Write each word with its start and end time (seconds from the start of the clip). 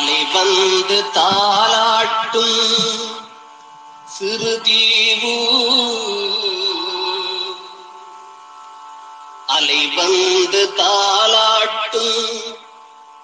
அலை 0.00 0.20
வந்து 0.34 0.98
தாளாட்டும் 1.14 2.60
சிறு 4.06 4.52
தீவு 4.62 5.34
அலை 9.48 9.80
வந்து 9.96 10.62
தாளாட்டும் 10.78 12.30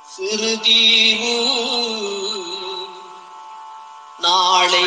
சிறு 0.06 0.52
தீவு 0.60 1.34
நாளை 4.18 4.84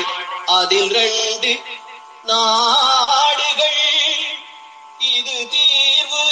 அதில் 0.52 0.94
ரெண்டு 0.94 1.54
நாடுகள் 2.26 3.82
இது 5.12 5.40
தீர்வு. 5.52 6.26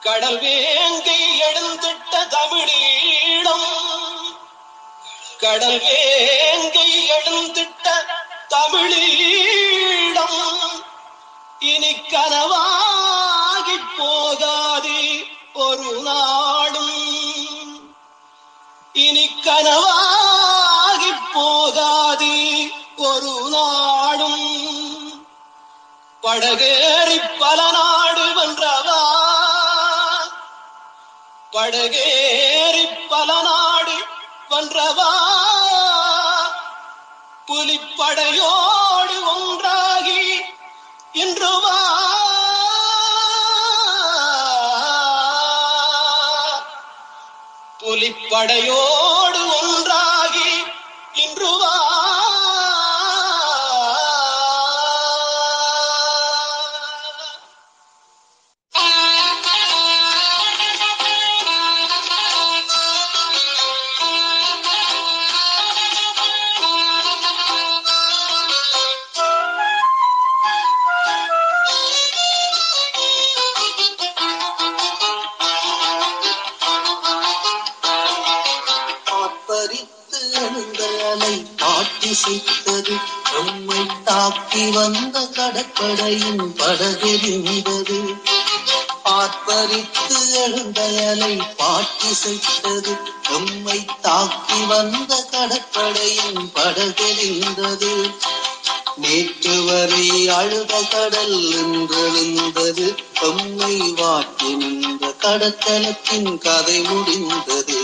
கடல் 0.00 0.38
வேங்கை 0.38 1.42
எழுந்திட்ட 1.42 2.26
தமிழீழம். 2.26 3.72
கடல் 5.38 5.78
வேங்கை 5.78 7.10
எழுந்திட்ட 7.10 7.88
தமிழீழம். 8.48 9.22
இனி 11.58 11.92
கனவாகி 11.92 13.80
போகாது 13.96 15.24
ஒரு 15.52 16.00
நாடும். 16.02 17.12
இனி 18.92 19.30
கனவாகி 19.42 21.12
போகாதே 21.32 22.43
ஒரு 23.14 23.32
நாடும் 23.50 24.44
படகேறி 26.22 27.18
பல 27.38 27.60
நாடு 27.70 28.24
வென்றவா? 28.36 29.00
படகேறி 31.52 32.84
பல 33.08 33.30
நாடு 33.42 33.96
வென்றவா? 34.50 35.10
புலிப்படையோடு 37.48 39.16
ஒன்றாகி 39.34 40.22
இன்று 41.14 41.52
வா? 41.58 41.76
புலிப்படையோடு 47.80 49.40
ஒன்றாகி 49.56 50.50
இன்று 51.14 51.50
வந்த 84.84 85.18
கடற்படையின் 85.36 86.54
படகெறிந்தது 86.58 87.98
ஆர்ப்பரித்து 89.04 90.16
எழுந்த 90.32 90.80
அலை 91.10 91.36
பாட்டிசைத்தது. 91.60 92.92
உம்மை 93.30 93.84
தாக்கி 94.00 94.58
வந்த 94.64 95.12
கடற்படையின் 95.30 96.50
படகெறிந்தது 96.54 97.92
நேற்று 98.96 99.64
வரை 99.64 100.28
அழுத 100.28 100.82
கடல் 100.90 101.38
என்றெழுந்தது 101.60 102.86
நம்மை 103.22 103.76
வாட்டி 103.92 104.54
நின்ற 104.54 105.14
கடத்தலத்தின் 105.22 106.38
கதை 106.38 106.80
முடிந்தது. 106.80 107.80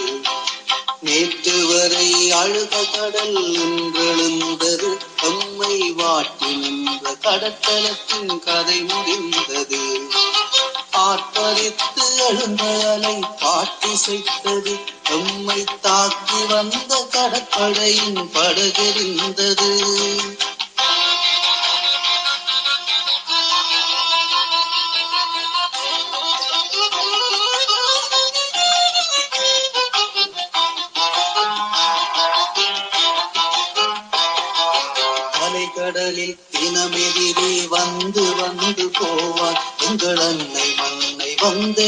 நேற்று 1.00 1.66
வரை 1.66 2.31
அழுத 2.31 2.77
கடல் 2.93 3.41
என்றெழுந்தது 3.59 4.91
நம்மை 5.22 5.93
வாட்டி 5.93 6.55
நின்ற 6.55 6.79
அந்த 7.03 7.16
கடத்தலத்தின் 7.22 8.38
கதை 8.38 8.83
முடிந்தது. 8.83 10.00
ஆர்ப்பரித்து 10.93 12.05
எழுந்தலை 12.28 13.15
பாட்டிசைத்தது 13.41 14.81
நம்மை 15.09 15.65
தாக்கி 15.81 16.44
வந்த 16.49 17.06
கடற்படையின் 17.10 18.31
படகெறிந்தது. 18.34 19.71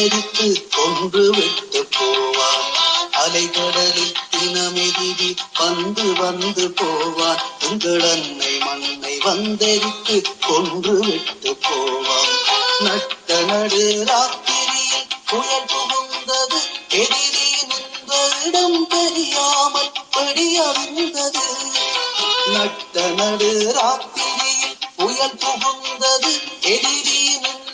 வந்தெரித்து 0.02 0.46
கொன்று 0.74 1.24
விட்டு 1.30 1.80
போவான். 1.90 2.64
அலைகடலில் 3.22 4.16
தினமெதிரி 4.32 5.28
வந்து 5.58 6.06
வந்து 6.12 6.64
போவான். 6.70 7.42
உங்கள் 7.68 8.04
அன்னை 8.10 8.50
மண்ணை 8.58 9.12
வந்தெரித்து 9.18 10.16
கொன்று 10.46 10.94
விட்டு 10.98 11.52
போவான். 11.60 12.32
நட்ட 12.80 13.38
நடு 13.42 13.84
ராத்திரியில் 14.08 15.06
புயல் 15.30 15.68
புகுந்தது 15.72 16.60
எதிரி 17.02 17.48
நின்ற 17.70 18.12
இடம் 18.46 18.80
தெரியாமல் 18.88 19.92
படியறிந்தது. 20.16 21.46
நட்ட 22.54 23.06
நடு 23.12 23.52
ராத்திரியில் 23.78 24.78
புயல் 24.96 25.38
புகுந்தது 25.44 26.34
எதிரி 26.74 27.22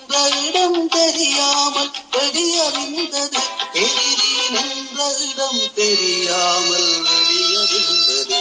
நின்ற 0.09 0.21
இடம் 0.43 0.89
தெரியாமல் 0.89 1.91
வெளியறிந்தது. 2.13 3.41
எதிரி 3.81 4.31
நின்ற 4.55 4.99
இடம் 5.25 5.61
தெரியாமல் 5.75 6.89
வெடியறிந்தது 7.07 8.41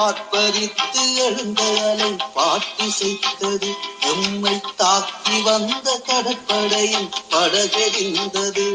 ஆர்ப்பரித்து 0.00 1.04
எழுந்த 1.16 1.62
அலை 1.88 2.10
பாட்டிசைத்தது 2.36 3.70
எம்மை 4.10 4.56
தாக்கி 4.76 5.38
வந்த 5.42 5.96
கடற்படையின் 6.06 7.10
படகெறிந்தது. 7.30 8.68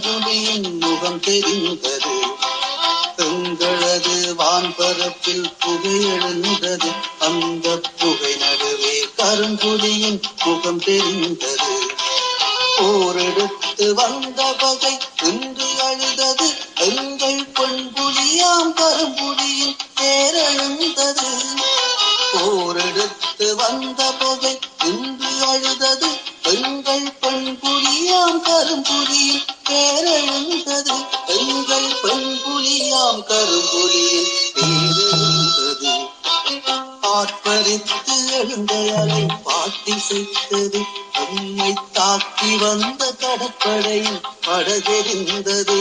கரும்புலியின் 0.00 0.66
முகம் 0.80 1.20
தெரிந்தது 1.20 2.12
எங்களது 3.22 4.12
வான்பரப்பில் 4.40 5.48
புகை 5.58 5.94
எழுந்தது 6.10 6.90
அந்த 7.20 7.66
புகை 7.96 8.30
நடுவே 8.42 8.92
கரும்புலியின் 9.16 10.20
முகம் 10.44 10.80
தெரிந்தது 10.84 11.74
போரெடுத்து 12.78 13.88
வந்த 13.92 14.40
பகை 14.62 14.94
இன்று 15.30 15.68
அழுதது 15.88 16.48
எங்கள் 16.86 17.42
பெண்புலியாம் 17.58 18.72
கரும்புலியின் 18.78 19.76
தேரெழுந்தது 20.00 21.28
போரெடுத்து 22.32 23.48
வந்த 23.60 24.10
பகை 24.20 24.54
இன்று 24.88 25.32
அழுதது 25.48 26.10
பெண்கள் 26.42 27.08
பெண்புலியாம் 27.20 28.40
கரும்புலியில் 28.42 29.44
தேரெழுந்தது 29.70 30.96
பெண்கள் 31.26 31.90
பெண்புலியாம் 32.02 33.22
கரும்புலியில் 33.30 34.30
தேரெழுந்தது 34.54 35.94
ஆர்ப்பரித்து 37.02 38.14
எழுந்த 38.32 38.74
அலை 38.98 39.26
பாட்டி 39.44 39.98
செய்தது. 39.98 40.80
உண்மை 41.30 41.72
தாக்கி 41.92 42.56
வந்த 42.56 43.12
கடற்படையின் 43.12 44.20
படகெறிந்தது. 44.46 45.78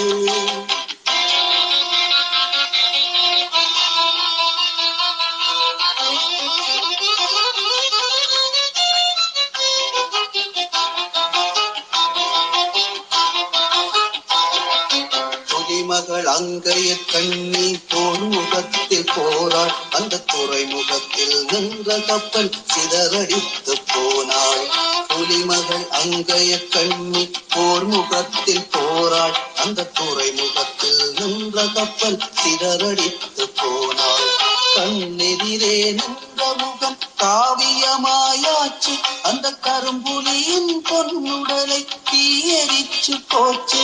கப்பல் 22.08 22.52
சிதறடித்து 22.74 23.74
போனாள். 23.94 24.64
புலிமகள் 25.08 25.88
அங்கைய 25.92 26.68
கண்ணி 26.68 27.30
போர் 27.50 27.86
முகத்தில் 27.86 28.68
போராள். 28.72 29.36
அந்த 29.64 29.84
துறைமுகத்தில் 29.84 31.14
நின்ற 31.20 31.66
கப்பல் 31.74 32.22
சிதறடித்து 32.44 33.44
போனாள். 33.56 34.28
கண்ணெதிரே 34.76 35.78
நின்ற 35.92 36.54
முகம் 36.58 36.98
காவியமாயாச்சு. 37.22 38.94
அந்த 39.24 39.54
கரும்புலியின் 39.64 40.74
பொன்னுடலை 40.90 41.86
தீயரிச்சு 42.12 43.16
போச்சு. 43.28 43.84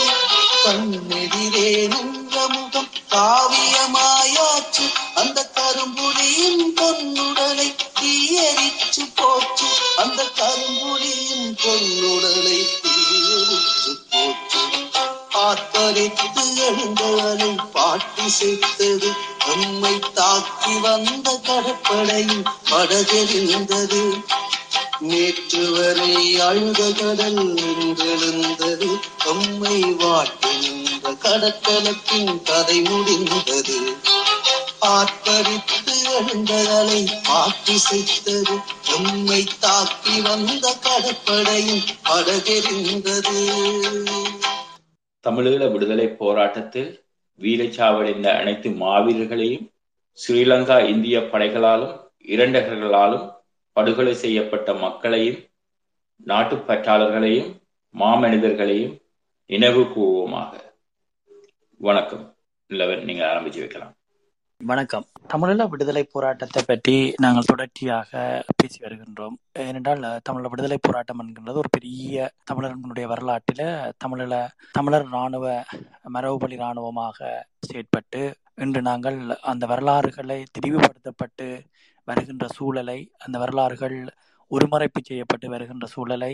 கண்ணெதிரே 0.64 1.70
நின்ற 1.88 2.46
முகம் 2.48 2.88
காவிய 3.08 3.63
நின்ற 31.44 32.42
கதை 32.44 32.76
முடிந்தது. 32.80 33.76
ஆர்ப்பரித்து 34.90 35.94
எழுந்த 36.12 36.52
அலை 36.70 37.00
நம்மை 38.90 39.40
தாக்கி 39.60 40.14
வந்த 40.20 40.72
கடற்படையும் 40.86 41.84
படகெறிந்தது 42.04 43.42
தமிழீழ 45.24 45.68
விடுதலை 45.68 46.08
போராட்டத்தில் 46.16 46.90
வீரச்சாவடைந்த 47.38 48.28
அனைத்து 48.40 48.70
மாவீரர்களையும் 48.82 49.68
ஸ்ரீலங்கா 50.18 50.78
இந்திய 50.88 51.18
படைகளாலும் 51.32 51.94
இரண்டகர்களாலும் 52.28 53.24
படுகொலை 53.76 54.14
செய்யப்பட்ட 54.14 54.72
மக்களையும் 54.74 55.40
நாட்டுப்பற்றாளர்களையும் 56.26 57.50
மாமனிதர்களையும் 57.94 58.94
நினைவு 59.50 59.82
கூறுவோமாக 59.82 60.52
வணக்கம். 61.80 62.24
நீங்க 63.08 63.22
ஆரம்பிச்சு 63.30 63.60
வைக்கலாம். 63.62 63.92
வணக்கம். 64.60 65.04
தமிழீழ 65.32 65.62
விடுதலை 65.68 66.02
போராட்டத்தை 66.12 66.60
பற்றி 66.62 66.94
நாங்கள் 67.16 67.48
தொடர்ச்சியாக 67.50 68.10
பேசி 68.56 68.78
வருகின்றோம். 68.84 69.34
ஏனென்றால் 69.64 70.04
தமிழ 70.28 70.48
விடுதலை 70.48 70.78
போராட்டம் 70.80 71.20
என்கின்றது 71.22 71.62
ஒரு 71.62 71.68
பெரிய 71.68 72.30
தமிழர்களுடைய 72.44 73.08
வரலாற்றில் 73.12 73.64
தமிழீழ 74.04 74.38
தமிழர் 74.72 75.06
இராணுவ 75.08 75.46
மரபுபலி 76.16 76.58
இராணுவமாக 76.62 77.18
செயற்பட்டு 77.68 78.22
இன்று 78.64 78.82
நாங்கள் 78.82 79.18
அந்த 79.52 79.66
வரலாறுகளை 79.66 80.40
திரிவுபடுத்தப்பட்டு 80.58 81.48
வருகின்ற 82.08 82.46
சூழலை 82.48 82.98
அந்த 83.18 83.38
வரலாறுகள் 83.38 83.98
ஒருமறைப்பு 84.50 85.00
செய்யப்பட்டு 85.02 85.48
வருகின்ற 85.48 85.86
சூழலை 85.86 86.32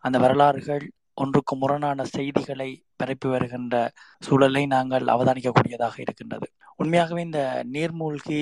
அந்த 0.00 0.18
வரலாறுகள் 0.18 0.84
ஒன்றுக்கு 1.14 1.54
முரணான 1.56 2.04
செய்திகளை 2.14 2.70
பரப்பி 2.96 3.28
வருகின்ற 3.28 3.74
சூழலை 4.22 4.62
நாங்கள் 4.74 5.06
அவதானிக்கக்கூடியதாக 5.14 5.96
இருக்கின்றது. 6.04 6.46
உண்மையாகவே 6.76 7.22
இந்த 7.28 7.42
நீர்மூழ்கி 7.74 8.40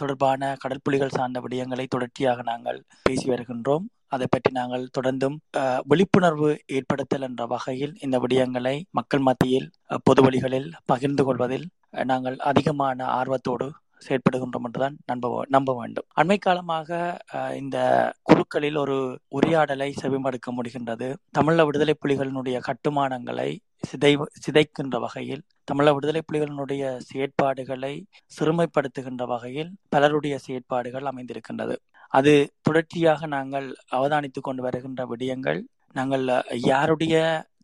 தொடர்பான 0.00 0.42
கடற்புலிகள் 0.62 1.14
சார்ந்த 1.16 1.38
விடயங்களை 1.44 1.84
தொடர்ச்சியாக 1.94 2.42
நாங்கள் 2.42 2.78
பேசி 3.02 3.26
வருகின்றோம். 3.30 3.86
அதை 4.14 4.26
பற்றி 4.30 4.50
நாங்கள் 4.58 4.84
தொடர்ந்தும் 4.96 5.36
விழிப்புணர்வு 5.90 6.50
ஏற்படுத்தல் 6.76 7.26
என்ற 7.28 7.42
வகையில் 7.52 7.94
இந்த 8.04 8.16
விடயங்களை 8.24 8.74
மக்கள் 8.98 9.24
மத்தியில் 9.28 9.66
பொது 10.02 10.20
வழிகளில் 10.26 10.68
பகிர்ந்து 10.84 11.24
கொள்வதில் 11.24 11.66
நாங்கள் 12.10 12.36
அதிகமான 12.50 13.06
ஆர்வத்தோடு 13.18 13.68
செயற்படுகின்றோம் 14.06 14.66
என்றுதான் 14.68 14.96
நம்ப 15.06 15.44
நம்ப 15.48 15.70
வேண்டும். 15.80 16.06
அண்மை 16.20 16.38
காலமாக 16.38 16.98
இந்த 17.60 17.78
குழுக்களில் 18.22 18.78
ஒரு 18.84 18.96
உரையாடலை 19.28 19.88
செவிமடுக்க 20.02 20.48
முடிகின்றது. 20.58 21.08
தமிழ 21.38 21.64
விடுதலை 21.66 21.94
புலிகளினுடைய 22.04 22.58
கட்டுமானங்களை 22.68 23.50
சிதை 23.88 24.12
சிதைக்கின்ற 24.44 24.96
வகையில் 24.98 25.42
தமிழ 25.70 25.86
விடுதலை 25.94 26.22
புலிகளினுடைய 26.28 26.82
செயற்பாடுகளை 27.10 27.94
சிறுமைப்படுத்துகின்ற 28.36 29.24
வகையில் 29.26 29.70
பலருடைய 29.88 30.36
செயற்பாடுகள் 30.38 31.10
அமைந்திருக்கின்றது. 31.12 31.76
அது 32.12 32.32
தொடர்ச்சியாக 32.62 33.26
நாங்கள் 33.26 33.66
அவதானித்துக் 33.96 34.46
கொண்டு 34.48 34.62
வருகின்ற 34.62 35.02
விடயங்கள் 35.06 35.60
நாங்கள் 35.94 36.24
யாருடைய 36.64 37.16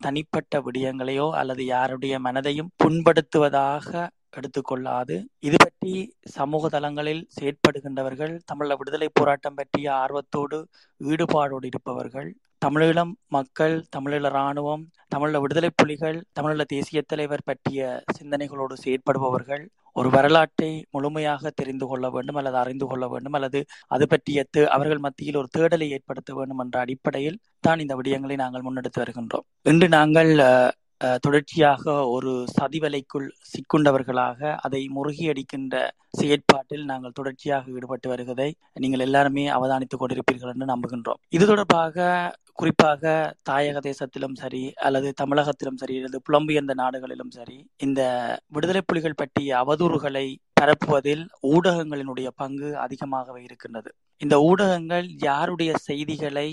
தனிப்பட்ட 0.04 0.60
விடயங்களையோ 0.66 1.26
அல்லது 1.40 1.62
யாருடைய 1.64 2.14
மனதையும் 2.26 2.70
புண்படுத்துவதாக 2.84 3.90
எடுத்துக்கொள்ளாது. 4.38 5.16
இது 5.48 5.56
பற்றி 5.64 5.92
சமூக 6.36 6.68
தளங்களில் 6.68 7.22
செயற்படுகின்றவர்கள் 7.36 8.34
தமிழ 8.50 8.76
விடுதலை 8.80 9.08
போராட்டம் 9.20 9.58
பற்றிய 9.60 9.86
ஆர்வத்தோடு 10.02 10.58
ஈடுபாடோடு 11.00 11.68
இருப்பவர்கள் 11.72 12.30
தமிழீழம் 12.62 13.12
மக்கள் 13.28 13.76
தமிழீழ 13.96 14.26
இராணுவம் 14.34 14.82
தமிழ 15.08 15.38
விடுதலை 15.44 15.70
புலிகள் 15.80 16.18
தமிழீழ 16.38 16.64
தேசிய 16.74 17.00
தலைவர் 17.02 17.48
பற்றிய 17.48 17.80
சிந்தனைகளோடு 18.18 18.74
செயற்படுபவர்கள் 18.84 19.64
ஒரு 19.96 20.08
வரலாற்றை 20.10 20.68
முழுமையாக 20.90 21.50
தெரிந்து 21.50 21.86
கொள்ள 21.86 22.06
வேண்டும் 22.10 22.38
அல்லது 22.40 22.56
அறிந்து 22.60 22.86
கொள்ள 22.90 23.04
வேண்டும் 23.08 23.34
அல்லது 23.38 23.60
அது 23.94 24.04
பற்றிய 24.12 24.44
அவர்கள் 24.76 25.02
மத்தியில் 25.06 25.40
ஒரு 25.40 25.48
தேடலை 25.56 25.88
ஏற்படுத்த 25.96 26.32
வேண்டும் 26.34 26.62
என்ற 26.64 26.76
அடிப்படையில் 26.80 27.40
தான் 27.60 27.82
இந்த 27.84 27.96
விடயங்களை 27.98 28.36
நாங்கள் 28.36 28.64
முன்னெடுத்து 28.68 29.02
வருகின்றோம். 29.02 29.44
இன்று 29.72 29.88
நாங்கள் 29.98 30.32
தொடர்ச்சியாக 31.20 31.94
ஒரு 32.06 32.32
சதிவலைக்குள் 32.56 33.28
சிக்குண்டவர்களாக 33.52 34.52
அதை 34.56 34.82
முறுகியடிக்கின்ற 34.96 35.74
செயற்பாட்டில் 36.20 36.84
நாங்கள் 36.84 37.14
தொடர்ச்சியாக 37.14 37.70
ஈடுபட்டு 37.70 38.08
வருவதை 38.08 38.48
நீங்கள் 38.74 39.04
எல்லாருமே 39.06 39.44
அவதானித்துக் 39.48 40.02
கொண்டிருப்பீர்கள் 40.02 40.52
என்று 40.54 40.68
நம்புகின்றோம். 40.72 41.20
இது 41.28 41.46
தொடர்பாக 41.46 42.06
குறிப்பாக 42.52 43.12
தாயக 43.50 43.78
தேசத்திலும் 43.88 44.36
சரி 44.40 44.62
அல்லது 44.86 45.12
தமிழகத்திலும் 45.20 45.78
சரி 45.82 45.94
அல்லது 45.96 46.18
புலம்பெயர்ந்த 46.28 46.74
நாடுகளிலும் 46.74 47.30
சரி 47.30 47.58
இந்த 47.76 48.00
விடுதலை 48.46 48.82
புலிகள் 48.86 49.18
பற்றிய 49.22 49.56
அவதூறுகளை 49.62 50.26
பரப்புவதில் 50.60 51.24
ஊடகங்களினுடைய 51.42 52.28
பங்கு 52.36 52.68
அதிகமாகவே 52.78 53.42
இருக்கின்றது. 53.42 53.90
இந்த 54.16 54.36
ஊடகங்கள் 54.40 55.06
யாருடைய 55.28 55.72
செய்திகளை 55.88 56.48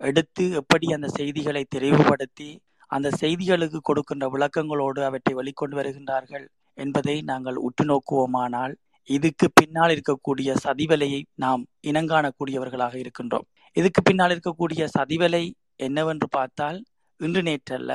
எடுத்து 0.00 0.44
எப்படி 0.60 0.86
அந்த 0.92 1.08
செய்திகளை 1.18 1.62
தெரிவுபடுத்தி 1.76 2.50
அந்த 2.90 3.08
செய்திகளுக்கு 3.20 3.80
கொடுக்கின்ற 3.82 4.26
விளக்கங்களோடு 4.28 5.00
அவற்றை 5.04 5.34
வெளிக்கொண்டு 5.34 5.74
வருகின்றார்கள் 5.80 6.46
என்பதை 6.78 7.16
நாங்கள் 7.22 7.58
உற்று 7.58 7.84
நோக்குவோமானால் 7.84 8.74
இதுக்கு 9.08 9.46
பின்னால் 9.54 9.92
இருக்கக்கூடிய 9.94 10.50
சதிவலையை 10.64 11.20
நாம் 11.34 11.62
இனங்காணக்கூடியவர்களாக 11.82 12.94
இருக்கின்றோம். 12.94 13.46
இதுக்கு 13.76 14.00
பின்னால் 14.02 14.30
இருக்கக்கூடிய 14.30 14.82
சதிவலை 14.96 15.44
என்னவென்று 15.76 16.26
பார்த்தால் 16.28 16.78
இன்று 17.20 17.42
நேற்றல்ல 17.42 17.92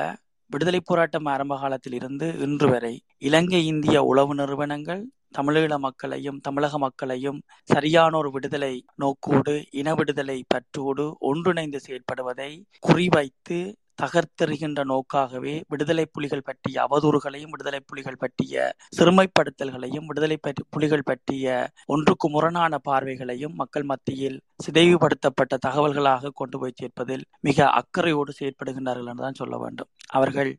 விடுதலை 0.50 0.80
போராட்டம் 0.80 1.26
ஆரம்ப 1.26 1.54
காலத்தில் 1.58 1.92
இருந்து 1.92 2.26
இன்று 2.38 2.66
வரை 2.68 2.92
இலங்கை 3.18 3.60
இந்திய 3.66 4.02
உளவு 4.04 4.34
நிறுவனங்கள் 4.34 5.02
தமிழீழ 5.32 5.72
மக்களையும் 5.78 6.38
தமிழக 6.40 6.78
மக்களையும் 6.78 7.38
சரியான 7.64 8.12
ஒரு 8.16 8.30
விடுதலை 8.30 8.74
நோக்கோடு 8.94 9.54
இன 9.70 9.94
விடுதலை 9.94 10.38
பற்றோடு 10.54 11.06
ஒன்றிணைந்து 11.20 11.80
செயற்படுவதை 11.86 12.50
குறிவைத்து 12.82 13.58
தகர்த்தெறிகின்ற 14.02 14.80
நோக்காகவே 14.84 15.54
விடுதலை 15.68 16.04
புலிகள் 16.06 16.44
பற்றிய 16.44 16.86
அவதூறுகளையும் 16.86 17.52
விடுதலை 17.52 17.80
புலிகள் 17.86 18.18
பற்றிய 18.18 18.56
சிறுமைப்படுத்தல்களையும் 18.98 20.06
விடுதலை 20.06 20.36
பற்றி 20.36 20.64
புலிகள் 20.70 21.06
பற்றிய 21.06 21.46
ஒன்றுக்கு 21.86 22.28
முரணான 22.28 22.78
பார்வைகளையும் 22.78 23.54
மக்கள் 23.54 23.82
மத்தியில் 23.82 24.38
சிதைவுபடுத்தப்பட்ட 24.66 25.54
தகவல்களாக 25.66 26.32
கொண்டு 26.34 26.58
போய் 26.58 26.78
சேர்ப்பதில் 26.80 27.24
மிக 27.40 27.68
அக்கறையோடு 27.80 28.32
செயற்படுகின்றார்கள் 28.40 29.10
என்றுதான் 29.12 29.40
சொல்ல 29.42 29.56
வேண்டும். 29.58 29.90
அவர்கள் 30.10 30.50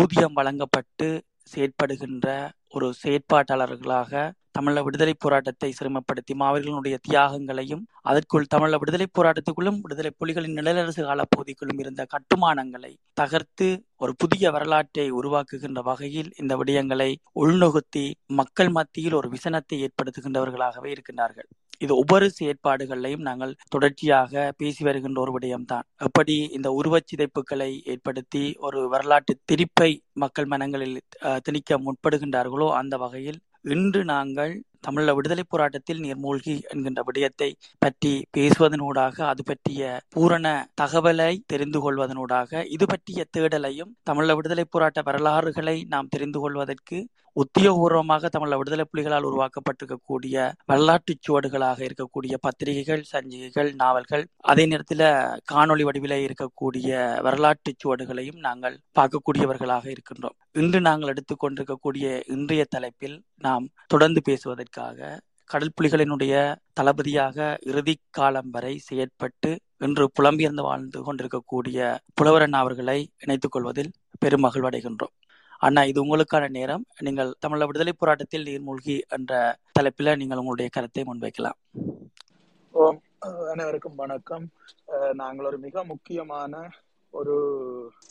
ஊதியம் 0.00 0.32
வழங்கப்பட்டு 0.32 1.08
செயற்படுகின்ற 1.54 2.28
ஒரு 2.68 2.86
செயற்பாட்டாளர்களாக 3.02 4.12
தமிழ 4.58 4.82
விடுதலை 4.82 5.12
போராட்டத்தை 5.14 5.68
சிரமப்படுத்தி 5.78 6.34
மாவீரர்களுடைய 6.34 6.96
தியாகங்களையும் 7.08 7.84
அதற்குள் 8.02 8.50
தமிழ 8.54 8.78
விடுதலை 8.78 9.06
போராட்டத்துக்குள்ளும் 9.18 9.78
விடுதலை 9.82 10.10
புலிகளின் 10.20 10.56
நிழலரசு 10.58 11.02
கால 11.04 11.24
பகுதிக்குள்ளும் 11.34 11.80
இருந்த 11.82 12.04
கட்டுமானங்களை 12.14 12.92
தகர்த்து 13.12 13.68
ஒரு 13.96 14.14
புதிய 14.16 14.50
வரலாற்றை 14.50 15.06
உருவாக்குகின்ற 15.10 15.82
வகையில் 15.82 16.30
இந்த 16.36 16.56
விடயங்களை 16.56 17.10
உள்நுகுத்தி 17.42 18.04
மக்கள் 18.40 18.72
மத்தியில் 18.78 19.18
ஒரு 19.20 19.28
விசனத்தை 19.28 19.78
ஏற்படுத்துகின்றவர்களாகவே 19.86 20.90
இருக்கின்றார்கள். 20.94 21.50
இது 21.80 21.92
ஒவ்வொரு 21.96 22.26
செயற்பாடுகளையும் 22.36 23.22
நாங்கள் 23.22 23.52
தொடர்ச்சியாக 23.68 24.32
பேசி 24.56 24.82
வருகின்ற 24.84 25.18
ஒரு 25.20 25.32
விடயம்தான். 25.36 25.86
எப்படி 26.00 26.36
இந்த 26.56 26.68
உருவச்சிதைப்புகளை 26.78 27.70
ஏற்படுத்தி 27.86 28.44
ஒரு 28.60 28.80
வரலாற்று 28.88 29.34
திரிப்பை 29.50 29.90
மக்கள் 30.14 30.46
மனங்களில் 30.46 30.96
அஹ், 31.22 31.40
திணிக்க 31.42 31.78
முற்படுகின்றார்களோ 31.80 32.68
அந்த 32.80 32.96
வகையில் 32.98 33.40
இன்று 33.70 34.02
நாங்கள் 34.06 34.52
தமிழ 34.84 35.14
விடுதலை 35.14 35.44
போராட்டத்தில் 35.46 36.02
நீர்மூழ்கி 36.04 36.54
என்கின்ற 36.72 37.00
விடயத்தை 37.02 37.50
பற்றி 37.82 38.12
பேசுவதனூடாக 38.36 39.16
அது 39.26 39.42
பற்றிய 39.42 39.82
பூரண 40.08 40.46
தகவலை 40.80 41.32
தெரிந்து 41.46 41.78
கொள்வதனூடாக 41.78 42.62
இது 42.68 42.86
பற்றிய 42.86 43.26
தேடலையும் 43.36 43.94
தமிழ 44.02 44.34
விடுதலை 44.34 44.66
போராட்ட 44.68 45.02
வரலாறுகளை 45.02 45.76
நாம் 45.86 46.08
தெரிந்து 46.08 46.40
கொள்வதற்கு 46.40 46.98
உத்தியோகபூர்வமாக 47.36 48.28
தமிழ 48.28 48.56
விடுதலை 48.56 48.84
புலிகளால் 48.84 49.26
உருவாக்கப்பட்டிருக்கக்கூடிய 49.28 50.36
வரலாற்று 50.64 51.12
சுவடுகளாக 51.26 51.78
இருக்கக்கூடிய 51.80 52.34
பத்திரிகைகள் 52.40 53.04
சஞ்சிகைகள் 53.12 53.70
நாவல்கள் 53.74 54.24
அதே 54.44 54.64
நேரத்தில் 54.66 55.04
காணொளி 55.52 55.82
வடிவில் 55.82 56.16
இருக்கக்கூடிய 56.24 56.88
வரலாற்று 57.20 57.72
சுவடுகளையும் 57.84 58.40
நாங்கள் 58.40 58.76
பார்க்கக்கூடியவர்களாக 58.98 59.86
இருக்கின்றோம். 59.90 60.36
இன்று 60.54 60.80
நாங்கள் 60.80 61.12
எடுத்துக்கொண்டிருக்கக்கூடிய 61.12 62.06
இன்றைய 62.26 62.62
தலைப்பில் 62.68 63.16
நாம் 63.38 63.66
தொடர்ந்து 63.86 64.20
பேசுவதற்கு 64.22 64.69
கடல் 64.70 65.70
புலிகளினுடைய 65.80 66.54
தளபதியாக 66.72 67.58
இறுதி 67.60 67.98
காலம் 68.10 68.50
வரை 68.50 68.80
செயற்பட்டு 68.92 69.58
இன்று 69.78 70.10
புலம்பெயர்ந்து 70.20 70.62
வாழ்ந்து 70.62 71.02
கொண்டிருக்கக்கூடிய 71.02 71.98
புலவரன் 72.14 72.52
அவர்களை 72.52 73.10
இணைத்துக் 73.18 73.52
கொள்வதில் 73.52 73.92
பெரும் 74.18 74.44
மகிழ்வடைகின்றோம். 74.44 75.14
அண்ணா 75.58 75.84
இது 75.84 76.04
உங்களுக்கான 76.04 76.48
நேரம். 76.48 76.84
நீங்கள் 76.98 77.34
தமிழ 77.46 77.66
விடுதலை 77.66 77.92
போராட்டத்தில் 77.92 78.44
நீர்மூழ்கி 78.44 79.00
என்ற 79.08 79.56
தலைப்பில் 79.72 80.16
நீங்கள் 80.16 80.38
உங்களுடைய 80.38 80.70
கருத்தை 80.72 81.04
முன்வைக்கலாம். 81.04 81.58
ஓம். 82.70 83.02
அனைவருக்கும் 83.50 83.94
வணக்கம். 83.94 84.48
அஹ் 84.86 85.12
நாங்கள் 85.12 85.46
ஒரு 85.46 85.58
மிக 85.58 85.84
முக்கியமான 85.84 86.70
ஒரு 87.10 87.34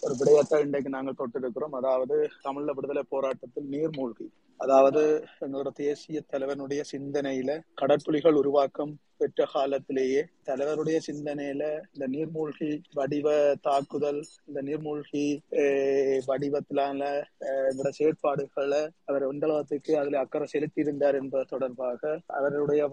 ஒரு 0.01 0.15
விடயத்தை 0.17 0.61
இன்றைக்கு 0.61 0.89
நாங்கள் 0.89 1.13
தொட்டிருக்கிறோம். 1.17 1.71
அதாவது 1.71 2.29
தமிழ 2.43 2.65
விடுதலை 2.65 3.03
போராட்டத்தில் 3.09 3.69
நீர்மூழ்கி 3.71 4.29
அதாவது 4.59 5.01
எங்களோட 5.39 5.69
தேசிய 5.75 6.21
தலைவனுடைய 6.21 6.81
சிந்தனையில 6.91 7.51
கடற்புலிகள் 7.81 8.33
உருவாக்கம் 8.33 8.93
பெற்ற 9.19 9.45
காலத்திலேயே 9.53 10.21
தலைவருடைய 10.47 10.97
சிந்தனையில 11.07 11.63
இந்த 11.93 12.05
நீர்மூழ்கி 12.07 12.69
வடிவ 12.93 13.27
தாக்குதல் 13.61 14.19
இந்த 14.47 14.59
நீர்மூழ்கி 14.61 15.25
வடிவத்திலான 16.27 17.01
இந்த 17.71 17.89
செயற்பாடுகளை 17.91 18.81
அவர் 19.05 19.27
எந்தளவுக்கு 19.29 19.93
அதுல 19.95 20.19
அக்கறை 20.19 20.47
செலுத்தி 20.47 20.81
இருந்தார் 20.81 21.15
என்பது 21.15 21.45
தொடர்பாக 21.45 22.01
அவருடைய 22.37 22.83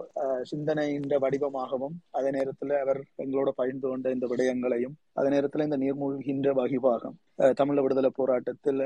சிந்தனை 0.44 0.88
வடிவமாகவும் 1.20 1.96
அதே 2.10 2.30
நேரத்துல 2.30 2.80
அவர் 2.80 3.00
எங்களோட 3.24 3.50
பகிர்ந்து 3.56 3.86
கொண்ட 3.88 4.10
இந்த 4.10 4.26
விடயங்களையும் 4.26 4.96
அதே 5.12 5.30
நேரத்துல 5.30 5.64
இந்த 5.64 5.76
நீர்மூழ்கின்ற 5.76 6.50
வகிபாகம் 6.52 7.16
தமிழ் 7.54 7.80
விடுதலை 7.80 8.10
போராட்டத்துல 8.18 8.82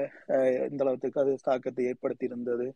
இந்த 0.70 0.80
அளவுக்கு 0.84 1.20
அது 1.20 1.32
தாக்கத்தை 1.42 1.84
ஏற்படுத்தி 1.84 2.24
இருந்தது 2.24 2.66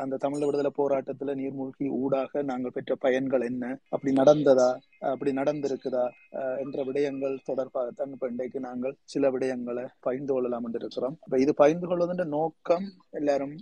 அந்த 0.00 0.14
தமிழ் 0.16 0.46
விடுதலை 0.46 0.70
போராட்டத்துல 0.78 1.34
நீர்மூழ்கி 1.34 1.86
ஊடாக 1.98 2.42
நாங்கள் 2.42 2.74
பெற்ற 2.76 2.94
பயன்கள் 2.96 3.44
என்ன? 3.46 3.64
அப்படி 3.92 4.12
நடந்ததா? 4.12 4.70
அப்படி 5.10 5.30
நடந்திருக்குதா? 5.32 6.02
அஹ், 6.38 6.58
என்ற 6.60 6.84
விடயங்கள் 6.84 7.36
தொடர்பாகத்தான் 7.48 8.12
இப்ப 8.14 8.28
இன்றைக்கு 8.28 8.60
நாங்கள் 8.60 8.94
சில 9.04 9.30
விடயங்களை 9.30 9.84
பகிர்ந்து 10.00 10.32
கொள்ளலாம் 10.32 10.64
என்று 10.64 10.80
இருக்கிறோம். 10.82 11.16
இப்ப 11.26 11.38
இது 11.38 11.54
பகிர்ந்து 11.54 11.88
கொள்வதென்ற 11.88 12.26
நோக்கம் 12.32 12.86
எல்லாரும் 13.12 13.54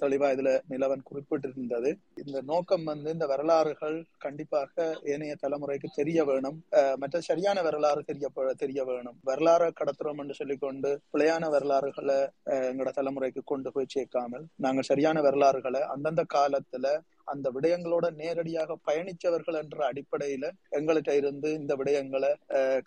தெளிவா 0.00 0.28
இதுல 0.34 0.50
நிலவன் 0.70 1.04
குறிப்பிட்டிருந்தது. 1.08 1.90
இந்த 2.22 2.38
நோக்கம் 2.44 2.84
வந்து 2.84 3.10
இந்த 3.10 3.26
வரலாறுகள் 3.26 3.96
கண்டிப்பாக 4.18 4.74
ஏனைய 5.04 5.36
தலைமுறைக்கு 5.42 5.88
தெரிய 5.94 6.24
வேணும். 6.24 6.58
அஹ், 6.72 6.96
மற்ற 6.96 7.20
சரியான 7.22 7.62
வரலாறு 7.62 8.02
தெரிய 8.04 8.28
தெரிய 8.58 8.82
வேணும். 8.84 9.18
வரலாறு 9.24 9.68
கடத்துறோம் 9.80 10.20
என்று 10.20 10.34
சொல்லிக்கொண்டு 10.34 10.92
பிழையான 11.14 11.50
வரலாறுகளை 11.50 12.18
எங்களோட 12.62 12.92
தலைமுறைக்கு 12.96 13.42
கொண்டு 13.44 13.72
போய் 13.72 13.92
சேர்க்காமல் 13.96 14.46
நாங்கள் 14.58 14.90
சரியான 14.90 15.20
வரலாறுகளை 15.22 15.82
அந்தந்த 15.94 16.24
காலத்துல 16.34 16.86
அந்த 17.32 17.46
விடயங்களோட 17.56 18.06
நேரடியாக 18.20 18.76
பயணிச்சவர்கள் 18.88 19.58
என்ற 19.62 19.78
அடிப்படையில 19.90 20.44
எங்கள்கிட்ட 20.78 21.12
இருந்து 21.20 21.48
இந்த 21.60 21.72
விடயங்களை 21.80 22.30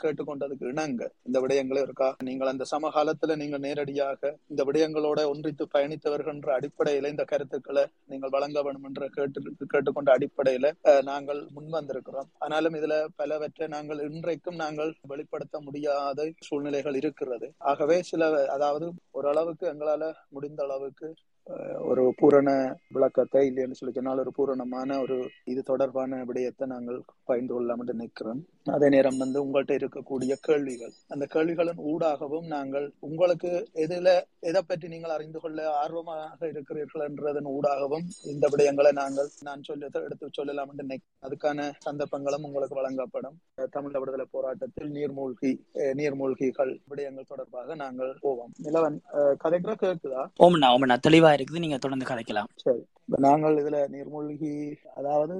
கேட்டுக்கொண்டதுக்கு 0.03 0.65
இணங்க. 0.73 1.03
இந்த 1.27 1.37
விடயங்களே 1.43 1.83
இருக்கா? 1.87 2.09
நீங்கள் 2.29 2.51
அந்த 2.53 2.65
சமகாலத்துல 2.73 3.35
நீங்கள் 3.41 3.63
நேரடியாக 3.67 4.21
இந்த 4.51 4.61
விடயங்களோட 4.69 5.19
ஒன்றித்து 5.33 5.65
பயணித்தவர்கள் 5.75 6.35
என்ற 6.35 6.51
அடிப்படையில 6.57 7.11
இந்த 7.13 7.25
கருத்துக்களை 7.31 7.83
நீங்கள் 8.13 8.33
வழங்க 8.35 8.61
வேண்டும் 8.67 8.87
என்ற 8.89 9.03
கேட்டு 9.17 9.39
கேட்டுக்கொண்ட 9.73 10.11
அடிப்படையில 10.17 10.71
நாங்கள் 11.11 11.41
முன் 11.55 11.71
வந்திருக்கிறோம் 11.77 12.29
ஆனாலும் 12.45 12.77
இதுல 12.79 12.95
பலவற்றை 13.21 13.67
நாங்கள் 13.75 14.01
இன்றைக்கும் 14.09 14.61
நாங்கள் 14.63 14.91
வெளிப்படுத்த 15.11 15.55
முடியாத 15.67 16.19
சூழ்நிலைகள் 16.47 16.99
இருக்கிறது. 17.01 17.47
ஆகவே 17.71 17.97
சில 18.11 18.23
அதாவது 18.55 18.85
ஓரளவுக்கு 19.19 19.65
எங்களால 19.73 20.03
முடிந்த 20.35 20.61
அளவுக்கு 20.67 21.07
ஒரு 21.87 22.03
பூரண 22.19 22.49
விளக்கத்தை 22.87 23.41
இல்லைன்னு 23.49 23.77
சொல்லி 23.79 23.93
சொன்னால் 23.93 24.21
ஒரு 24.21 24.31
பூரணமான 24.31 24.97
ஒரு 24.99 25.17
இது 25.45 25.61
தொடர்பான 25.63 26.21
விடயத்தை 26.23 26.67
நாங்கள் 26.67 26.99
பகிர்ந்து 27.25 27.53
கொள்ளலாம் 27.53 27.81
என்று 27.83 27.95
நிற்கிறோம் 27.95 28.41
அதே 28.73 28.87
நேரம் 28.93 29.19
வந்து 29.21 29.37
உங்கள்கிட்ட 29.43 29.73
இருக்கக்கூடிய 29.79 30.33
கேள்விகள். 30.47 30.93
அந்த 31.13 31.25
கேள்விகளின் 31.33 31.81
ஊடாகவும் 31.91 32.47
நாங்கள் 32.53 32.85
உங்களுக்கு 33.07 33.49
எதுல 33.83 34.13
எதை 34.49 34.61
பற்றி 34.69 34.87
நீங்கள் 34.93 35.13
அறிந்து 35.15 35.39
கொள்ள 35.43 35.67
ஆர்வமாக 35.81 36.49
இருக்கிறீர்கள் 36.51 37.03
என்றதன் 37.07 37.49
ஊடாகவும் 37.55 38.05
இந்த 38.33 38.45
விடயங்களை 38.53 38.91
நாங்கள் 39.01 39.29
நான் 39.47 39.65
சொல்லி 39.67 39.85
எடுத்து 40.07 40.29
சொல்லலாம் 40.39 40.71
என்று 40.73 40.97
அதுக்கான 41.27 41.67
சந்தர்ப்பங்களும் 41.85 42.47
உங்களுக்கு 42.47 42.79
வழங்கப்படும். 42.79 43.37
தமிழ் 43.75 43.99
விடுதலை 44.01 44.25
போராட்டத்தில் 44.35 44.89
நீர்மூழ்கி 44.97 45.51
நீர்மூழ்கிகள் 45.99 46.73
விடயங்கள் 46.91 47.31
தொடர்பாக 47.33 47.75
நாங்கள் 47.83 48.11
போவோம். 48.25 48.51
நிலவன் 48.67 48.97
கதைக்கிற 49.43 49.75
கேட்குதா 49.83 50.23
ஓமண்ணா 50.45 50.69
ஓமண்ணா 50.75 50.97
தெளிவா 51.07 51.31
இருக்குது. 51.37 51.63
நீங்க 51.65 51.79
தொடர்ந்து 51.85 52.09
கதைக்கலாம் 52.11 52.51
சரி. 52.65 52.81
நாங்கள் 53.25 53.57
இதுல 53.61 53.79
நீர்மூழ்கி 53.95 54.53
அதாவது 54.99 55.35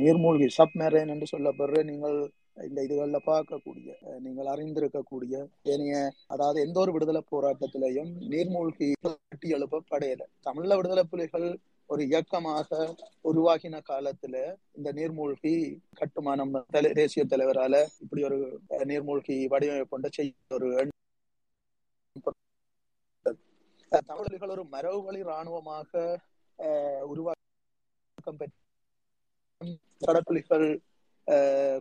நீர்மூழ்கி 0.00 0.46
சப்மெரைன் 0.58 1.12
என்று 1.14 1.26
சொல்லப்படுற 1.34 1.82
நீங்கள் 1.90 2.18
இந்த 2.56 2.78
இதுகளில் 2.82 3.26
பார்க்கக்கூடிய 3.26 3.90
நீங்கள் 4.20 4.50
அறிந்திருக்கக்கூடிய 4.52 5.34
ஏனைய 5.64 5.96
அதாவது 6.26 6.58
எந்த 6.60 6.76
ஒரு 6.80 6.92
விடுதலை 6.92 7.22
போராட்டத்திலையும் 7.32 8.10
நீர்மூழ்கி 8.28 8.88
கட்டி 9.06 9.48
எழுப்பப்படையல 9.52 10.24
தமிழ்ல 10.42 10.76
விடுதலை 10.76 11.04
புலிகள் 11.04 11.48
ஒரு 11.90 12.02
இயக்கமாக 12.06 12.78
உருவாகின 13.24 13.80
காலத்துல 13.88 14.36
இந்த 14.72 14.90
நீர்மூழ்கி 14.92 15.54
கட்டுமானம் 15.92 16.54
தேசிய 16.96 17.24
தலைவரால 17.24 17.84
இப்படி 18.00 18.22
ஒரு 18.22 18.38
நீர்மூழ்கி 18.86 19.36
வடிவமைப்பு 19.46 19.94
கொண்ட 19.94 20.10
செய்ய 20.16 20.32
ஒரு 20.50 20.70
தமிழர்கள் 24.02 24.54
ஒரு 24.54 24.64
மரபு 24.72 25.00
வழி 25.02 25.20
இராணுவமாக 25.22 25.90
உருவாக்கம் 27.08 28.38
பெற்ற 28.38 28.54
கடற்புலிகள் 30.00 30.68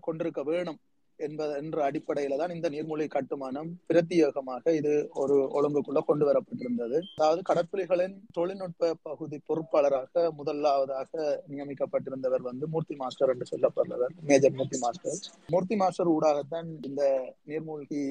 கொண்டிருக்க 0.02 0.44
வேணும். 0.44 0.80
என்பது 1.20 1.54
என்ற 1.62 1.78
அடிப்படையில 1.88 2.38
தான் 2.42 2.54
இந்த 2.56 2.68
நீர்மூழ்கி 2.74 3.08
கட்டுமானம் 3.16 3.70
பிரத்யேகமாக 3.90 4.74
இது 4.80 4.94
ஒரு 5.24 5.38
ஒழுங்குக்குள்ள 5.58 6.02
கொண்டு 6.10 6.26
வரப்பட்டிருந்தது. 6.30 6.98
அதாவது 7.18 7.42
கடற்புலிகளின் 7.50 8.16
தொழில்நுட்ப 8.38 8.92
பகுதி 9.10 9.40
பொறுப்பாளராக 9.50 10.26
முதலாவதாக 10.40 11.12
நியமிக்கப்பட்டிருந்தவர் 11.54 12.48
வந்து 12.50 12.68
மூர்த்தி 12.74 12.98
மாஸ்டர் 13.02 13.34
என்று 13.34 13.48
சொல்லப்படுறவர் 13.54 14.16
major 14.32 14.58
Murthy 14.60 14.80
master. 14.86 15.20
Murthy 15.54 15.78
master 15.84 16.14
ஊடாகத்தான் 16.16 16.70
இந்த 16.90 17.04
நீர்மூழ்கி 17.50 18.04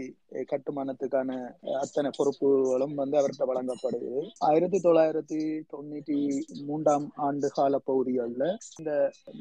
கட்டுமானத்துக்கான 0.53 1.31
அத்தனை 1.83 2.11
பொறுப்புகளும் 2.19 2.97
வந்து 3.01 3.19
அவர்கிட்ட 3.21 3.47
வழங்கப்படுது 3.51 4.13
ஆயிரத்தி 4.49 4.79
தொள்ளாயிரத்தி 4.87 5.41
தொண்ணூத்தி 5.73 6.19
மூன்றாம் 6.69 7.07
ஆண்டு 7.27 7.49
கால 7.59 7.79
பகுதிகளில் 7.89 8.49
இந்த 8.81 8.93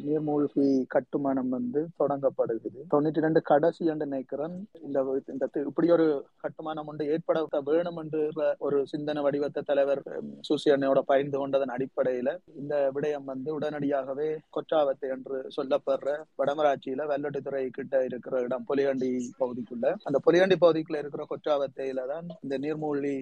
நீர்மூழ்கி 0.06 0.68
கட்டுமானம் 0.96 1.50
வந்து 1.50 1.82
தொடங்கப்படுகிறது. 2.02 2.82
தொண்ணூத்தி 2.94 3.26
ரெண்டு 3.26 3.42
கடைசி 3.54 3.84
என்று 3.94 4.08
நினைக்கிறேன். 4.12 4.56
இந்த 4.86 5.00
இந்த 5.34 5.46
இப்படி 5.70 5.90
ஒரு 5.98 6.08
கட்டுமானம் 6.44 6.90
ஒன்று 6.92 7.10
ஏற்பட 7.14 7.62
வேணும் 7.72 8.00
என்ற 8.04 8.18
ஒரு 8.66 8.78
சிந்தனை 8.92 9.22
வடிவத்தை 9.26 9.62
தலைவர் 9.72 10.02
சூசியனையோட 10.48 11.00
பகிர்ந்து 11.12 11.38
கொண்டதன் 11.42 11.74
அடிப்படையில 11.76 12.30
இந்த 12.62 12.76
விடயம் 12.96 13.30
வந்து 13.32 13.50
உடனடியாகவே 13.58 14.30
கொற்றாவத்தை 14.56 15.10
என்று 15.16 15.38
சொல்லப்படுற 15.58 16.10
வடமராட்சியில 16.42 17.08
வெள்ளட்டுத்துறை 17.12 17.64
கிட்ட 17.78 18.04
இருக்கிற 18.10 18.42
இடம் 18.46 18.68
பொலியாண்டி 18.70 19.12
பகுதிக்குள்ள. 19.42 19.88
அந்த 20.10 20.20
பொலிகண்டி 20.26 20.58
பகுதிக்குள்ள 20.64 21.02
இருக்கிற 21.04 21.26
கொற்றாவத்தையில 21.32 22.06
தான் 22.14 22.28
இந்த 22.46 22.58
நீர்மூழ்கி 22.64 23.16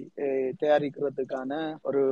தயாரிக்கிறதுக்கான 0.62 1.52
ஒரு 1.90 2.02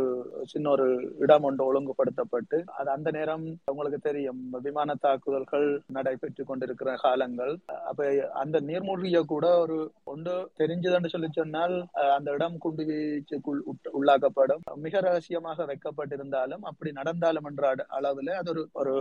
சின்ன 0.53 0.71
ஒரு 0.77 0.89
இடம் 1.25 1.47
ஒன்று 1.49 1.69
ஒழுங்குபடுத்தப்பட்டு 1.71 2.59
அது 2.79 2.91
அந்த 2.97 3.09
நேரம் 3.19 3.47
உங்களுக்கு 3.73 4.01
தெரியும். 4.09 4.41
விமான 4.67 4.97
தாக்குதல்கள் 5.07 5.69
நடைபெற்று 5.97 6.45
கொண்டிருக்கிற 6.51 6.91
காலங்கள். 7.07 7.55
அப்ப 7.91 8.09
அந்த 8.43 8.57
நீர்மூழ்கிய 8.69 9.19
கூட 9.33 9.47
ஒரு 9.65 9.77
ஒன்று 10.13 10.35
தெரிஞ்சதுன்னு 10.61 11.13
சொல்லி 11.15 11.29
சொன்னால் 11.39 11.75
அந்த 12.17 12.29
இடம் 12.37 12.57
குண்டு 12.65 12.85
வீச்சுக்குள் 12.89 13.61
உள்ளாக்கப்படும். 13.99 14.63
மிக 14.87 15.01
ரகசியமாக 15.07 15.67
வைக்கப்பட்டிருந்தாலும் 15.71 16.65
அப்படி 16.71 16.93
நடந்தாலும் 17.01 17.49
என்ற 17.51 17.73
அளவுல 17.99 18.37
அது 18.41 18.51
ஒரு 18.53 18.63
ஒரு 18.81 18.95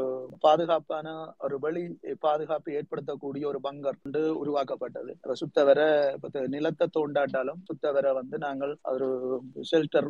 பாதுகாப்பான 0.46 1.08
ஒரு 1.46 1.56
வழி 1.66 1.84
பாதுகாப்பு 2.25 2.75
ஏற்படுத்தக்கூடிய 2.80 3.46
ஒரு 3.51 3.62
பங்கர் 3.68 4.01
வந்து 4.06 4.22
உருவாக்கப்பட்டது. 4.42 5.12
சுத்த 5.42 5.63
வர 5.70 5.80
நிலத்தை 6.56 6.86
தோண்டாட்டாலும் 6.98 7.62
சுத்தவர 7.70 8.13
வந்து 8.20 8.38
நாங்கள் 8.46 8.74
ஒரு 8.94 9.08
ஷெல்டர் 9.72 10.10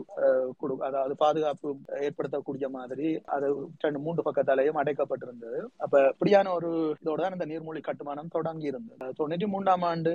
கொடு 0.61 0.75
அதாவது 0.89 1.13
பாதுகாப்பு 1.23 1.69
ஏற்படுத்தக்கூடிய 2.07 2.67
மாதிரி 2.77 3.07
அது 3.35 3.47
ரெண்டு 3.85 3.99
மூன்று 4.05 4.27
பக்கத்தாலேயும் 4.27 4.79
அடைக்கப்பட்டிருந்தது. 4.81 5.59
அப்ப 5.85 5.95
இப்படியான 6.13 6.53
ஒரு 6.57 6.69
இதோட 7.01 7.19
தான் 7.23 7.35
இந்த 7.37 7.47
நீர்மூழ்கி 7.51 7.83
கட்டுமானம் 7.87 8.33
தொடங்கி 8.37 8.67
இருந்தது 8.71 8.88
தொண்ணூற்றி 9.19 9.47
மூன்றாம் 9.47 9.83
ஆண்டு 9.83 10.13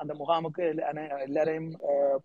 அந்த 0.00 0.12
முகாமுக்கு 0.18 0.62
எல்லாரையும் 1.26 1.68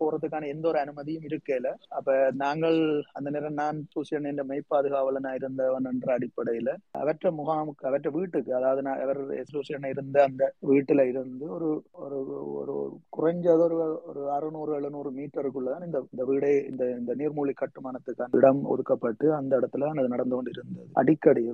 போறதுக்கான 0.00 0.48
எந்த 0.48 0.64
ஒரு 0.68 0.78
அனுமதியும் 0.80 1.26
இருக்கல. 1.28 1.68
அப்ப 1.98 2.10
நாங்கள் 2.40 2.78
அந்த 3.12 3.28
நேரம் 3.30 3.58
நான் 3.60 3.78
சூசியன் 3.94 4.28
என்ற 4.30 4.44
மெய்ப்பாதுகாவலனா 4.44 5.32
இருந்தவன் 5.38 5.88
என்ற 5.90 6.08
அடிப்படையில 6.16 6.70
அவற்ற 7.00 7.32
முகாமுக்கு 7.38 7.88
அவற்ற 7.90 8.10
வீட்டுக்கு 8.10 8.52
அதாவது 8.54 8.82
நான் 8.82 9.02
அவர் 9.02 9.20
சூசியன் 9.52 9.88
இருந்த 9.92 10.18
அந்த 10.22 10.44
வீட்டுல 10.70 11.06
இருந்து 11.10 11.46
ஒரு 11.56 11.70
ஒரு 12.04 12.18
ஒரு 12.60 12.76
குறைஞ்சது 13.10 13.64
ஒரு 13.68 13.78
ஒரு 14.10 14.22
அறுநூறு 14.36 14.72
எழுநூறு 14.76 15.12
மீட்டருக்குள்ளதான் 15.18 15.86
இந்த 15.86 16.00
இந்த 16.12 16.24
வீடே 16.30 16.52
இந்த 16.70 16.84
இந்த 16.98 17.14
நீர்மூழ்கி 17.20 17.56
கட்டுமானத்துக்கான 17.56 18.38
இடம் 18.40 18.62
ஒதுக்கப்பட்டு 18.72 19.28
அந்த 19.38 19.52
இடத்துல 19.60 19.90
அது 19.94 20.14
நடந்து 20.14 20.36
கொண்டு 20.36 20.54
இருந்தது 20.54 20.88
அடிக்கடி 20.94 21.44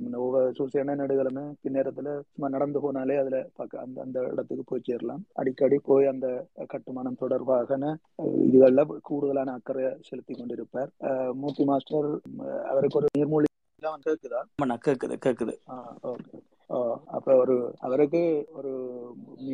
சூசியன 0.59 0.97
நடுகளுமே 1.01 1.47
பின்னேரத்துல 1.65 2.13
சும்மா 2.27 2.49
நடந்து 2.49 2.81
போனாலே 2.85 3.17
அதுல 3.19 3.39
அந்த 3.85 3.99
அந்த 4.05 4.19
இடத்துக்கு 4.37 4.65
போய் 4.67 4.87
சேரலாம். 4.89 5.23
அடிக்கடி 5.41 5.79
போய் 5.91 6.11
அந்த 6.13 6.29
கட்டுமானம் 6.73 7.21
தொடர்பாக 7.25 7.79
இதுகள்ல 8.47 8.83
கூடுதலான 9.09 9.55
அக்கறை 9.59 9.85
செலுத்தி 10.09 10.35
கொண்டிருப்பார். 10.35 10.91
மூர்த்தி 11.43 11.65
மாஸ்டர் 11.71 12.09
அவருக்கு 12.71 12.99
ஒரு 12.99 13.47
எல்லாம் 13.83 14.05
கேக்குதா 14.07 14.41
கேக்குது 14.87 15.17
கேக்குது 15.25 15.55
ஓகே. 16.13 16.39
அப்ப 16.71 17.35
ஒரு 17.37 17.55
அவருக்கு 17.79 18.21
ஒரு 18.49 18.71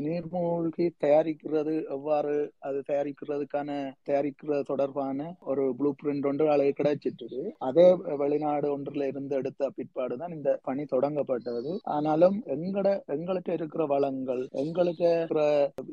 நீர்மூழ்கி 0.04 0.87
தயாரிக்கிறது 1.04 1.75
எவ்வாறு 1.97 2.35
அது 2.59 2.78
தயாரிக்கிறதுக்கான 2.88 3.71
தயாரிக்கிறது 4.09 4.62
தொடர்பான 4.62 5.19
ஒரு 5.40 5.64
ப்ளூ 5.78 5.90
பிரிண்ட் 6.00 6.26
ஒன்று 6.26 6.45
அழகு 6.50 6.73
கிடைச்சிட்டு 6.78 7.40
அதே 7.59 7.87
வெளிநாடு 8.23 8.69
ஒன்றுல 8.76 9.07
இருந்து 9.07 9.37
எடுத்த 9.37 9.71
பிற்பாடுதான் 9.76 10.35
இந்த 10.37 10.52
பணி 10.62 10.85
தொடங்கப்பட்டது. 10.85 11.73
ஆனாலும் 11.97 12.38
எங்கட 12.57 12.88
எங்களுக்கு 13.16 13.52
இருக்கிற 13.52 13.87
வளங்கள் 13.87 14.42
எங்களுக்கு 14.62 15.07
இருக்கிற 15.11 15.42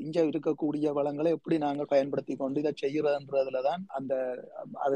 இங்க 0.06 0.20
இருக்கக்கூடிய 0.24 0.88
வளங்களை 1.00 1.32
எப்படி 1.32 1.58
நாங்கள் 1.58 1.92
பயன்படுத்தி 1.94 2.36
கொண்டு 2.36 2.64
இதை 2.64 2.74
செய்யறதுன்றதுலதான் 2.84 3.84
அந்த 4.00 4.14
அது 4.86 4.96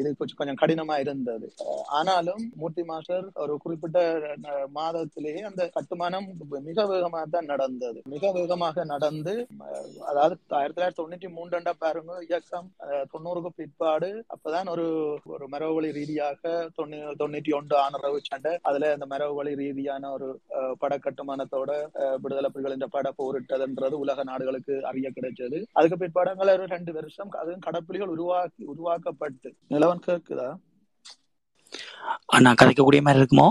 இது 0.00 0.08
கொஞ்சம் 0.20 0.38
கொஞ்சம் 0.38 0.60
கடினமா 0.62 0.98
இருந்தது. 1.04 1.48
ஆனாலும் 1.98 2.44
மூர்த்தி 2.56 2.82
மாஸ்டர் 2.82 3.26
ஒரு 3.44 3.56
குறிப்பிட்ட 3.56 3.98
மாதத்திலேயே 4.78 5.42
அந்த 5.46 5.64
கட்டுமானம் 5.74 6.26
மிக 6.66 6.78
வேகமாக 6.88 7.24
தான் 7.28 7.48
நடந்தது. 7.50 7.98
மிக 8.12 8.30
வேகமாக 8.32 8.54
நடந்து 8.86 9.34
அதாவது 10.08 10.34
ஆயிரத்தி 10.52 10.74
தொள்ளாயிரத்தி 10.74 11.00
தொண்ணூற்றி 11.00 11.28
மூன்றுண்டா 11.34 11.72
பாருங்க 11.78 11.94
இயக்கம் 12.26 12.68
தொண்ணூறுக்கு 13.12 13.50
பிற்பாடு 13.58 14.10
அப்பதான் 14.34 14.70
ஒரு 14.72 14.86
ஒரு 15.34 15.46
மரபுவழி 15.52 15.90
ரீதியாக 15.96 16.42
தொண்ணூ 16.76 16.98
தொண்ணூற்றி 17.20 17.52
ஒன்று 17.58 17.76
ஆனரவு 17.82 18.20
சண்டை 18.26 18.52
அதுல 18.68 18.92
அந்த 18.94 19.08
மரபுவழி 19.12 19.34
ரீதியான 19.60 19.82
ஒரு 20.12 20.28
அஹ், 20.56 20.74
பட 20.78 20.94
கட்டுமானத்தோட 21.00 21.70
விடுதலை 22.22 22.50
புலிகள் 22.50 22.76
என்ற 22.76 22.88
பட 22.90 23.08
போரிட்டதுன்றது 23.18 23.74
உலக 24.02 24.24
நாடுகளுக்கு 24.26 24.54
அறிய 24.88 25.08
கிடைச்சது. 25.12 25.58
அதுக்கு 25.74 25.98
பிற்பாடங்கள 25.98 26.24
ஒரு 26.56 26.66
ரெண்டு 26.72 26.92
வருஷம் 26.96 27.30
அதுவும் 27.36 27.66
கடப்புலிகள் 27.66 28.14
உருவாக்கி 28.14 28.64
உருவாக்கப்பட்டு. 28.72 29.48
நிலவன் 29.70 30.04
கேக்குதா? 30.06 30.48
அண்ணா 32.34 32.50
கதைக்கக்கூடிய 32.54 33.00
மாதிரி 33.02 33.20
இருக்குமோ? 33.20 33.48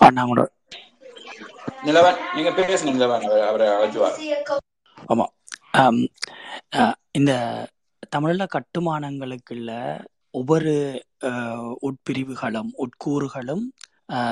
அண்ணா 0.00 0.24
உங்களோட 0.24 0.48
நிலவன் 1.84 2.18
நீங்க 2.34 2.50
பேசுங்க 2.58 2.92
நிலவன் 2.94 3.26
அவர் 3.44 3.64
ஆமா. 5.08 5.26
இந்த 7.12 7.32
தமிழ்ல 8.12 8.44
கட்டுமானங்களுக்குள்ள 8.50 9.70
ஒவ்வொரு 10.34 10.72
உட்பிரிவுகளும் 11.88 12.70
உட்கூறுகளும் 12.78 13.64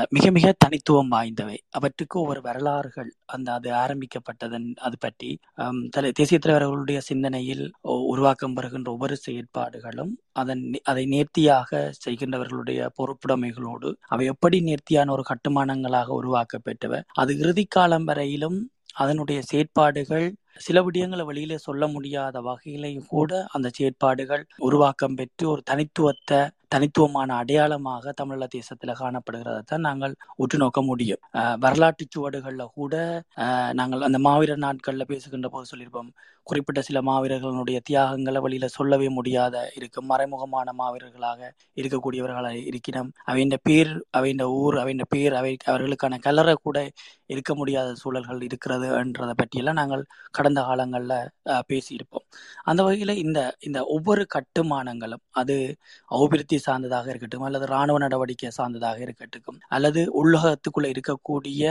மிக 0.09 0.27
மிக 0.31 0.47
தனித்துவம் 0.59 1.11
வாய்ந்தவை. 1.13 1.57
அவற்றுக்கு 1.71 2.17
ஒவ்வொரு 2.21 2.41
வரலாறுகள் 2.41 3.11
அந்த 3.27 3.49
அது 3.53 3.69
ஆரம்பிக்கப்பட்டதன் 3.75 4.67
அது 4.79 4.97
பற்றி 4.99 5.31
தலை 5.91 6.11
தேசிய 6.13 6.39
தலைவர்களுடைய 6.39 6.99
சிந்தனையில் 7.01 7.65
உருவாக்கம் 8.09 8.55
பெறுகின்ற 8.55 8.91
ஒவ்வொரு 8.91 9.17
செயற்பாடுகளும் 9.27 10.13
அதன் 10.33 10.65
அதை 10.83 11.05
நேர்த்தியாக 11.07 11.71
செய்கின்றவர்களுடைய 12.07 12.89
பொறுப்புடைமைகளோடு 12.99 13.91
அவை 14.09 14.27
எப்படி 14.27 14.61
நேர்த்தியான 14.61 15.13
ஒரு 15.13 15.25
கட்டுமானங்களாக 15.29 16.13
உருவாக்கப்பட்டவை 16.21 17.01
அது 17.15 17.33
இறுதி 17.39 17.67
காலம் 17.69 18.05
வரையிலும் 18.05 18.59
அதனுடைய 18.95 19.41
செயற்பாடுகள் 19.43 20.29
சில 20.59 20.79
விடயங்களை 20.83 21.25
வெளியில 21.25 21.57
சொல்ல 21.59 21.87
முடியாத 21.87 22.41
வகையிலையும் 22.41 23.09
கூட 23.09 23.33
அந்த 23.49 23.69
செயற்பாடுகள் 23.79 24.43
உருவாக்கம் 24.59 25.15
பெற்று 25.15 25.45
ஒரு 25.49 25.63
தனித்துவத்தை 25.63 26.41
தனித்துவமான 26.73 27.31
அடையாளமாக 27.39 28.13
தமிழீழ 28.19 28.47
தேசத்துல 28.55 28.93
காணப்படுகிறதான் 28.99 29.87
நாங்கள் 29.87 30.15
உற்று 30.37 30.59
நோக்க 30.59 30.81
முடியும். 30.83 31.23
அஹ் 31.39 31.57
வரலாற்று 31.61 32.07
சுவடுகள்ல 32.09 32.65
கூட 32.75 32.95
நாங்கள் 33.73 34.07
அந்த 34.09 34.19
மாவீரர் 34.27 34.65
நாட்கள்ல 34.65 35.05
பேசுகின்ற 35.11 35.49
போது 35.49 35.71
சொல்லியிருப்போம். 35.71 36.11
குறிப்பிட்ட 36.47 36.81
சில 36.83 36.99
மாவீரர்களுடைய 37.03 37.79
தியாகங்களை 37.83 38.41
வழியில 38.41 38.69
சொல்லவே 38.75 39.09
முடியாத 39.17 39.47
இருக்கும். 39.77 40.09
மறைமுகமான 40.11 40.69
மாவீரர்களாக 40.79 41.41
இருக்கக்கூடியவர்களாக 41.77 42.37
இருக்கிறோம் 42.71 43.11
அவையின் 43.27 43.57
பேர் 43.67 43.91
அவையின் 44.13 44.43
ஊர் 44.59 44.79
அவையின் 44.79 45.05
பேர் 45.11 45.35
அவை 45.35 45.53
அவர்களுக்கான 45.69 45.97
கலரை 46.21 46.55
கூட 46.61 46.79
இருக்க 47.31 47.53
முடியாத 47.55 47.89
சூழல்கள் 48.01 48.41
இருக்கிறது 48.43 48.87
என்றதை 49.01 49.35
பற்றியெல்லாம் 49.37 49.81
நாங்கள் 49.81 50.05
கடந்த 50.31 50.61
காலங்கள்ல 50.63 51.15
அஹ், 51.53 51.65
பேசியிருப்போம். 51.71 52.27
அந்த 52.65 52.81
வகையில 52.85 53.15
இந்த 53.25 53.39
இந்த 53.63 53.79
ஒவ்வொரு 53.95 54.23
கட்டுமானங்களும் 54.35 55.25
அது 55.39 55.57
சார்ந்ததாக 56.59 57.11
இருக்கட்டும் 57.11 57.45
அல்லது 57.45 57.67
இராணுவ 57.67 57.99
நடவடிக்கை 57.99 58.51
சார்ந்ததாக 58.51 58.99
இருக்கட்டும் 58.99 59.59
அல்லது 59.69 60.03
உள்ளகத்துக்குள்ள 60.21 60.89
இருக்கக்கூடிய 60.89 61.63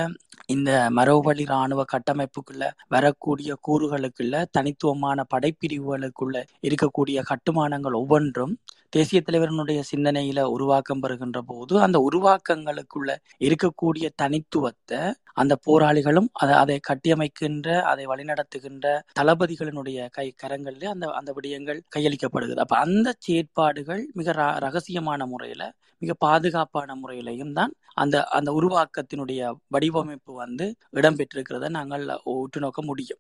இந்த 0.47 0.71
மரபுவழி 0.89 1.45
இராணுவ 1.45 1.83
கட்டமைப்புக்குள்ள 1.93 2.63
வரக்கூடிய 2.87 3.53
கூறுகளுக்குள்ள 3.67 4.43
தனித்துவமான 4.51 5.25
படைப்பிரிவுகளுக்குள்ள 5.33 6.37
இருக்கக்கூடிய 6.63 7.21
கட்டுமானங்கள் 7.23 7.93
ஒவ்வொன்றும் 7.93 8.55
தேசிய 8.89 9.21
தலைவரனுடைய 9.25 9.83
சிந்தனையில 9.91 10.41
உருவாக்கம் 10.41 10.99
பெறுகின்ற 10.99 11.41
போது 11.41 11.81
அந்த 11.81 11.97
உருவாக்கங்களுக்குள்ள 12.11 13.09
இருக்கக்கூடிய 13.39 14.09
தனித்துவத்தை 14.15 14.99
அந்த 15.33 15.57
போராளிகளும் 15.65 16.27
அதை 16.33 16.55
அதை 16.55 16.79
கட்டியமைக்கின்ற 16.87 17.81
அதை 17.81 18.05
வழிநடத்துகின்ற 18.07 18.85
தளபதிகளினுடைய 19.19 20.09
கை 20.11 20.35
கரங்களில் 20.43 20.85
அந்த 20.85 21.07
அந்த 21.09 21.33
விடயங்கள் 21.41 21.81
கையளிக்கப்படுகிறது. 21.95 22.59
அப்ப 22.59 22.77
அந்த 22.77 23.13
செயற்பாடுகள் 23.19 24.09
மிக 24.13 24.31
ர- 24.31 24.59
ரகசியமான 24.59 25.25
முறையில 25.25 25.63
மிக 26.01 26.13
பாதுகாப்பான 26.19 26.95
முறையிலையும் 26.95 27.53
தான் 27.53 27.71
அந்த 27.95 28.23
அந்த 28.27 28.51
உருவாக்கத்தினுடைய 28.51 29.41
வடிவமைப்பு 29.67 30.33
வந்து 30.33 30.65
இடம்பெற்றிருக்கிறத 30.93 31.69
நாங்கள் 31.69 32.03
உற்று 32.23 32.61
நோக்க 32.61 32.81
முடியும். 32.81 33.19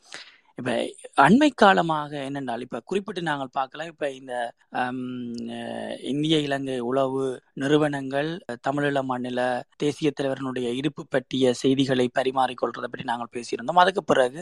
இப்ப 0.57 0.71
அண்மை 1.17 1.49
காலமாக 1.55 2.11
என்னென்றால் 2.27 2.63
இப்ப 2.65 2.79
குறிப்பிட்டு 2.85 3.21
நாங்கள் 3.27 3.55
பார்க்கலாம். 3.57 3.89
இப்ப 3.91 4.05
இந்த 4.13 4.33
ஹம், 4.77 5.01
இந்திய 6.11 6.37
இலங்கை 6.39 6.77
உளவு 6.87 7.23
நிறுவனங்கள் 7.61 8.29
தமிழீழ 8.65 9.01
மாநில 9.03 9.41
தேசிய 9.77 10.09
தலைவரனுடைய 10.11 10.67
இருப்பு 10.79 11.03
பற்றிய 11.07 11.53
செய்திகளை 11.61 12.07
பரிமாறிக்கொள்றதை 12.17 12.87
பற்றி 12.87 13.05
நாங்கள் 13.05 13.33
பேசியிருந்தோம். 13.35 13.81
அதுக்கு 13.83 14.03
பிறகு 14.05 14.41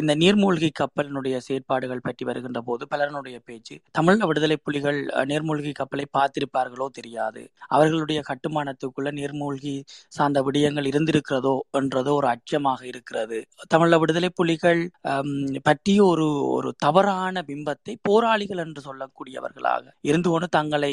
இந்த 0.00 0.14
நீர்மூழ்கி 0.16 0.70
கப்பலினுடைய 0.80 1.36
செயற்பாடுகள் 1.46 2.04
பற்றி 2.04 2.24
வருகின்ற 2.24 2.62
போது 2.62 2.86
பலருடைய 2.92 3.38
பேச்சு 3.44 3.60
தமிழ் 3.94 4.20
விடுதலை 4.30 4.58
புலிகள் 4.60 5.00
அஹ், 5.14 5.26
நீர்மூழ்கி 5.32 5.72
கப்பலை 5.74 6.06
பார்த்திருப்பார்களோ 6.14 6.88
தெரியாது? 6.92 7.42
அவர்களுடைய 7.70 8.20
கட்டுமானத்துக்குள்ள 8.28 9.10
நீர்மூழ்கி 9.18 9.76
சார்ந்த 10.12 10.40
விடயங்கள் 10.46 10.90
இருந்திருக்கிறதோ? 10.92 11.54
என்றதோ 11.80 12.12
ஒரு 12.20 12.28
அச்சமாக 12.34 12.80
இருக்கிறது. 12.92 13.38
தமிழ 13.70 13.98
விடுதலை 14.00 14.30
புலிகள் 14.34 14.80
ஹம், 15.08 15.34
பற்றிய 15.60 16.04
ஒரு 16.04 16.26
ஒரு 16.48 16.74
தவறான 16.76 17.42
பிம்பத்தை 17.42 17.94
போராளிகள் 18.02 18.58
என்று 18.58 18.80
சொல்லக்கூடியவர்களாக 18.80 19.84
இருந்து 20.02 20.30
கொண்டு 20.30 20.48
தங்களை 20.48 20.92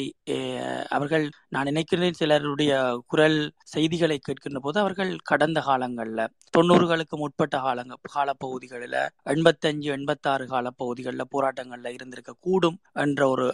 அவர்கள் 0.88 1.24
நான் 1.48 1.64
நினைக்கிறேன் 1.64 2.12
சிலருடைய 2.12 2.72
குரல் 3.06 3.38
செய்திகளை 3.64 4.18
கேட்கின்ற 4.28 4.58
போது 4.58 4.78
அவர்கள் 4.80 5.12
கடந்த 5.22 5.60
காலங்கள்ல 5.60 6.26
தொண்ணூறுகளுக்கு 6.56 7.16
முற்பட்ட 7.16 7.58
காலங்க 7.58 7.96
காலப்பகுதிகளில் 8.12 8.98
எண்பத்தஞ்சு 9.26 9.90
எண்பத்தாறு 9.90 10.46
காலப்பகுதிகளில் 10.46 11.32
போராட்டங்கள்ல 11.34 11.92
இருந்திருக்க 11.92 12.34
கூடும் 12.40 12.78
என்ற 12.94 13.28
ஒரு 13.28 13.46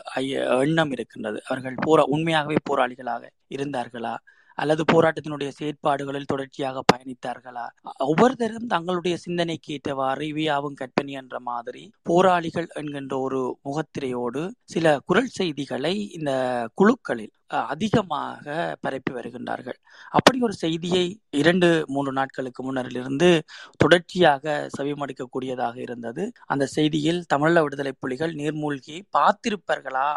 எண்ணம் 0.62 0.90
இருக்கின்றது. 0.90 1.38
அவர்கள் 1.48 1.76
போரா 1.86 2.04
உண்மையாகவே 2.14 2.58
போராளிகளாக 2.70 3.24
இருந்தார்களா? 3.56 4.14
அல்லது 4.58 4.82
போராட்டத்தினுடைய 4.86 5.50
செயற்பாடுகளில் 5.56 6.24
தொடர்ச்சியாக 6.26 6.82
பயணித்தார்களா? 6.90 7.64
ஒவ்வொருத்தரும் 8.06 8.68
தங்களுடைய 8.68 9.16
சிந்தனைக்கு 9.18 9.72
ஏற்றவாறு 9.72 10.24
இவையாவும் 10.26 10.76
கற்பனை 10.76 11.12
என்ற 11.14 11.38
மாதிரி 11.46 11.82
போராளிகள் 12.02 12.68
என்கின்ற 12.74 13.14
ஒரு 13.20 13.40
முகத்திரையோடு 13.64 14.42
சில 14.68 14.84
குரல் 15.04 15.34
செய்திகளை 15.34 15.74
இந்த 16.12 16.30
குழுக்களில் 16.74 17.34
அஹ், 17.50 17.66
அதிகமாக 17.66 18.44
பரப்பி 18.80 19.12
வருகின்றார்கள். 19.14 19.76
அப்படி 20.10 20.38
ஒரு 20.40 20.54
செய்தியை 20.56 21.02
இரண்டு 21.32 21.68
மூன்று 21.88 22.12
நாட்களுக்கு 22.12 22.60
முன்னரிலிருந்து 22.62 23.28
தொடர்ச்சியாக 23.76 24.44
செவிமடுக்கக்கூடியதாக 24.76 25.76
இருந்தது. 25.78 26.22
அந்த 26.46 26.68
செய்தியில் 26.76 27.20
தமிழ 27.34 27.62
விடுதலை 27.62 27.92
புலிகள் 27.98 28.32
நீர்மூழ்கி 28.34 28.96
பார்த்திருப்பார்களா 29.16 30.08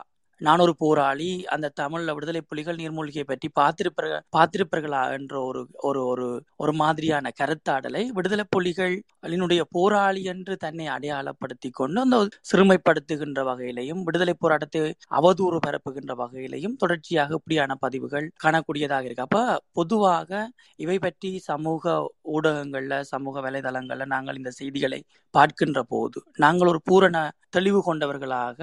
நான் 0.42 0.60
ஒரு 0.60 0.74
போராளி 0.78 1.30
அந்த 1.54 1.72
தமிழ்ல 1.80 2.14
விடுதலை 2.16 2.42
புலிகள் 2.44 2.78
நீர்மூழ்கியை 2.78 3.24
பற்றி 3.24 3.48
பார்த்திருப்பார்கள் 3.60 4.24
பார்த்திருப்பார்களா 4.36 5.02
என்ற 5.16 5.34
ஒரு 5.44 5.62
ஒரு 5.82 6.02
ஒரு 6.12 6.28
ஒரு 6.58 6.74
மாதிரியான 6.74 7.32
கருத்தாடலை 7.40 8.04
விடுதலை 8.18 8.46
புலிகளினுடைய 8.50 9.62
போராளி 9.72 10.22
என்று 10.34 10.56
தன்னை 10.58 10.86
அடையாளப்படுத்தி 10.96 11.72
கொண்டு 11.72 12.00
அந்த 12.02 12.20
சிறுமைப்படுத்துகின்ற 12.50 13.44
வகையிலையும் 13.50 14.04
விடுதலை 14.04 14.36
போராட்டத்தை 14.38 14.84
அவதூறு 15.20 15.60
பரப்புகின்ற 15.68 16.16
வகையிலையும் 16.22 16.78
தொடர்ச்சியாக 16.78 17.38
இப்படியான 17.40 17.76
பதிவுகள் 17.80 18.28
காணக்கூடியதாக 18.44 19.06
இருக்கு. 19.06 19.26
அப்ப 19.28 19.40
பொதுவாக 19.74 20.32
இவை 20.80 20.98
பற்றி 21.00 21.32
சமூக 21.50 21.86
ஊடகங்கள்ல 22.34 22.94
சமூக 23.12 23.42
வலைதளங்கள்ல 23.42 24.06
நாங்கள் 24.14 24.36
இந்த 24.36 24.52
செய்திகளை 24.60 25.00
பார்க்கின்ற 25.34 25.80
போது 25.86 26.20
நாங்கள் 26.38 26.72
ஒரு 26.74 26.82
பூரண 26.86 27.18
தெளிவு 27.50 27.80
கொண்டவர்களாக 27.84 28.60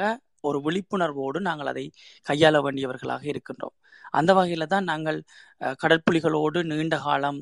ஒரு 0.47 0.59
விழிப்புணர்வோடு 0.67 1.41
நாங்கள் 1.49 1.71
அதை 1.73 1.85
கையாள 2.27 2.57
வேண்டியவர்களாக 2.67 3.25
இருக்கின்றோம். 3.33 3.75
அந்த 4.15 4.31
வகையில 4.39 4.67
தான் 4.67 4.89
நாங்கள் 4.91 5.19
கடற்புலிகளோடு 5.81 6.59
நீண்ட 6.71 6.97
காலம் 7.07 7.41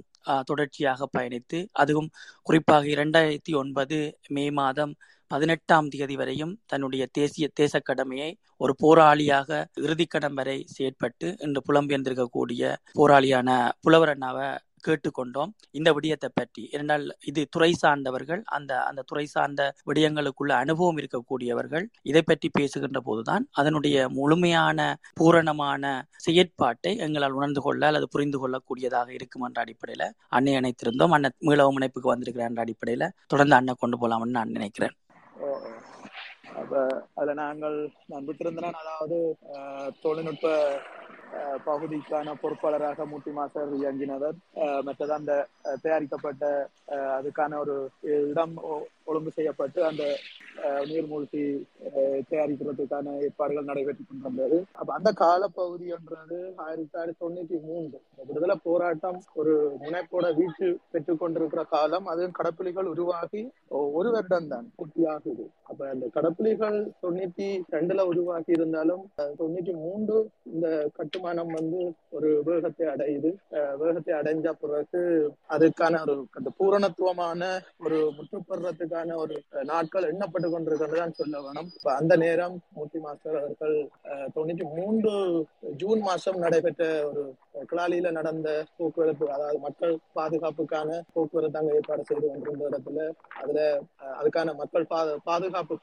தொடர்ச்சியாக 0.48 1.08
பயணித்து 1.16 1.58
அதுவும் 1.74 2.08
குறிப்பாக 2.46 2.84
இரண்டாயிரத்தி 2.94 3.52
ஒன்பது 3.62 3.96
மே 4.30 4.44
மாதம் 4.58 4.94
பதினெட்டாம் 5.30 5.88
தேதி 5.92 6.16
வரையும் 6.20 6.54
தன்னுடைய 6.66 7.04
தேசிய 7.18 7.46
தேச 7.54 7.80
கடமையை 7.80 8.30
ஒரு 8.60 8.72
போராளியாக 8.82 9.50
இறுதிக்கடம் 9.84 10.36
வரை 10.40 10.56
செயற்பட்டு 10.74 11.28
இன்று 11.46 11.60
புலம்பெயர்ந்திருக்கக்கூடிய 11.68 12.62
போராளியான 12.98 13.48
புலவரண்ணாவை 13.86 14.48
கேட்டுக்கொண்டோம். 14.86 15.50
இந்த 15.78 15.88
விடயத்தை 15.96 16.28
பற்றி. 16.32 16.62
இரண்டால் 16.74 17.04
இது 17.30 17.42
துறை 17.54 17.70
சார்ந்தவர்கள் 17.82 18.42
அந்த 18.56 18.72
அந்த 18.88 19.04
துறை 19.10 19.24
சார்ந்த 19.34 19.62
விடயங்களுக்குள்ள 19.90 20.52
அனுபவம் 20.62 20.98
இருக்கக்கூடியவர்கள் 21.02 21.86
இதை 22.10 22.22
பற்றி 22.22 22.50
பேசுகின்ற 22.58 23.00
போதுதான் 23.08 23.46
அதனுடைய 23.60 24.08
முழுமையான 24.18 24.78
பூரணமான 25.20 25.82
செயற்பாட்டை 26.26 26.92
எங்களால் 27.06 27.38
உணர்ந்து 27.38 27.62
கொள்ள 27.66 27.82
அல்லது 27.90 28.08
புரிந்து 28.14 28.40
கொள்ளக்கூடியதாக 28.42 29.08
இருக்கும் 29.18 29.46
என்ற 29.48 29.60
அடிப்படையில 29.64 30.06
அன்னை 30.36 30.54
இணைத்திருந்தோம் 30.60 31.14
அண்ணன் 31.16 31.38
மீளவும் 31.48 31.78
இணைப்புக்கு 31.80 32.12
வந்திருக்கிற 32.12 32.44
என்ற 32.50 32.60
அடிப்படையில 32.64 33.08
தொடர்ந்து 33.32 33.56
அண்ணன் 33.58 33.80
கொண்டு 33.82 33.98
போலாம்னு 34.02 34.36
நான் 34.38 34.54
நினைக்கிறேன். 34.58 34.94
அப்ப 36.60 36.74
அதுல 37.14 37.32
நாங்கள் 37.42 37.76
நான் 38.10 38.26
விட்டிருந்தேன் 38.26 38.76
அதாவது 38.82 39.16
தொழில்நுட்ப 40.02 40.46
பகுதிக்கான 41.66 42.02
பொறுப்பாளராக 42.40 43.06
மூட்டி 43.06 43.32
மாஸ்டர் 43.32 43.74
இயங்கினவர். 43.78 44.36
மற்றது 44.82 45.12
அந்த 45.12 45.32
தயாரிக்கப்பட்ட 45.82 46.44
அதுக்கான 47.16 47.58
ஒரு 47.58 47.76
இடம் 48.24 48.56
ஒழுங்கு 49.06 49.30
செய்யப்பட்டு 49.32 49.80
அந்த 49.84 50.02
நீர்மூழ்கி 50.88 51.42
அஹ், 51.88 52.20
தயாரிக்கிறதுக்கான 52.28 52.92
ஏற்பாடுகள் 53.24 53.68
நடைபெற்றுக் 53.70 54.08
கொண்டிருந்தது. 54.08 54.58
அப்ப 54.72 54.90
அந்த 54.94 55.10
காலப்பகுதின்றது 55.20 56.38
ஆயிரத்தி 56.64 56.86
தொள்ளாயிரத்தி 56.86 57.22
தொண்ணூத்தி 57.22 57.58
மூன்று. 57.66 57.98
விடுதலை 58.20 58.56
போராட்டம் 58.64 59.18
ஒரு 59.34 59.52
முனைப்போட 59.82 60.26
வீச்சு 60.36 60.68
பெற்றுக் 60.92 61.20
கொண்டிருக்கிற 61.20 61.64
காலம் 61.74 62.06
அது 62.06 62.30
கடப்புலிகள் 62.38 62.90
உருவாகி 62.92 63.42
ஒரு 63.92 64.10
வருடம் 64.10 64.48
தான் 64.48 64.68
குட்டியாகுது 64.78 65.46
அப்ப 65.64 65.88
அந்த 65.88 66.06
கடப்புலிகள் 66.16 66.78
தொண்ணூத்தி 67.02 67.48
ரெண்டுல 67.74 68.06
உருவாகி 68.10 68.52
இருந்தாலும் 68.52 69.04
தொண்ணூத்தி 69.40 69.74
மூன்று 69.82 70.18
இந்த 70.52 70.66
கட்டு 70.98 71.18
கட்டுமானம் 71.26 71.54
வந்து 71.56 71.78
ஒரு 72.16 72.28
வேகத்தை 72.46 72.86
அடையுது. 72.86 73.30
வேகத்தை 73.80 74.12
அடைஞ்ச 74.16 74.48
பிறகு 74.60 75.00
அதுக்கான 75.50 76.00
ஒரு 76.04 76.14
அந்த 76.38 76.50
பூரணத்துவமான 76.58 77.40
ஒரு 77.84 77.98
முற்றுப்படுறதுக்கான 78.16 79.16
ஒரு 79.16 79.36
நாட்கள் 79.70 80.08
எண்ணப்பட்டு 80.10 80.48
கொண்டிருக்கிறதுதான் 80.48 81.16
சொல்ல 81.20 81.40
வேணும். 81.40 81.68
இப்ப 81.76 81.90
அந்த 81.94 82.14
நேரம் 82.24 82.56
மூர்த்தி 82.76 83.00
மாஸ்டர் 83.04 83.38
அவர்கள் 83.40 83.76
அஹ், 84.10 84.28
தொண்ணூத்தி 84.36 84.66
மூன்று 84.76 85.12
ஜூன் 85.82 86.02
மாசம் 86.02 86.42
நடைபெற்ற 86.44 86.82
ஒரு 87.10 87.24
கிளாலியில 87.70 88.10
நடந்த 88.18 88.48
போக்குவரத்து 88.76 89.26
அதாவது 89.34 89.60
மக்கள் 89.66 89.94
பாதுகாப்புக்கான 90.16 90.88
போக்குவரத்து 91.14 91.60
அங்க 91.60 91.78
ஏற்பாடு 91.78 92.08
செய்து 92.10 92.26
கொண்டிருந்த 92.26 92.70
இடத்துல 92.70 93.08
அதுல 93.40 93.60
அதுக்கான 94.16 94.54
மக்கள் 94.62 94.90
பாதுகாப்பு 95.28 95.76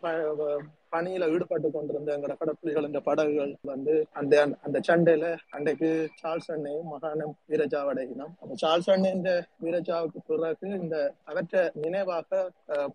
பணியில 0.91 1.29
ஈடுபட்டு 1.33 1.67
கொண்டிருந்த 1.71 2.13
எங்களோட 2.13 2.35
கடற்புலிகள் 2.37 2.87
இந்த 2.87 3.01
படகுகள் 3.05 3.51
வந்து 3.69 3.93
அந்த 4.19 4.33
அந்த 4.61 4.77
சண்டையில 4.87 5.25
அன்றைக்கு 5.51 5.89
சார்ல்ஸ் 6.19 6.49
அண்ணையும் 6.53 6.89
மகானம் 6.93 7.33
வீரஜாவடையினோம் 7.51 8.33
அந்த 8.41 8.55
சார்ல்ஸ் 8.61 8.89
அண்ணன் 8.89 9.23
வீரஜாவுக்கு 9.63 10.21
பிறகு 10.27 10.49
இந்த 10.79 10.97
அவற்ற 11.27 11.55
நினைவாக 11.81 12.41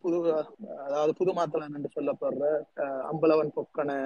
புது 0.03 0.19
அதாவது 0.87 1.13
புது 1.19 1.33
மாத்தளன் 1.37 1.77
என்று 1.77 1.91
சொல்லப்படுற 1.95 2.45
அஹ், 2.83 3.03
அம்பலவன் 3.11 3.55
பொக்கனை 3.57 3.99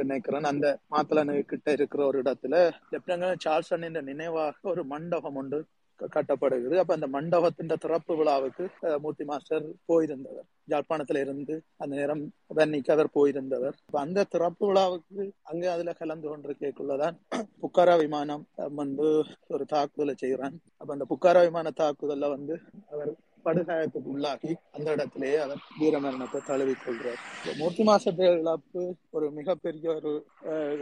நினைக்கிறேன். 0.00 0.24
அந்த 0.50 0.66
மாத்தளனு 0.92 1.14
கிட்ட 1.50 1.68
இருக்கிற 1.76 2.00
ஒரு 2.06 2.18
இடத்துல 2.22 2.54
லெப்டினன்ட் 2.92 3.44
சார்ல்ஸ் 3.44 3.72
அண்ணன் 3.74 4.10
நினைவாக 4.10 4.44
ஒரு 4.70 4.84
மண்டபம் 4.92 5.38
ஒன்று 5.40 5.60
கட்டப்படுகிறது. 6.00 6.76
அப்ப 6.76 6.94
அந்த 6.94 7.06
மண்டபத்தின் 7.06 7.72
திறப்பு 7.84 8.16
விழாவுக்கு 8.16 8.64
மூர்த்தி 9.00 9.24
மாஸ்டர் 9.24 9.66
போயிருந்தவர். 9.88 10.46
ஜாழ்ப்பாணத்துல 10.70 11.20
இருந்து 11.20 11.54
அந்த 11.76 11.92
நேரம் 11.96 12.22
வன்னிக்கு 12.54 12.90
அவர் 12.90 13.10
போயிருந்தவர். 13.14 13.76
அந்த 14.04 14.24
திறப்பு 14.24 14.64
விழாவுக்கு 14.66 15.24
அங்க 15.42 15.64
அதுல 15.72 15.92
கலந்து 15.92 16.28
கொண்டிருக்கக்குள்ளதான் 16.28 17.16
புக்காரா 17.62 17.94
விமானம் 17.98 18.44
வந்து 18.74 19.08
ஒரு 19.48 19.64
தாக்குதலை 19.66 20.14
செய்யறான் 20.24 20.56
அப்ப 20.76 20.92
அந்த 20.92 21.06
புக்காரா 21.12 21.42
விமான 21.42 21.72
தாக்குதல்ல 21.76 22.28
வந்து 22.28 22.56
அவர் 22.90 23.12
படுகாயத்துக்கு 23.46 24.12
உள்ளாகி 24.14 24.52
அந்த 24.76 24.88
இடத்திலேயே 24.96 25.38
அவர் 25.44 25.60
வீரமரணத்தை 25.80 26.40
தழுவிக் 26.48 26.82
கொள்கிறார். 26.84 27.20
மூர்த்தி 27.60 27.84
மாசத்தை 27.90 28.26
இழப்பு 28.40 28.82
ஒரு 29.16 29.26
மிகப்பெரிய 29.38 29.86
ஒரு 29.98 30.12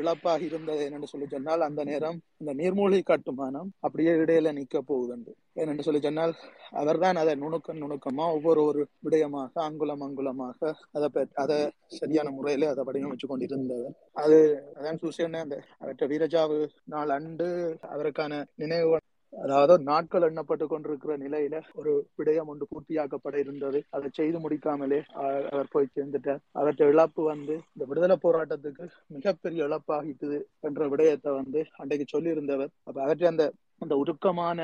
இழப்பாக 0.00 0.42
இருந்தது 0.48 0.82
என்னென்று 0.86 1.12
சொல்லி 1.12 1.28
சொன்னால் 1.34 1.66
அந்த 1.68 1.84
நேரம் 1.90 2.18
இந்த 2.40 2.52
நீர்மூழ்கி 2.60 3.02
கட்டுமானம் 3.10 3.68
அப்படியே 3.86 4.12
இடையில 4.22 4.52
நிக்க 4.58 4.82
போகுதுண்டு. 4.90 5.32
ஏனென்று 5.60 5.86
சொல்லி 5.86 6.00
சொன்னால் 6.06 6.34
அவர்தான் 6.80 7.20
அதை 7.22 7.34
நுணுக்கம் 7.42 7.80
நுணுக்கமா 7.82 8.24
ஒவ்வொரு 8.36 8.60
ஒரு 8.70 8.82
விடயமாக 9.06 9.62
அங்குலம் 9.68 10.04
அங்குலமாக 10.06 10.72
அதை 10.96 11.24
அதை 11.42 11.58
சரியான 12.00 12.30
முறையில 12.38 12.70
அதை 12.72 12.84
வடிவமைச்சு 12.88 13.26
கொண்டிருந்தவர். 13.32 13.96
அது 14.22 14.38
அதான் 14.78 15.00
சூசியன்னு 15.02 15.44
அந்த 15.46 15.56
அவற்றை 15.82 16.08
வீரஜாவு 16.12 16.58
நாள் 16.94 17.16
அன்று 17.18 17.50
அவருக்கான 17.94 18.42
நினைவு 18.62 18.96
அதாவது 19.42 19.74
நாட்கள் 19.82 20.26
எண்ணப்பட்டு 20.28 20.66
கொண்டிருக்கிற 20.66 21.12
நிலையில 21.16 21.56
ஒரு 21.74 21.92
விடயம் 22.18 22.50
ஒன்று 22.52 22.66
பூர்த்தியாக்கப்பட 22.70 23.36
இருந்தது. 23.36 23.78
அதை 23.90 24.08
செய்து 24.12 24.38
முடிக்காமலே 24.38 25.00
அவர் 25.50 25.70
போய் 25.70 25.94
சேர்ந்துட்டார். 25.96 26.42
அவற்றை 26.52 26.88
இழப்பு 26.88 27.22
வந்து 27.24 27.54
இந்த 27.74 27.84
விடுதலை 27.88 28.16
போராட்டத்துக்கு 28.22 28.86
மிகப்பெரிய 29.06 29.66
இழப்பாகிட்டது 29.68 30.38
என்ற 30.60 30.88
விடயத்தை 30.88 31.32
வந்து 31.32 31.62
அன்றைக்கு 31.76 32.06
சொல்லியிருந்தவர். 32.14 32.72
அப்ப 32.84 32.96
அவற்றை 33.02 33.28
அந்த 33.28 33.46
அந்த 33.82 33.94
உருக்கமான 34.02 34.58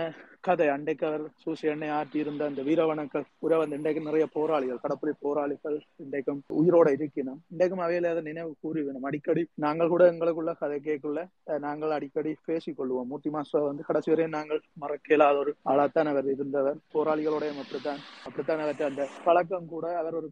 கதை 0.46 0.66
அண்டைக்கு 0.74 1.04
அவர் 1.06 1.24
சூசி 1.42 1.64
எண்ணெய் 1.70 1.94
ஆற்றியிருந்த 1.96 2.42
அந்த 2.50 2.60
வீரவணக்க 2.68 3.22
உறவு 3.44 3.60
வந்து 3.62 3.76
இன்றைக்கு 3.78 4.00
நிறைய 4.06 4.26
போராளிகள் 4.36 4.80
கடற்படை 4.84 5.12
போராளிகள் 5.24 5.76
இன்றைக்கும் 6.04 6.38
உயிரோட 6.60 6.88
இருக்கணும் 6.98 7.40
இன்றைக்கும் 7.52 7.82
அவையில 7.86 8.10
அதை 8.12 8.22
நினைவு 8.28 8.52
கூறி 8.64 8.80
வேணும். 8.82 9.06
அடிக்கடி 9.08 9.42
நாங்கள் 9.64 9.90
கூட 9.94 10.04
எங்களுக்குள்ள 10.12 10.52
கதை 10.62 10.78
கேட்குள்ள 10.86 11.22
நாங்கள் 11.66 11.94
அடிக்கடி 11.96 12.32
பேசிக் 12.48 12.78
கொள்வோம் 12.78 13.10
மூர்த்தி 13.10 13.32
மாஸ்டர் 13.34 13.68
வந்து 13.68 13.86
கடைசி 13.88 14.10
வரையும் 14.12 14.36
நாங்கள் 14.36 14.62
மறக்க 14.84 15.12
இயலாத 15.14 15.38
ஒரு 15.42 15.52
ஆளாத்தான் 15.72 16.10
அவர் 16.12 16.30
இருந்தவர். 16.34 16.78
போராளிகளோடையும் 16.94 17.60
அப்படித்தான் 17.64 18.00
அப்படித்தான் 18.24 18.64
அவற்றை 18.66 18.86
அந்த 18.88 19.04
பழக்கம் 19.26 19.70
கூட 19.74 19.84
அவர் 20.02 20.18
ஒரு 20.20 20.30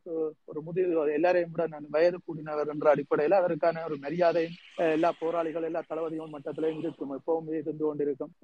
ஒரு 0.50 0.62
முதிர் 0.68 1.12
எல்லாரையும் 1.18 1.52
விட 1.54 1.66
நான் 1.74 1.92
வயது 1.98 2.20
கூடினவர் 2.26 2.72
என்ற 2.76 2.88
அடிப்படையில் 2.94 3.38
அவருக்கான 3.40 3.84
ஒரு 3.90 3.98
மரியாதையும் 4.06 4.56
எல்லா 4.96 5.12
போராளிகள் 5.20 5.68
எல்லா 5.70 5.82
தளபதிகள் 5.92 6.34
மட்டத்திலையும் 6.36 6.82
இருக்கும். 6.84 7.14
எப்பவும் 7.18 7.52
இருந்து 7.60 7.84
கொண்டிருக்கும். 7.84 8.34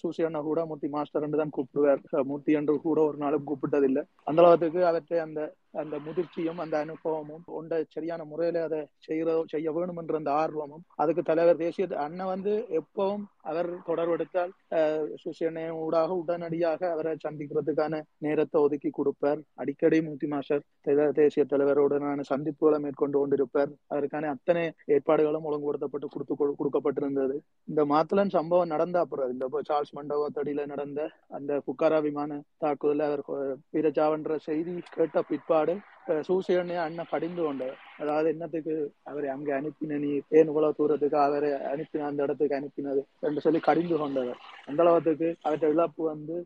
சூசி 0.00 0.22
அண்ணா 0.22 0.40
கூட 0.40 0.60
மூர்த்தி 0.66 0.88
மாஸ்டர் 0.88 1.22
என்று 1.22 1.38
தான் 1.38 1.54
கூப்பிடுவார். 1.56 2.02
மூர்த்தி 2.30 2.52
என்று 2.52 2.74
கூட 2.86 3.00
ஒரு 3.02 3.16
நாளும் 3.16 3.46
கூப்பிட்டதில்லை. 3.46 4.02
அந்த 4.24 4.42
அளவுக்கு 4.42 4.82
அவற்றை 4.86 5.18
அந்த 5.18 5.40
அந்த 5.74 5.98
முதிர்ச்சியும் 5.98 6.58
அந்த 6.58 6.78
அனுபவமும் 6.78 7.42
கொண்ட 7.46 7.84
சரியான 7.88 8.24
முறையில 8.24 8.62
அதை 8.62 8.86
செய்ய 8.98 9.20
செய்ய 9.48 9.72
வேணும் 9.72 9.96
என்ற 9.96 10.16
அந்த 10.16 10.32
ஆர்வமும் 10.32 10.84
அதுக்கு 10.96 11.22
தலைவர் 11.22 11.56
தேசிய 11.56 11.86
அண்ணன் 11.96 12.26
வந்து 12.26 12.52
எப்பவும் 12.70 13.24
அவர் 13.42 13.82
தொடர்பெடுத்தால் 13.86 14.52
அஹ், 14.70 15.16
சுசேனை 15.24 15.70
ஊடாக 15.76 16.14
உடனடியாக 16.14 16.90
அவரை 16.90 17.16
சந்திக்கிறதுக்கான 17.24 17.94
நேரத்தை 18.18 18.60
ஒதுக்கி 18.60 18.90
கொடுப்பார். 18.90 19.40
அடிக்கடி 19.54 20.02
மூர்த்தி 20.02 20.26
மாஸ்டர் 20.26 20.62
தேசிய 21.12 21.46
தலைவருடனான 21.48 22.20
சந்திப்புகளை 22.30 22.78
மேற்கொண்டு 22.78 23.18
கொண்டிருப்பார். 23.18 23.72
அதற்கான 23.86 24.28
அத்தனை 24.28 24.62
ஏற்பாடுகளும் 24.86 25.44
ஒழுங்குபடுத்தப்பட்டு 25.44 26.08
கொடுத்து 26.08 26.34
கொடுக்கப்பட்டிருந்தது. 26.58 27.36
இந்த 27.68 27.84
மாத்தலன் 27.84 28.28
சம்பவம் 28.28 28.68
நடந்த 28.68 28.98
அப்புறம் 28.98 29.30
இந்த 29.30 29.48
சார்ல்ஸ் 29.68 29.96
மண்டபத்தடியில 29.96 30.66
நடந்த 30.66 31.00
அந்த 31.28 31.62
புக்காரா 31.66 32.02
விமான 32.02 32.30
தாக்குதல 32.58 33.04
அவர் 33.04 33.20
கொ- 33.20 33.56
செய்தி 34.42 34.82
கேட்ட 34.90 35.22
பிற்பாடு 35.22 35.61
அஹ், 36.06 36.22
சூசேனைய 36.28 36.80
அண்ணன் 36.82 37.06
படிந்து 37.10 37.42
கொண்டவர் 37.42 37.80
அதாவது 38.02 38.28
என்னத்துக்கு 38.32 38.74
அவரை 39.10 39.28
அங்க 39.32 39.50
அனுப்பின 39.58 39.98
நீ 39.98 40.10
ஏன் 40.36 40.50
இவ்வளவு 40.50 40.78
தூரத்துக்கு 40.78 41.18
அவரை 41.22 41.50
அனுப்பின 41.72 42.06
அந்த 42.08 42.26
இடத்துக்கு 42.26 42.58
அனுப்பினது 42.58 43.00
என்று 43.26 43.44
சொல்லி 43.44 43.60
கடிந்து 43.66 43.96
கொண்டவர். 43.98 44.38
அந்த 44.68 44.80
அளவுக்கு 44.84 45.10
அவற்றை 45.46 45.68
இழப்பு 45.72 46.02
வந்து 46.08 46.36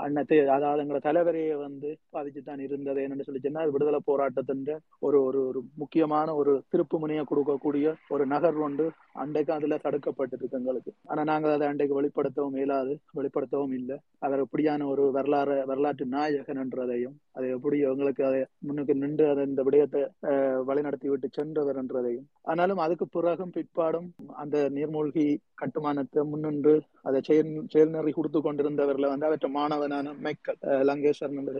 அன்னத்தை 0.00 0.22
அதாவது 0.54 0.82
எங்களோட 0.82 1.02
தலைவரையே 1.06 1.54
வந்து 1.60 1.88
பாதிச்சுதான் 2.14 2.62
இருந்தது 2.66 3.02
என்னன்னு 3.04 3.26
சொல்லி 3.26 3.42
சொன்னா 3.42 3.64
விடுதலை 3.74 4.00
போராட்டத்தின் 4.08 4.64
ஒரு 5.02 5.18
ஒரு 5.26 5.40
ஒரு 5.48 5.60
முக்கியமான 5.80 6.02
ஒரு 6.40 6.54
திருப்பு 6.72 6.96
முனையை 7.00 7.24
கொடுக்கக்கூடிய 7.26 7.86
ஒரு 8.14 8.24
நகர் 8.32 8.60
ஒன்று 8.66 8.86
அன்றைக்கு 9.22 9.52
அதுல 9.54 9.76
தடுக்கப்பட்டிருக்கு 9.84 10.32
எங்களுக்கு. 10.58 10.90
ஆனா 11.10 11.22
நாங்க 11.30 11.48
அதை 11.54 11.66
அன்றைக்கு 11.70 11.98
வெளிப்படுத்தவும் 11.98 12.56
இயலாது 12.58 12.94
வெளிப்படுத்தவும் 13.18 13.74
இல்லை. 13.78 13.96
அவர் 14.24 14.42
எப்படியான 14.44 14.62
ஒரு 14.92 15.04
வரலாறு 15.16 15.32
வரலாற்று 15.70 15.82
நாயகன் 16.14 16.62
என்றதையும் 16.64 17.16
அதை 17.36 17.46
எப்படி 17.54 17.76
எங்களுக்கு 17.88 18.22
அதை 18.26 18.40
முன்னுக்கு 18.66 18.94
நின்று 19.02 19.24
அதை 19.30 19.44
இந்த 19.50 19.62
விடயத்தை 19.66 20.00
அஹ், 20.30 20.60
வழிநடத்தி 20.96 21.12
விட்டு 21.12 21.28
சென்றவர் 21.30 21.78
என்றதையும். 21.80 22.26
ஆனாலும் 22.50 22.82
அதுக்கு 22.84 23.06
பிறகும் 23.08 23.52
பிற்பாடும் 23.54 24.08
அந்த 24.42 24.56
நீர்மூழ்கி 24.76 25.26
கட்டுமானத்தை 25.60 26.22
முன்னின்று 26.30 26.74
அதை 27.08 27.20
செயல் 27.22 27.50
செயல்நெறி 27.72 28.12
கொடுத்து 28.12 28.38
கொண்டிருந்தவர்ல 28.40 29.10
வந்து 29.12 29.28
அவற்ற 29.28 29.48
மாணவனான 29.56 29.92
மெக்கல் 30.26 30.58
அஹ், 30.68 30.84
லங்கேஸ்வரன் 30.88 31.50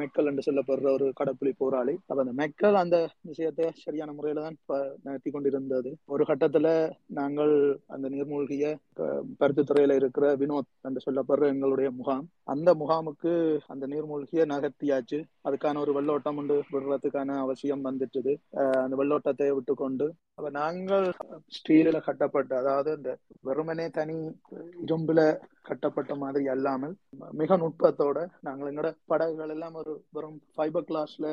மெக்கல் 0.00 0.28
என்று 0.30 0.46
சொல்லப்படுற 0.46 0.86
ஒரு 0.92 1.06
கடப்புலி 1.20 1.52
போராளி. 1.60 1.94
அப்ப 2.02 2.20
அந்த 2.24 2.34
மெக்கல் 2.40 2.78
அந்த 2.82 2.96
விஷயத்தை 3.30 3.66
சரியான 3.84 4.12
முறையில 4.12 4.44
தான் 4.46 4.58
நடத்தி 5.06 5.30
கொண்டிருந்தது. 5.30 5.92
ஒரு 6.08 6.24
கட்டத்துல 6.30 6.68
நாங்கள் 7.18 7.54
அந்த 7.94 8.06
நீர்மூழ்கிய 8.14 8.66
பருத்தித்துறையில 9.40 9.96
இருக்கிற 10.00 10.26
வினோத் 10.40 10.70
என்று 10.88 11.02
சொல்லப்படுற 11.06 11.20
எங்களுடைய 11.54 11.90
முகாம். 11.98 12.24
அந்த 12.52 12.70
முகாமுக்கு 12.80 13.32
அந்த 13.72 13.84
நீர்மூழ்கிய 13.92 14.20
நகர்த்தியாச்சு. 14.52 15.18
அதுக்கான 15.46 15.80
ஒரு 15.84 15.92
வெள்ளோட்டம் 15.94 16.38
உண்டு 16.40 16.56
விடுறதுக்கான 16.72 17.10
அவசியம் 17.44 17.84
வந்துட்டுது. 17.84 18.32
அந்த 18.82 18.96
வெள்ளோட்டத்தை 18.98 19.48
விட்டுக்கொண்டு 19.52 20.06
அப்ப 20.36 20.50
நாங்கள் 20.56 21.06
ஸ்டீலில் 21.56 22.06
கட்டப்பட்ட 22.06 22.52
அதாவது 22.60 22.90
இந்த 22.98 23.10
வெறுமனே 23.48 23.86
தனி 23.96 24.16
இரும்புல 24.84 25.20
கட்டப்பட்ட 25.68 26.12
மாதிரி 26.20 26.44
அல்லாமல் 26.52 26.94
மிக 27.40 27.56
நுட்பத்தோட 27.56 28.18
நாங்கள் 28.46 28.68
எங்களோட 28.70 28.90
படகுகள் 29.06 29.52
எல்லாம் 29.54 29.76
ஒரு 29.80 29.92
வெறும் 30.14 30.38
ஃபைபர் 30.54 30.86
கிளாஸ்ல 30.88 31.26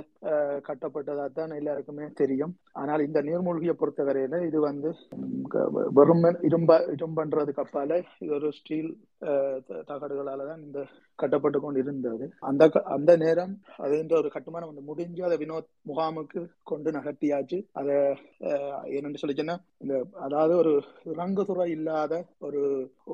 கட்டப்பட்டதா 0.68 1.26
தான் 1.32 1.58
எல்லாருக்குமே 1.58 2.06
தெரியும். 2.20 2.54
ஆனால் 2.76 3.06
இந்த 3.06 3.20
நீர்மூழ்கியை 3.28 3.76
பொறுத்தவரையில 3.76 4.18
இது 4.46 4.60
வந்து 4.66 4.90
க- 5.54 5.68
வெறும் 5.98 6.22
இரும்ப 6.48 6.72
இரும்பன்றதுக்கு 6.96 7.64
அப்பால 7.64 7.94
இது 8.22 8.32
ஒரு 8.38 8.50
ஸ்டீல் 8.58 8.92
தகடுகளால 9.88 10.46
தான் 10.48 10.64
இந்த 10.64 10.80
கட்டப்பட்டு 11.20 11.60
கொண்டு 11.60 11.82
இருந்தது 11.84 12.26
அந்த 12.50 12.64
க- 12.74 12.86
அந்த 12.96 13.12
நேரம் 13.24 13.54
அதுன்ற 13.80 14.16
ஒரு 14.20 14.30
கட்டுமானம் 14.36 14.72
வந்து 14.72 14.88
முடிஞ்சு 14.90 15.24
அதை 15.28 15.38
வினோத் 15.42 15.72
முகாமுக்கு 15.90 16.42
கொண்டு 16.68 16.90
நகர்த்தியாச்சு 17.32 17.60
அதை 17.80 17.96
அஹ், 18.50 18.66
என்னன்னு 18.96 19.22
சொல்லி 19.22 19.36
சொன்னா 19.36 19.56
இந்த 19.84 19.94
அதாவது 20.26 20.54
ஒரு 20.60 20.72
ரங்குதுறை 21.18 21.68
இல்லாத 21.76 22.14
ஒரு 22.48 22.62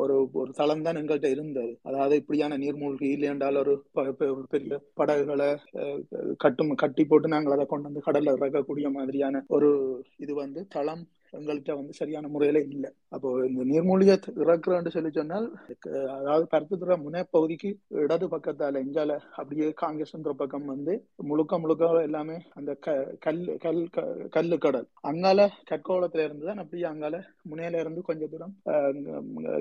ஒரு 0.01 0.15
ஒரு 0.39 0.51
தளம் 0.59 0.83
தான் 0.85 0.99
எங்கள்கிட்ட 1.01 1.29
இருந்தது. 1.33 1.71
அதாவது 1.87 2.15
இப்படியான 2.21 2.57
நீர்மூழ்கி 2.57 3.07
இல்லையென்றால் 3.13 3.61
ஒரு 3.61 3.73
ப- 3.95 4.05
ஒரு 4.29 4.45
பெரிய 4.51 4.71
படகுகளை 4.99 5.49
அஹ், 5.79 6.01
கட்டும் 6.43 6.73
கட்டி 6.83 7.05
போட்டு 7.05 7.33
நாங்கள் 7.33 7.55
அதை 7.55 7.65
கொண்டு 7.67 7.89
வந்து 7.89 8.05
கடல்ல 8.07 8.35
இறக்கக்கூடிய 8.37 8.89
மாதிரியான 8.95 9.43
ஒரு 9.49 9.71
இது 10.19 10.35
வந்து 10.41 10.61
தளம் 10.75 11.03
எங்கள்கிட்ட 11.33 11.73
வந்து 11.75 11.93
சரியான 11.93 12.27
முறையில 12.27 12.59
இல்லை. 12.67 12.91
அப்போ 13.09 13.29
இந்த 13.47 13.63
நீர்மூழ்கிய 13.65 14.13
இறக்குறேன்னு 14.43 14.93
சொல்லி 14.95 15.11
சொன்னால் 15.13 15.47
அஹ், 15.89 16.11
அதாவது 16.17 16.45
பருத்துத்துறை 16.53 16.97
முனைப்பகுதிக்கு 17.05 17.71
இடது 18.03 18.27
பக்கத்தால 18.35 18.81
எங்கால 18.85 19.11
அப்படியே 19.35 19.69
காங்கிரஸ் 19.83 20.13
பக்கம் 20.41 20.65
வந்து 20.65 20.93
முழுக்க 21.29 21.59
முழுக்க 21.59 21.73
எல்லாமே 22.01 22.37
அந்த 22.55 22.71
க 22.77 22.95
கல் 23.19 23.41
கல் 23.59 23.81
க- 23.89 24.05
கல்லு 24.29 24.57
கடல். 24.59 24.87
அங்கால 25.11 25.39
கற்கோளத்துல 25.71 26.25
இருந்து 26.27 26.45
தான் 26.45 26.61
அப்படியே 26.63 26.87
அங்கால 26.87 27.15
முனையில 27.51 27.79
இருந்து 27.79 28.01
கொஞ்ச 28.03 28.23
தூரம் 28.27 28.55
அஹ், 28.73 28.99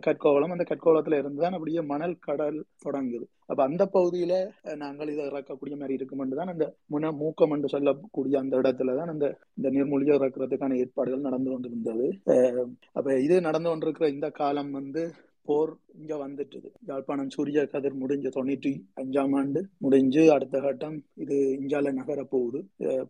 கற்கோளம் 0.09 0.55
அந்த 0.57 0.67
கற்கோளத்துல 0.73 1.19
இருந்து 1.19 1.43
தான் 1.43 1.55
அப்படியே 1.55 1.83
மணல் 1.93 2.19
கடல் 2.21 2.59
தொடங்குது. 2.87 3.27
அப்ப 3.49 3.61
அந்த 3.65 3.83
பகுதியில 3.95 4.35
நாங்கள் 4.81 5.11
இதை 5.11 5.25
இறக்கக்கூடிய 5.27 5.75
மாதிரி 5.77 5.97
இருக்குமென்று 5.97 6.39
தான் 6.39 6.53
அந்த 6.53 6.67
முன 6.93 7.11
மூக்கம் 7.19 7.55
என்று 7.55 7.69
சொல்லக்கூடிய 7.69 8.37
அந்த 8.41 8.55
இடத்துல 8.61 8.97
தான் 8.97 9.13
அந்த 9.13 9.27
இந்த 9.59 9.71
நீர்மூழ்கியை 9.75 10.17
இறக்குறதுக்கான 10.19 10.79
ஏற்பாடுகள் 10.83 11.27
நடந்து 11.27 11.53
கொண்டிருந்தது. 11.53 12.07
அஹ், 12.33 12.69
அப்ப 12.97 13.09
இது 13.21 13.37
நடந்து 13.49 13.71
கொண்டிருக்கிற 13.71 14.09
இந்த 14.15 14.31
காலம் 14.41 14.73
வந்து 14.73 15.05
போர் 15.49 15.73
இங்க 15.97 16.15
வந்துட்டுது. 16.21 16.69
யாழ்ப்பாணம் 16.89 17.33
சூரிய 17.35 17.61
கதிர் 17.73 18.01
முடிஞ்ச 18.01 18.29
தொண்ணூற்றி 18.37 18.73
அஞ்சாம் 19.01 19.35
ஆண்டு 19.39 19.61
முடிஞ்சு 19.79 20.23
அடுத்த 20.33 20.57
கட்டம் 20.61 20.97
இது 21.23 21.37
இஞ்சால 21.59 21.93
நகர 21.99 22.21
போகுது 22.33 22.61
அஹ் 22.87 23.07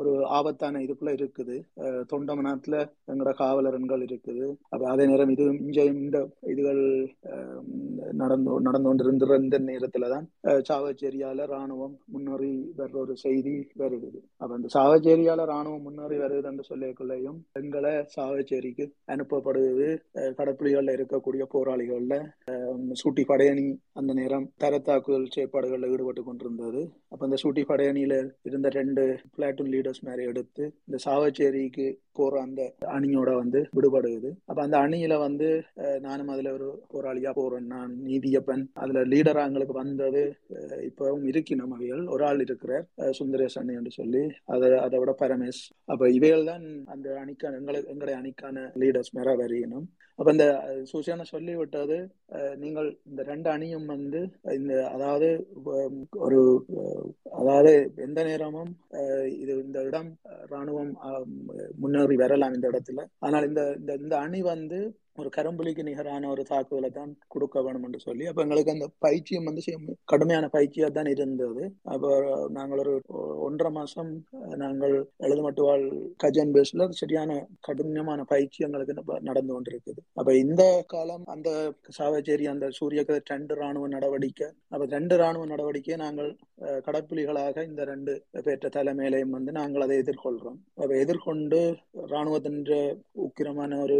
ஒரு 0.00 0.10
ஆபத்தான 0.38 0.82
இதுக்குள்ள 0.86 1.12
இருக்குது. 1.18 1.56
அஹ் 1.84 2.04
தொண்டமனாத்துல 2.12 2.76
எங்களோட 3.10 3.32
காவலரன்கள் 3.40 4.04
இருக்குது. 4.08 4.46
அப்ப 4.72 4.84
அதே 4.92 5.06
நேரம் 5.06 5.32
இது 5.34 5.46
இஞ்ச 5.60 5.78
இந்த 5.96 6.18
இதுகள் 6.52 6.82
அஹ், 7.32 7.62
நடந்து 8.14 8.36
நடந்து 8.68 8.88
கொண்டிருந்த 8.90 9.14
இந்த 9.42 9.58
நேரத்துல 9.68 10.10
தான் 10.14 10.26
சாவச்சேரியால 10.68 11.46
ராணுவம் 11.52 11.96
முன்னேறி 12.14 12.50
வர்ற 12.78 12.96
ஒரு 13.04 13.16
செய்தி 13.24 13.54
வருது 13.82 14.10
அப்ப 14.42 14.50
அந்த 14.58 14.70
சாவச்சேரியால 14.76 15.46
ராணுவம் 15.52 15.84
முன்னேறி 15.86 16.18
வருது 16.24 16.48
என்று 16.52 16.66
சொல்லியக்குள்ளையும் 16.70 17.40
எங்களை 17.60 17.94
சாவச்சேரிக்கு 18.16 18.84
அனுப்பப்படுவது 19.14 19.88
கடற்புலிகள்ல 20.38 20.96
இருக்கக்கூடிய 20.98 21.44
போராளிகள்ல 21.52 22.14
அஹ், 22.48 22.72
சூட்டி 23.00 23.22
படையணி 23.26 23.66
அந்த 23.94 24.12
நேரம் 24.14 24.46
தரத்தாக்குதல் 24.62 25.32
செயற்பாடுகளில் 25.34 25.90
ஈடுபட்டு 25.90 26.22
கொண்டிருந்தது. 26.24 26.82
அப்ப 27.08 27.26
இந்த 27.26 27.38
சூட்டி 27.42 27.62
படையணியில 27.68 28.14
இருந்த 28.44 28.68
ரெண்டு 28.76 29.04
பிளாட்டூன் 29.34 29.72
லீடர்ஸ் 29.72 30.02
மாதிரி 30.02 30.24
எடுத்து 30.24 30.64
இந்த 30.88 30.98
சாவச்சேரிக்கு 31.04 31.86
போற 32.18 32.34
அந்த 32.40 32.62
அணியோட 32.92 33.30
வந்து 33.36 33.60
விடுபடுது. 33.74 34.30
அப்ப 34.46 34.58
அந்த 34.62 34.76
அணியில 34.78 35.16
வந்து 35.20 35.48
நானும் 36.00 36.30
அதுல 36.30 36.52
ஒரு 36.54 36.68
போராளியா 36.92 37.32
போறேன். 37.34 37.68
நான் 37.68 37.92
நீதியப்பன். 38.06 38.64
அதுல 38.76 39.02
லீடரா 39.06 39.44
எங்களுக்கு 39.48 39.74
வந்தது 39.74 40.22
இப்போவும் 40.52 40.86
இப்பவும் 40.88 41.26
இருக்கணும் 41.28 41.74
அவைகள். 41.74 42.02
ஒரு 42.08 42.22
ஆள் 42.26 42.40
இருக்கிறார் 42.40 42.66
அஹ், 42.98 43.14
சுந்தரேஷ் 43.18 43.58
அண்ணி 43.60 43.74
என்று 43.74 43.92
சொல்லி. 43.92 44.24
அதை 44.54 44.70
அதை 44.80 44.98
விட 44.98 45.12
பரமேஷ் 45.20 45.62
அப்ப 45.88 46.10
இவைகள் 46.18 46.44
தான் 46.44 46.64
அந்த 46.88 47.08
அணிக்கான 47.22 47.58
எங்களை 47.58 47.80
எங்களுடைய 47.86 48.16
அணிக்கான 48.20 48.54
லீடர்ஸ் 48.80 49.14
மேல 49.14 49.36
வரையணும் 49.38 49.86
அப்ப 50.18 50.28
இந்த 50.30 50.46
சூசியான 50.90 51.24
சொல்லி 51.26 51.52
விட்டது 51.56 51.96
நீங்கள் 52.56 52.88
இந்த 53.06 53.22
ரெண்டு 53.24 53.48
அணியும் 53.50 53.86
வந்து 53.86 54.20
இந்த 54.54 54.72
அதாவது 54.88 55.28
ஒரு 56.20 56.40
அதாவது 57.38 57.72
எந்த 58.02 58.20
நேரமும் 58.24 58.70
அஹ், 58.98 59.28
இது 59.36 59.52
இந்த 59.60 59.80
இடம் 59.84 60.10
ராணுவம் 60.50 60.92
அஹ், 61.06 61.26
முன்னேறி 61.78 62.16
வரலாம் 62.16 62.54
இந்த 62.54 62.66
இடத்துல. 62.72 63.04
ஆனால் 63.20 63.46
இந்த 63.46 63.62
இந்த 63.78 63.94
இந்த 63.98 64.16
அணி 64.20 64.40
வந்து 64.48 64.80
ஒரு 65.22 65.30
கரும்புலிக்கு 65.36 65.82
நிகரான 65.88 66.28
ஒரு 66.34 66.42
தாக்குதலை 66.50 66.90
தான் 66.98 67.12
கொடுக்க 67.34 67.62
வேணும் 67.66 67.84
என்று 67.86 68.00
சொல்லி 68.06 68.24
அப்ப 68.30 68.42
எங்களுக்கு 68.44 68.74
அந்த 68.74 68.86
பயிற்சியும் 69.06 69.48
வந்து 69.48 69.62
கடுமையான 70.12 70.46
பயிற்சியா 70.56 70.88
தான் 70.98 71.10
இருந்தது. 71.14 71.64
அப்போ 71.94 72.10
நாங்கள் 72.56 72.82
ஒரு 72.84 72.94
ஒன்றரை 73.46 73.70
மாசம் 73.78 74.10
நாங்கள் 74.64 74.94
எழுதுமட்டுவாள் 75.26 75.86
கஜன் 76.24 76.54
பேஸ்ல 76.56 76.88
சரியான 77.00 77.40
கடுமையான 77.68 78.24
பயிற்சி 78.32 78.66
எங்களுக்கு 78.68 78.96
நடந்து 79.28 79.52
கொண்டிருக்குது. 79.54 80.00
அப்ப 80.20 80.30
இந்த 80.44 80.62
காலம் 80.94 81.24
அந்த 81.34 81.48
சாவச்சேரி 81.98 82.46
அந்த 82.54 82.66
சூரிய 82.78 83.02
கதிர் 83.04 83.32
ரெண்டு 83.34 83.54
ராணுவ 83.62 83.88
நடவடிக்கை 83.96 84.48
அப்ப 84.74 84.86
ரெண்டு 84.96 85.14
ராணுவ 85.22 85.44
நடவடிக்கையை 85.52 85.98
நாங்கள் 86.04 86.30
கடற்புலிகளாக 86.86 87.64
இந்த 87.70 87.82
ரெண்டு 87.92 88.12
பேற்ற 88.46 88.68
தலைமையிலையும் 88.76 89.34
வந்து 89.36 89.50
நாங்கள் 89.58 89.84
அதை 89.84 89.96
எதிர்கொள்றோம். 90.02 90.58
அப்ப 90.82 90.92
எதிர்கொண்டு 91.04 91.60
ராணுவத்தின் 92.12 92.56
உக்கிரமான 93.26 93.80
ஒரு 93.84 93.98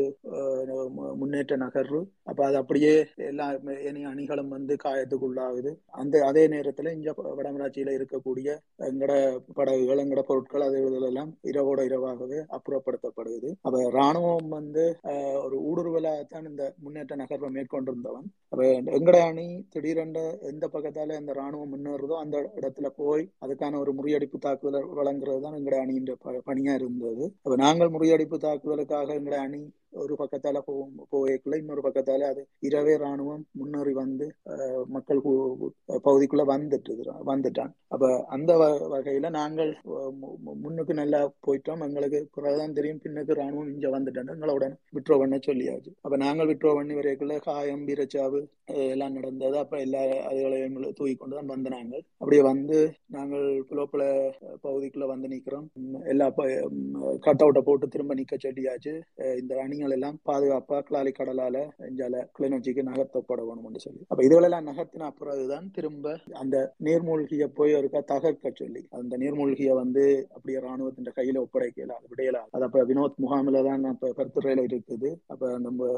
முன்னேற்ற 1.16 1.57
நகர்வு. 1.57 2.01
அப்ப 2.23 2.47
அது 2.47 2.57
அப்படியே 2.57 3.07
எல்லா 3.16 3.47
இனி 3.87 4.05
அணிகளும் 4.05 4.49
வந்து 4.49 4.77
காயத்துக்குள்ளாகுது. 4.85 5.71
அந்த 5.87 6.25
அதே 6.27 6.49
நேரத்துல 6.49 6.92
இங்க 6.92 7.14
வடமராட்சியில 7.38 7.94
இருக்கக்கூடிய 7.99 8.51
எங்கட 8.79 9.12
படகுகள் 9.55 9.99
எங்கட 9.99 10.23
பொருட்கள் 10.23 10.61
அது 10.61 10.79
எல்லாம் 11.03 11.38
இரவோட 11.42 11.85
இரவாகவே 11.85 12.44
அப்புறப்படுத்தப்படுது. 12.57 13.51
அப்ப 13.61 13.90
ராணுவம் 13.90 14.49
வந்து 14.49 14.97
ஒரு 15.44 15.59
ஊடுருவலாகத்தான் 15.71 16.49
இந்த 16.49 16.75
முன்னேற்ற 16.83 17.16
நகர்வை 17.16 17.51
மேற்கொண்டிருந்தவன். 17.51 18.27
அப்ப 18.49 18.64
எங்கட 18.99 19.18
அணி 19.21 19.66
திடீரென்று 19.68 20.38
எந்த 20.42 20.68
பக்கத்தால 20.73 21.16
அந்த 21.16 21.33
ராணுவம் 21.33 21.73
முன்னேறுதோ 21.75 22.16
அந்த 22.18 22.53
இடத்துல 22.57 22.87
போய் 22.97 23.29
அதுக்கான 23.47 23.79
ஒரு 23.79 23.94
முறியடிப்பு 23.94 24.38
தாக்குதல் 24.38 24.88
வழங்குறது 24.97 25.40
தான் 25.40 25.55
எங்கட 25.55 25.79
அணியின் 25.81 26.16
ப- 26.21 26.42
பணியா 26.47 26.75
இருந்தது. 26.75 27.25
அப்ப 27.42 27.57
நாங்கள் 27.57 27.88
முறியடிப்பு 27.88 28.37
தாக்குதலுக்காக 28.37 29.14
எங்கட 29.21 29.37
அணி 29.47 29.61
ஒரு 29.92 30.14
பக்கத்தால 30.18 30.59
போகும் 30.61 30.92
போய்க்குள்ள 31.12 31.57
இன்னொரு 31.57 31.83
பக்கத்தால 31.83 32.29
அது 32.29 32.42
இரவே 32.61 32.96
ராணுவம் 32.96 33.44
முன்னேறி 33.53 33.92
வந்து 33.94 34.27
அஹ், 34.46 34.85
மக்கள் 34.88 35.20
பகுதிக்குள்ள 36.05 36.44
வந்துட்டு 36.51 36.94
வந்துட்டான் 37.31 37.72
அப்ப 37.88 38.05
அந்த 38.29 38.53
வ- 38.57 38.88
வகையில 38.92 39.31
நாங்கள் 39.33 39.70
மு- 40.20 40.35
முன்னுக்கு 40.62 40.94
நல்லா 40.94 41.20
போயிட்டோம். 41.46 41.83
எங்களுக்கு 41.87 42.29
பிறகுதான் 42.35 42.72
தெரியும். 42.72 43.01
பின்னுக்கு 43.05 43.33
ராணுவம் 43.35 43.70
இங்க 43.70 43.88
வந்துட்டாங்க 43.88 44.35
எங்களோட 44.35 44.64
விட்ரோ 44.92 45.18
பண்ண 45.18 45.37
சொல்லியாச்சு. 45.46 45.90
அப்ப 46.03 46.16
நாங்கள் 46.16 46.48
விட்ரோ 46.51 46.74
பண்ணி 46.74 46.94
வரைக்குள்ள 46.94 47.37
காயம் 47.40 47.87
வீரச்சாவு 47.88 48.40
எல்லாம் 48.88 49.12
நடந்தது. 49.12 49.59
அப்ப 49.59 49.79
எல்லா 49.79 50.01
அதுகளையும் 50.31 50.66
தூக்கி 50.92 51.14
கொண்டு 51.14 51.37
தான் 51.37 51.46
வந்து 51.46 51.70
நாங்கள் 51.70 52.05
அப்படியே 52.20 52.42
வந்து 52.42 52.79
நாங்கள் 53.09 53.46
புலோப்பல 53.68 54.03
பகுதிக்குள்ள 54.64 55.07
வந்து 55.07 55.29
நிக்கிறோம். 55.29 55.66
எல்லா 56.07 56.29
கட் 57.20 57.42
அவுட்டை 57.42 57.62
போட்டு 57.62 57.88
திரும்ப 57.88 58.14
நிக்க 58.14 58.37
சொல்லியாச்சு. 58.38 58.94
இந்த 59.38 59.55
அணி 59.62 59.78
அணிகள் 59.79 59.97
எல்லாம் 59.97 60.17
பாதுகாப்பா 60.29 60.77
கிளாலி 60.87 61.11
கடலால 61.17 61.57
எஞ்சால 61.88 62.21
கிளிநொச்சிக்கு 62.37 62.83
நகர்த்தப்பட 62.88 63.41
வேணும்னு 63.49 63.81
சொல்லி. 63.85 64.01
அப்ப 64.11 64.21
இதுகளெல்லாம் 64.27 64.67
நகர்த்தின 64.69 65.11
பிறகுதான் 65.21 65.67
திரும்ப 65.77 66.14
அந்த 66.41 66.57
நீர்மூழ்கிய 66.87 67.47
போய் 67.59 67.77
ஒருக்கா 67.79 68.01
தகர்க்க 68.12 68.51
சொல்லி. 68.61 68.83
அந்த 68.99 69.17
நீர்மூழ்கிய 69.23 69.75
வந்து 69.81 70.05
அப்படியே 70.37 70.62
ராணுவத்தின் 70.67 71.17
கையில 71.19 71.43
ஒப்படைக்கல 71.45 71.97
அது 71.99 72.11
விடையல. 72.12 72.41
அது 72.55 72.67
அப்ப 72.69 72.83
வினோத் 72.91 73.21
முகாமில 73.25 73.62
தான் 73.69 73.85
அப்ப 73.93 74.11
கருத்துறையில 74.19 74.64
இருக்குது. 74.71 75.11
அப்ப 75.35 75.53
நம்ம 75.67 75.91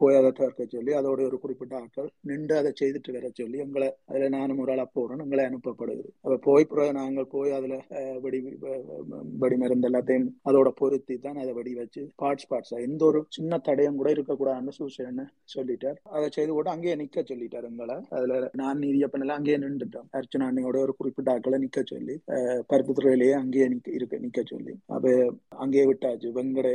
போய் 0.00 0.18
அதை 0.20 0.30
தகர்க்க 0.40 0.68
சொல்லி 0.76 0.94
அதோட 1.00 1.26
ஒரு 1.28 1.40
குறிப்பிட்ட 1.44 1.76
ஆட்கள் 1.82 2.08
நின்று 2.30 2.56
அதை 2.60 2.72
செய்துட்டு 2.82 3.16
வர 3.18 3.30
சொல்லி 3.40 3.60
எங்களை 3.66 3.90
அதுல 4.10 4.30
நானும் 4.38 4.62
ஒரு 4.64 4.74
ஆளா 4.76 4.86
போறோம் 4.96 5.24
எங்களை 5.26 5.44
அனுப்பப்படுது. 5.50 6.06
அப்ப 6.24 6.40
போய் 6.48 6.70
பிறகு 6.72 6.98
நாங்கள் 7.00 7.30
போய் 7.36 7.56
அதுல 7.58 7.76
வெடி 8.26 8.42
வெடி 9.44 9.58
மருந்து 9.64 9.90
எல்லாத்தையும் 9.90 10.28
அதோட 10.50 10.68
பொருத்தி 10.82 11.14
தான் 11.28 11.40
அதை 11.44 11.52
வெடி 11.60 11.72
வச்சு 11.82 12.02
பார்ட்ஸ் 12.22 12.50
பார்ட்ஸா 12.50 12.78
எந்த 12.88 13.02
ஒரு 13.10 13.20
சின்ன 13.36 13.60
தடயம் 13.66 13.98
கூட 13.98 14.10
இருக்கக்கூடாதுன்னு 14.14 14.74
சூசேன்னு 14.78 15.24
சொல்லிட்டார். 15.54 15.78
அதை 16.14 16.26
செய்து 16.30 16.52
கூட 16.52 16.68
அங்கேயே 16.72 16.96
நிக்க 17.00 17.24
சொல்லிட்டார் 17.24 17.68
எங்களை. 17.70 17.96
அதுல 18.16 18.32
நான் 18.60 18.82
நீதியப்பன் 18.84 19.24
எல்லாம் 19.24 19.40
அங்கேயே 19.40 19.58
நின்றுட்டோம் 19.64 20.08
அர்ச்சனா 20.18 20.48
அண்ணியோட 20.50 20.78
ஒரு 20.86 20.94
குறிப்பிட்ட 20.98 21.34
ஆக்களை 21.34 21.58
நிக்க 21.64 21.80
சொல்லி 21.86 22.16
அஹ், 22.34 22.62
பருத்தித்துறையிலேயே 22.70 23.34
அங்கேயே 23.42 23.68
நிக்க 23.74 23.88
இருக்க 23.98 24.18
நிக்க 24.24 24.40
சொல்லி. 24.52 24.74
அப்ப 24.94 25.06
அங்கேயே 25.58 25.86
விட்டாச்சு. 25.90 26.30
வெங்கடே 26.38 26.74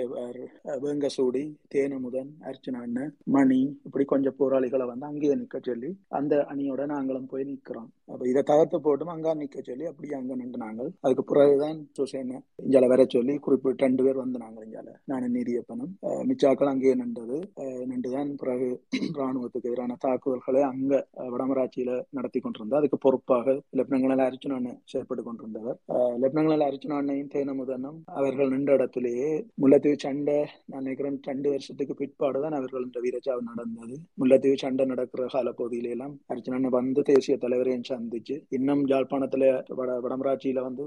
வெங்கசூடி 0.86 1.43
தேனமுதன் 1.74 2.32
அர்ச்சனா 2.50 2.82
அண்ணன் 2.86 3.13
மணி 3.36 3.60
இப்படி 3.88 4.06
கொஞ்சம் 4.06 4.38
போராளிகளை 4.39 4.86
வந்து 4.91 5.06
அங்கேயே 5.06 5.36
நிக்க 5.41 5.58
சொல்லி 5.63 5.89
அந்த 6.19 6.36
அணியோட 6.52 6.82
நாங்களும் 6.93 7.30
போய் 7.32 7.50
நிக்கிறோம். 7.52 7.89
அப்ப 8.12 8.24
இதை 8.32 8.43
தகர்த்து 8.45 8.78
போட்டும் 8.86 9.13
அங்க 9.13 9.34
நிக்க 9.39 9.58
சொல்லி 9.63 9.86
அப்படியே 9.91 10.15
அங்க 10.19 10.34
நின்று 10.36 10.60
நாங்கள். 10.65 10.89
அதுக்கு 11.06 11.24
பிறகுதான் 11.32 11.80
சூசேன 11.98 12.39
இஞ்சால 12.65 12.88
வர 12.91 13.04
சொல்லி 13.15 13.36
குறிப்பிட்ட 13.45 13.86
ரெண்டு 13.86 14.04
பேர் 14.06 14.24
வந்து 14.24 14.39
நாங்கள் 14.43 14.65
இஞ்சால. 14.67 14.89
நான் 15.12 15.28
நீதியப்பனும் 15.36 15.93
மிச்சாக்கள் 16.25 16.71
அங்கேயே 16.71 16.95
நின்றது. 16.95 17.38
நின்றுதான் 17.89 18.31
பிறகு 18.41 18.67
ராணுவத்துக்கு 19.19 19.69
எதிரான 19.69 19.97
தாக்குதல்களை 20.03 20.61
அங்க 20.69 20.93
வடமராட்சியில 21.33 21.89
நடத்தி 22.17 22.39
கொண்டிருந்தார். 22.39 22.81
அதுக்கு 22.81 22.99
பொறுப்பாக 23.05 23.47
லெப்டினல் 23.79 24.23
அர்ச்சுனன் 24.27 24.69
செயற்பட்டு 24.91 25.23
கொண்டிருந்தவர். 25.25 25.77
அஹ், 25.95 26.15
லெப்டினல் 26.23 26.65
அர்ச்சுனனையும் 26.67 27.31
தேனமுதனும் 27.35 27.99
அவர்கள் 28.17 28.53
நின்ற 28.55 28.73
இடத்திலேயே 28.79 29.29
முல்லைத்தீவு 29.63 29.99
சண்டை 30.05 30.38
நான் 30.71 30.83
நினைக்கிறேன் 30.83 31.19
ரெண்டு 31.29 31.49
வருஷத்துக்கு 31.53 31.95
பிற்பாடுதான் 32.01 32.57
அவர்கள் 32.59 32.85
இந்த 32.88 32.99
வீரச்சாவு 33.05 33.43
நடந்தது. 33.51 33.95
முல்லைத்தீவு 34.21 34.59
சண்டை 34.63 34.85
நடக்கிற 34.93 35.27
காலப்பகுதியில 35.35 35.93
எல்லாம் 35.95 36.15
அர்ச்சனன் 36.33 36.69
வந்து 36.77 37.03
தேசிய 37.11 37.38
தலைவரையும் 37.43 37.88
சந்திச்சு 37.91 38.38
இன்னும் 38.57 38.83
யாழ்ப்பாணத்துல 38.91 39.45
வட 39.79 39.91
வடமராட்சியில 40.05 40.63
வந்து 40.67 40.83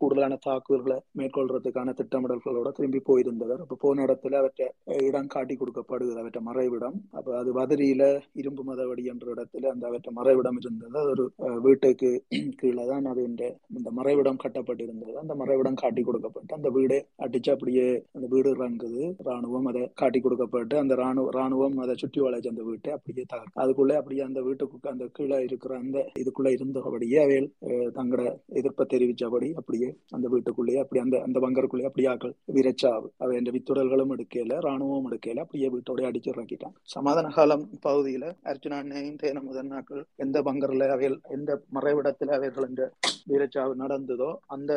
கூடுதலான 0.00 0.38
தாக்குதல்களை 0.46 0.98
மேற்கொள்றதுக்கான 1.20 1.94
திட்டமிடல்களோட 2.00 2.70
திரும்பி 2.78 3.02
போயிருந்தவர். 3.08 3.62
அப்ப 3.64 3.78
போன 3.84 4.04
இடத்துல 4.06 4.40
அவற்றை 4.42 4.68
இடம் 5.04 5.30
காட்டி 5.34 5.54
கொடுக்கப்படுகிறது 5.56 6.20
அவற்ற 6.22 6.40
மறைவிடம். 6.48 6.96
அப்ப 7.18 7.36
அது 7.40 7.50
வதரியில 7.58 8.04
இரும்பு 8.40 8.62
மதவடி 8.68 9.04
என்ற 9.12 9.26
இடத்துல 9.34 9.70
அந்த 9.72 9.84
அவற்ற 9.90 10.10
மறைவிடம் 10.18 10.58
இருந்தது. 10.62 10.96
அது 11.02 11.12
ஒரு 11.14 11.26
வீட்டுக்கு 11.66 12.10
கீழே 12.60 12.84
தான் 12.90 13.06
அது 13.12 13.22
இந்த 13.30 13.44
இந்த 13.76 13.90
மறைவிடம் 13.98 14.40
கட்டப்பட்டிருந்தது. 14.44 14.90
அந்த 15.22 15.34
மறைவிடம் 15.40 15.80
காட்டி 15.82 16.02
கொடுக்கப்பட்டு 16.04 16.58
அந்த 16.58 16.70
வீடு 16.76 16.96
அடிச்சு 17.24 17.52
அப்படியே 17.54 17.86
அந்த 18.16 18.26
வீடு 18.34 18.50
இறங்குது. 18.56 19.04
ராணுவம் 19.28 19.68
அதை 19.70 19.84
காட்டி 20.02 20.20
கொடுக்கப்பட்டு 20.22 20.76
அந்த 20.82 20.94
ராணுவ 21.02 21.30
ராணுவம் 21.38 21.78
அதை 21.84 21.96
சுற்றி 22.02 22.20
வளைச்சு 22.24 22.52
அந்த 22.52 22.64
வீட்டை 22.68 22.90
அப்படியே 22.96 23.24
தகர்க்கு 23.26 23.60
அதுக்குள்ளே 23.64 23.96
அப்படியே 24.00 24.22
அந்த 24.28 24.40
வீட்டுக்கு 24.48 24.60
அந்த 24.92 25.06
கீழே 25.16 25.38
இருக்கிற 25.48 25.72
அந்த 25.82 25.98
இதுக்குள்ள 26.22 26.50
இருந்தபடியே 26.56 27.18
அவையில் 27.24 27.48
அஹ், 27.68 27.90
தங்களோட 27.96 28.28
எதிர்ப்பை 28.60 28.86
தெரிவிச்சபடி 28.92 29.50
அப்படியே 29.60 29.88
அந்த 30.16 30.26
வீட்டுக்குள்ளேயே 30.34 30.80
அப்படி 30.84 31.00
அந்த 31.04 31.18
அந்த 31.26 31.38
பங்கருக்குள்ளேயே 31.44 31.90
அப்படியே 31.90 32.10
ஆக்கள் 32.12 32.34
விரைச்சாவு. 32.56 33.06
அவை 33.22 33.34
என்ற 33.40 33.50
வித்துடல்களும் 33.56 34.14
எடுக்கல 34.16 34.58
ராணுவம் 34.72 35.08
எடுக்கல 35.10 35.44
அப்படியே 35.44 35.68
வீட்டோடய 35.68 36.10
அடிச்சு 36.10 36.32
இறக்கிட்டான் 36.32 36.76
சமாதான 36.94 37.32
காலம் 37.32 37.64
பகுதியில 37.82 38.26
அர்ஜுனா 38.44 38.78
தேன 39.22 39.42
முதன்னாக்கள் 39.42 40.02
எந்த 40.16 40.42
பங்கர்ல 40.42 40.88
அவைகள் 40.88 41.18
எந்த 41.30 41.60
மறைவிடத்துல 41.74 42.34
அவைகள் 42.34 42.68
என்ற 42.68 42.84
வீரச்சாவு 43.26 43.74
நடந்ததோ 43.74 44.28
அந்த 44.46 44.72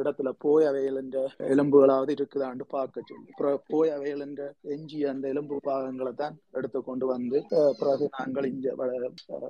இடத்துல 0.00 0.28
போய் 0.38 0.64
அவைகள் 0.64 0.96
என்ற 0.96 1.18
எலும்புகளாவது 1.48 2.12
இருக்குதான்னு 2.16 2.64
பார்க்க 2.68 3.02
சொல்லி 3.02 3.32
போய் 3.70 3.90
அவைகள் 3.90 4.20
என்ற 4.20 4.42
எஞ்சிய 4.74 5.10
அந்த 5.10 5.28
எலும்பு 5.28 5.58
பாகங்களை 5.62 6.12
தான் 6.14 6.36
எடுத்து 6.52 6.80
கொண்டு 6.80 7.06
வந்து 7.06 7.38
பிறகு 7.80 8.08
நாங்கள் 8.18 8.46
இங்க 8.46 8.74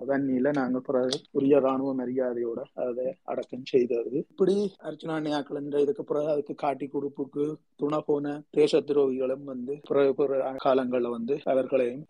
வன்னியில 0.07 0.53
நாங்கள் 0.53 0.87
பிறகு 0.87 1.19
உரிய 1.31 1.59
ராணுவ 1.59 1.95
மரியாதையோட 1.95 2.61
அதை 2.85 3.07
அடக்கம் 3.25 3.65
செய்தது. 3.65 4.17
இப்படி 4.31 4.57
அர்ச்சனா 4.83 5.17
அண்ணியாக்கள் 5.19 5.61
என்ற 5.61 5.81
இதுக்கு 5.81 6.05
பிறகு 6.05 6.29
அதுக்கு 6.29 6.55
காட்டி 6.55 6.87
கொடுப்புக்கு 6.87 7.45
துணை 7.77 8.01
போன 8.07 8.35
தேச 8.51 8.81
துரோகிகளும் 8.81 9.45
வந்து 9.45 9.70
பிறகு 9.89 10.15
பிற 10.15 10.39
காலங்கள்ல 10.65 11.11
வந்து 11.11 11.41
அவர்களையும் 11.45 12.05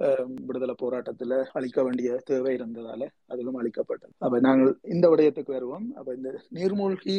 விடுதலை 0.46 0.75
போராட்டத்துல 0.83 1.38
அளிக்க 1.53 1.83
வேண்டிய 1.83 2.16
தேவை 2.25 2.57
இருந்ததால 2.57 3.09
அதிலும் 3.27 3.55
அளிக்கப்பட்டது 3.55 4.12
அப்ப 4.18 4.40
நாங்கள் 4.40 4.73
இந்த 4.83 5.09
விடயத்துக்கு 5.09 5.51
வருவோம். 5.51 5.87
அப்ப 5.94 6.14
இந்த 6.14 6.31
நீர்மூழ்கி 6.55 7.16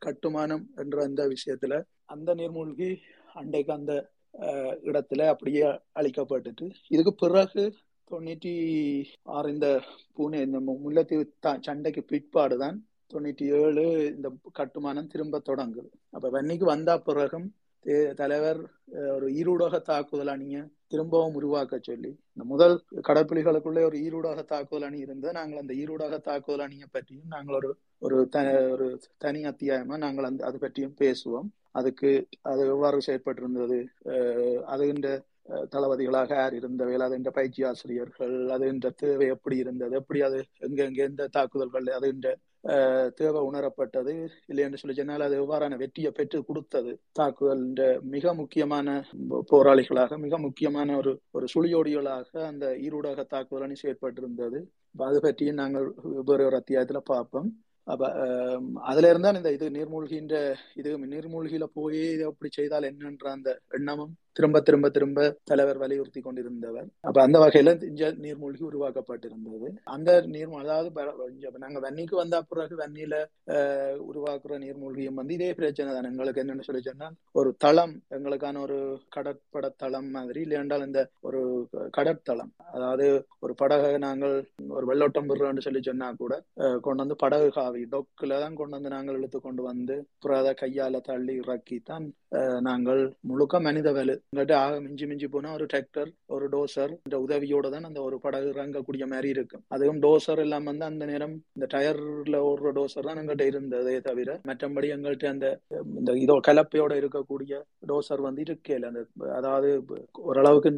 கட்டுமானம் 0.00 0.64
என்ற 0.76 1.02
அந்த 1.02 1.22
விஷயத்துல 1.26 1.82
அந்த 2.04 2.34
நீர்மூழ்கி 2.34 2.90
அண்டைக்கு 3.34 3.72
அந்த 3.72 3.92
இடத்துல 4.82 5.26
அப்படியே 5.26 5.64
அழிக்கப்பட்டுட்டு 5.94 6.66
இதுக்கு 6.88 7.14
பிறகு 7.14 7.64
தொண்ணூற்றி 8.10 8.52
ஆறு 9.22 9.52
இந்த 9.52 9.68
பூனே 10.16 10.40
இந்த 10.42 10.58
முல்லைத்தீவு 10.84 11.24
சண்டைக்கு 11.60 12.02
பிற்பாடுதான் 12.10 12.78
தொண்ணூற்றி 13.10 13.46
ஏழு 13.60 13.84
இந்த 14.16 14.28
கட்டுமானம் 14.52 15.06
திரும்ப 15.06 15.42
தொடங்குது. 15.48 15.88
அப்ப 16.10 16.30
வன்னிக்கு 16.30 16.64
வந்த 16.64 16.90
பிறகும் 16.98 17.46
தலைவர் 18.16 18.60
ஒரு 19.12 19.26
ஈரூடக 19.38 19.76
தாக்குதல் 19.84 20.28
அணிய 20.28 20.56
திரும்பவும் 20.88 21.36
உருவாக்க 21.38 21.74
சொல்லி 21.80 22.10
இந்த 22.32 22.44
முதல் 22.44 22.74
கடற்புலிகளுக்குள்ளே 23.08 23.82
ஒரு 23.84 23.98
ஈரூடக 23.98 24.40
தாக்குதல் 24.44 24.86
அணி 24.88 24.98
இருந்தது. 24.98 25.32
நாங்கள் 25.32 25.62
அந்த 25.62 25.74
ஈரூடக 25.74 26.18
தாக்குதல் 26.22 26.64
அணியை 26.66 26.88
பற்றியும் 26.90 27.32
நாங்கள் 27.34 27.58
ஒரு 27.60 27.70
ஒரு 28.02 28.16
த 28.28 28.38
ஒரு 28.74 28.86
தனி 29.18 29.40
அத்தியாயமா 29.46 29.96
நாங்கள் 29.98 30.28
அந்த 30.30 30.44
அது 30.44 30.58
பற்றியும் 30.58 30.96
பேசுவோம். 31.00 31.48
அதுக்கு 31.72 32.10
அது 32.42 32.62
எவ்வாறு 32.68 32.98
செயற்பட்டிருந்தது? 33.06 33.78
அஹ், 34.12 34.40
அதுகின்ற 34.66 35.08
தளபதிகளாக 35.72 36.30
யார் 36.34 36.54
இருந்தவைகள் 36.58 37.04
அது 37.06 37.16
என்ற 37.18 37.30
பயிற்சி 37.32 37.62
ஆசிரியர்கள் 37.68 38.36
அது 38.54 38.64
என்ற 38.72 38.90
தேவை 39.00 39.28
எப்படி 39.34 39.56
இருந்தது 39.62 39.94
எப்படி 40.00 40.20
அது 40.28 40.38
எங்கெங்கே 40.66 41.04
எந்த 41.08 41.28
தாக்குதல்கள் 41.36 41.88
அது 41.98 42.08
என்ற 42.14 42.30
தேவை 43.18 43.40
உணரப்பட்டது 43.48 44.12
இல்லை 44.50 44.64
என்று 44.66 44.80
சொல்லி 44.80 44.96
சொன்னால் 44.96 45.26
அது 45.26 45.36
எவ்வாறான 45.40 45.78
வெற்றியை 45.80 46.10
பெற்று 46.12 46.38
கொடுத்தது. 46.42 46.90
தாக்குதல் 47.12 47.64
மிக 48.12 48.34
முக்கியமான 48.40 48.88
போராளிகளாக 49.50 50.18
மிக 50.18 50.38
முக்கியமான 50.44 50.96
ஒரு 51.00 51.12
ஒரு 51.34 51.46
சுழியோடிகளாக 51.54 52.30
அந்த 52.50 52.66
ஈரூடக 52.84 53.24
தாக்குதல் 53.26 53.66
அணி 53.66 53.78
செயற்பட்டிருந்தது. 53.82 54.60
அது 55.04 55.20
பற்றியும் 55.24 55.60
நாங்கள் 55.62 55.88
வேறு 56.28 56.48
ஒரு 56.50 56.58
அத்தியாயத்துல 56.60 57.02
பார்ப்போம். 57.12 57.50
அப்ப 57.86 58.02
அஹ், 58.24 58.60
அதுல 58.90 59.10
இருந்தான் 59.10 59.38
இந்த 59.38 59.50
இது 59.54 59.66
நீர்மூழ்கின்ற 59.76 60.34
இது 60.80 60.90
நீர்மூழ்கியில 61.12 61.66
போய் 61.78 62.02
இதை 62.14 62.26
அப்படி 62.30 62.50
செய்தால் 62.58 62.88
என்னன்ற 62.90 63.26
அந்த 63.36 63.50
எண்ணமும் 63.78 64.12
திரும்ப 64.36 64.60
திரும்ப 64.66 64.88
திரும்ப 64.90 65.20
தலைவர் 65.50 65.80
வலியுறுத்தி 65.82 66.20
கொண்டிருந்தவர். 66.22 66.88
அப்ப 67.08 67.18
அந்த 67.26 67.38
வகையில 67.44 67.72
இஞ்ச 67.90 68.02
நீர்மூழ்கி 68.24 68.64
உருவாக்கப்பட்டிருந்தது. 68.70 69.68
அந்த 69.94 70.10
நீர் 70.34 70.54
அதாவது 70.62 70.90
நாங்க 71.64 71.80
வன்னிக்கு 71.86 72.16
வந்த 72.20 72.36
பிறகு 72.52 72.76
வன்னியில 72.82 73.16
அஹ், 73.54 73.98
உருவாக்குற 74.10 74.58
நீர்மூழ்கியும் 74.64 75.20
வந்து 75.20 75.36
இதே 75.38 75.50
பிரச்சனை 75.60 75.90
தான். 75.92 76.10
எங்களுக்கு 76.12 76.42
என்னன்னு 76.44 76.68
சொல்லி 76.68 76.82
சொன்னால் 76.88 77.16
ஒரு 77.40 77.50
தளம் 77.64 77.94
எங்களுக்கான 78.16 78.60
ஒரு 78.66 78.78
கடற்பட 79.16 79.66
தளம் 79.84 80.10
மாதிரி 80.16 80.40
இல்லையென்றால் 80.46 80.86
இந்த 80.88 81.00
ஒரு 81.28 81.42
கடற்தளம். 81.98 82.52
அதாவது 82.76 83.06
ஒரு 83.44 83.54
படகை 83.62 83.92
நாங்கள் 84.06 84.36
ஒரு 84.76 84.86
வெள்ளோட்டம் 84.90 85.30
விடுறோம்னு 85.30 85.66
சொல்லி 85.66 85.82
சொன்னா 85.84 86.08
கூட 86.16 86.34
கொண்டு 86.86 87.02
வந்து 87.04 87.16
படகு 87.22 87.48
காவி 87.56 87.82
டொக்குல 87.92 88.38
தான் 88.44 88.58
கொண்டு 88.60 88.76
வந்து 88.78 88.94
நாங்கள் 88.96 89.18
இழுத்து 89.18 89.40
கொண்டு 89.46 89.62
வந்து 89.70 89.96
அப்புறம் 90.14 90.40
அதை 90.42 90.52
கையால 90.62 91.00
தள்ளி 91.10 91.34
இறக்கி 91.42 91.78
தான் 91.90 92.06
நாங்கள் 92.66 93.00
முழுக்க 93.22 93.60
மனித 93.60 93.88
வேலை. 93.92 94.14
எங்கிட்ட 94.26 94.54
ஆக 94.58 94.74
மிஞ்சி 94.80 95.04
மிஞ்சி 95.06 95.26
போனா 95.28 95.48
ஒரு 95.52 95.64
டிராக்டர் 95.64 96.10
ஒரு 96.28 96.46
டோசர் 96.48 96.92
இந்த 96.98 97.16
உதவியோட 97.24 97.66
தான் 97.70 97.88
அந்த 97.88 98.00
ஒரு 98.02 98.16
படகு 98.22 98.48
இறங்கக்கூடிய 98.52 99.06
மாதிரி 99.06 99.28
இருக்கும் 99.28 99.62
அதுவும் 99.68 100.00
டோசர் 100.00 100.42
எல்லாம் 100.44 100.68
வந்து 100.70 100.84
அந்த 100.84 101.06
நேரம் 101.06 101.34
இந்த 101.56 101.66
டயர்ல 101.74 102.38
ஓடுற 102.48 102.72
டோசர் 102.72 103.08
தான் 103.08 103.20
எங்கிட்ட 103.22 103.46
இருந்ததே 103.50 103.96
தவிர 104.00 104.38
மற்றபடி 104.44 104.90
எங்கள்கிட்ட 104.94 105.28
அந்த 105.28 105.48
இந்த 105.92 106.12
இதோ 106.22 106.36
கலப்பையோட 106.48 106.94
இருக்கக்கூடிய 107.02 107.58
டோசர் 107.86 108.26
வந்து 108.26 108.42
இருக்கல 108.42 108.90
அந்த 108.92 109.02
அதாவது 109.32 109.70
ஓரளவுக்கு 110.26 110.72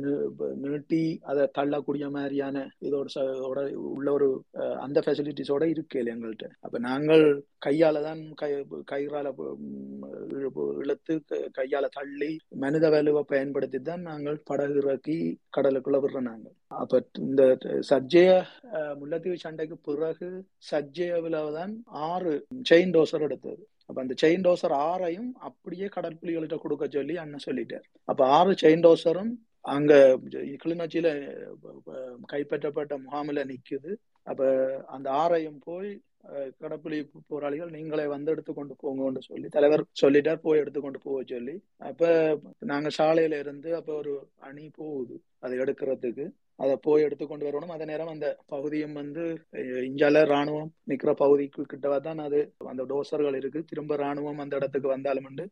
நீட்டி 0.64 1.02
அதை 1.24 1.46
தள்ளக்கூடிய 1.58 2.06
மாதிரியான 2.10 2.56
இதோட 2.86 3.08
உள்ள 3.90 4.08
ஒரு 4.12 4.28
அந்த 4.84 4.98
ஃபெசிலிட்டிஸோட 5.06 5.64
இருக்கல 5.74 6.14
எங்கள்கிட்ட 6.14 6.48
அப்ப 6.60 6.78
நாங்கள் 6.86 7.24
கையால 7.62 8.00
தான் 8.02 8.22
கை 8.34 8.50
கயிறால 8.90 9.28
இழுத்து 10.80 11.14
கையால 11.58 11.86
தள்ளி 11.98 12.30
மனித 12.64 12.88
வலுவை 12.94 13.22
பயன்படுத்தி 13.32 13.78
தான் 13.88 14.02
நாங்கள் 14.10 14.38
படகு 14.50 14.80
இறக்கி 14.82 15.18
கடலுக்குள்ள 15.56 15.98
விடுறோம் 16.04 16.28
நாங்கள். 16.30 16.56
அப்ப 16.82 17.02
இந்த 17.26 17.42
சஜ்ஜய 17.90 18.30
முல்லத்தீவு 19.00 19.24
முல்லைத்தீவு 19.24 19.42
சண்டைக்கு 19.44 19.76
பிறகு 19.88 20.28
சஜ்ஜயவில் 20.70 21.36
தான் 21.58 21.72
ஆறு 22.10 22.32
செயின் 22.70 22.94
டோசர் 22.96 23.24
எடுத்தது. 23.26 23.62
அப்ப 23.88 23.96
அந்த 24.02 24.14
செயின் 24.22 24.44
டோசர் 24.46 24.74
ஆறையும் 24.90 25.30
அப்படியே 25.48 25.86
கடற்புலிகள்கிட்ட 25.96 26.56
கொடுக்க 26.60 26.84
சொல்லி 26.96 27.14
அண்ணன் 27.22 27.46
சொல்லிட்டார். 27.48 27.86
அப்ப 28.10 28.20
ஆறு 28.38 28.52
செயின் 28.62 28.84
டோசரும் 28.86 29.32
அங்க 29.74 29.92
கிளிநொச்சியில 30.62 31.08
கைப்பற்றப்பட்ட 32.32 32.94
முகாமில் 33.04 33.48
நிக்குது. 33.50 33.92
அப்ப 34.30 34.42
அந்த 34.96 35.06
ஆறையும் 35.22 35.60
போய் 35.68 35.90
கடப்புலி 36.60 36.98
போராளிகள் 37.26 37.70
நீங்களே 37.70 38.06
வந்து 38.06 38.30
எடுத்து 38.30 38.52
கொண்டு 38.54 38.74
போங்கன்னு 38.82 39.22
சொல்லி 39.22 39.48
தலைவர் 39.48 39.84
சொல்லிட்டார் 40.02 40.44
போய் 40.46 40.58
எடுத்துக்கொண்டு 40.58 41.00
போக 41.00 41.22
சொல்லி. 41.24 41.54
அப்ப 41.76 42.02
நாங்க 42.72 42.90
சாலையில 42.98 43.38
இருந்து 43.38 43.76
அப்ப 43.76 43.94
ஒரு 43.94 44.14
அணி 44.40 44.70
போகுது 44.76 45.16
அதை 45.38 45.58
எடுக்கிறதுக்கு. 45.58 46.26
அதை 46.62 46.74
போய் 46.86 47.04
எடுத்து 47.06 47.24
கொண்டு 47.26 47.46
வரணும். 47.46 47.72
அதே 47.74 47.84
நேரம் 47.90 48.12
அந்த 48.14 48.28
பகுதியும் 48.52 48.96
வந்து 49.00 49.22
இஞ்சால 49.88 50.22
ராணுவம் 50.32 50.70
நிக்கிற 50.90 51.12
பகுதிக்கு 51.22 51.62
கிட்டவா 51.72 51.98
தான் 52.06 52.20
அது 52.26 52.40
அந்த 52.72 52.82
டோசர்கள் 52.92 53.38
இருக்கு. 53.40 53.60
திரும்ப 53.70 53.96
ராணுவம் 54.02 54.42
அந்த 54.44 54.54
இடத்துக்கு 54.60 54.88
வந்தாலும் 54.94 55.26
உண்டு. 55.30 55.44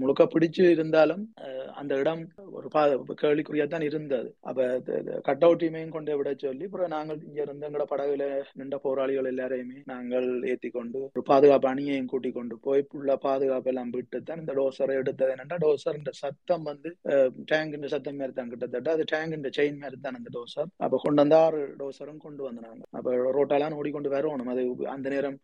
முழுக்க 0.00 0.22
பிடிச்சு 0.34 0.64
இருந்தாலும் 0.76 1.24
அந்த 1.80 1.92
இடம் 2.02 2.22
ஒரு 2.58 2.68
பா 2.74 2.82
கேள்விக்குறியா 3.22 3.66
தான் 3.74 3.86
இருந்தது. 3.88 4.30
அப்ப 4.50 4.68
கட் 5.28 5.46
அவுட்டையுமையும் 5.48 5.94
கொண்டு 5.96 6.18
விட 6.20 6.32
சொல்லி 6.44 6.66
அப்புறம் 6.68 6.92
நாங்கள் 6.96 7.20
இங்க 7.28 7.40
இருந்து 7.46 7.68
எங்கட 7.68 7.86
படகுல 7.92 8.24
நின்ற 8.60 8.78
போராளிகள் 8.86 9.30
எல்லாரையுமே 9.32 9.78
நாங்கள் 9.92 10.28
ஏத்தி 10.52 10.70
கொண்டு 10.78 11.00
ஒரு 11.14 11.24
பாதுகாப்பு 11.32 11.70
அணியையும் 11.72 12.10
கூட்டி 12.12 12.32
கொண்டு 12.38 12.56
போய் 12.68 12.88
புள்ள 12.92 13.16
பாதுகாப்பு 13.26 13.70
எல்லாம் 13.72 13.92
விட்டு 13.96 14.20
தான் 14.30 14.42
இந்த 14.44 14.54
டோசரை 14.60 14.96
எடுத்தது. 15.02 15.32
என்னன்னா 15.36 15.58
டோசர் 15.66 16.00
சத்தம் 16.22 16.66
வந்து 16.70 16.90
டேங்கின் 17.52 17.92
சத்தம் 17.96 18.18
மாதிரி 18.22 18.34
தான். 18.40 18.50
கிட்டத்தட்ட 18.54 18.96
அது 18.96 19.10
டேங்கின் 19.14 19.48
செயின் 19.60 19.82
மாதிரி 19.84 19.98
தான் 20.06 20.18
அந்த 20.20 20.30
டோசர் 20.30 20.42
அப்ப 20.78 20.98
கொண்டு 21.02 21.20
வந்த 21.22 21.36
ஆறு 21.38 21.60
டோசரும் 21.76 22.22
கொண்டு 22.24 22.42
வந்தாங்க 22.42 22.82
அப்ப 22.90 23.14
ரோட்டாலாம் 23.36 23.78
ஓடிக்கொண்டு 23.78 24.10
வரணும் 24.10 24.52
அது 24.52 24.62
அந்த 24.94 25.08
நேரம் 25.08 25.36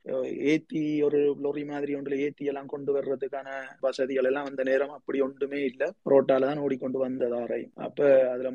ஏத்தி 0.50 0.82
ஒரு 1.02 1.20
லொரி 1.44 1.64
மாதிரி 1.64 1.94
ஒன்றுல 1.94 2.18
ஏத்தி 2.18 2.44
எல்லாம் 2.44 2.66
கொண்டு 2.66 2.90
வர்றதுக்கான 2.92 3.48
வசதிகள் 3.80 4.28
எல்லாம் 4.30 4.48
அந்த 4.50 4.62
நேரம் 4.62 4.94
அப்படி 4.94 5.20
ஒன்றுமே 5.20 5.60
இல்ல 5.62 5.84
ரோட்டால 6.06 6.48
தான் 6.50 6.62
ஓடிக்கொண்டு 6.62 6.98
வந்தது 6.98 7.36
ஆரை 7.36 7.62
அப்ப 7.80 7.98
அதுல 8.30 8.50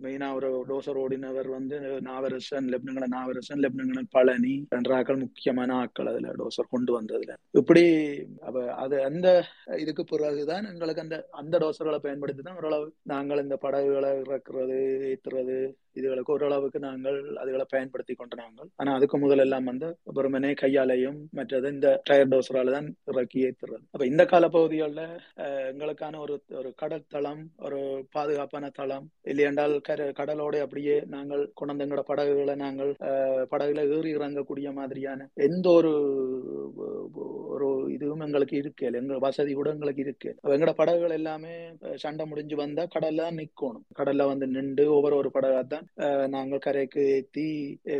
மெயினா 0.00 0.28
ஒரு 0.34 0.50
டோசர் 0.68 1.00
ஓடினவர் 1.00 1.48
வந்து 1.48 1.78
நாவரசன் 2.00 2.68
லெப்டினல் 2.68 3.08
நாவரசன் 3.08 3.62
லெப்டினல் 3.62 4.10
பழனி 4.10 4.54
ரெண்டு 4.70 4.94
ஆக்கள் 4.94 5.22
முக்கியமான 5.24 5.70
ஆட்கள் 5.74 6.10
அதுல 6.10 6.34
டோசர் 6.40 6.72
கொண்டு 6.72 6.92
வந்ததுல 6.98 7.36
இப்படி 7.54 7.84
அப்ப 8.40 8.58
அது 8.76 8.96
அந்த 9.04 9.28
இதுக்கு 9.80 10.04
பிறகுதான் 10.04 10.68
எங்களுக்கு 10.70 11.04
அந்த 11.04 11.16
அந்த 11.32 11.54
டோசர்களை 11.58 12.00
பயன்படுத்தி 12.00 12.42
தான் 12.42 12.58
ஓரளவு 12.60 12.88
நாங்கள் 13.04 13.42
இந்த 13.42 13.56
படகுகளை 13.56 14.12
இறக்குறது 14.20 14.78
ஏத்துறது 15.10 15.58
இதுகளுக்கு 15.96 16.34
ஓரளவுக்கு 16.34 16.78
நாங்கள் 16.80 17.18
அதுகளை 17.42 17.66
பயன்படுத்தி 17.72 18.14
கொண்ட 18.14 18.34
நாங்கள். 18.42 18.68
ஆனா 18.76 18.90
அதுக்கு 18.94 19.16
முதல் 19.18 19.42
எல்லாம் 19.44 19.68
வந்து 19.70 19.88
பெருமனே 20.16 20.52
கையாலையும் 20.62 21.18
மற்றது 21.38 21.72
இந்த 21.72 21.88
டயர் 22.08 22.32
டோசரால 22.32 22.74
தான் 22.76 22.88
இறக்கி 23.10 23.38
ஏத்துறது. 23.48 23.82
அப்ப 23.94 24.04
இந்த 24.06 24.24
கால 24.26 24.44
பகுதிகளில் 24.48 25.04
எங்களுக்கான 25.70 26.20
ஒரு 26.20 26.36
ஒரு 26.60 26.70
கடல் 26.82 27.08
தளம் 27.08 27.42
ஒரு 27.60 27.80
பாதுகாப்பான 28.16 28.70
தளம் 28.78 29.06
இல்லையென்றால் 29.24 29.74
கர 29.88 30.10
கடலோட 30.20 30.56
அப்படியே 30.66 30.96
நாங்கள் 31.08 31.42
கொண்டு 31.54 31.84
எங்களோட 31.84 32.04
படகுகளை 32.10 32.54
நாங்கள் 32.64 32.92
படகுல 33.52 33.84
ஏறி 33.96 34.10
இறங்கக்கூடிய 34.10 34.68
மாதிரியான 34.72 35.28
எந்த 35.48 35.66
ஒரு 35.70 35.92
ஒரு 37.54 37.68
இதுவும் 37.94 38.24
எங்களுக்கு 38.26 38.56
இருக்கு 38.56 38.84
எங்க 38.92 39.16
வசதி 39.24 39.52
கூட 39.54 39.68
எங்களுக்கு 39.70 40.02
இருக்கு 40.04 40.30
அப்ப 40.34 40.52
எங்களோட 40.56 40.74
படகுகள் 40.74 41.16
எல்லாமே 41.18 41.54
சண்டை 41.96 42.24
முடிஞ்சு 42.30 42.56
வந்தா 42.56 42.84
கடல்ல 42.94 43.24
தான் 43.26 43.38
நிக்கணும் 43.40 43.84
கடல்ல 43.98 44.26
வந்து 44.30 44.46
நின்று 44.54 44.84
ஒவ்வொரு 44.96 45.16
ஒரு 45.20 45.30
படகா 45.36 45.62
தான் 45.72 45.86
நாங்கள் 46.28 46.58
கரைக்கு 46.58 47.02
ஏத்தி 47.08 47.46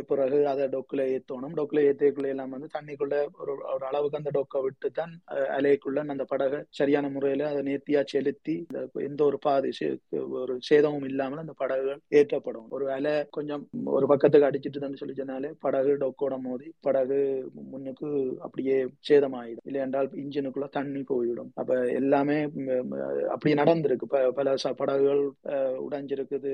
பிறகு 0.07 0.47
அதை 0.47 0.65
டொக்குல 0.67 1.01
ஏத்தணும். 1.13 1.55
டொக்குல 1.55 1.81
ஏத்திக்குள்ள 1.87 2.27
எல்லாம் 2.27 2.49
வந்து 2.49 2.67
தண்ணிக்குள்ள 2.73 3.15
ஒரு 3.39 3.53
ஒரு 3.73 3.85
அளவுக்கு 3.85 4.17
அந்த 4.17 4.31
டொக்கை 4.33 4.61
விட்டு 4.61 4.91
தான் 4.91 5.13
அலைக்குள்ள 5.57 5.79
அந்த 6.07 6.23
படகை 6.23 6.59
சரியான 6.69 7.09
முறையில 7.09 7.47
அதை 7.47 7.61
நேர்த்தியா 7.63 8.03
செலுத்தி 8.05 8.55
எந்த 9.01 9.23
ஒரு 9.23 9.39
பாதி 9.39 9.69
சே- 9.79 9.97
ஒரு 10.39 10.57
சேதமும் 10.61 11.03
இல்லாமல் 11.03 11.37
அந்த 11.37 11.53
படகுகள் 11.53 11.99
ஏற்றப்படும். 12.11 12.67
ஒரு 12.69 12.91
அலை 12.91 13.13
கொஞ்சம் 13.29 13.63
ஒரு 13.85 14.07
பக்கத்துக்கு 14.07 14.47
அடிச்சிட்டுதுன்னு 14.47 14.95
சொல்லி 14.95 15.13
சொன்னாலே 15.13 15.51
படகு 15.59 15.97
டொக்கோட 15.97 16.39
மோதி 16.39 16.73
படகு 16.81 17.19
முன்னுக்கு 17.71 18.09
அப்படியே 18.39 18.77
சேதமாயிடும். 19.09 19.65
இல்லை 19.65 19.81
என்றால் 19.81 20.09
இன்ஜினுக்குள்ள 20.15 20.69
தண்ணி 20.69 21.03
போயிடும். 21.09 21.51
அப்ப 21.55 21.71
எல்லாமே 22.01 22.37
அப்படி 23.29 23.53
நடந்திருக்கு. 23.53 24.05
ப- 24.07 24.31
பல 24.31 24.53
ச- 24.63 24.73
படகுகள் 24.73 25.23
அஹ், 25.45 25.77
உடைஞ்சிருக்குது 25.85 26.51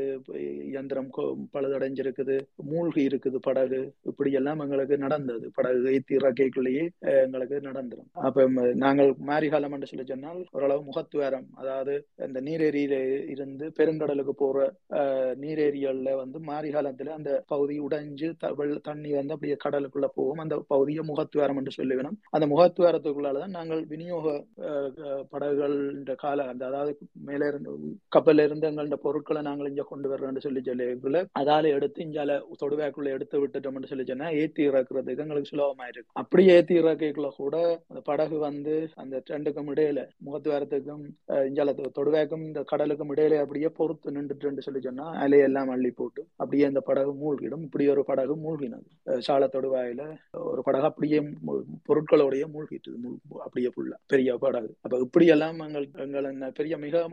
இயந்திரம் 0.69 1.09
பழுதடைஞ்சிருக்குது 1.53 2.35
மூழ்கி 2.69 3.01
இருக்குது 3.07 3.39
படகு. 3.41 3.81
இப்படி 4.09 4.31
எல்லாம் 4.33 4.61
எங்களுக்கு 4.61 4.97
நடந்தது. 4.99 5.45
படகு 5.55 5.93
ஏத்தி 5.93 6.15
இறக்கைக்குள்ளேயே 6.17 6.85
எங்களுக்கு 7.23 7.57
நடந்துடும் 7.67 8.09
அப்ப 8.27 8.45
நாங்கள் 8.81 9.11
மாரிகாலம் 9.27 9.75
என்று 9.75 9.89
சொல்லி 9.89 10.05
சொன்னால் 10.07 10.41
ஓரளவு 10.53 10.81
முகத்துவாரம் 10.87 11.47
அதாவது 11.57 11.93
இந்த 12.25 12.39
நீரேரியில 12.47 12.95
இருந்து 13.33 13.65
பெருங்கடலுக்கு 13.77 14.35
போற 14.35 14.55
அஹ், 14.97 15.33
நீரேரியல்ல 15.41 15.75
வந்து 16.17 16.39
மாரிகாலத்துல 16.47 17.13
அந்த 17.17 17.31
பகுதி 17.47 17.75
உடைஞ்சு 17.81 18.05
த- 18.39 18.53
வெள்ள- 18.59 18.81
தண்ணி 18.87 19.11
வந்து 19.13 19.35
அப்படியே 19.35 19.57
கடலுக்குள்ள 19.63 19.85
போகும். 20.15 20.41
அந்த 20.43 20.55
பகுதியை 20.69 21.03
முகத்துவாரம் 21.07 21.59
என்று 21.59 21.73
சொல்லி 21.73 21.95
வேணும். 21.95 22.17
அந்த 22.31 22.45
முகத்துவாரத்துக்குள்ளாலதான் 22.47 23.55
நாங்கள் 23.57 23.81
விநியோக 23.91 24.25
படகுகள் 25.31 25.77
கால 26.21 26.45
அந்த 26.49 26.63
அதாவது 26.67 26.91
மேல 27.27 27.47
இருந்து 27.47 27.71
கப்பல்ல 28.11 28.43
இருந்து 28.43 28.69
எங்கள்ட 28.69 28.97
பொருட்களை 29.03 29.41
நாங்கள் 29.43 29.69
இங்க 29.69 29.85
கொண்டு 29.87 30.09
வர்றோம்னு 30.09 30.45
சொல்லி 30.45 30.61
சொல்லி 30.63 30.85
அதால 31.39 31.63
எடுத்து 31.63 32.03
இஞ்சால 32.03 32.41
தொடுவாக்குள்ள 32.65 33.05
எடுத்து 33.05 33.47
விட்டுட்டோம்னு 33.47 33.85
சொல்லி 33.85 34.05
சொன்னா 34.05 34.29
ஏத்தி 34.29 34.69
இறக்குறதுக்கு 34.69 35.17
எங்களுக்கு 35.17 35.57
சுலபமா 35.57 35.81
இருக்கு. 35.81 36.05
அப்படி 36.13 36.45
ஏத்தி 36.45 36.75
இறக்கைக்குள்ள 36.75 37.29
கூட 37.29 37.81
அந்த 37.87 38.01
படகு 38.03 38.37
வந்து 38.37 38.89
அந்த 38.95 39.23
ரெண்டுக்கும் 39.29 39.69
இடையில 39.75 40.07
முகத்துவாரத்துக்கும் 40.25 41.03
இஞ்சால 41.27 41.85
தொடுவாக்கும் 41.99 42.43
இந்த 42.43 42.63
கடலுக்கும் 42.63 43.15
இடையில 43.15 43.39
அப்படியே 43.39 43.69
பொறுத்து 43.69 44.11
நின்றுட்டு 44.11 44.59
சொல்லி 44.59 44.79
சொன்னா 44.79 45.13
அலையெல்லாம் 45.13 45.69
அள்ளி 45.69 45.91
போட்டு 45.91 46.25
அப்படியே 46.35 46.67
அந்த 46.67 46.79
படகு 46.79 47.13
மூழ்கிடும். 47.13 47.61
இப்படி 47.61 47.87
ஒரு 47.87 48.05
படகு 48.05 48.35
மூழ்கினது. 48.35 49.17
சால 49.17 49.45
தொடுவாயில 49.45 50.17
ஒரு 50.31 50.61
படகு 50.63 50.83
அப்படியே 50.83 51.19
மூ- 51.19 51.63
பொருட்களோடய 51.89 52.45
மூழ்கிட்டுது. 52.53 53.33
அப்படியே 53.39 53.71
ஃபுல்லா 53.71 53.95
பெரிய 54.07 54.37
படகு. 54.37 54.75
அப்ப 54.81 54.97
இப்படி 54.97 55.25
எல்லாம் 55.25 55.59
எங்கள் 55.59 55.89
எங்களை 55.93 56.51
பெரிய 56.53 56.77
மிக 56.77 57.09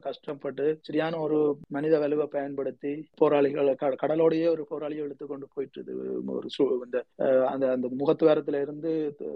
கஷ்டப்பட்டு 0.00 0.78
சரியான 0.80 1.18
ஒரு 1.18 1.56
மனித 1.68 1.98
வலுவை 1.98 2.26
பயன்படுத்தி 2.26 3.06
போற 3.16 3.33
போராளிகள் 3.34 3.68
க- 3.74 3.96
கடலோடையே 4.02 4.48
ஒரு 4.48 4.64
போராளியை 4.70 5.02
இழுத்து 5.04 5.26
கொண்டு 5.26 5.46
போயிட்டுது. 5.54 5.92
ஒரு 6.34 6.48
இந்த 6.84 6.98
அந்த 7.48 7.64
அந்த 7.70 7.86
முகத்துவாரத்துல 8.00 8.60
இருந்து 8.60 8.90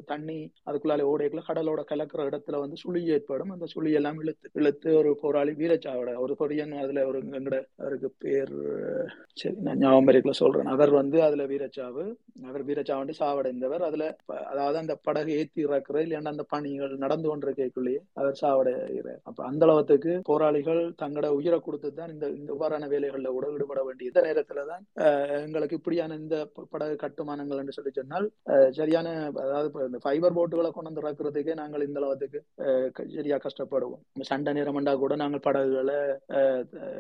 தண்ணி 0.07 0.37
அதுக்குள்ளால 0.67 1.05
ஓடைக்குள்ள 1.11 1.43
கடலோட 1.49 1.81
கலக்கிற 1.91 2.23
இடத்துல 2.29 2.59
வந்து 2.59 2.77
சுழி 2.77 3.03
ஏற்படும். 3.15 3.51
அந்த 3.51 3.67
சுழி 3.67 3.93
எல்லாம் 3.99 4.19
இழுத்து 4.21 4.51
இழுத்து 4.53 4.97
ஒரு 4.97 5.11
போராளி 5.23 5.53
வீரச்சாவோட 5.61 6.11
ஒரு 6.19 6.37
கொரியன் 6.41 6.75
அதுல 6.83 7.07
ஒரு 7.07 7.19
எங்கட 7.29 7.57
அவருக்கு 7.79 8.11
பேர் 8.19 8.55
சரி 9.35 9.57
நான் 9.61 9.79
ஞாபகம் 9.79 10.09
இருக்குல்ல 10.09 10.37
சொல்றேன். 10.43 10.71
அவர் 10.75 10.91
வந்து 10.91 11.19
அதுல 11.23 11.47
வீரச்சாவு 11.47 12.05
அவர் 12.45 12.65
வீரச்சாவண்டி 12.67 13.15
சாவடைந்தவர். 13.21 13.83
அதுல 13.89 14.05
அதாவது 14.53 14.79
அந்த 14.79 14.95
படகு 15.03 15.33
ஏத்தி 15.39 15.67
இறக்குற 15.67 15.99
இல்லைன்னா 16.05 16.33
அந்த 16.35 16.45
பணிகள் 16.49 16.95
நடந்து 16.97 17.29
கொண்டிருக்கைக்குள்ளேயே 17.29 18.01
அவர் 18.15 18.39
சாவடைகிறார். 18.43 19.21
அப்ப 19.23 19.45
அந்த 19.51 19.63
அளவுக்கு 19.67 20.13
போராளிகள் 20.25 20.83
தங்களோட 21.03 21.29
உயிரை 21.39 21.61
கொடுத்து 21.61 21.95
தான் 21.95 22.13
இந்த 22.13 22.27
இந்த 22.39 22.51
இவ்வாறான 22.55 22.89
வேலைகள்ல 22.95 23.29
கூட 23.29 23.47
ஈடுபட 23.53 23.81
வேண்டிய 23.89 24.11
இந்த 24.11 24.23
நேரத்துல 24.29 24.65
தான் 24.71 24.85
எங்களுக்கு 25.41 25.79
இப்படியான 25.79 26.19
இந்த 26.23 26.37
படகு 26.75 26.97
கட்டுமானங்கள் 27.03 27.63
என்று 27.63 27.77
சொல்லி 27.77 27.93
சொன்னால் 27.93 28.29
சரியான 28.79 29.09
அதாவது 29.45 29.69
இந்த 29.89 30.01
ஃபைபர் 30.05 30.39
போட்டுகளை 30.39 30.71
கொண்டு 30.71 30.91
வந்து 30.91 31.05
இறக்குறதுக்கே 31.05 31.55
நாங்கள் 31.63 31.87
இந்த 31.89 32.01
அளவுக்கு 32.03 32.41
சரியா 33.15 33.39
கஷ்டப்படுவோம். 33.45 34.01
சண்டை 34.29 34.53
நேரமண்டா 34.57 34.93
கூட 35.03 35.15
நாங்கள் 35.23 35.45
படகுகளை 35.47 35.99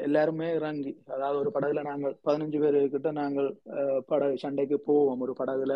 எல்லாருமே 0.07 0.49
இறங்கி 0.59 0.93
அதாவது 1.14 1.39
ஒரு 1.43 1.51
படகுல 1.55 1.82
நாங்கள் 1.89 2.14
பதினஞ்சு 2.26 2.59
பேர் 2.62 2.78
கிட்ட 2.95 3.11
நாங்கள் 3.20 3.49
அஹ், 3.78 4.01
படகு 4.11 4.36
சண்டைக்கு 4.45 4.78
போவோம். 4.89 5.22
ஒரு 5.26 5.34
படகுல 5.41 5.72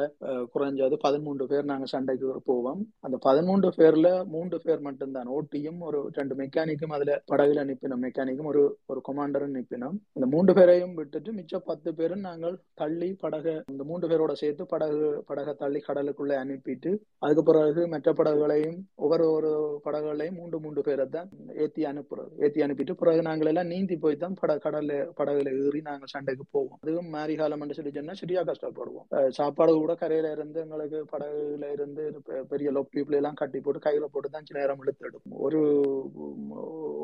குறைஞ்சது 0.54 0.96
பதிமூன்று 1.04 1.46
பேர் 1.52 1.70
நாங்க 1.72 1.86
சண்டைக்கு 1.94 2.10
போவோம். 2.50 2.82
அந்த 3.06 3.16
பதிமூன்று 3.26 3.70
பேர்ல 3.78 4.06
மூன்று 4.34 4.58
பேர் 4.64 4.86
மட்டும்தான். 4.88 5.30
ஓட்டியும் 5.36 5.80
ஒரு 5.88 6.00
ரெண்டு 6.18 6.36
மெக்கானிக்கும் 6.42 6.96
அதுல 6.96 7.12
படகுல 7.32 7.64
நிப்பினோம். 7.70 8.04
மெக்கானிக்கும் 8.06 8.50
ஒரு 8.52 8.62
ஒரு 8.92 9.02
கொமாண்டரும் 9.08 9.56
நிப்பினோம். 9.58 9.98
இந்த 10.16 10.28
மூன்று 10.34 10.54
பேரையும் 10.58 10.94
விட்டுட்டு 11.02 11.30
மிச்ச 11.36 11.60
பத்து 11.66 11.90
பேரும் 11.94 12.26
நாங்கள் 12.26 12.54
தள்ளி 12.74 13.10
படக 13.22 13.56
இந்த 13.72 13.82
மூன்று 13.84 14.10
பேரோட 14.10 14.32
சேர்த்து 14.38 14.64
படகு 14.66 14.98
படகை 15.26 15.54
தள்ளி 15.56 15.82
கடலுக்குள்ள 15.82 16.32
அனுப்பிட்டு 16.42 16.90
அதுக்கு 17.22 17.44
பிறகு 17.48 17.82
மற்ற 17.92 18.10
படகுகளையும் 18.12 18.76
ஒவ்வொரு 19.02 19.26
ஒரு 19.32 19.50
படகுகளையும் 19.86 20.38
மூன்று 20.38 20.60
மூன்று 20.64 20.82
பேரை 20.82 21.06
தான் 21.10 21.28
ஏத்தி 21.64 21.82
அனுப்புறது 21.90 22.10
ஏத்தி 22.44 22.62
அனுப்பிட்டு 22.66 22.94
பிறகு 22.94 23.22
நாங்கள் 23.22 23.50
எல்லாம் 23.52 23.70
நீந்தி 23.72 23.96
போய் 24.02 24.16
தான் 24.16 24.36
பட 24.40 24.52
கடல்ல 24.64 24.90
படகுல 25.18 25.50
ஏறி 25.60 25.80
நாங்கள் 25.82 26.12
சண்டைக்கு 26.12 26.44
போவோம். 26.52 26.78
அதுவும் 26.82 27.10
மாரி 27.14 27.34
காலம் 27.36 27.66
சொல்லி 27.72 27.92
சொன்னா 27.92 28.14
சரியா 28.20 28.42
கஷ்டப்படுவோம். 28.44 29.06
சாப்பாடு 29.38 29.72
கூட 29.76 29.94
கரையில 29.96 30.32
இருந்து 30.32 30.58
எங்களுக்கு 30.60 30.98
படகுல 31.12 31.70
இருந்து 31.76 32.04
பெ- 32.26 32.44
பெரிய 32.52 32.70
லொப்பீப்ல 32.76 33.20
எல்லாம் 33.20 33.38
கட்டி 33.40 33.60
போட்டு 33.60 33.86
கையில 33.86 34.06
போட்டு 34.08 34.30
தான் 34.30 34.46
சில 34.48 34.60
நேரம் 34.60 34.82
இழுத்து 34.84 35.10
ஒரு 35.46 35.60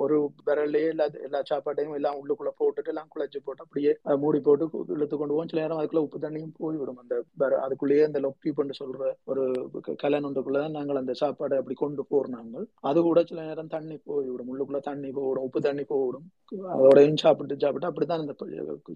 ஒரு 0.03 0.17
விரல்லையே 0.47 0.89
எல்லா 0.95 1.07
எல்லா 1.27 1.41
சாப்பாட்டையும் 1.51 1.97
எல்லாம் 1.99 2.19
உள்ளுக்குள்ள 2.21 2.51
போட்டுட்டு 2.61 2.91
எல்லாம் 2.93 3.11
குழைச்சு 3.15 3.41
போட்டு 3.45 3.65
அப்படியே 3.67 3.93
மூடி 4.25 4.41
போட்டு 4.41 4.67
இழுத்து 4.95 5.17
கொண்டு 5.17 5.35
போவோம். 5.35 5.51
சில 5.53 5.63
நேரம் 5.63 5.81
அதுக்குள்ள 5.81 6.05
உப்பு 6.07 6.19
தண்ணியும் 6.25 6.55
போய்விடும். 6.63 7.01
அந்த 7.03 7.15
அதுக்குள்ளேயே 7.67 8.05
அந்த 8.09 8.21
லொப்பீப்னு 8.27 8.77
சொல்ற 8.83 9.03
ஒரு 9.33 9.45
க- 9.87 9.97
நாங்கள் 10.79 11.01
அந்த 11.03 11.15
சாப்பாடை 11.23 11.57
அப்படி 11.61 11.77
கொண்டு 11.85 12.05
போறோம் 12.11 12.35
நாங்கள். 12.39 12.67
அது 12.91 13.01
கூட 13.09 13.21
சில 13.31 13.43
நேரம் 13.49 13.73
தண்ணி 13.77 13.97
போய்விடும். 14.09 14.51
உள்ளுக்குள்ள 14.53 14.81
தண்ணி 14.91 15.11
போய்விடும் 15.19 15.47
உப்பு 15.49 15.61
தண்ணி 15.61 15.85
போய்விடும் 15.93 16.27
அதோடையும் 16.75 17.23
சாப்பிட்டு 17.25 17.57
சாப்பிட்டு 17.61 17.89
அப்படித்தான் 17.91 18.23
அந்த 18.25 18.35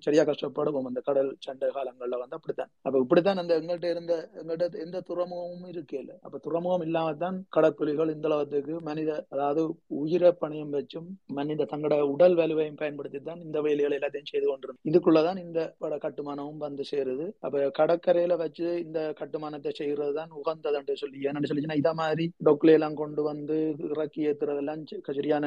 சரியா 0.07 0.25
கஷ்டப்படுவோம். 0.31 0.89
அந்த 0.91 1.01
கடல் 1.09 1.31
சண்டை 1.47 1.69
காலங்கள்ல 1.77 2.21
வந்து 2.23 2.39
அப்படித்தான். 2.39 2.71
அப்ப 2.87 2.99
இப்படித்தான் 3.05 3.41
அந்த 3.43 3.55
எங்கள்கிட்ட 3.61 3.91
இருந்த 3.95 4.15
எங்கள்கிட்ட 4.43 4.79
எந்த 4.87 5.01
துறைமுகமும் 5.09 5.71
இருக்கல 5.73 5.91
அப்ப 6.27 6.39
துறைமுகம் 6.47 6.85
இல்லாம 6.89 7.15
தான் 7.25 7.39
கடற்புலிகள் 7.57 8.15
இந்த 8.17 8.29
அளவுக்கு 8.31 8.51
மனித 8.83 9.11
அதாவது 9.31 9.63
உயிரை 10.03 10.33
பணியம் 10.43 10.71
வச்சு 10.71 10.92
வச்சும் 10.95 11.09
மனித 11.37 11.67
தங்களோட 11.71 11.97
உடல் 12.13 12.35
வலுவையும் 12.39 12.79
பயன்படுத்தி 12.81 13.19
தான் 13.23 13.43
இந்த 13.45 13.59
வேலைகள் 13.65 13.97
எல்லாத்தையும் 13.97 14.31
செய்து 14.31 14.47
கொண்டிருந்தோம். 14.47 14.81
இதுக்குள்ளதான் 14.91 15.39
இந்த 15.45 15.61
பட 15.83 15.95
கட்டுமானமும் 16.05 16.63
வந்து 16.65 16.85
சேருது. 16.91 17.27
அப்ப 17.45 17.65
கடற்கரையில 17.79 18.37
வச்சு 18.43 18.67
இந்த 18.85 19.01
கட்டுமானத்தை 19.21 19.73
செய்யறது 19.79 20.13
தான் 20.19 20.33
உகந்ததுன்னு 20.41 20.97
சொல்லி 21.03 21.21
என்னன்னு 21.29 21.51
சொல்லிச்சுன்னா 21.51 21.81
இதை 21.83 21.93
மாதிரி 22.01 22.27
டொக்குல 22.47 22.75
எல்லாம் 22.79 22.99
கொண்டு 23.03 23.23
வந்து 23.31 23.57
இறக்கி 23.89 24.21
ஏத்துறதெல்லாம் 24.31 24.83
சரியான 25.13 25.47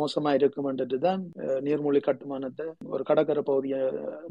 மோசமா 0.00 0.30
இருக்கும்ன்றது 0.38 0.98
தான் 1.00 1.22
அஹ், 1.44 1.60
நீர்மூழ்கி 1.66 2.02
கட்டுமானத்தை 2.06 2.66
ஒரு 2.92 3.02
கடற்கரை 3.08 3.42
பகுதியை 3.44 3.80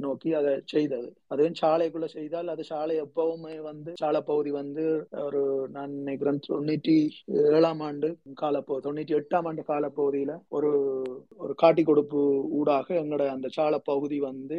நோக்கி 0.05 0.29
அதை 0.39 0.53
செய்தது. 0.73 1.09
அதுவும் 1.33 1.59
சாலைக்குள்ள 1.61 2.07
செய்தால் 2.15 2.51
அது 2.53 2.63
சாலை 2.71 2.95
எப்பவுமே 3.05 3.55
வந்து 3.69 3.91
சாலை 4.01 4.21
பகுதி 4.29 4.51
வந்து 4.57 4.85
ஒரு 5.25 5.41
நான் 5.75 5.93
நினைக்கிறேன் 5.99 6.41
தொண்ணூற்றி 6.47 6.97
ஏழாம் 7.49 7.83
ஆண்டு 7.87 8.09
காலப்போ 8.41 8.75
தொண்ணூற்றி 8.85 9.15
எட்டாம் 9.19 9.47
ஆண்டு 9.49 9.61
காலப்பகுதியில 9.69 10.31
ஒரு 10.57 10.71
ஒரு 11.43 11.53
காட்டி 11.61 11.83
கொடுப்பு 11.83 12.19
ஊடாக 12.57 12.87
எங்களோட 13.01 13.23
அந்த 13.35 13.47
சால 13.55 13.77
பகுதி 13.89 14.17
வந்து 14.29 14.57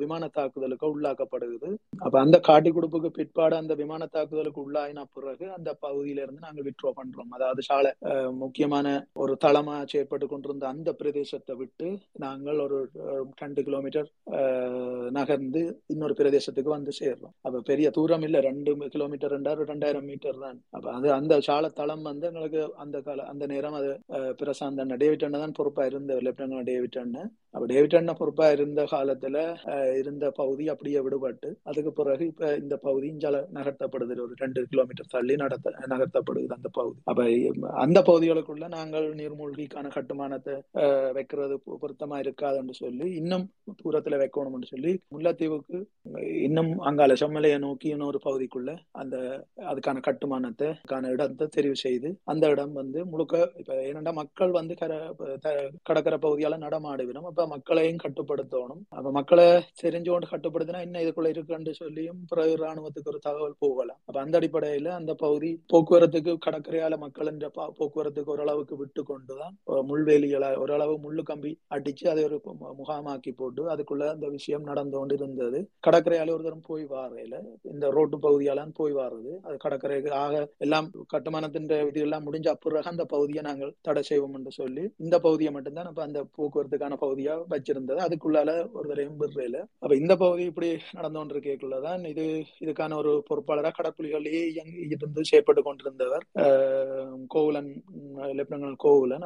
விமான 0.00 0.28
தாக்குதலுக்கு 0.38 0.86
உள்ளாக்கப்படுகிறது. 0.94 1.70
அப்ப 2.04 2.14
அந்த 2.24 2.36
காட்டி 2.48 2.70
கொடுப்புக்கு 2.70 3.10
பிற்பாடு 3.18 3.54
அந்த 3.60 3.74
விமான 3.80 4.08
தாக்குதலுக்கு 4.16 4.60
உள்ளாயின 4.66 5.04
பிறகு 5.16 5.46
அந்த 5.56 5.70
பகுதியில 5.84 6.24
இருந்து 6.24 6.46
நாங்க 6.46 6.62
விட்ரோ 6.68 6.92
பண்றோம். 6.98 7.30
அதாவது 7.36 7.62
சாலை 7.70 7.92
முக்கியமான 8.42 8.86
ஒரு 9.24 9.34
தளமா 9.46 9.76
செயற்பட்டு 9.92 10.28
கொண்டிருந்த 10.32 10.66
அந்த 10.74 10.92
பிரதேசத்தை 11.00 11.56
விட்டு 11.62 11.88
நாங்கள் 12.24 12.60
ஒரு 12.66 12.80
ரெண்டு 13.42 13.60
கிலோமீட்டர் 13.68 14.08
நகர்ந்து 15.18 15.62
இன்னொரு 15.94 16.16
பிரதேசத்துக்கு 16.20 16.76
வந்து 16.76 16.94
சேர்றோம். 17.00 17.34
அப்ப 17.46 17.62
பெரிய 17.70 17.86
தூரம் 17.98 18.26
இல்ல 18.28 18.40
ரெண்டு 18.48 18.70
கிலோமீட்டர் 18.96 19.34
ரெண்டாயிரம் 19.36 19.70
ரெண்டாயிரம் 19.72 20.08
மீட்டர் 20.10 20.42
தான். 20.46 20.58
அப்ப 20.76 20.86
அது 20.98 21.08
அந்த 21.18 21.34
சாலை 21.48 21.70
தளம் 21.80 22.08
வந்து 22.10 22.28
எங்களுக்கு 22.30 22.62
அந்த 22.84 22.96
கால 23.08 23.26
அந்த 23.32 23.44
நேரம் 23.54 23.78
அது 23.80 23.90
பிரசாந்த 24.40 24.84
டேவிட் 25.02 25.24
அண்ணன் 25.26 25.44
தான் 25.44 25.58
பொறுப்பா 25.58 25.84
இருந்த 25.86 26.14
லெப்டினன்ட் 26.26 26.68
டேவிட் 26.70 26.98
அண்ணன். 27.02 27.30
அப்ப 27.54 27.64
டேவிட் 27.72 27.96
அண்ணன் 27.98 28.18
பொறுப்பா 28.20 28.46
இருந்த 28.56 28.82
காலத்துல 28.92 29.38
இருந்த 30.00 30.26
பகுதி 30.40 30.64
அப்படியே 30.74 31.00
விடுபட்டு 31.06 31.50
அதுக்கு 31.70 31.92
பிறகு 31.92 32.24
இப்ப 32.32 32.52
இந்த 32.62 32.76
பகுதி 32.86 33.08
இஞ்சால 33.12 33.38
நகர்த்தப்படுது. 33.58 34.16
ஒரு 34.26 34.36
ரெண்டு 34.44 34.62
கிலோமீட்டர் 34.72 35.12
தள்ளி 35.16 35.36
நடத்த 35.36 35.74
நகர்த்தப்படுது 35.94 36.56
அந்த 36.58 36.70
பகுதி. 36.78 37.00
அப்ப 37.04 37.26
அந்த 37.84 38.00
பகுதிகளுக்குள்ள 38.08 38.68
நாங்கள் 38.76 39.08
நீர்மூழ்கிக்கான 39.20 39.92
கட்டுமானத்தை 39.96 40.56
வைக்கிறது 41.14 41.56
பொ- 41.66 41.78
பொருத்தமா 41.82 42.18
இருக்காதுன்னு 42.24 42.76
சொல்லி 42.82 43.08
இன்னும் 43.20 43.46
தூரத்துல 43.82 44.20
வைக்கணும்னு 44.22 44.72
சொல்லி 44.72 44.92
முல்லைத்தீவுக்கு 45.14 45.78
இன்னும் 46.46 46.72
அங்கால 46.88 47.14
செம்மலையை 47.22 47.58
நோக்கி 47.58 47.88
இன்னொரு 47.88 48.20
பகுதிக்குள்ள 48.26 48.70
அந்த 49.02 49.16
அதுக்கான 49.72 50.00
கட்டுமானத்தை 50.00 50.68
இடத்தை 51.14 51.46
தெரிவு 51.56 51.76
செய்து 51.84 52.10
அந்த 52.32 52.44
இடம் 52.48 52.72
வந்து 52.72 53.00
முழுக்க 53.06 53.36
இப்ப 53.60 53.74
ஏனென்றா 53.88 54.14
மக்கள் 54.14 54.52
வந்து 54.58 54.74
கர 54.76 54.91
கடற்கரை 55.20 55.54
கடற்கரை 55.88 56.18
பகுதியால 56.18 56.58
நடமாடுவிடும். 56.64 57.26
அப்ப 57.30 57.46
மக்களையும் 57.46 58.02
கட்டுப்படுத்தணும். 58.04 58.82
அப்ப 58.96 59.12
மக்களை 59.18 59.46
தெரிஞ்சோண்டு 59.82 60.26
கட்டுப்படுத்தினா 60.32 60.80
என்ன 60.86 61.02
இதுக்குள்ள 61.04 61.30
இருக்குன்னு 61.34 61.74
சொல்லியும் 61.82 62.20
பிறகு 62.28 62.54
ராணுவத்துக்கு 62.62 63.12
ஒரு 63.12 63.20
தகவல் 63.26 63.58
போகலாம் 63.58 64.00
அப்ப 64.06 64.18
அந்த 64.24 64.36
அடிப்படையில 64.40 64.92
அந்த 65.00 65.12
பகுதி 65.16 65.50
போக்குவரத்துக்கு 65.72 66.34
கடற்கரையால 66.46 66.98
மக்கள் 67.04 67.30
என்ற 67.32 67.46
போக்குவரத்துக்கு 67.78 68.32
ஓரளவுக்கு 68.34 68.74
விட்டு 68.76 69.02
கொண்டுதான் 69.04 69.54
முள்வேலிகளை 69.90 70.50
ஓரளவு 70.62 70.94
முள்ளு 71.04 71.22
கம்பி 71.22 71.52
அடிச்சு 71.76 72.04
அதை 72.12 72.22
ஒரு 72.24 72.38
முகாமாக்கி 72.80 73.32
போட்டு 73.34 73.62
அதுக்குள்ள 73.74 74.04
அந்த 74.14 74.26
விஷயம் 74.36 74.68
நடந்து 74.70 74.96
கொண்டு 74.98 75.16
இருந்தது. 75.18 75.58
கடற்கரையால 75.86 76.34
ஒரு 76.36 76.44
தரம் 76.44 76.66
போய் 76.66 76.84
வாரையில 76.92 77.34
இந்த 77.72 77.86
ரோட்டு 77.96 78.16
பகுதியால 78.18 78.50
போய் 78.72 78.94
வாருது. 78.94 79.32
அது 79.46 79.56
கடற்கரைக்கு 79.56 80.10
ஆக 80.22 80.34
எல்லாம் 80.58 80.86
கட்டுமானத்தின் 81.14 81.68
விதி 81.88 82.00
எல்லாம் 82.06 82.26
முடிஞ்ச 82.26 82.48
அப்புறம் 82.54 82.90
அந்த 82.92 83.04
பகுதியை 83.06 83.42
நாங்கள் 83.48 83.74
தடை 83.80 84.02
செய்வோம் 84.02 84.36
என்று 84.38 84.52
சொல்லி 84.52 84.81
இந்த 85.04 85.16
பகுதியை 85.26 85.52
மட்டும்தான் 85.54 85.88
அப்ப 85.90 86.02
அந்த 86.08 86.20
போக்குவரத்துக்கான 86.36 86.98
பகுதியா 87.04 87.34
வச்சிருந்தது. 87.54 88.00
அதுக்குள்ளால 88.06 88.50
ஒரு 88.76 88.86
தரையும் 88.90 89.18
விடுறையில 89.22 89.58
அப்ப 89.84 89.92
இந்த 90.02 90.14
பகுதி 90.22 90.44
இப்படி 90.50 90.68
நடந்து 90.98 91.18
கொண்டிருக்கக்குள்ளதான் 91.18 92.02
இது 92.12 92.24
இதுக்கான 92.64 92.96
ஒரு 93.02 93.12
பொறுப்பாளராக 93.28 93.74
கடற்புலிகளிலேயே 93.78 94.42
இருந்து 94.86 95.22
செயற்பட்டு 95.30 95.62
கொண்டிருந்தவர் 95.68 96.24
கோவலன் 97.34 97.70
கோகுலன் 98.14 98.36
லெப்டினல் 98.38 98.76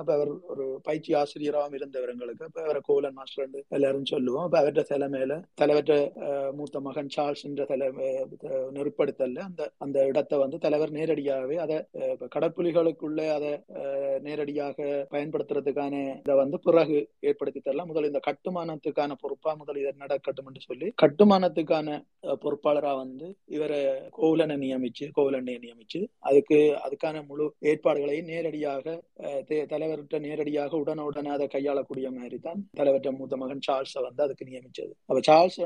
அப்ப 0.02 0.12
அவர் 0.18 0.32
ஒரு 0.52 0.64
பயிற்சி 0.88 1.10
ஆசிரியராகவும் 1.20 1.76
இருந்தவர் 1.78 2.12
எங்களுக்கு. 2.14 2.46
அப்ப 2.48 2.62
அவரை 2.66 2.80
கோவலன் 2.88 3.16
மாஸ்டர் 3.18 3.62
எல்லாரும் 3.78 4.10
சொல்லுவோம். 4.12 4.44
அப்ப 4.46 4.58
அவற்ற 4.62 4.84
தலைமையில 4.92 5.34
தலைவர்கிட்ட 5.62 5.96
மூத்த 6.58 6.80
மகன் 6.88 7.12
சார்ஸ் 7.16 7.44
என்ற 7.48 7.64
தலைமை 7.72 8.08
நெருப்படுத்தல 8.78 9.44
அந்த 9.48 9.62
அந்த 9.86 9.98
இடத்தை 10.10 10.36
வந்து 10.44 10.58
தலைவர் 10.66 10.96
நேரடியாகவே 10.98 11.56
அதை 11.64 11.78
கடற்புலிகளுக்குள்ள 12.36 13.20
அதை 13.38 13.52
நேரடியாக 14.26 14.64
நேரடியாக 14.66 15.06
பயன்படுத்துறதுக்கான 15.48 15.94
இதை 16.18 16.36
வந்து 16.36 16.60
பிறகு 16.60 16.96
ஏற்படுத்தி 17.20 17.60
தரலாம். 17.60 17.86
முதல் 17.86 18.04
இந்த 18.04 18.20
கட்டுமானத்துக்கான 18.26 19.12
பொறுப்பா 19.20 19.54
முதல் 19.54 19.76
இதை 19.76 19.92
நடக்கட்டும் 19.96 20.46
என்று 20.46 20.60
சொல்லி 20.60 20.88
கட்டுமானத்துக்கான 21.02 21.88
பொறுப்பாளரா 22.42 22.96
வந்து 22.96 23.26
இவரை 23.48 23.80
கோவலனை 24.10 24.56
நியமிச்சு 24.64 25.06
கோவலனை 25.12 25.54
நியமிச்சு 25.56 26.00
அதுக்கு 26.20 26.58
அதுக்கான 26.86 27.26
முழு 27.26 27.46
ஏற்பாடுகளையும் 27.64 28.30
நேரடியாக 28.32 28.84
தலைவர்கிட்ட 29.72 30.20
நேரடியாக 30.20 30.76
உடனுடனே 30.76 31.28
அதை 31.28 31.46
கையாளக்கூடிய 31.46 32.10
மாதிரி 32.16 32.38
தான் 32.38 32.60
தலைவர்கிட்ட 32.76 33.16
மூத்த 33.18 33.36
மகன் 33.36 33.64
சார்ல்ஸை 33.68 34.02
வந்து 34.02 34.22
அதுக்கு 34.22 34.44
நியமிச்சது. 34.44 34.92
அப்ப 35.06 35.20
சார்ல்ஸ் 35.28 35.60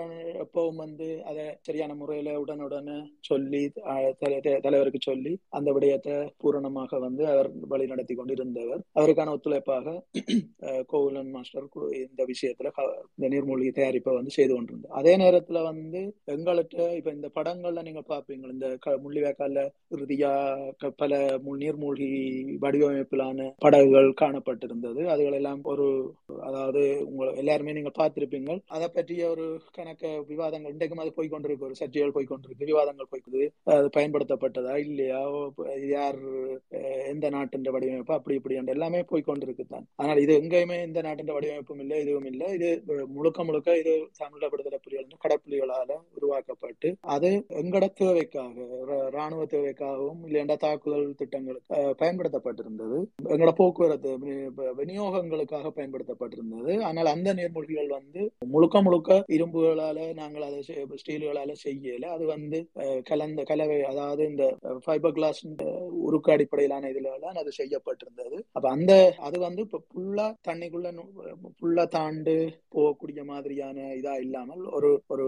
எப்பவும் 0.45 0.77
வந்து 0.77 1.09
அதை 1.25 1.45
சரியான 1.61 1.95
முறையில 1.95 2.41
உடனுடனே 2.45 2.97
சொல்லி 3.21 3.63
தலை- 4.21 4.61
தலைவருக்கு 4.61 4.99
சொல்லி 5.03 5.33
அந்த 5.49 5.73
விடயத்தை 5.73 6.15
பூரணமாக 6.39 6.99
வந்து 6.99 7.23
அவர் 7.33 7.49
வழி 7.73 7.87
நடத்தி 7.87 8.15
கொண்டிருந்தவர். 8.15 8.83
அவருக்கான 8.99 9.33
ஒத்துழைப்பாக 9.37 9.70
அஹ், 10.69 10.85
கோகுலன் 10.87 11.31
மாஸ்டர் 11.31 11.69
இந்த 12.03 12.25
விஷயத்துல 12.27 12.71
இந்த 13.19 13.29
நீர்மூழ்கி 13.29 13.71
தயாரிப்பை 13.73 14.15
வந்து 14.15 14.31
செய்து 14.31 14.55
கொண்டிருந்தார். 14.55 14.93
அதே 14.93 15.17
நேரத்துல 15.17 15.63
வந்து 15.65 16.01
எங்கள்கிட்ட 16.33 16.97
இப்ப 16.97 17.11
இந்த 17.13 17.31
படங்கள்ல 17.35 17.83
நீங்க 17.83 18.05
பாப்பீங்க 18.09 18.53
இந்த 18.53 18.77
க- 18.79 18.99
இறுதியா 19.91 20.33
பல 20.97 21.15
நீர்மூழ்கி 21.61 22.11
வடிவமைப்பிலான 22.63 23.29
படகுகள் 23.59 24.15
காணப்பட்டிருந்தது. 24.21 25.03
அதுகளெல்லாம் 25.15 25.63
ஒரு 25.65 25.87
அதாவது 26.43 26.83
உங்களை 27.07 27.37
எல்லாருமே 27.37 27.73
நீங்க 27.73 27.93
பார்த்திருப்பீங்க. 27.99 28.39
அதை 28.69 28.89
பற்றிய 28.89 29.31
ஒரு 29.31 29.47
கணக்க 29.79 30.05
விவாதங்கள் 30.29 30.73
இன்றைக்கும் 30.73 30.99
அது 30.99 31.13
போய்கொண்டிருக்கு 31.17 31.61
ஒரு 31.61 31.77
சர்ச்சைகள் 31.81 32.17
போய்கொண்டிருக்கு 32.17 32.67
விவாதங்கள் 32.67 33.11
போய்க்குது 33.13 33.43
அது 33.75 33.89
பயன்படுத்தப்பட்டதா 33.97 34.77
இல்லையா? 34.85 35.21
யார் 35.91 36.21
எந்த 37.13 37.31
நாட்டின் 37.31 37.67
வடிவமைப்பு? 37.71 38.15
அப்படி 38.15 38.37
இப்படி 38.37 38.57
என்று 38.57 38.73
எல்லாமே 38.73 39.03
போய்கொண்டிருக்கு 39.11 39.60
தான் 39.73 39.87
ஆனால் 40.03 40.21
இது 40.25 40.33
எங்கேயுமே 40.41 40.79
இந்த 40.89 41.01
நாட்டின் 41.07 41.35
வடிவமைப்பும் 41.37 41.83
இல்லை 41.85 41.97
இதுவும் 42.05 42.29
இல்லை. 42.33 42.49
இது 42.59 42.69
முழுக்க 43.17 43.45
முழுக்க 43.49 43.77
இது 43.83 43.93
தமிழ 44.21 44.43
விடுதலை 44.53 44.79
புலிகள் 44.85 45.23
கடற்புலிகளால 45.25 45.91
உருவாக்கப்பட்டு 46.19 46.91
அது 47.15 47.31
எங்கட 47.63 47.85
தேவைக்காக 48.01 48.67
ராணுவ 49.17 49.45
தேவைக்காகவும் 49.55 50.23
இல்லைண்டா 50.29 50.57
தாக்குதல் 50.65 51.09
திட்டங்களுக்கு 51.21 51.79
பயன்படுத்தப்பட்டிருந்தது. 52.03 52.99
எங்கட 53.35 53.53
போக்குவரத்து 53.61 54.13
விநியோகங்களுக்காக 54.81 55.73
பயன்படுத்தப்பட்டிருந்தது. 55.79 56.73
ஆனால் 56.89 57.13
அந்த 57.15 57.29
நீர்மூழ்கிகள் 57.41 57.91
வந்து 57.99 58.21
முழுக்க 58.55 58.83
முழுக்க 58.87 59.25
இரும்புகளால 59.37 59.99
நாங்கள் 60.21 60.47
அதை 60.49 60.61
ஸ்டீல்களால 61.03 61.51
செய்யல. 61.65 62.05
அது 62.17 62.25
வந்து 62.35 62.59
கலந்த 63.11 63.41
கலவை 63.51 63.79
அதாவது 63.91 64.23
இந்த 64.33 64.45
ஃபைபர் 64.85 65.17
கிளாஸ் 65.19 65.41
உருக்கு 66.07 66.33
அடிப்படையிலான 66.35 66.89
இதுல 66.93 67.15
தான் 67.25 67.39
அது 67.43 67.51
செய்யப்பட்டிருந்தது. 67.59 68.37
அப்ப 68.57 68.67
அந்த 68.77 68.93
அது 69.27 69.37
வந்து 69.45 69.50
இப்ப 69.57 69.83
ஃபுல்லா 69.89 70.35
தண்ணிக்குள்ள 70.49 70.91
ஃபுல்லா 71.61 71.89
தாண்டு 71.89 72.35
போகக்கூடிய 72.75 73.25
மாதிரியான 73.25 73.95
இதா 73.95 74.21
இல்லாமல் 74.21 74.65
ஒரு 74.71 75.03
ஒரு 75.09 75.27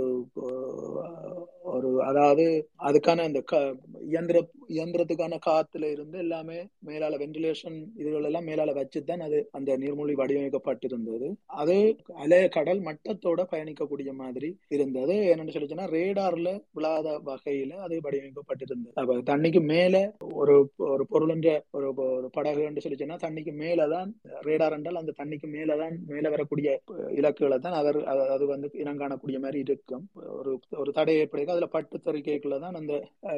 ஒரு 1.64 2.02
அதாவது 2.02 2.68
அதுக்கான 2.78 3.18
அந்த 3.18 3.40
க- 3.40 3.76
இயந்திர 4.00 4.38
இயந்திரத்துக்கான 4.68 5.38
காத்துல 5.46 5.90
இருந்து 5.90 6.18
எல்லாமே 6.18 6.66
மேலால 6.86 7.18
வென்டிலேஷன் 7.18 7.86
இதுகள் 7.98 8.24
எல்லாம் 8.24 8.46
மேலால 8.46 8.74
வச்சுதான் 8.74 9.20
அது 9.20 9.48
அந்த 9.50 9.76
நீர்மூழ்கி 9.76 10.12
வடிவமைக்கப்பட்டிருந்தது. 10.12 11.28
அது 11.46 11.76
அலை 12.14 12.48
கடல் 12.48 12.80
மட்டத்தோட 12.80 13.46
பயணிக்கக்கூடிய 13.50 14.12
மாதிரி 14.12 14.58
இருந்தது. 14.68 15.12
என்னன்னு 15.12 15.54
சொல்லிச்சுன்னா 15.54 15.88
ரேடார்ல 15.90 16.60
விழாத 16.72 17.20
வகையில 17.26 17.72
அது 17.76 18.00
வடிவமைக்கப்பட்டிருந்தது. 18.00 18.92
அப்ப 18.94 19.16
தண்ணிக்கு 19.32 19.64
மேல 19.64 19.96
ஒரு 20.34 20.56
ஒரு 20.76 21.06
பொருளுன்ற 21.10 21.60
ஒரு 21.70 21.94
ஒரு 21.96 22.30
படகு 22.30 22.62
என்று 22.62 22.80
சொல்லி 22.80 22.96
தண்ணிக்கு 22.96 23.52
மேலதான் 23.56 24.11
ரேடார் 24.46 24.76
என்றால் 24.76 25.00
அந்த 25.00 25.14
தண்ணிக்கு 25.18 25.48
மேலதான் 25.52 25.96
மேல 26.08 26.30
வரக்கூடிய 26.30 26.68
இலக்குகளை 27.16 27.58
தான் 27.58 27.78
அவர் 27.78 27.98
அது- 28.12 28.50
வந்து 28.52 28.68
இனங்காணக்கூடிய 28.82 29.38
மாதிரி 29.40 29.58
இருக்கும். 29.64 30.04
ஒரு 30.38 30.50
ஒரு 30.76 30.90
தடை 30.92 31.14
ஏற்படுகிறது 31.16 31.54
அதுல 31.54 31.68
பட்டு 31.68 31.96
தறிக்கைக்குள்ள 32.06 32.58
தான் 32.58 32.78
அந்த 32.78 32.94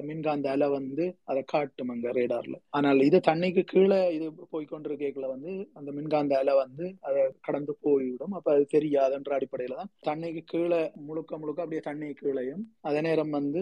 மின்காந்த 0.08 0.46
அலை 0.50 0.68
வந்து 0.70 1.04
அதை 1.24 1.42
காட்டும் 1.46 1.92
அங்க 1.94 2.12
ரேடார்ல 2.12 2.56
ஆனால் 2.70 3.00
இது 3.02 3.18
தண்ணிக்கு 3.28 3.64
கீழே 3.64 4.00
இது 4.16 4.26
போய்கொண்டிருக்கைக்குள்ள 4.54 5.28
வந்து 5.28 5.52
அந்த 5.74 5.90
மின்காந்த 5.92 6.34
அலை 6.38 6.54
வந்து 6.56 6.86
அதை 7.02 7.22
கடந்து 7.40 7.72
போய்விடும். 7.82 8.34
அப்ப 8.34 8.52
அது 8.54 8.64
தெரியாதுன்ற 8.74 9.32
அடிப்படையில 9.38 9.78
தான் 9.80 9.92
தண்ணிக்கு 10.08 10.42
கீழே 10.46 10.80
முழுக்க 11.06 11.38
முழுக்க 11.38 11.64
அப்படியே 11.64 11.82
தண்ணி 11.82 12.08
கீழையும் 12.14 12.64
அதே 12.82 13.00
நேரம் 13.00 13.30
வந்து 13.30 13.60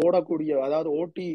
ஓடக்கூடிய 0.00 0.52
அதாவது 0.66 0.90
ஓட்டி 0.98 1.26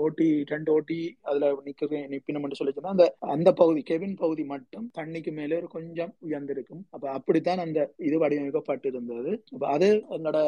ஓட்டி 0.00 0.28
ரெண்டு 0.48 0.70
ஓட்டி 0.72 0.98
அதுல 1.22 1.50
நிக்க 1.66 1.82
நிப்பினம் 2.12 2.58
சொல்லி 2.58 2.72
சொன்னா 2.72 2.94
அந்த 2.96 3.06
அந்த 3.34 3.50
பகுதி 3.54 3.77
கெவின் 3.82 4.16
பகுதி 4.16 4.44
மட்டும் 4.44 4.86
தண்ணிக்கு 4.98 5.32
மேலே 5.32 5.56
ஒரு 5.56 5.68
கொஞ்சம் 5.76 6.12
உயர்ந்திருக்கும். 6.26 6.82
அப்ப 6.90 7.10
அப்படித்தான் 7.10 7.62
அந்த 7.64 7.78
இது 7.98 8.16
வடிவமைக்கப்பட்டிருந்தது. 8.24 9.32
அப்ப 9.54 9.64
அது 9.68 9.88
எங்களோட 10.16 10.38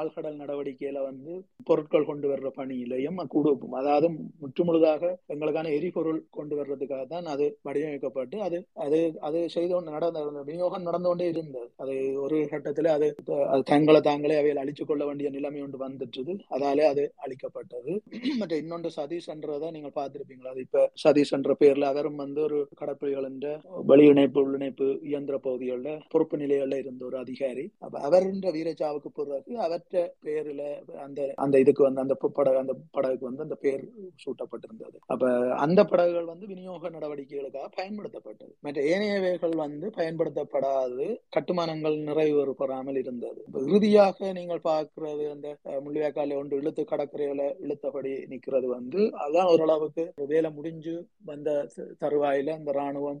ஆழ்கடல் 0.00 0.40
நடவடிக்கையில 0.42 1.02
வந்து 1.02 1.32
பொருட்கள் 1.64 2.08
கொண்டு 2.10 2.28
வர்ற 2.32 2.50
பணியிலையும் 2.58 3.18
குடும்பம் 3.34 3.78
அதாவது 3.80 4.08
முற்றுமுழுதாக 4.42 5.02
எங்களுக்கான 5.34 5.72
எரிபொருள் 5.78 6.20
கொண்டு 6.30 6.54
வர்றதுக்காக 6.60 7.04
தான் 7.06 7.26
அது 7.26 7.46
வடிவமைக்கப்பட்டு 7.68 8.36
அது 8.46 8.58
அது 8.84 8.98
அது 9.20 9.38
செய்து 9.48 9.72
கொண்டு 9.74 9.96
நடந்த 9.96 10.20
விநியோகம் 10.48 10.86
நடந்து 10.88 11.08
கொண்டே 11.08 11.26
இருந்தது. 11.32 11.68
அது 11.76 11.94
ஒரு 12.24 12.36
கட்டத்துல 12.52 12.92
அது 12.96 13.08
அது 13.52 13.62
தங்களை 13.72 14.00
தாங்களே 14.00 14.38
அவையில் 14.40 14.62
அழிச்சு 14.62 14.84
கொள்ள 14.84 15.02
வேண்டிய 15.04 15.30
நிலைமை 15.30 15.62
ஒன்று 15.62 15.78
வந்துட்டுது. 15.86 16.32
அதாலே 16.56 16.84
அது 16.92 17.04
அழிக்கப்பட்டது. 17.24 17.92
மற்ற 18.40 18.54
இன்னொன்று 18.56 18.90
சதீஷ் 18.98 19.30
என்றதை 19.34 19.70
நீங்க 19.70 19.90
பார்த்திருப்பீங்களா? 19.98 20.52
அது 20.54 20.60
இப்ப 20.60 20.84
சதீஷ் 21.04 21.34
என்ற 21.38 21.56
பேர்ல 21.60 21.90
அவரும் 21.92 22.20
வந்து 22.24 22.39
ஒரு 22.40 22.58
கடற்புலிகள் 22.80 23.26
என்ற 23.26 23.46
வெளி 23.86 24.06
இணைப்பு 24.06 24.40
உள்ளிணைப்பு 24.42 24.88
இயந்திர 25.04 25.38
பகுதிகளில் 25.38 26.02
பொறுப்பு 26.08 26.36
நிலைகள்ல 26.36 26.78
இருந்த 26.78 27.04
ஒரு 27.04 27.18
அதிகாரி. 27.18 27.66
அப்ப 27.80 28.00
அவர் 28.00 28.26
வீரச்சாவுக்கு 28.56 29.10
பிறகு 29.18 29.58
அவற்ற 29.60 29.94
பேர்ல 30.24 30.62
அந்த 31.04 31.20
அந்த 31.38 31.58
இதுக்கு 31.58 31.82
வந்து 31.82 32.00
அந்த 32.00 32.14
படகு 32.38 32.58
அந்த 32.58 32.74
படகுக்கு 32.94 33.28
வந்து 33.28 33.42
அந்த 33.42 33.56
பேர் 33.62 33.84
சூட்டப்பட்டிருந்தது. 34.24 34.96
அப்ப 35.06 35.24
அந்த 35.58 35.80
படகுகள் 35.84 36.24
வந்து 36.24 36.46
விநியோக 36.46 36.90
நடவடிக்கைகளுக்காக 36.90 37.70
பயன்படுத்தப்பட்டது. 37.76 38.52
மற்ற 38.60 38.80
ஏனையவைகள் 38.90 39.56
வந்து 39.56 39.86
பயன்படுத்தப்படாது 39.98 41.06
கட்டுமானங்கள் 41.36 41.98
நிறைவு 42.02 42.28
பெறாமல் 42.60 42.96
இருந்தது. 42.96 43.40
இறுதியாக 43.68 44.08
நீங்கள் 44.32 44.64
பார்க்கிறது 44.64 45.24
அந்த 45.32 45.48
அஹ், 45.64 45.80
முள்ளிவாய்க்கால 45.84 46.36
ஒன்று 46.36 46.56
இழுத்து 46.56 46.84
கடற்கரையில 46.84 47.42
இழுத்தபடி 47.64 48.12
நிக்கிறது 48.32 48.68
வந்து 48.70 49.00
அதான் 49.24 49.50
ஓரளவுக்கு 49.52 50.02
வேலை 50.28 50.50
முடிஞ்சு 50.52 50.94
வந்த 51.24 51.48
த- 51.74 51.88
தருவாயில 52.30 52.54
அந்த 52.58 52.70
ராணுவம் 52.78 53.20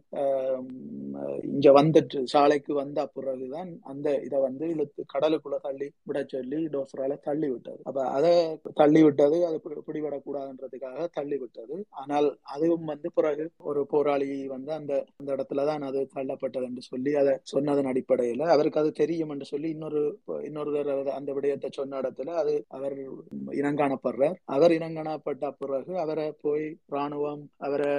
இங்க 1.50 1.68
வந்துட்டு 1.78 2.18
சாலைக்கு 2.32 2.72
வந்த 2.80 3.00
பிறகுதான் 3.14 3.70
அந்த 3.90 4.08
இதை 4.26 4.38
வந்து 4.46 4.64
இழுத்து 4.74 5.02
கடலுக்குள்ள 5.12 5.56
தள்ளி 5.66 5.86
விட 6.08 6.18
சொல்லி 6.32 6.58
டோசரால 6.74 7.16
தள்ளி 7.28 7.48
விட்டது. 7.52 7.80
அப்ப 7.88 8.04
அதை 8.16 8.32
தள்ளி 8.80 9.00
விட்டது 9.06 9.38
அது 9.48 9.56
பிடிபடக்கூடாதுன்றதுக்காக 9.88 11.08
தள்ளி 11.18 11.38
விட்டது. 11.42 11.76
ஆனால் 12.02 12.28
அதுவும் 12.54 12.86
வந்து 12.92 13.10
பிறகு 13.18 13.46
ஒரு 13.70 13.82
போராளி 13.92 14.28
வந்து 14.54 14.72
அந்த 14.78 14.92
அந்த 15.20 15.30
இடத்துலதான் 15.36 15.86
அது 15.90 16.02
தள்ளப்பட்டது 16.16 16.68
என்று 16.70 16.84
சொல்லி 16.90 17.12
அதை 17.22 17.34
சொன்னதன் 17.54 17.90
அடிப்படையில 17.92 18.48
அவருக்கு 18.54 18.82
அது 18.82 18.92
தெரியும் 19.02 19.32
என்று 19.34 19.48
சொல்லி 19.52 19.70
இன்னொரு 19.76 20.02
இன்னொரு 20.48 20.70
அந்த 21.18 21.30
விடயத்தை 21.38 21.70
சொன்ன 21.78 22.00
இடத்துல 22.02 22.36
அது 22.42 22.54
அவர் 22.78 22.96
இனங்காணப்படுறார். 23.60 24.38
அவர் 24.56 24.72
இனங்காணப்பட்ட 24.78 25.46
பிறகு 25.62 25.92
அவரை 26.04 26.28
போய் 26.44 26.66
ராணுவம் 26.94 27.44
அவரை 27.66 27.92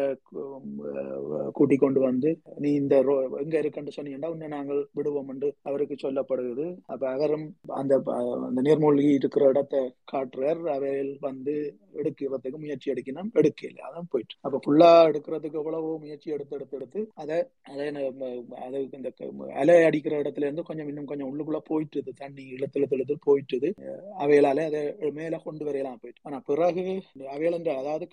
கூட்டிக் 1.53 1.79
கொண்டு 1.79 1.99
வந்து 1.99 2.39
நீ 2.55 2.71
இந்த 2.71 3.03
ரோ- 3.03 3.41
எங்க 3.41 3.57
இருக்குன்னு 3.57 3.91
சொன்னீங்கன்னா 4.01 4.25
உன்னை 4.25 4.47
நாங்கள் 4.47 4.87
விடுவோம் 4.93 5.29
என்று 5.29 5.55
அவருக்கு 5.61 6.09
சொல்லப்படுகிறது. 6.09 6.77
அப்ப 6.85 7.09
அவரும் 7.09 7.55
அந்த 7.67 8.01
அந்த 8.05 8.61
நீர்மூழ்கி 8.61 9.13
இருக்கிற 9.13 9.47
இடத்தை 9.47 9.93
காட்டுறார். 10.11 10.69
அவையில் 10.69 11.17
வந்து 11.19 11.77
எடுக்கிறதுக்கு 11.93 12.57
முயற்சி 12.57 12.91
எடுக்கணும். 12.91 13.31
எடுக்கல. 13.33 13.77
அதான் 13.77 14.09
போயிட்டு. 14.09 14.35
அப்ப 14.41 14.59
ஃபுல்லா 14.65 15.09
எடுக்கிறதுக்கு 15.11 15.53
எவ்வளவோ 15.53 15.97
முயற்சி 15.97 16.31
எடுத்து 16.31 16.55
எடுத்து 16.55 16.77
எடுத்து 16.77 17.09
அதை 17.13 17.43
அதை 17.63 17.85
அது 18.55 18.89
இந்த 18.91 19.11
அலை 19.53 19.83
அடிக்கிற 19.83 20.21
இடத்துல 20.21 20.41
இருந்து 20.41 20.63
கொஞ்சம் 20.63 20.87
இன்னும் 20.87 21.05
கொஞ்சம் 21.05 21.29
உள்ளுக்குள்ள 21.29 21.59
போயிட்டுது. 21.69 22.09
தண்ணி 22.15 22.43
இழுத்து 22.43 22.87
இழுத்து 22.89 23.17
போயிட்டுது. 23.25 23.73
அவைகளால 24.19 24.65
அதை 24.65 25.11
மேல 25.11 25.37
கொண்டு 25.37 25.65
வரையலாம் 25.65 25.99
போயிட்டு. 26.01 26.21
ஆனா 26.21 26.41
பிறகு 26.45 27.01
அவையல் 27.27 27.53
என்ற 27.53 27.77
அதாவது 27.77 28.07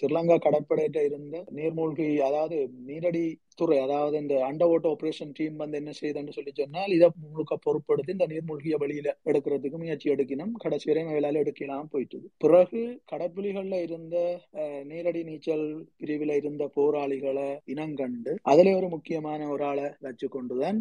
ஸ்ரீலங்கா 0.00 0.38
கடற்படையிட்ட 0.38 1.04
இருந்த 1.04 1.44
நீர்மூழ்கி 1.54 2.05
அதாவது 2.26 2.56
நீரடி 2.88 3.24
துறை 3.60 3.76
அதாவது 3.78 4.16
இந்த 4.22 4.34
அண்டர் 4.46 4.70
வாட்டர் 4.70 4.90
ஆபரேஷன் 4.94 5.30
டீம் 5.36 5.54
வந்து 5.56 5.76
என்ன 5.80 5.92
செய்யுதுன்னு 5.98 6.34
சொல்லி 6.36 6.52
சொன்னால் 6.52 6.94
இதை 6.96 7.06
முழுக்க 7.22 7.54
பொருட்படுத்தி 7.66 8.10
இந்த 8.14 8.26
நீர்மூழ்கிய 8.32 8.76
வழியில 8.82 9.08
எடுக்கிறதுக்கு 9.24 9.78
முயற்சி 9.82 10.06
எடுக்கணும். 10.14 10.52
கடைசி 10.64 10.86
வரை 10.90 11.04
வேலையில 11.08 11.42
எடுக்கலாம் 11.44 11.88
போயிட்டுது. 11.92 12.26
பிறகு 12.44 12.80
கடற்புலிகள்ல 13.12 13.78
இருந்த 13.86 14.16
நீரடி 14.90 15.22
நீச்சல் 15.28 15.64
பிரிவில் 16.00 16.34
இருந்த 16.40 16.66
போராளிகளை 16.76 17.46
இனங்கண்டு 17.74 18.34
அதுல 18.52 18.74
ஒரு 18.80 18.90
முக்கியமான 18.94 19.48
ஒரு 19.54 19.64
ஆளை 19.70 19.86
வச்சு 20.06 20.28
கொண்டுதான் 20.28 20.80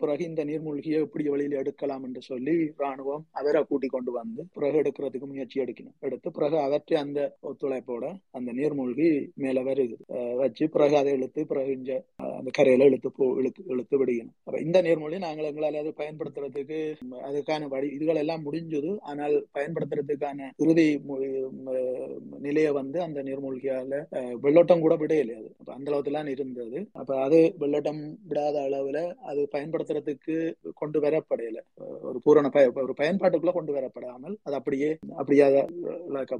பிறகு 0.00 0.24
இந்த 0.30 0.44
நீர்மூழ்கியை 0.44 1.00
எப்படி 1.06 1.26
வழியில 1.28 1.60
எடுக்கலாம் 1.64 2.06
என்று 2.08 2.22
சொல்லி 2.30 2.56
ராணுவம் 2.82 3.26
அவரை 3.40 3.62
கூட்டி 3.64 3.88
கொண்டு 3.88 4.12
வந்து 4.12 4.42
பிறகு 4.56 4.80
எடுக்கிறதுக்கு 4.82 5.30
முயற்சி 5.32 5.62
எடுக்கணும். 5.64 5.96
எடுத்து 6.00 6.28
பிறகு 6.30 6.58
அவற்றை 6.60 6.98
அந்த 7.04 7.20
ஒத்துழைப்போட 7.50 8.04
அந்த 8.38 8.50
நீர்மூழ்கி 8.60 9.10
மேல 9.44 9.58
வருது 9.62 9.98
வச்சு 10.42 10.63
வச்சு 10.64 10.74
பிறகு 10.74 10.94
அதை 11.00 11.10
இழுத்து 11.16 11.40
பிறகு 11.50 11.70
இங்க 11.78 11.92
அந்த 12.38 12.50
கரையில 12.56 12.86
இழுத்து 12.90 13.08
போ 13.16 13.24
இழுத்து 13.40 13.62
இழுத்து 13.74 13.94
விடுகணும் 14.00 14.34
அப்ப 14.46 14.58
இந்த 14.66 14.78
நேர்மொழி 14.86 15.16
நாங்கள் 15.24 15.48
எங்களால் 15.50 15.78
அது 15.80 15.90
பயன்படுத்துறதுக்கு 16.00 16.78
அதுக்கான 17.28 17.68
வழி 17.74 17.88
இதுகள் 17.96 18.20
எல்லாம் 18.22 18.44
முடிஞ்சது. 18.46 18.90
ஆனால் 19.10 19.34
பயன்படுத்துறதுக்கான 19.56 20.48
இறுதி 20.64 20.86
நிலையை 22.46 22.70
வந்து 22.80 22.98
அந்த 23.06 23.18
நீர்மூழ்கியால 23.28 24.00
வெள்ளோட்டம் 24.44 24.84
கூட 24.84 24.94
விடையில 25.02 25.36
அது. 25.40 25.50
அப்ப 25.60 25.70
அந்த 25.76 25.88
அளவுக்குலாம் 25.90 26.30
இருந்தது. 26.34 26.78
அப்ப 27.00 27.20
அது 27.26 27.40
வெள்ளோட்டம் 27.62 28.02
விடாத 28.30 28.56
அளவுல 28.68 28.98
அது 29.30 29.40
பயன்படுத்துறதுக்கு 29.54 30.36
கொண்டு 30.82 31.00
வரப்படையில. 31.06 31.58
ஒரு 32.08 32.18
பூரண 32.26 32.48
பய 32.56 32.72
ஒரு 32.86 32.96
பயன்பாட்டுக்குள்ள 33.02 33.54
கொண்டு 33.58 33.74
வரப்படாமல் 33.78 34.36
அது 34.46 34.58
அப்படியே 34.60 34.90
அப்படியே 35.20 35.44
இழக்க 36.10 36.32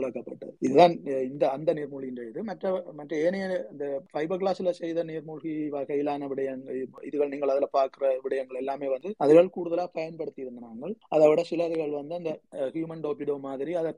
இழக்கப்பட்டது. 0.00 0.52
இதுதான் 0.66 0.94
இந்த 1.32 1.44
அந்த 1.56 1.70
நீர்மூழ்கின்ற 1.78 2.24
இது 2.30 2.40
மற்ற 2.50 2.70
மற்ற 2.98 3.12
ஏனைய 3.26 3.46
இந்த 3.72 3.84
ஃபைபர் 4.12 4.40
கிளாஸ்ல 4.42 4.72
செய்த 4.80 5.04
நீர்மூழ்கி 5.10 5.54
வகையிலான 5.76 6.28
விடயங்கள் 6.32 6.80
இதுகள் 7.08 7.32
நீங்கள் 7.34 7.52
அதுல 7.54 7.68
பாக்குற 7.78 8.10
விடயங்கள் 8.24 8.60
எல்லாமே 8.62 8.88
வந்து 8.94 9.10
அதுகள் 9.24 9.54
கூடுதலா 9.56 9.86
பயன்படுத்தி 9.98 10.44
இருந்தாங்க 10.46 10.90
அதை 11.14 11.24
விட 11.30 11.42
சில 11.50 11.66
இதுகள் 11.68 11.98
வந்து 12.00 12.14
அந்த 12.20 12.32
ஹியூமன் 12.76 13.04
டோபிடோ 13.06 13.36
மாதிரி 13.48 13.72
அதை 13.80 13.92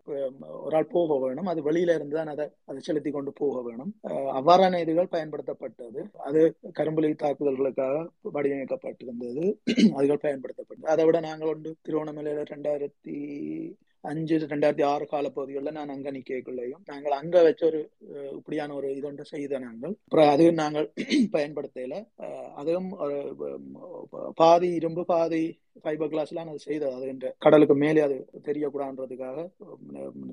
ஒரு 0.65 0.77
ஆள் 0.77 0.93
போக 0.97 1.19
வேணும். 1.25 1.51
அது 1.53 1.61
வெளியில 1.63 1.95
இருந்து 1.99 2.17
தான் 2.19 2.33
அதை 2.35 2.47
அதை 2.71 2.79
செலுத்தி 2.81 3.11
கொண்டு 3.11 3.33
போக 3.43 3.63
வேணும். 3.69 3.93
அவ்வாறான 4.39 4.81
இதுகள் 4.85 5.13
பயன்படுத்தப்பட்டது. 5.15 6.03
அது 6.27 6.41
கரும்புலி 6.79 7.11
தாக்குதல்களுக்காக 7.25 7.97
வடிவமைக்கப்பட்டிருந்தது. 8.37 9.45
அதுகள் 9.99 10.25
பயன்படுத்தப்பட்டது. 10.27 10.93
அதை 10.95 11.05
விட 11.05 11.21
நாங்கள் 11.29 11.53
ஒன்று 11.55 11.73
திருவண்ணாமலையில 11.89 12.45
ரெண்டாயிரத்தி 12.55 13.17
அஞ்சு 14.05 14.37
ரெண்டாயிரத்தி 14.45 14.85
ஆறு 14.85 15.05
கால 15.07 15.27
பகுதிகளில் 15.31 15.77
நான் 15.77 15.93
அங்கே 15.95 16.11
நிற்கக்குள்ளேயும் 16.11 16.83
நாங்கள் 16.91 17.17
அங்கே 17.19 17.41
வச்ச 17.43 17.63
ஒரு 17.67 17.81
இப்படியான 18.39 18.75
ஒரு 18.75 18.89
இதொன்று 18.99 19.25
செய்த 19.33 19.59
நாங்கள். 19.59 19.95
அப்புறம் 20.07 20.31
அது 20.33 20.47
நாங்கள் 20.63 20.89
பயன்படுத்தல. 21.37 21.95
அதுவும் 22.57 22.91
ஒரு 23.05 23.19
பாதி 24.41 24.69
இரும்பு 24.79 25.05
பாதி 25.07 25.45
ஃபைபர் 25.83 26.11
கிளாஸ்லாம் 26.13 26.51
அது 26.53 26.61
செய்தது 26.67 26.93
அது 26.97 27.07
என்ற 27.13 27.29
கடலுக்கு 27.45 27.75
மேலே 27.83 28.01
அது 28.07 28.17
தெரியக்கூடாதுன்றதுக்காக 28.49 29.47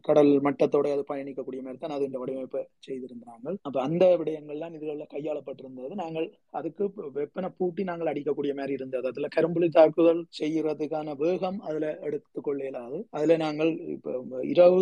கடல் 0.08 0.32
மட்டத்தோட 0.48 0.92
அது 0.96 1.04
பயணிக்கக்கூடிய 1.12 1.62
மாதிரி 1.66 1.80
தான் 1.84 1.96
அது 1.96 2.08
இந்த 2.10 2.20
வடிவமைப்பை 2.22 2.62
செய்திருந்தாங்க 2.88 3.56
அப்ப 3.68 3.78
அந்த 3.88 4.04
விடயங்கள்லாம் 4.22 4.76
இதுகளில் 4.78 5.12
கையாளப்பட்டிருந்தது. 5.14 5.94
நாங்கள் 6.04 6.28
அதுக்கு 6.60 6.84
வெப்பனை 7.18 7.50
பூட்டி 7.60 7.84
நாங்கள் 7.89 8.12
அடிக்கக்கூடிய 8.12 8.54
மாதிரி 8.60 8.76
இருந்தது. 8.80 9.06
அதுல 9.12 9.30
கரும்புலி 9.36 9.70
தாக்குதல் 9.78 10.22
செய்யறதுக்கான 10.39 11.16
வேகம் 11.24 11.60
அதுல 11.70 11.86
எடுத்துக்கொள்ள 12.08 12.62
இயலாது 12.68 13.00
அதுல 13.18 13.38
நாங்கள் 13.46 13.72
இப்ப 13.96 14.44
இரவு 14.54 14.80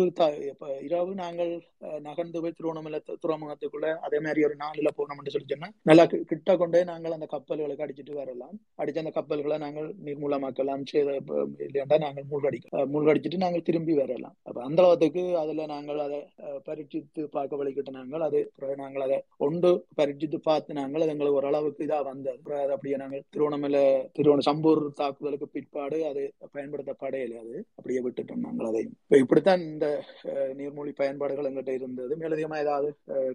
இரவு 0.88 1.12
நாங்கள் 1.22 1.52
நகர்ந்து 2.08 2.40
போய் 2.42 2.56
திருவண்ணாமலை 2.58 3.00
துறைமுகத்துக்குள்ள 3.24 3.88
அதே 4.06 4.20
மாதிரி 4.26 4.40
ஒரு 4.48 4.56
நாளில் 4.64 4.96
போனோம்னு 4.98 5.34
சொல்லி 5.34 5.54
சொன்னா 5.54 5.70
நல்லா 5.90 6.06
கிட்ட 6.32 6.56
கொண்டே 6.62 6.82
நாங்கள் 6.92 7.16
அந்த 7.16 7.28
கப்பல்களுக்கு 7.34 7.86
அடிச்சிட்டு 7.86 8.20
வரலாம். 8.20 8.56
அடிச்ச 8.82 9.04
அந்த 9.04 9.14
கப்பல்களை 9.18 9.58
நாங்கள் 9.66 9.88
நிர்மூலமாக 10.08 10.49
செய்த 10.92 11.10
இப்ப 11.20 11.34
இல்லையாண்டா 11.64 11.98
நாங்கள் 12.04 12.28
மூழ்கடிக்க 12.30 12.84
மூழ்கடிச்சிட்டு 12.92 13.42
நாங்கள் 13.42 13.66
திரும்பி 13.68 13.94
வரலாம். 13.98 14.36
அப்ப 14.48 14.58
அந்த 14.64 14.80
அளவுக்கு 14.84 15.22
அதுல 15.42 15.66
நாங்கள் 15.72 16.00
அதை 16.06 16.20
பரீட்சித்து 16.66 17.22
பார்க்க 17.34 17.60
வழிகிட்ட 17.60 17.92
நாங்கள் 17.98 18.24
அது 18.28 18.40
நாங்கள் 18.82 19.04
அதை 19.06 19.18
ஒன்று 19.46 19.70
பரீட்சித்து 19.98 20.40
பார்த்து 20.48 20.78
நாங்கள் 20.80 21.04
அது 21.04 21.14
எங்களுக்கு 21.14 21.40
ஓரளவுக்கு 21.40 21.86
இதா 21.86 22.00
வந்தது. 22.10 22.38
அப்புறம் 22.38 22.62
அது 22.64 22.74
அப்படியே 22.76 22.98
நாங்கள் 23.02 23.24
திருவண்ணாமலை 23.34 23.84
திருவண்ண 24.18 24.46
சம்பூர் 24.48 24.82
தாக்குதலுக்கு 25.00 25.48
பிற்பாடு 25.54 26.00
அது 26.10 26.24
பயன்படுத்தப்படையில 26.54 27.08
அது. 27.44 27.56
அப்படியே 27.78 28.02
விட்டுட்டோம் 28.06 28.44
நாங்கள் 28.46 28.70
அதை 28.70 28.82
இப்ப 28.88 29.18
இப்படித்தான் 29.24 29.64
இந்த 29.68 29.86
நீர்மொழி 30.58 30.92
பயன்பாடுகள் 31.00 31.50
எங்கிட்ட 31.50 31.72
இருந்தது. 31.78 32.12
மேலதிகமா 32.22 32.58
ஏதாவது 32.64 32.90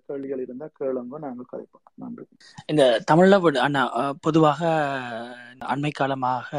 கேள்விகள் 0.07 0.43
இருந்தா 0.45 0.69
கேளுங்க 0.79 0.93
நாங்கள் 1.25 1.51
கதைப்போம். 1.51 1.85
நன்றி. 2.03 2.25
இந்த 2.71 2.83
தமிழ்ல 3.09 3.35
அண்ணா 3.65 3.83
அஹ், 3.99 4.15
பொதுவாக 4.21 4.61
அண்மை 5.73 5.91
காலமாக 5.93 6.49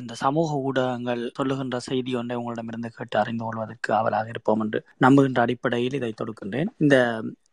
இந்த 0.00 0.14
சமூக 0.22 0.58
ஊடகங்கள் 0.68 1.22
சொல்லுகின்ற 1.38 1.78
செய்தி 1.88 2.12
ஒன்றை 2.14 2.36
உங்களிடமிருந்து 2.40 2.90
கேட்டு 2.90 3.16
அறிந்து 3.18 3.44
கொள்வதற்கு 3.44 3.90
அவராக 3.94 4.28
இருப்போம் 4.34 4.62
என்று 4.64 4.80
நம்புகின்ற 5.04 5.40
அடிப்படையில் 5.46 5.98
இதை 6.00 6.12
தொடுக்கின்றேன். 6.14 6.70
இந்த 6.78 6.96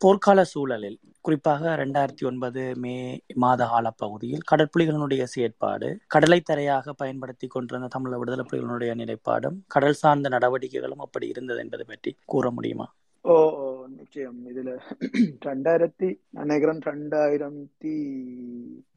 போர்க்கால 0.03 0.39
சூழலில் 0.53 0.97
குறிப்பாக 1.25 1.71
ரெண்டாயிரத்தி 1.75 2.23
ஒன்பது 2.25 2.61
மே 2.83 2.93
மாத 3.35 3.61
கால 3.67 3.87
பகுதியில் 4.03 4.45
கடற்புலிகளினுடைய 4.51 5.23
செயற்பாடு 5.33 5.89
கடலை 6.07 6.39
தரையாக 6.41 6.93
பயன்படுத்தி 6.93 7.47
கொண்டிருந்த 7.47 7.89
தமிழக 7.95 8.19
விடுதலை 8.19 8.45
புலிகளினுடைய 8.45 8.93
நிலைப்பாடும் 9.01 9.57
கடல் 9.67 9.99
சார்ந்த 10.03 10.29
நடவடிக்கைகளும் 10.29 11.03
அப்படி 11.07 11.27
இருந்தது 11.27 11.59
என்பதை 11.59 11.85
பற்றி 11.85 12.13
கூற 12.25 12.51
முடியுமா? 12.51 12.87
ஓ 13.27 13.33
ஓ 13.57 13.65
நிச்சயம். 13.95 14.37
இதுல 14.51 14.71
ரெண்டாயிரத்தி 15.47 16.07
நினைக்கிறேன் 16.39 16.81
ரெண்டாயிரத்தி 16.87 17.93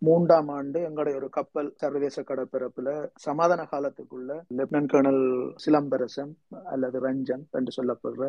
மூன்றாம் 0.02 0.50
ஆண்டு 0.56 0.78
எங்களுடைய 0.88 1.14
ஒரு 1.16 1.28
கப்பல் 1.36 1.70
சர்வதேச 1.80 2.22
கடற்பரப்புல 2.22 2.90
சமாதான 3.24 3.66
காலத்துக்குள்ள 3.72 4.30
லெப்டினன்ட் 4.58 4.92
கர்னல் 4.92 5.22
சிலம்பரசன் 5.64 6.32
அல்லது 6.72 7.00
ரஞ்சன் 7.06 7.44
என்று 7.52 7.74
சொல்லப்படுற 7.78 8.22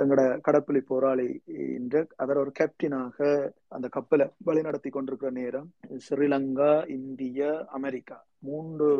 எங்களோட 0.00 0.24
கடற்புலி 0.48 0.82
போராளி 0.86 1.28
என்று 1.72 2.02
அவர் 2.24 2.42
ஒரு 2.44 2.52
கேப்டனாக 2.60 3.18
அந்த 3.70 3.88
கப்பலை 3.96 4.28
வழிநடத்தி 4.48 4.90
கொண்டிருக்கிற 4.90 5.32
நேரம் 5.40 5.68
ஸ்ரீலங்கா 6.06 6.70
இந்தியா 6.98 7.50
அமெரிக்கா 7.72 8.18
மூன்று 8.42 8.90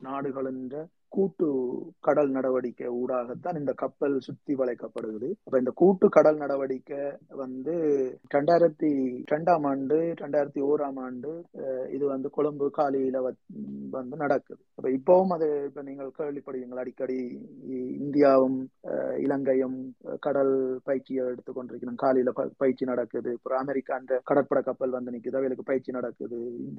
நாடுகளின் 0.00 0.64
கூட்டு 1.12 1.46
கடல் 2.00 2.30
நடவடிக்கை 2.30 2.88
ஊடாகத்தான் 2.94 3.58
இந்த 3.58 3.72
கப்பல் 3.74 4.16
சுத்தி 4.18 4.54
வளைக்கப்படுகிறது. 4.54 5.28
அப்ப 5.44 5.58
இந்த 5.58 5.72
கூட்டு 5.74 6.08
கடல் 6.08 6.36
நடவடிக்கை 6.36 7.00
வந்து 7.34 7.74
ரெண்டாயிரத்தி 8.34 8.90
ரெண்டாம் 9.30 9.66
ஆண்டு 9.66 9.96
ரெண்டாயிரத்தி 10.20 10.60
ஓராம் 10.68 10.98
ஆண்டு 10.98 11.30
இது 11.90 12.04
வந்து 12.06 12.30
கொழும்பு 12.30 12.66
காலியில 12.78 13.18
வந்து 13.90 14.16
நடக்குது. 14.16 14.60
அப்ப 14.74 14.88
இப்பவும் 14.90 15.34
அது 15.34 15.64
இப்ப 15.64 15.82
நீங்கள் 15.82 16.10
கேள்விப்படுவீங்கள் 16.18 16.82
அடிக்கடி 16.82 17.18
இந்தியாவும் 18.00 18.58
அஹ், 18.84 19.16
இலங்கையும் 19.18 19.76
கடல் 20.20 20.54
பயிற்சியை 20.84 21.22
எடுத்துக்கொண்டிருக்கணும் 21.26 22.00
காலியில 22.02 22.30
ப- 22.30 22.50
பயிற்சி 22.56 22.84
நடக்குது. 22.84 23.30
அப்புறம் 23.32 23.60
அமெரிக்கான்ற 23.62 24.18
கடற்படை 24.24 24.62
கப்பல் 24.62 24.90
வந்து 24.90 25.10
நிக்குது. 25.10 25.30
அவைகளுக்கு 25.32 25.62
பயிற்சி 25.64 25.92
நடக்குது. 25.92 26.38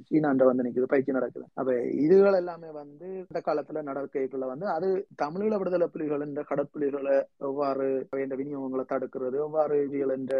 சீனாண்ட 0.09 0.43
வந்து 0.43 0.63
நிக்குது. 0.63 0.83
பயிற்சி 0.85 1.11
நடக்குது. 1.11 1.45
அப்ப 1.53 1.71
இதுகள் 2.03 2.35
எல்லாமே 2.35 2.71
வந்து 2.73 3.07
இந்த 3.23 3.39
காலத்துல 3.45 3.81
நடக்கைக்குள்ள 4.23 4.47
வந்து 4.51 4.67
அது 4.75 4.87
தமிழீழ 5.21 5.53
விடுதலை 5.59 5.87
புலிகள் 5.93 6.23
என்ற 6.25 6.41
கடற்புலிகளை 6.49 7.15
எவ்வாறு 7.47 7.87
இந்த 8.25 8.35
விநியோகங்களை 8.39 8.85
தடுக்கிறது 8.93 9.35
எவ்வாறு 9.45 9.75
இவியல் 9.87 10.15
என்ற 10.17 10.33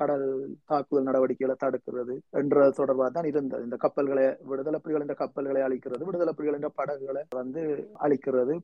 கடல் 0.00 0.26
தாக்குதல் 0.70 1.08
நடவடிக்கைகளை 1.08 1.56
தடுக்கிறது 1.64 2.14
என்ற 2.40 2.66
தொடர்பாக 2.78 3.10
தான் 3.16 3.30
இருந்தது. 3.32 3.62
இந்த 3.68 3.78
கப்பல்களை 3.84 4.26
விடுதலை 4.50 4.80
புலிகள் 4.84 5.04
என்ற 5.06 5.16
கப்பல்களை 5.22 5.62
அழிக்கிறது 5.66 6.08
விடுதலை 6.08 6.34
புலிகள் 6.38 6.58
என்ற 6.58 6.70
படகுகளை 6.80 7.22
வந்து 7.40 7.62
அழிக்கிறது 8.06 8.56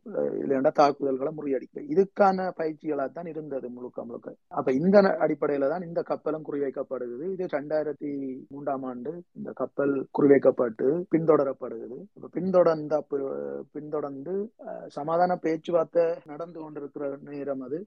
இல்லைன்னா 0.42 0.72
தாக்குதல்களை 0.80 1.32
முறியடிக்கிறது. 1.38 1.88
இதுக்கான 1.94 2.48
பயிற்சிகளாக 2.60 3.10
தான் 3.18 3.30
இருந்தது 3.34 3.66
முழுக்க 3.76 3.98
முழுக்க. 4.08 4.36
அப்ப 4.60 4.68
இந்த 4.80 4.96
அடிப்படையில 5.24 5.70
தான் 5.74 5.86
இந்த 5.88 6.00
கப்பலும் 6.12 6.46
குறிவைக்கப்படுகிறது. 6.48 7.26
இது 7.34 7.44
ரெண்டாயிரத்தி 7.58 8.12
மூன்றாம் 8.54 8.86
ஆண்டு 8.90 9.12
இந்த 9.38 9.50
கப்பல் 9.60 9.94
குறிவைக்கப்பட்டு 10.18 10.88
பின்தொடரப்படுகிறது. 11.14 11.98
பின்தொடர்ந்த 12.36 12.94
பின்தொடர்ந்து 13.74 14.34
சமாதான 14.96 15.36
பேச்சுவார்த்தை 15.44 16.02
நடந்து 16.30 16.58
கொண்டிருக்கிற 16.60 17.00
நேரம் 17.28 17.62
அது. 17.66 17.78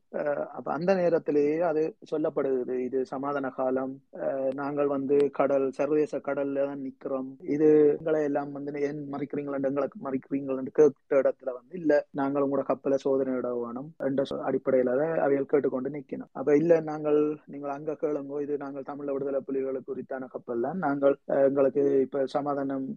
அப்ப 0.57 0.67
அந்த 0.73 0.91
நேரத்திலேயே 1.01 1.57
அது 1.69 1.83
சொல்லப்படுகிறது. 2.11 2.75
இது 2.87 2.99
சமாதான 3.13 3.51
காலம். 3.59 3.93
நாங்கள் 4.61 4.89
வந்து 4.95 5.17
கடல் 5.39 5.67
சர்வதேச 5.79 6.19
கடல்ல 6.27 6.65
தான் 6.65 6.83
நிக்கிறோம். 6.87 7.29
இது 7.55 7.67
எங்களை 7.95 8.21
எல்லாம் 8.29 8.51
வந்து 8.57 8.79
ஏன் 8.89 9.01
மறிக்கிறீங்களா 9.13 9.33
எங்களுக்கு 9.71 9.99
மறைக்கிறீங்களா 10.07 10.43
கேட்ட 10.79 10.91
இடத்துல 11.21 11.53
வந்து 11.57 11.75
இல்ல 11.81 11.91
நாங்கள் 12.21 12.45
உங்களோட 12.45 12.65
கப்பலை 12.71 12.99
இட 13.35 13.49
வேணும் 13.57 13.89
என்ற 14.07 14.21
அடிப்படையில 14.47 14.95
தான் 15.01 15.13
அவைகள் 15.25 15.51
கேட்டுக்கொண்டு 15.51 15.89
நிக்கணும் 15.95 16.31
அப்ப 16.39 16.55
இல்ல 16.57 16.73
நாங்கள் 16.89 17.19
நீங்கள் 17.53 17.75
அங்க 17.75 17.97
கேளுங்கோ 18.03 18.37
இது 18.41 18.55
நாங்கள் 18.57 18.87
தமிழ் 18.89 19.13
விடுதலை 19.15 19.41
புலிகளுக்கு 19.47 19.91
குறித்தான 19.91 20.29
கப்பல் 20.35 20.65
தான். 20.67 20.79
நாங்கள் 20.85 21.15
எங்களுக்கு 21.47 21.83
இப்ப 22.05 22.25
சமாதானம் 22.35 22.87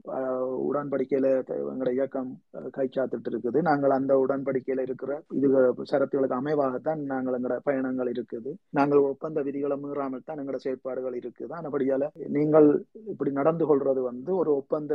உடன்படிக்கையில 0.69 1.29
த- 1.43 1.59
எங்களோட 1.65 1.93
இயக்கம் 1.93 2.31
அஹ், 2.59 2.71
கை 2.79 2.87
இருக்குது. 3.31 3.61
நாங்கள் 3.69 3.97
அந்த 3.99 4.13
உடன்படிக்கையில 4.25 4.87
இருக்கிற 4.89 5.13
இது 5.39 5.49
சரத்துகளுக்கு 5.93 6.39
அமைவாகத்தான் 6.41 7.03
நாங்கள் 7.13 7.37
எங்களோட 7.39 7.59
பயணங்கள் 7.69 8.13
இருக்குது. 8.15 8.53
நாங்கள் 8.79 9.07
ஒப்பந்த 9.11 9.39
விதிகளை 9.49 9.79
மீறாமல் 9.85 10.27
தான் 10.29 10.41
எங்களோட 10.43 10.61
செயற்பாடுகள் 10.67 11.19
இருக்குது. 11.23 11.53
ஆனபடியால 11.59 12.11
நீங்கள் 12.39 12.69
இப்படி 13.13 13.33
நடந்து 13.41 13.65
கொள்றது 13.71 14.03
வந்து 14.11 14.31
ஒரு 14.41 14.51
ஒப்பந்த 14.61 14.95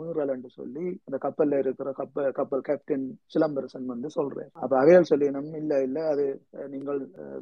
மீறல் 0.00 0.34
என்று 0.36 0.50
சொல்லி 0.58 0.86
அந்த 1.06 1.18
கப்பல்ல 1.26 1.60
இருக்கிற 1.64 1.88
கப்பல் 2.00 2.32
கப்பல் 2.38 2.66
கேப்டன் 2.68 3.06
சிலம்பரசன் 3.34 3.92
வந்து 3.92 4.08
சொல்றேன் 4.18 4.50
அப்ப 4.62 4.72
அவையல் 4.82 5.10
சொல்லினோம் 5.10 5.50
இல்ல 5.60 5.80
இல்ல 5.86 5.98
அது 6.12 6.24
நீங்கள் 6.74 7.00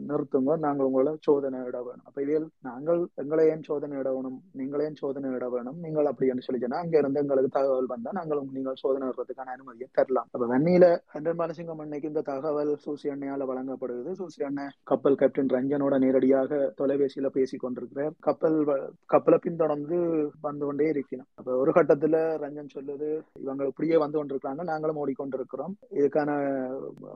நிறுத்துங்க. 0.09 0.53
நாங்கள் 0.67 0.89
உங்களை 0.89 1.13
சோதனை 1.27 1.59
இட 1.69 1.79
வேணும். 1.87 2.07
அப்ப 2.09 2.19
இவையல் 2.25 2.47
நாங்கள் 2.69 3.01
எங்களை 3.23 3.45
ஏன் 3.53 3.67
சோதனை 3.69 3.95
இட 4.03 4.09
வேணும்? 4.17 4.39
நீங்களே 4.61 4.89
சோதனை 5.03 5.29
இட 5.37 5.47
வேணும்? 5.55 5.79
நீங்கள் 5.85 6.11
அப்படி 6.11 6.31
என்று 6.33 6.47
சொல்லி 6.47 6.63
சொன்னா 6.65 6.83
அங்க 6.85 6.97
இருந்து 7.03 7.23
எங்களுக்கு 7.23 7.51
தகவல் 7.59 7.93
வந்தா 7.95 8.13
நாங்கள் 8.21 8.43
நீங்கள் 8.57 8.81
சோதனை 8.83 9.09
இடுறதுக்கான 9.11 9.55
அனுமதியை 9.57 9.89
தரலாம். 9.99 10.29
அப்ப 10.35 10.47
சென்னையில 10.65 11.03
அன்றன் 11.13 11.37
பாலசிங்கம் 11.37 11.81
அன்னைக்கு 11.81 12.09
இந்த 12.09 12.21
தகவல் 12.21 12.77
சூசி 12.77 13.09
அண்ணையால 13.09 13.45
வழங்கப்படுகிறது. 13.45 14.15
சூசி 14.15 14.45
அண்ணன் 14.45 14.71
கப்பல் 14.85 15.15
கேப்டன் 15.15 15.47
ரஞ்சனோட 15.47 15.99
நேரடியாக 15.99 16.75
தொலைபேசியில 16.79 17.27
பேசி 17.33 17.57
கொண்டிருக்கிறார். 17.57 18.13
கப்பல் 18.21 18.65
வ- 18.67 18.91
கப்பலை 19.07 19.39
பின்தொடர்ந்து 19.43 20.31
வந்து 20.41 20.67
கொண்டே 20.67 20.89
இருக்கிறோம் 20.89 21.27
அப்ப 21.35 21.57
ஒரு 21.57 21.71
கட்டத்துல 21.71 22.17
ரஞ்சன் 22.37 22.69
சொல்லுது 22.75 23.21
இவங்க 23.41 23.65
இப்படியே 23.65 23.97
வந்து 23.97 24.25
கொண்டிருக்கிறாங்க 24.25 24.63
நாங்களும் 24.63 25.07
ஓடிக்கொண்டிருக்கிறோம். 25.07 25.75
இதுக்கான 25.91 26.31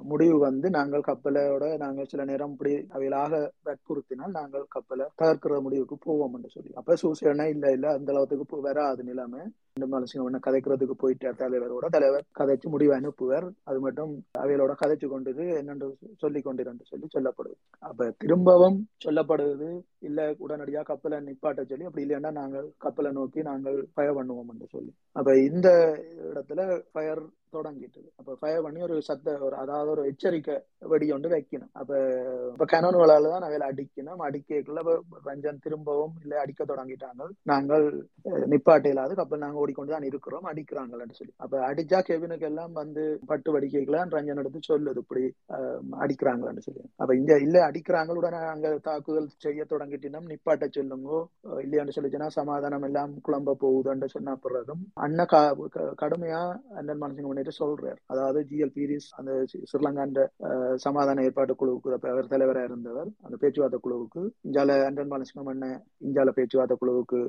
முடிவு 0.02 0.38
வந்து 0.38 0.70
நாங்கள் 0.70 1.02
கப்பலோட 1.06 1.76
நாங்கள் 1.76 2.04
சில 2.04 2.24
நேரம் 2.24 2.50
இப்படி 2.50 2.74
அவைகளாக 2.74 3.50
வற்புறுத்தினால் 3.64 4.30
நாங்கள் 4.30 4.66
கப்பலை 4.68 5.06
தகர்க்கிற 5.22 5.60
முடிவுக்கு 5.60 5.96
போவோம் 6.00 6.34
என்று 6.34 6.48
சொல்லி. 6.48 6.72
அப்ப 6.74 6.94
சூசியனா 7.02 7.48
இல்ல 7.48 7.70
இல்ல 7.70 7.92
அந்த 7.92 8.12
அளவுக்கு 8.12 8.56
போ- 8.56 8.60
வராது 8.60 9.04
நிலைமை. 9.04 9.40
ரெண்டு 9.78 9.94
நாள் 9.94 10.26
ஒன்னு 10.26 10.38
கதைக்கிறதுக்கு 10.46 10.94
போயிட்டார் 11.02 11.40
தலைவரோட. 11.42 11.86
தலைவர் 11.88 12.24
கதைச்சு 12.38 12.68
முடிவு 12.74 12.92
அனுப்புவார். 12.96 13.46
அது 13.62 13.80
மட்டும் 13.80 14.12
அவையோட 14.38 14.72
கதைச்சு 14.82 15.06
கொண்டது 15.08 15.44
என்னென்று 15.60 15.88
சொல்லி 16.16 16.40
கொண்டிருந்து 16.40 16.90
சொல்லி 16.92 17.06
சொல்லப்படுது. 17.16 17.58
அப்ப 17.78 18.10
திரும்பவும் 18.18 18.78
சொல்லப்படுது 19.04 19.68
இல்ல 20.08 20.34
உடனடியா 20.46 20.82
கப்பலை 20.82 21.18
நிப்பாட்ட 21.28 21.62
சொல்லி 21.64 21.84
அப்படி 21.84 22.06
இல்லைன்னா 22.06 22.32
நாங்கள் 22.32 22.66
கப்பலை 22.78 23.12
நோக்கி 23.12 23.42
நாங்கள் 23.42 23.78
ஃபயர் 23.94 24.18
பண்ணுவோம் 24.18 24.50
என்று 24.54 24.66
சொல்லி. 24.70 24.92
அப்ப 25.12 25.36
இந்த 25.38 25.68
இடத்துல 26.30 26.60
ஃபயர் 26.92 27.22
தொடங்கிட்டது. 27.56 28.08
அப்ப 28.20 28.36
ஃபயர் 28.40 28.64
பண்ணி 28.66 28.80
ஒரு 28.86 28.96
சத்த 29.08 29.36
ஒரு 29.46 29.56
அதாவது 29.62 29.90
ஒரு 29.94 30.04
எச்சரிக்கை 30.12 30.56
வெடி 30.92 31.08
ஒன்று 31.16 31.30
வைக்கணும். 31.34 31.72
அப்ப 31.80 31.92
இப்ப 32.52 32.66
கனோன்களால 32.72 33.30
தான் 33.34 33.46
வேலை 33.48 33.66
அடிக்கணும். 33.70 34.22
அடிக்கக்குள்ள 34.28 34.82
ரஞ்சன் 35.28 35.62
திரும்பவும் 35.66 36.14
இல்ல 36.24 36.34
அடிக்க 36.44 36.62
தொடங்கிட்டாங்க. 36.64 37.22
நாங்கள் 37.52 37.86
அஹ், 38.30 38.46
நிப்பாட்ட 38.52 38.86
இல்லாத 38.92 39.14
கப்பல் 39.20 39.44
நாங்க 39.44 39.62
ஓடிக்கொண்டு 39.64 39.94
தான் 39.96 40.08
இருக்கிறோம். 40.10 40.46
அடிக்கிறாங்கன்னு 40.52 41.18
சொல்லி. 41.20 41.34
அப்ப 41.44 41.62
அடிச்சா 41.70 42.00
கெவினுக்கு 42.10 42.48
எல்லாம் 42.50 42.74
வந்து 42.82 43.02
பட்டு 43.32 43.50
வடிக்கலாம் 43.56 44.12
ரஞ்சன் 44.16 44.42
எடுத்து 44.44 44.62
சொல்லுது. 44.70 45.02
இப்படி 45.04 45.24
அஹ், 45.56 45.82
சொல்லி. 46.66 46.82
அப்ப 47.02 47.12
இங்க 47.20 47.34
இல்ல 47.46 47.58
அடிக்கிறாங்க 47.68 48.16
உடனே 48.20 48.40
அங்க 48.54 48.68
தாக்குதல் 48.88 49.28
செய்ய 49.46 49.62
தொடங்கிட்டினோம் 49.72 50.28
நிப்பாட்ட 50.32 50.66
சொல்லுங்கோ 50.76 51.18
இல்லையான்னு 51.64 51.96
சொல்லிச்சுன்னா 51.96 52.28
சமாதானம் 52.38 52.86
எல்லாம் 52.88 53.12
குழம்ப 53.26 53.56
போகுதுன்னு 53.62 54.08
சொன்ன 54.16 54.36
பிறகும் 54.44 54.82
அண்ணன் 55.04 55.30
க- 55.32 55.42
க- 55.76 55.92
கடுமையா 56.02 56.42
அண்ணன் 56.80 57.02
மனசுங்க 57.02 57.30
பண்ணிட்டு 57.38 57.60
சொல்றார். 57.62 58.00
அதாவது 58.06 58.40
ஜிஎல் 58.50 58.74
பீரிஸ் 58.76 59.08
அந்த 59.18 59.32
ஸ்ரீலங்காண்ட 59.72 60.22
சமாதான 60.86 61.24
ஏற்பாட்டு 61.28 61.54
குழுவுக்கு 61.60 61.76
அவர் 62.12 62.32
தலைவரா 62.34 62.64
இருந்தவர் 62.64 63.10
அந்த 63.26 63.36
பேச்சுவார்த்தை 63.42 63.80
குழுவுக்கு 63.86 64.22
இஞ்சால 64.48 64.76
அண்டன் 64.88 65.12
பாலசிங்கம் 65.12 65.64
இஞ்சால 66.08 66.30
பேச்சுவார்த்தை 66.38 66.78
குழுவுக்கு 66.82 67.20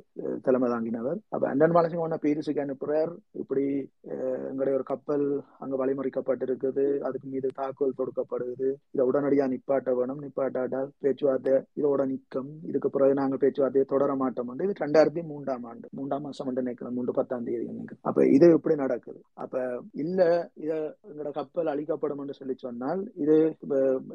தலைமை 0.48 0.70
தாங்கினவர். 0.72 1.20
அப்ப 1.30 1.46
அண்டன் 1.54 1.76
பாலசிங்கம் 1.78 1.98
பீரிஸுக்கு 2.26 2.64
அனுப்புறார். 2.66 3.12
இப்படி 3.42 3.66
அஹ், 4.14 4.46
எங்களுடைய 4.50 4.76
ஒரு 4.76 4.84
கப்பல் 4.84 5.26
அங்க 5.60 5.76
வழிமறிக்கப்பட்டிருக்குது. 5.78 6.86
அதுக்கு 7.08 7.28
மீது 7.30 7.50
தாக்குதல் 7.56 8.00
தொடுக்கப்படுது. 8.02 8.70
இதை 8.96 9.06
உடனடியா 9.10 9.48
நிப்பாட்ட 9.54 9.96
வேணும் 10.00 10.24
நிப்பாட்டாட்டால் 10.26 10.90
பேச்சுவார்த்தை 11.00 11.56
இதோட 11.82 12.06
நிற்கும். 12.14 12.52
இதுக்கு 12.64 12.90
பிறகு 12.90 13.14
நாங்கள் 13.14 13.42
பேச்சுவார்த்தையை 13.44 13.88
தொடர 13.96 14.16
மாட்டோம் 14.16 14.36
இது 14.60 14.76
ரெண்டாயிரத்தி 14.86 15.24
மூன்றாம் 15.32 15.64
ஆண்டு. 15.64 15.88
மூன்றாம் 16.00 16.22
மாசம் 16.22 16.50
வந்து 16.50 16.64
மூன்று 16.98 17.14
பத்தாம் 17.14 17.44
தேதி 17.44 17.68
அப்ப 18.10 18.26
இது 18.36 18.48
எப்படி 18.58 18.76
நடக்குது. 18.76 19.20
அப்ப 19.36 19.56
இல்ல 20.02 20.20
இத 20.64 20.72
எங்களோட 21.08 21.30
கப்பல் 21.32 21.72
அழிக்கப்படும் 21.72 22.22
என்று 22.24 22.38
சொல்லி 22.40 22.56
சொன்னால் 22.58 23.02
இது 23.24 23.36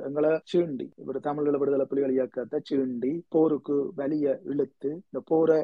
எங்களை 0.08 0.30
சீண்டி 0.52 0.86
இப்படி 1.00 1.20
தமிழீழ 1.26 1.56
விடுதலை 1.58 1.86
புலிகள் 1.86 2.14
இயக்கத்தை 2.16 2.60
சீண்டி 2.70 3.12
போருக்கு 3.28 3.76
வலிய 4.00 4.36
இழுத்து 4.52 4.90
இந்த 5.00 5.22
போரை 5.30 5.58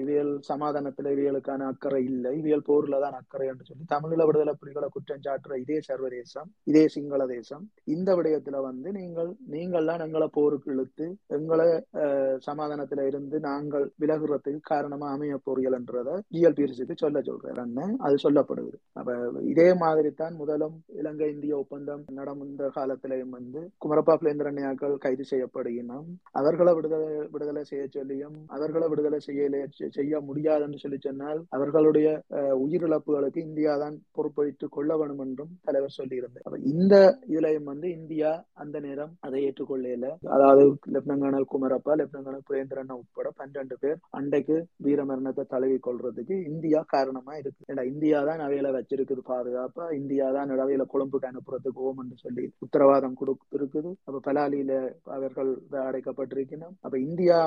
இவியல் 0.00 0.32
சமாதானத்துல 0.50 1.12
இவியலுக்கான 1.16 1.68
அக்கறை 1.72 2.02
இல்லை 2.04 2.32
இவியல் 2.40 2.66
போர்ல 2.68 3.00
தான் 3.00 3.18
அக்கறை 3.20 3.48
என்று 3.52 3.68
சொல்லி 3.68 3.90
தமிழீழ 3.94 4.24
விடுதலை 4.26 4.54
புலிகளை 4.60 4.88
குற்றம் 4.88 5.24
சாட்டுற 5.26 5.58
இதே 5.64 5.78
சர்வதேசம் 5.80 6.50
இதே 6.64 6.84
சிங்கள 6.88 7.26
தேசம் 7.26 7.64
இந்த 7.94 8.10
விடயத்துல 8.16 8.60
வந்து 8.68 8.88
நீங்கள் 8.92 9.32
நீங்கள் 9.48 9.88
தான் 9.90 10.04
எங்களை 10.06 10.28
போருக்கு 10.38 10.72
இழுத்து 10.74 11.06
எங்களை 11.38 11.68
சமாதானத்துல 12.48 13.06
இருந்து 13.06 13.36
நாங்கள் 13.40 13.86
விலகுறதுக்கு 14.02 14.62
காரணமா 14.72 15.08
அமைய 15.14 15.36
போறீர்கள் 15.46 15.78
என்றதை 15.78 16.14
ஜிஎல் 16.34 16.58
சொல்ல 17.02 17.18
சொல்றாரு. 17.28 17.64
அது 18.06 18.16
சொல்லப்படுது 18.24 18.76
அப்ப 18.92 19.10
இதே 19.52 19.68
மாதிரி 19.82 20.10
தான் 20.12 20.34
முதலும் 20.40 20.76
இலங்கை 21.00 21.28
இந்திய 21.34 21.54
ஒப்பந்தம் 21.62 22.02
நடந்த 22.18 22.70
காலத்திலையும் 22.76 23.34
வந்து 23.38 23.60
குமரப்பா 23.84 24.14
பிளேந்திரண்யாக்கள் 24.22 24.96
கைது 25.04 25.24
செய்யப்படுகினோம் 25.32 26.08
அவர்களை 26.40 26.72
விடுதலை 26.78 27.08
விடுதலை 27.34 27.64
செய்ய 27.70 27.84
சொல்லியும் 27.96 28.36
அவர்களை 28.56 28.86
விடுதலை 28.92 29.20
செய்ய 29.28 29.48
செய்ய 29.98 30.20
முடியாது 30.28 30.64
என்று 30.66 30.82
சொல்லி 30.82 30.98
சொன்னால் 31.06 31.40
அவர்களுடைய 31.56 32.08
உயிரிழப்புகளுக்கு 32.64 33.40
இந்தியா 33.48 33.72
தான் 33.84 33.96
பொறுப்பேற்றுக் 34.16 34.74
கொள்ள 34.76 34.90
வேண்டும் 35.00 35.22
என்றும் 35.24 35.52
தலைவர் 35.68 35.96
சொல்லியிருந்தார். 35.98 36.58
இந்த 36.72 36.94
இதுலயும் 37.32 37.70
வந்து 37.72 37.86
இந்தியா 37.98 38.30
அந்த 38.62 38.76
நேரம் 38.86 39.12
அதை 39.26 39.40
ஏற்றுக்கொள்ளல. 39.48 40.06
அதாவது 40.34 40.64
lieutenant 40.94 41.24
colonel 41.24 41.50
Kumarappa 41.52 41.94
lieutenant 42.00 42.28
colonel 42.28 42.46
Purendran 42.50 42.94
உட்பட 43.00 43.30
பன்னெண்டு 43.40 43.76
பேர் 43.82 43.98
அண்டைக்கு 44.18 44.56
வீரமரணத்தை 44.86 45.44
தழுவி 45.54 45.78
கொள்றதுக்கு 45.88 46.36
இந்தியா 46.50 46.82
காரணமா 46.94 47.34
இருக்கு. 47.42 47.62
ஏன்னா 47.70 47.84
இந்தியா 47.92 48.20
தான் 48.30 48.44
அவையில 48.46 48.72
வச்சிருக்குது 48.78 49.24
பாதுகாப்பா 49.32 49.84
இந்தியா 50.00 50.26
தான் 50.36 50.52
அவையில 50.64 50.84
கொழும்புக்கு 50.92 51.30
அனுப்புறதுக்கு 51.30 51.82
ஓம் 51.88 52.00
என்று 52.02 52.16
சொல்லி 52.24 52.44
உத்தரவாதம் 52.66 53.18
கொடுத்திருக்குது. 53.20 53.90
அப்ப 54.06 54.20
பலாலியில 54.28 54.72
அவர்கள் 55.16 55.52
அடைக்கப்பட்டிருக்கணும். 55.88 56.74
அப்ப 56.86 56.94
இந்தியா 57.08 57.38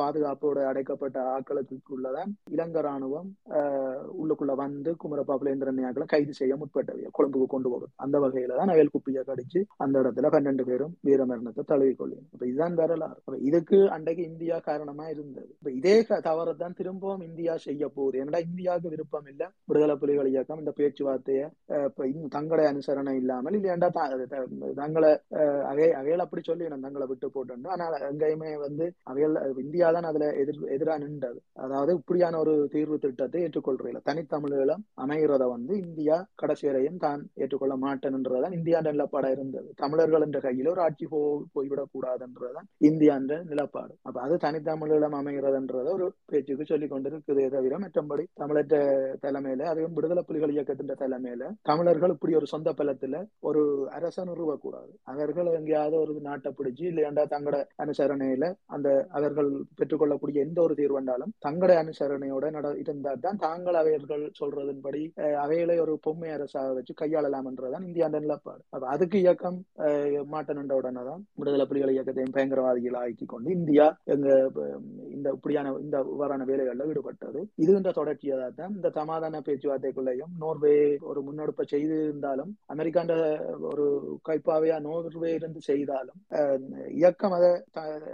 பாதுகாப்போட 0.00 0.58
அடைக்கப்பட்ட 0.70 1.18
ஆக்களுக்குள்ளதான் 1.36 2.32
இலங்கை 2.54 2.82
ராணுவம் 2.88 3.30
உள்ளுக்குள்ள 4.20 4.54
வந்து 4.64 4.92
குமரப்பா 5.04 5.36
புலேந்திரன் 5.42 5.82
கைது 6.14 6.32
செய்ய 6.40 6.54
முற்பட்டவை 6.60 7.04
கொழும்புக்கு 7.18 7.48
கொண்டு 7.54 7.68
போகுது. 7.72 7.86
அந்த 8.04 8.16
வகையில 8.24 8.56
தான் 8.60 8.72
அவையல் 8.72 8.92
குப்பியை 8.94 9.22
கடிச்சு 9.30 9.60
அந்த 9.84 9.94
இடத்துல 10.02 10.28
பன்னெண்டு 10.34 10.64
பேரும் 10.70 10.94
வீரமரணத்தை 11.06 11.64
தழுவிக்கொள்ளும் 11.72 12.24
அப்ப 12.34 12.44
இதுதான் 12.50 12.78
வரலாறு. 12.80 13.18
அப்ப 13.26 13.38
இதுக்கு 13.48 13.78
அன்றைக்கு 13.96 14.22
இந்தியா 14.30 14.56
காரணமா 14.68 15.06
இருந்தது. 15.14 15.48
இப்ப 15.58 15.70
இதே 15.80 15.94
தவறை 16.28 16.52
தான் 16.62 16.76
திரும்பவும் 16.80 17.24
இந்தியா 17.28 17.54
செய்ய 17.66 17.82
போகுது. 17.96 18.16
ஏன்னா 18.22 18.40
இந்தியாவுக்கு 18.48 18.92
விருப்பம் 18.94 19.28
இல்ல? 19.32 19.42
விடுதலை 19.68 19.94
புலிகள் 20.02 20.30
இயக்கம் 20.32 20.60
இந்த 20.62 20.72
பேச்சுவார்த்தை 20.78 21.13
அஹ், 21.74 21.90
தங்களை 22.34 22.64
அனுசரணை 22.70 23.14
இல்லாமல் 23.20 23.56
இல்லையாண்டா 23.58 23.90
தங்களை 24.78 25.12
அவை 25.70 25.86
அப்படி 26.24 26.42
சொல்லி 26.44 26.64
தங்களை 26.84 27.06
விட்டு 27.10 27.28
போட்டு 27.30 27.42
ஆனால் 27.74 27.96
எங்கேயுமே 28.08 28.50
வந்து 28.64 28.86
அவைகள் 29.10 29.34
இந்தியா 29.64 29.88
தான் 29.96 30.08
அதுல 30.10 30.26
எதிர் 30.42 30.60
எதிராக 30.76 30.98
நின்றது. 31.04 31.38
அதாவது 31.64 31.92
இப்படியான 31.98 32.38
ஒரு 32.42 32.54
தீர்வு 32.74 32.96
திட்டத்தை 33.04 33.40
ஏற்றுக்கொள்றதில்ல. 33.44 34.02
தனித்தமிழீழம் 34.08 34.84
அமைகிறத 35.04 35.44
வந்து 35.54 35.72
இந்தியா 35.84 36.16
கடைசி 36.42 36.64
வரையும் 36.68 37.00
தான் 37.04 37.22
ஏற்றுக்கொள்ள 37.42 37.76
மாட்டேன்ன்றதான் 37.84 38.56
இந்தியா 38.58 38.80
நிலப்பாடா 38.88 39.30
இருந்தது. 39.36 39.68
தமிழர்கள் 39.82 40.26
என்ற 40.26 40.40
கையில 40.46 40.72
ஒரு 40.74 40.82
ஆட்சி 40.86 41.06
போ 41.06 41.20
போய்விடக் 41.56 41.92
கூடாதுன்றதுதான் 41.94 42.68
இந்தியா 42.88 43.14
என்ற 43.20 43.36
நிலப்பாடு. 43.50 43.72
அப்ப 44.08 44.18
அது 44.26 44.36
தனித்தமிழீழம் 44.44 45.18
அமைகிறதுன்றத 45.20 45.88
ஒரு 45.96 46.08
பேச்சுக்கு 46.32 46.66
சொல்லி 46.66 46.88
கொண்டிருக்குதே 46.88 47.46
தவிர 47.54 47.78
மற்றபடி 47.84 48.24
தமிழற்ற 48.40 48.76
தலைமையில 49.24 49.68
அதுவும் 49.72 49.96
விடுதலை 49.96 50.24
புலிகள் 50.28 50.54
இயக்கத்தின் 50.54 50.92
தலைமையில 51.04 51.32
தமிழர்கள் 51.68 52.14
இப்படி 52.14 52.34
ஒரு 52.36 52.48
சொந்த 52.52 52.70
பலத்துல 52.78 53.16
ஒரு 53.48 53.62
அரசன் 53.96 54.30
நிறுவக்கூடாது 54.30 54.92
அவர்கள் 55.12 55.50
எங்கேயாவது 55.56 55.96
ஒரு 56.02 56.14
நாட்டை 56.26 56.52
பிடிச்சி 56.56 56.84
இல்லையாண்டா 56.90 57.24
தங்களோட 57.32 57.52
அனுசரணையில 57.84 58.46
அந்த 58.74 58.88
அவர்கள் 59.16 59.50
பெற்றுக்கொள்ளக்கூடிய 59.78 60.44
எந்த 60.46 60.58
ஒரு 60.62 60.74
தீர்வண்டாலும் 60.80 61.12
தங்கட 61.46 61.72
அனுசரணையோட 61.82 62.22
நட 62.54 62.68
இருந்தா 62.82 63.12
தான் 63.24 63.40
தாங்கள் 63.44 63.78
அவையர்கள் 63.80 64.24
சொல்றதன்படி 64.40 65.02
அவைகளை 65.44 65.76
ஒரு 65.84 65.94
பொம்மை 66.04 66.30
அரசாக 66.34 66.74
வச்சு 66.76 66.94
கையாளலாம் 67.00 67.48
என்றதான் 67.50 67.86
இந்தியா 67.88 68.06
நிலப்பாடு. 68.14 68.62
அப்ப 68.74 68.84
அதுக்கு 68.94 69.18
இயக்கம் 69.22 69.58
அஹ், 69.84 70.02
மாட்ட 70.32 70.56
நின்ற 70.56 70.74
உடனே 70.80 71.02
தான் 71.04 71.22
விடுதலை 71.40 71.66
புலிகள் 71.68 71.94
இயக்கத்தையும் 71.94 72.34
பயங்கரவாதிகள் 72.36 72.98
ஆக்கி 73.00 73.26
கொண்டு 73.26 73.50
இந்தியா 73.58 73.86
எங்க 74.14 74.28
இந்த 75.14 75.28
இப்படியான 75.36 75.52
இந்த 75.84 75.96
இவ்வாறான 76.08 76.46
வேலைகள்ல 76.50 76.88
ஈடுபட்டது. 76.90 77.40
இது 77.62 77.72
இந்த 77.80 77.92
தொடர்ச்சியாக 77.98 78.48
தான் 78.58 78.74
இந்த 78.76 78.90
சமாதான 78.98 79.42
பேச்சுவார்த்தைக்குள்ளேயும் 79.48 80.32
நோர்வே 80.42 80.74
ஒரு 81.10 81.20
முன்னெடுப்பை 81.26 81.64
செய்து 81.74 81.96
இருந்தாலும் 82.04 82.52
அமெரிக்காண்ட 82.74 83.14
ஒரு 83.70 83.86
கைப்பாவையா 84.28 84.78
நோர்வே 84.86 85.30
இருந்து 85.34 85.60
செய்தாலும் 85.70 86.20
இயக்கம் 87.00 87.36
அதை 87.38 87.50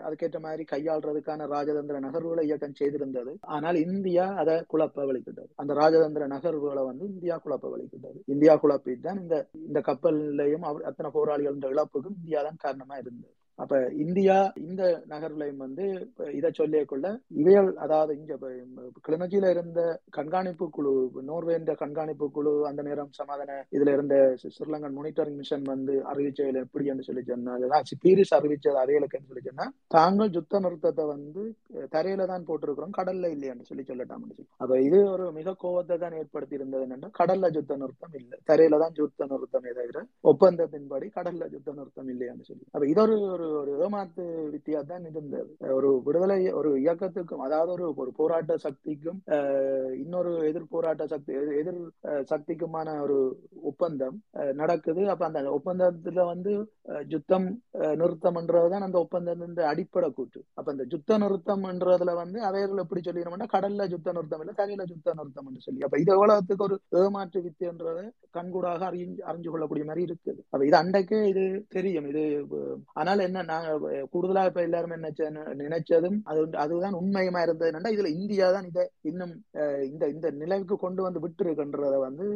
அதுக்கேற்ற 0.06 0.38
மாதிரி 0.46 0.64
கையாள்றதுக்கான 0.72 1.48
ராஜதந்திர 1.54 2.00
நகர்வுகளை 2.06 2.44
இயக்கம் 2.48 2.78
செய்திருந்தது. 2.80 3.32
ஆனால் 3.56 3.78
இந்தியா 3.86 4.26
அதை 4.42 4.56
குழப்ப 4.72 5.06
வலிக்கிட்டது. 5.10 5.50
அந்த 5.56 5.72
ராஜதந்திர 5.74 6.26
நகர்வுகளை 6.34 6.84
வந்து 6.90 7.04
இந்தியா 7.14 7.36
குழப்ப 7.44 7.68
வலிக்கிட்டது. 7.74 8.18
இந்தியா 8.26 8.54
குழப்பி 8.64 8.94
தான் 9.00 9.20
இந்த 9.24 9.36
இந்த 9.68 9.80
கப்பல்லையும் 9.90 10.66
அத்தனை 10.90 11.10
போராளிகள் 11.18 11.58
இழப்புக்கும் 11.74 12.18
இந்தியா 12.20 12.42
தான் 12.42 12.62
காரணமா 12.64 12.96
இருந்தது. 13.02 13.34
அப்ப 13.60 13.74
இந்தியா 14.04 14.36
இந்த 14.62 14.82
நகர்வுலையும் 15.12 15.62
வந்து 15.64 15.84
இதை 16.38 16.50
சொல்லியக்குள்ள 16.58 17.06
இவையல் 17.40 17.70
அதாவது 17.84 18.12
இங்க 18.18 18.34
கிளிநொச்சியில 19.06 19.50
இருந்த 19.54 19.80
கண்காணிப்பு 20.18 20.66
குழு 20.76 20.92
நோர்வேந்த 21.28 21.74
கண்காணிப்பு 21.82 22.28
குழு 22.36 22.52
அந்த 22.70 22.82
நேரம் 22.88 23.10
சமாதான 23.18 23.58
இதுல 23.76 23.94
இருந்த 23.96 24.16
ஸ்ரீலங்கன் 24.54 24.96
மானிட்டரிங் 24.96 25.40
மிஷன் 25.40 25.66
வந்து 25.72 25.96
அறிவிச்சதுல 26.12 26.64
எப்படி 26.66 26.90
என்று 26.92 27.06
சொல்லி 27.08 27.24
சொன்னா 27.26 27.56
பீரிஸ் 28.04 28.34
அறிவிச்சது 28.38 28.80
அவைகளுக்குன்னு 28.82 29.30
சொல்லி 29.30 29.44
சொன்னா 29.48 29.66
தாங்கள் 29.96 30.34
யுத்த 30.36 30.62
நிறுத்தத்தை 30.64 31.06
வந்து 31.12 31.42
தரையில 31.94 32.26
தான் 32.26 32.46
போட்டிருக்கிறோம் 32.48 32.96
கடல்ல 32.98 33.32
இல்லையான்னு 33.34 33.68
சொல்லி 33.70 33.86
சொல்லட்டாம்னு 33.90 34.46
அப்ப 34.62 34.80
இது 34.88 35.00
ஒரு 35.12 35.26
மிக 35.38 35.56
கோபத்தை 35.62 35.98
தான் 35.98 36.18
ஏற்படுத்தி 36.20 36.58
இருந்தது 36.58 36.86
என்னன்னா 36.86 37.10
கடல்ல 37.20 37.52
யுத்த 37.56 37.78
நிறுத்தம் 37.82 38.16
இல்லை 38.20 38.38
தரையில 38.50 38.80
தான் 38.84 38.96
யுத்த 39.00 39.28
நிறுத்தமே 39.32 39.72
தவிர 39.78 40.00
ஒப்பந்தத்தின்படி 40.32 41.08
கடல்ல 41.18 41.48
யுத்த 41.54 41.70
நிறுத்தம் 41.78 42.10
இல்லையான்னு 42.12 42.48
சொல்லி. 42.48 42.64
அப்ப 42.74 42.84
இது 42.92 43.00
ஒரு 43.02 43.16
ஒரு 43.56 43.72
ஏமாத்து 43.84 44.24
வித்தியா 44.54 44.80
தான் 44.86 45.06
இருந்தது. 45.10 45.50
ஒரு 45.78 45.90
விடுதலை 46.06 46.38
ஒரு 46.60 46.70
இயக்கத்துக்கும் 46.82 47.44
அதாவது 47.46 47.72
ஒரு 47.76 47.86
ஒரு 48.02 48.12
போராட்ட 48.18 48.54
சக்திக்கும் 48.64 49.20
அஹ், 49.36 49.92
இன்னொரு 50.02 50.32
எதிர் 50.50 50.72
போராட்ட 50.72 51.04
சக்தி 51.12 51.32
எதிர் 51.60 51.80
சக்திக்குமான 52.32 52.88
ஒரு 53.04 53.18
ஒப்பந்தம் 53.70 54.16
நடக்குது. 54.60 55.02
அப்ப 55.12 55.26
அந்த 55.30 55.42
ஒப்பந்தத்துல 55.58 56.24
வந்து 56.32 56.52
யுத்தம் 57.14 57.48
அஹ், 57.80 57.96
நிறுத்தம்ன்றதுதான் 58.02 58.86
அந்த 58.86 58.98
ஒப்பந்தத்தின் 59.04 59.38
அடிப்படை 59.72 60.10
கூற்று. 60.12 60.40
அப்ப 60.58 60.68
அந்த 60.74 60.86
யுத்த 60.94 61.18
நிறுத்தம்ன்றதுல 61.24 62.14
வந்து 62.22 62.38
அவைகள் 62.48 62.84
எப்படி 62.84 63.02
சொல்லிடணும்னா 63.02 63.48
கடல்ல 63.56 63.88
யுத்த 63.94 64.14
நிறுத்தம் 64.16 64.42
இல்ல 64.44 64.54
தரையில 64.60 64.86
யுத்த 64.92 65.14
நிறுத்தம் 65.18 65.48
என்று 65.50 65.66
சொல்லி. 65.66 65.84
அப்ப 65.86 66.00
இது 66.04 66.20
உலகத்துக்கு 66.24 66.66
ஒரு 66.68 66.76
ஏமாற்று 67.02 67.40
வித்தியன்றதை 67.46 68.06
கண்கூடாக 68.36 68.82
அறிஞ்சு 68.90 69.22
அறிஞ்சு 69.30 69.50
கொள்ளக்கூடிய 69.50 69.86
மாதிரி 69.88 70.06
இருக்குது. 70.08 70.40
அப்ப 70.52 70.62
இது 70.68 70.78
அண்டைக்கே 70.82 71.20
இது 71.32 71.44
தெரியும். 71.76 72.08
இது 72.12 72.24
ஆனால் 73.00 73.24
என்ன 73.30 73.42
நாங்க 73.48 73.70
கூடுதலா 74.12 74.44
இப்ப 74.48 74.62
எல்லாருமே 74.62 74.96
நினைச்சதும் 75.62 76.18
அது 76.26 76.40
அதுதான் 76.62 76.98
உண்மையுமா 77.00 77.42
இருந்தது 77.42 77.70
என்னன்னா 77.70 77.92
இதுல 77.94 78.10
இந்தியா 78.16 78.48
தான் 78.52 78.68
இதை 78.68 78.82
இன்னும் 79.08 79.34
இந்த 79.88 80.04
இந்த 80.14 80.30
நிலைக்கு 80.40 80.76
கொண்டு 80.78 81.02
வந்து 81.02 81.22
விட்டுருக்குன்றத 81.24 81.98
வந்து 82.04 82.26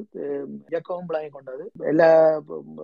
இயக்கவும் 0.68 1.09
பிளாங்கி 1.11 1.30
கொண்டது. 1.30 1.64
எல்லா 1.86 2.09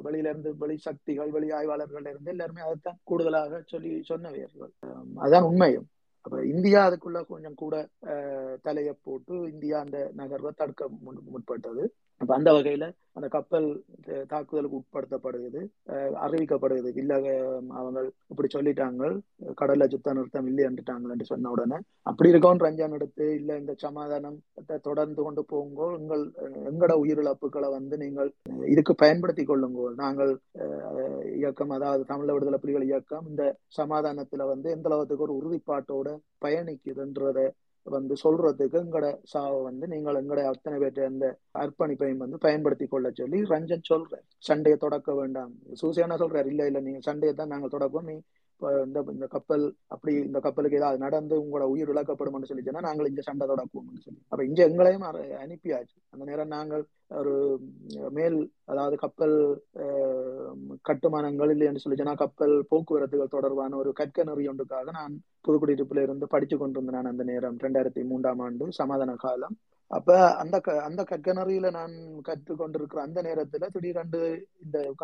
வெளியில 0.06 0.32
இருந்து 0.32 0.52
வெளி 0.60 0.76
சக்திகள் 0.80 1.30
வெளி 1.30 1.50
ஆய்வாளர்கள் 1.52 2.08
இருந்து 2.08 2.34
எல்லாருமே 2.34 2.66
அதைத்தான் 2.66 3.00
கூடுதலாக 3.04 3.62
சொல்லி 3.68 3.92
சொன்னவர்கள் 4.10 4.72
அதுதான் 5.18 5.48
உண்மையும். 5.50 5.88
அப்ப 6.26 6.38
இந்தியா 6.46 6.80
அதுக்குள்ள 6.88 7.20
கொஞ்சம் 7.26 7.56
கூட 7.56 7.74
அஹ், 8.12 8.56
தலையை 8.62 8.94
போட்டு 9.04 9.34
இந்தியா 9.52 9.76
அந்த 9.80 9.98
நகர்வை 10.16 10.52
தடுக்க 10.54 10.82
முன்- 11.04 11.24
முற்பட்டது. 11.30 11.84
அப்ப 12.20 12.32
அந்த 12.36 12.50
வகையில 12.54 12.86
அந்த 13.16 13.28
கப்பல் 13.34 13.66
தாக்குதலுக்கு 14.30 14.78
உட்படுத்தப்படுகிறது. 14.78 15.60
அஹ், 15.92 16.14
அறிவிக்கப்படுகிறது. 16.24 16.90
இல்ல 16.96 17.12
அவங்க 17.78 18.00
இப்படி 18.30 18.48
சொல்லிட்டாங்க. 18.50 19.02
கடல்ல 19.60 19.86
சுத்த 19.92 20.14
நிறுத்தம் 20.16 20.48
இல்லைன்னுட்டாங்கன்னு 20.50 21.26
சொன்ன 21.30 21.50
உடனே 21.50 21.78
அப்படி 22.06 22.30
இருக்கவும் 22.32 22.62
ரஞ்சன் 22.64 22.96
எடுத்து 22.96 23.26
இல்ல 23.38 23.56
இந்த 23.60 23.74
சமாதானம் 23.84 24.36
தொடர்ந்து 24.86 25.20
கொண்டு 25.22 25.44
போங்கோ 25.50 25.88
உங்கள் 25.98 26.24
எங்கட 26.70 26.92
உயிரிழப்புகளை 27.02 27.70
வந்து 27.76 27.96
நீங்கள் 27.98 28.30
இதுக்கு 28.68 28.94
பயன்படுத்தி 29.02 29.44
கொள்ளுங்கோ 29.44 29.86
நாங்கள் 29.98 30.32
அஹ், 30.62 30.86
இயக்கம் 31.38 31.74
அதாவது 31.76 32.04
தமிழ 32.10 32.28
விடுதலை 32.32 32.60
புலிகள் 32.60 32.88
இயக்கம் 32.88 33.26
இந்த 33.28 33.46
சமாதானத்துல 33.78 34.46
வந்து 34.50 34.70
எந்த 34.76 34.88
அளவுக்கு 34.90 35.26
ஒரு 35.28 35.36
உறுதிப்பாட்டோட 35.40 36.08
பயணிக்குதுன்றத 36.44 37.40
வந்து 37.86 38.14
சொல்றதுக்கு 38.24 38.78
எங்கட 38.82 39.06
சாவை 39.22 39.62
வந்து 39.62 39.86
நீங்கள் 39.86 40.18
எங்கட 40.22 40.40
அத்தனை 40.44 40.78
பேர்ட்ட 40.80 41.04
அந்த 41.04 41.26
அர்ப்பணிப்பையும் 41.58 42.22
வந்து 42.24 42.38
பயன்படுத்தி 42.38 42.86
கொள்ள 42.86 43.10
சொல்லி 43.10 43.38
ரஞ்சன் 43.44 43.88
சொல்றார் 43.90 44.24
சண்டையை 44.48 44.78
தொடக்க 44.78 45.14
வேண்டாம். 45.14 45.52
சூசியானா 45.82 46.18
சொல்றாரு 46.24 46.46
இல்ல 46.46 46.66
இல்ல 46.66 46.80
நீங்க 46.80 47.00
சண்டையை 47.00 47.34
தான் 47.34 47.52
நாங்க 47.54 47.68
தொடப்போம். 47.76 48.06
நீ 48.10 48.16
இந்த 48.84 49.00
இந்த 49.12 49.26
கப்பல் 49.26 49.64
அப்படி 49.88 50.14
இந்த 50.20 50.40
கப்பலுக்கு 50.40 50.76
ஏதாவது 50.76 50.98
நடந்து 50.98 51.34
உங்களோட 51.42 51.66
உயிர் 51.68 51.88
இழக்கப்படும் 51.88 52.48
சொல்லி 52.48 52.62
சொன்னா 52.62 52.80
நாங்கள் 52.80 53.06
இங்க 53.06 53.22
சண்டை 53.22 53.46
தொடக்குவோம்னு 53.48 54.04
சொல்லி. 54.04 54.20
அப்ப 54.28 54.44
இங்க 54.44 54.62
எங்களையும் 54.64 55.06
அனுப்பியாச்சு. 55.44 55.96
அந்த 56.10 56.24
நேரம் 56.24 56.48
நாங்கள் 56.48 56.84
ஒரு 57.14 57.34
மேல் 58.10 58.38
அதாவது 58.64 58.96
கப்பல் 58.96 59.36
அஹ், 59.82 60.54
கட்டுமானங்கள் 60.82 61.52
இல்லைன்னு 61.54 61.84
சொல்லி 61.84 61.98
கப்பல் 62.16 62.66
போக்குவரத்துகள் 62.70 63.28
தொடர்பான 63.28 63.76
ஒரு 63.76 63.92
கற்க 63.92 64.24
நெறி 64.24 64.48
ஒன்றுக்காக 64.48 64.90
நான் 64.92 65.14
புதுக்குடியிருப்புல 65.44 66.02
இருந்து 66.02 66.26
படிச்சு 66.28 66.58
கொண்டிருந்தேன் 66.58 66.96
நான் 66.98 67.12
அந்த 67.12 67.24
நேரம். 67.24 67.58
ரெண்டாயிரத்தி 67.58 68.04
மூன்றாம் 68.04 68.40
ஆண்டு 68.40 68.72
சமாதான 68.72 69.16
காலம். 69.18 69.56
அப்ப 69.90 70.16
அந்த 70.42 70.60
க- 70.60 70.82
அந்த 70.82 71.02
கற்கனறியில 71.10 71.70
நான் 71.70 71.94
கற்றுக்கொண்டிருக்கிற 72.28 72.98
அந்த 73.06 73.22
நேரத்துல 73.22 73.66
திடீரென்று 73.66 74.46
இந்த 74.64 74.94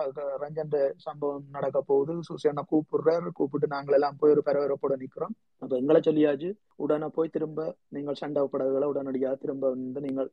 ரஞ்சன் 0.40 0.92
சம்பவம் 0.96 1.44
நடக்க 1.50 1.80
போகுது. 1.80 2.12
சுசேனா 2.28 2.62
கூப்பிடுறாரு. 2.70 3.28
கூப்பிட்டு 3.32 3.66
நாங்கள் 3.66 3.94
எல்லாம் 3.94 4.16
போய் 4.18 4.30
ஒரு 4.30 4.42
பரபரப்போட 4.46 4.94
நிக்கிறோம். 5.02 5.34
அப்ப 5.58 5.76
எங்களை 5.76 6.00
சொல்லியாச்சு 6.04 6.50
உடனே 6.76 7.06
போய் 7.14 7.28
திரும்ப 7.28 7.74
நீங்கள் 7.88 8.14
சண்டை 8.14 8.46
படகுகளை 8.50 8.88
உடனடியாக 8.88 9.36
திரும்ப 9.42 9.68
வந்து 9.70 10.00
நீங்கள் 10.00 10.30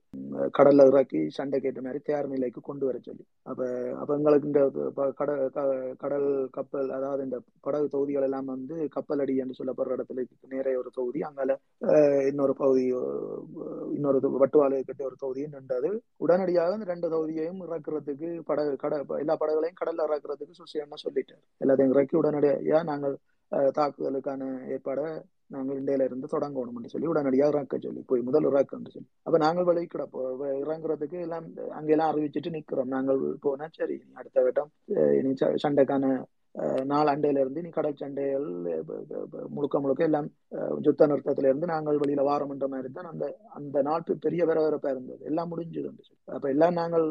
கடல்ல 0.58 0.88
இறக்கி 0.88 1.30
சண்டை 1.30 1.60
கேட்ட 1.60 1.82
மாதிரி 1.82 2.02
தயார் 2.04 2.28
நிலைக்கு 2.28 2.62
கொண்டு 2.62 2.86
வர 2.86 2.98
சொல்லி. 3.02 3.26
அப்ப 3.44 3.62
அப்ப 4.00 4.16
எங்களுக்கு 4.16 4.48
இந்த 4.48 4.64
கடல் 5.16 5.50
க- 5.50 5.94
கடல் 5.98 6.28
கப்பல் 6.52 6.90
அதாவது 6.90 7.24
இந்த 7.24 7.40
படகு 7.62 7.88
தொகுதிகள் 7.88 8.24
எல்லாம் 8.24 8.46
வந்து 8.46 8.88
கப்பல் 8.92 9.20
அடி 9.20 9.36
என்று 9.36 9.58
சொல்லப்படுற 9.64 9.94
இடத்துல 9.98 10.26
நேரே 10.50 10.76
ஒரு 10.76 10.90
தொகுதி. 10.94 11.22
அங்கால 11.22 11.60
இன்னொரு 12.28 12.54
பகுதி 12.56 12.86
இன்னொரு 13.94 14.20
வட்டுவாலையை 14.44 14.84
கட்டி 14.86 14.92
கிட்ட 14.92 15.04
ஒரு 15.04 15.16
தொகுதியும் 15.20 15.52
நின்றது. 15.52 15.90
உடனடியாக 16.18 16.74
அந்த 16.74 16.86
ரெண்டு 16.86 17.08
தொகுதியையும் 17.14 17.62
இறக்குறதுக்கு 17.68 18.40
படகு 18.46 18.76
கட 18.76 19.04
எல்லா 19.18 19.36
படகுகளையும் 19.36 19.80
கடல்ல 19.82 20.06
இறக்குறதுக்கு 20.10 20.60
சுசியம்மா 20.62 20.98
சொல்லிட்டார். 21.04 21.44
எல்லாத்தையும் 21.66 21.94
இறக்கி 21.96 22.18
உடனடியா 22.18 22.84
நாங்கள் 22.84 23.16
தாக்குதலுக்கான 23.52 24.44
ஏற்பாடை 24.74 25.08
நாங்கள் 25.48 25.78
இந்தியில 25.82 26.04
இருந்து 26.04 26.28
தொடங்கணும்னு 26.32 26.92
சொல்லி 26.94 27.08
உடனடியாக 27.08 27.58
இறக்க 27.58 27.78
சொல்லி 27.78 28.04
போய் 28.08 28.22
முதல் 28.22 28.46
இறக்குன்னு 28.46 28.92
சொல்லி. 28.94 29.08
அப்ப 29.24 29.38
நாங்கள் 29.38 29.68
வெளிக்கிடப்போ 29.70 30.22
இறங்குறதுக்கு 30.64 31.20
எல்லாம் 31.26 31.48
அங்கெல்லாம் 31.70 32.12
அறிவிச்சிட்டு 32.14 32.54
நிக்கிறோம். 32.58 32.92
நாங்கள் 32.96 33.22
போனா 33.42 33.68
சரி 33.72 33.94
இனி 34.04 34.14
அடுத்த 34.22 34.44
கட்டம் 34.44 34.72
இனி 35.20 35.34
ச- 35.42 35.56
சண்டைக்கான 35.64 36.06
நாலு 36.86 37.10
அண்டையிலிருந்து 37.12 37.40
இருந்து 37.44 37.62
இனி 37.62 37.70
கடல் 37.70 38.00
சண்டைகள் 38.00 38.46
முழுக்க 39.50 39.80
முழுக்க 39.80 40.04
எல்லாம் 40.04 40.28
யுத்த 40.82 41.08
நிறுத்தத்துல 41.08 41.50
இருந்து 41.50 41.68
நாங்கள் 41.68 41.98
வெளியில 41.98 42.24
வாரம்ன்ற 42.28 42.68
மாதிரி 42.68 42.90
தான் 42.92 43.10
அந்த 43.12 43.26
அந்த 43.52 43.82
நாட்டு 43.82 44.14
பெரிய 44.26 44.42
விரவரப்பா 44.46 44.92
இருந்தது. 44.92 45.22
எல்லாம் 45.26 45.52
முடிஞ்சது 45.52 45.90
அப்ப 46.28 46.46
எல்லாம் 46.50 46.78
நாங்கள் 46.82 47.06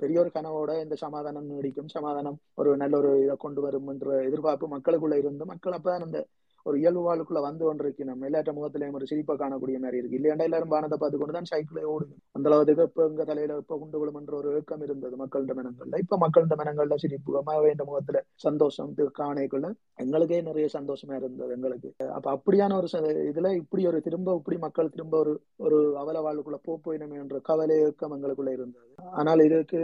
பெரிய 0.00 0.18
ஒரு 0.20 0.30
கனவோட 0.34 0.70
இந்த 0.82 0.96
சமாதானம் 0.96 1.50
நீடிக்கும் 1.50 1.92
சமாதானம் 1.96 2.38
ஒரு 2.54 2.70
நல்ல 2.76 2.94
ஒரு 2.98 3.12
இதை 3.24 3.36
கொண்டு 3.38 3.60
வரும் 3.60 3.90
என்ற 3.92 4.16
எதிர்பார்ப்பு 4.28 4.68
மக்களுக்குள்ள 4.68 5.16
இருந்து 5.16 5.44
மக்கள் 5.44 5.76
அப்பதான் 5.78 6.06
அந்த 6.08 6.20
ஒரு 6.66 6.76
இயல்பு 6.82 7.02
வாழ்க்குள்ள 7.06 7.40
வந்து 7.46 7.64
கொண்டிருக்கணும் 7.66 8.22
எல்லாட்ட 8.28 8.50
முகத்திலையும் 8.58 8.96
ஒரு 8.98 9.06
சிரிப்பை 9.10 9.34
காணக்கூடிய 9.36 9.78
மாதிரி 9.82 9.98
இருக்கு. 10.00 10.18
இல்லையாண்டா 10.18 10.48
எல்லாரும் 10.48 10.72
பானத்தை 10.74 10.98
பார்த்து 11.00 11.18
கொண்டு 11.20 11.36
தான் 11.38 11.50
சைக்கிளே 11.52 11.84
ஓடுது. 11.94 12.14
அந்த 12.36 12.48
அளவுக்கு 12.50 12.86
இப்ப 12.90 13.04
எங்க 13.08 13.24
தலையில 13.24 13.58
இப்ப 13.62 13.78
குண்டு 13.82 13.98
விழும் 14.02 14.30
ஒரு 14.40 14.50
ஏக்கம் 14.58 14.84
இருந்தது 14.86 15.16
மக்களிட 15.22 15.54
மனங்கள்ல. 15.60 15.98
இப்ப 16.04 16.18
மக்கள்கிட்ட 16.24 16.56
மனங்கள்ல 16.62 16.98
சிரிப்பு 17.04 17.42
வேண்ட 17.66 17.84
முகத்துல 17.84 18.22
சந்தோஷம் 18.46 18.90
இது 18.94 19.04
காணைக்குள்ள 19.20 19.68
எங்களுக்கே 20.04 20.40
நிறைய 20.42 20.68
சந்தோஷமா 20.78 21.14
இருந்தது 21.20 21.52
எங்களுக்கு. 21.56 21.90
அப்ப 22.18 22.26
அப்படியான 22.36 22.76
ஒரு 22.80 22.88
இதுல 23.30 23.52
இப்படி 23.60 23.82
ஒரு 23.86 24.00
திரும்ப 24.00 24.36
இப்படி 24.40 24.56
மக்கள் 24.58 24.92
திரும்ப 24.96 25.14
ஒரு 25.18 25.32
ஒரு 25.66 25.78
அவல 25.98 26.22
வாழ்வுக்குள்ள 26.26 26.58
போ 26.62 26.74
போயினமே 26.86 27.18
என்ற 27.24 27.38
கவலை 27.50 27.76
ஏக்கம் 27.86 28.14
எங்களுக்குள்ள 28.16 28.52
இருந்தது. 28.52 28.90
ஆனால் 29.20 29.44
இதுக்கு 29.44 29.80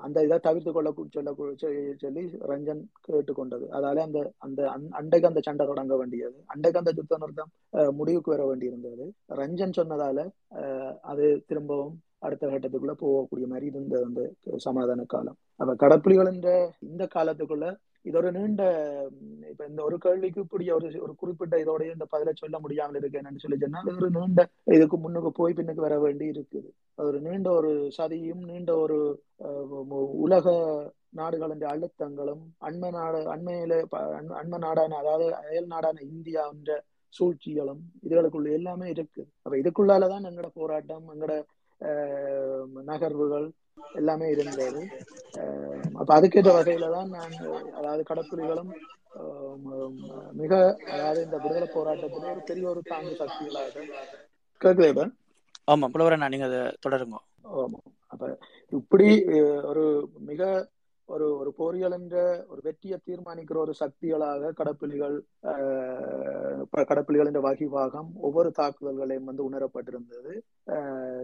அந்த 0.00 0.22
இதை 0.22 0.38
தவிர்த்து 0.38 0.72
கொள்ள 0.72 0.88
சொல்ல 1.08 1.32
சொல்லி 1.98 2.22
ரஞ்சன் 2.50 2.82
கேட்டுக்கொண்டது. 3.06 3.66
அதால 3.70 4.02
அந்த 4.02 4.20
அந்த 4.38 4.60
அண்டைக்கு 4.98 5.26
அந்த 5.26 5.40
சண்டை 5.40 5.66
தொடங்க 5.66 5.96
வேண்டியது. 5.96 6.36
அண்டைக்கு 6.54 6.76
அந்த 6.76 6.92
யுத்த 6.96 7.18
நிறுத்தம் 7.18 7.52
முடிவுக்கு 7.96 8.30
வர 8.30 8.44
வேண்டியிருந்தது. 8.46 9.06
ரஞ்சன் 9.36 9.78
சொன்னதால 9.78 10.18
அஹ், 10.60 10.94
அது 11.04 11.26
திரும்பவும் 11.46 11.94
அடுத்த 12.20 12.44
கட்டத்துக்குள்ள 12.46 12.94
போகக்கூடிய 13.00 13.46
மாதிரி 13.46 13.66
இருந்தது 13.72 14.04
அந்த 14.04 14.22
சமாதான 14.58 15.04
காலம். 15.06 15.38
அப்ப 15.60 15.74
கடப்புலிகள் 15.76 16.30
என்ற 16.32 16.50
இந்த 16.88 17.04
காலத்துக்குள்ள 17.14 17.66
இது 18.06 18.16
ஒரு 18.18 18.30
நீண்ட 18.32 18.62
இப்ப 19.50 19.62
இந்த 19.66 19.80
ஒரு 19.82 19.96
கேள்விக்கு 19.98 20.40
இப்படி 20.42 20.64
ஒரு 20.72 20.88
ஒரு 21.00 21.12
குறிப்பிட்ட 21.14 21.54
இதோட 21.62 21.82
இந்த 21.88 22.06
பதில 22.12 22.32
சொல்ல 22.34 22.56
முடியாமல் 22.58 22.98
இருக்கு 23.00 23.18
என்னன்னு 23.20 23.42
சொல்லி 23.42 23.58
சொன்னால் 23.58 23.82
அது 23.84 23.96
ஒரு 23.98 24.10
நீண்ட 24.16 24.42
இதுக்கு 24.70 24.96
முன்னுக்கு 24.98 25.32
போய் 25.32 25.56
பின்னுக்கு 25.58 25.84
வர 25.84 25.96
வேண்டி 25.98 26.26
இருக்குது. 26.32 26.68
அது 26.98 27.06
ஒரு 27.06 27.20
நீண்ட 27.20 27.48
ஒரு 27.52 27.70
சதியும் 27.98 28.44
நீண்ட 28.44 28.70
ஒரு 28.78 28.98
அஹ், 29.44 29.72
உலக 30.20 30.46
நாடுகளின் 31.12 31.64
அழுத்தங்களும் 31.68 32.42
அண்மை 32.60 32.90
நாடு 32.90 33.20
அண்மையில 33.32 33.74
அண்ம- 34.14 34.36
அண்மை 34.40 34.58
நாடான 34.58 34.96
அதாவது 34.96 35.26
அயல் 35.42 35.66
நாடான 35.66 36.02
இந்தியா 36.08 36.42
என்ற 36.52 36.72
சூழ்ச்சிகளும் 37.12 37.82
இதுகளுக்குள்ள 38.02 38.48
எல்லாமே 38.52 38.86
இருக்கு. 38.90 39.22
அப்ப 39.42 39.54
இதுக்குள்ளாலதான் 39.56 40.26
எங்களோட 40.28 40.50
போராட்டம் 40.54 41.06
எங்களோட 41.12 41.34
நகர்வுகள் 42.86 43.46
எல்லாமே 43.94 44.30
இருந்தது. 44.30 44.80
அப்ப 45.94 46.20
அதுக்கேற்ற 46.20 46.50
வகையில 46.52 46.90
தான் 46.90 47.08
நான் 47.08 47.36
அதாவது 47.72 48.02
கடப்புலிகளும் 48.10 48.72
அஹ், 49.16 49.56
ம- 49.64 50.32
மிக 50.32 50.52
அதாவது 50.86 51.22
இந்த 51.22 51.36
விடுதலை 51.36 51.68
போராட்டத்திலே 51.74 52.30
ஒரு 52.30 52.40
பெரிய 52.46 52.68
ஒரு 52.68 52.82
தாங்கு 52.90 53.14
சக்திகளாக. 53.18 53.84
கேக்குதேபா 54.60 55.04
ஆமாம் 55.64 55.92
புலவரண்ணா 55.92 56.28
நீங்க 56.28 56.44
அதை 56.44 56.60
தொடருங்க. 56.84 57.16
ஆமா. 57.56 57.78
அப்ப 58.06 58.24
இப்படி 58.72 59.08
ஒரு 59.62 59.84
மிக 60.20 60.42
ஒரு 61.08 61.38
ஒரு 61.38 61.52
போரியல் 61.52 61.92
என்ற 61.92 62.16
ஒரு 62.48 62.60
வெற்றியை 62.62 62.98
தீர்மானிக்கிற 63.06 63.56
ஒரு 63.56 63.74
சக்திகளாக 63.80 64.52
கடப்புலிகள் 64.52 65.16
ஆஹ் 65.42 66.62
ப- 66.70 66.84
கடப்புலிகளின் 66.84 67.40
வகிவாகம் 67.40 68.08
ஒவ்வொரு 68.18 68.52
தாக்குதல்களையும் 68.58 69.24
வந்து 69.24 69.50
உணரப்பட்டிருந்தது. 69.50 70.32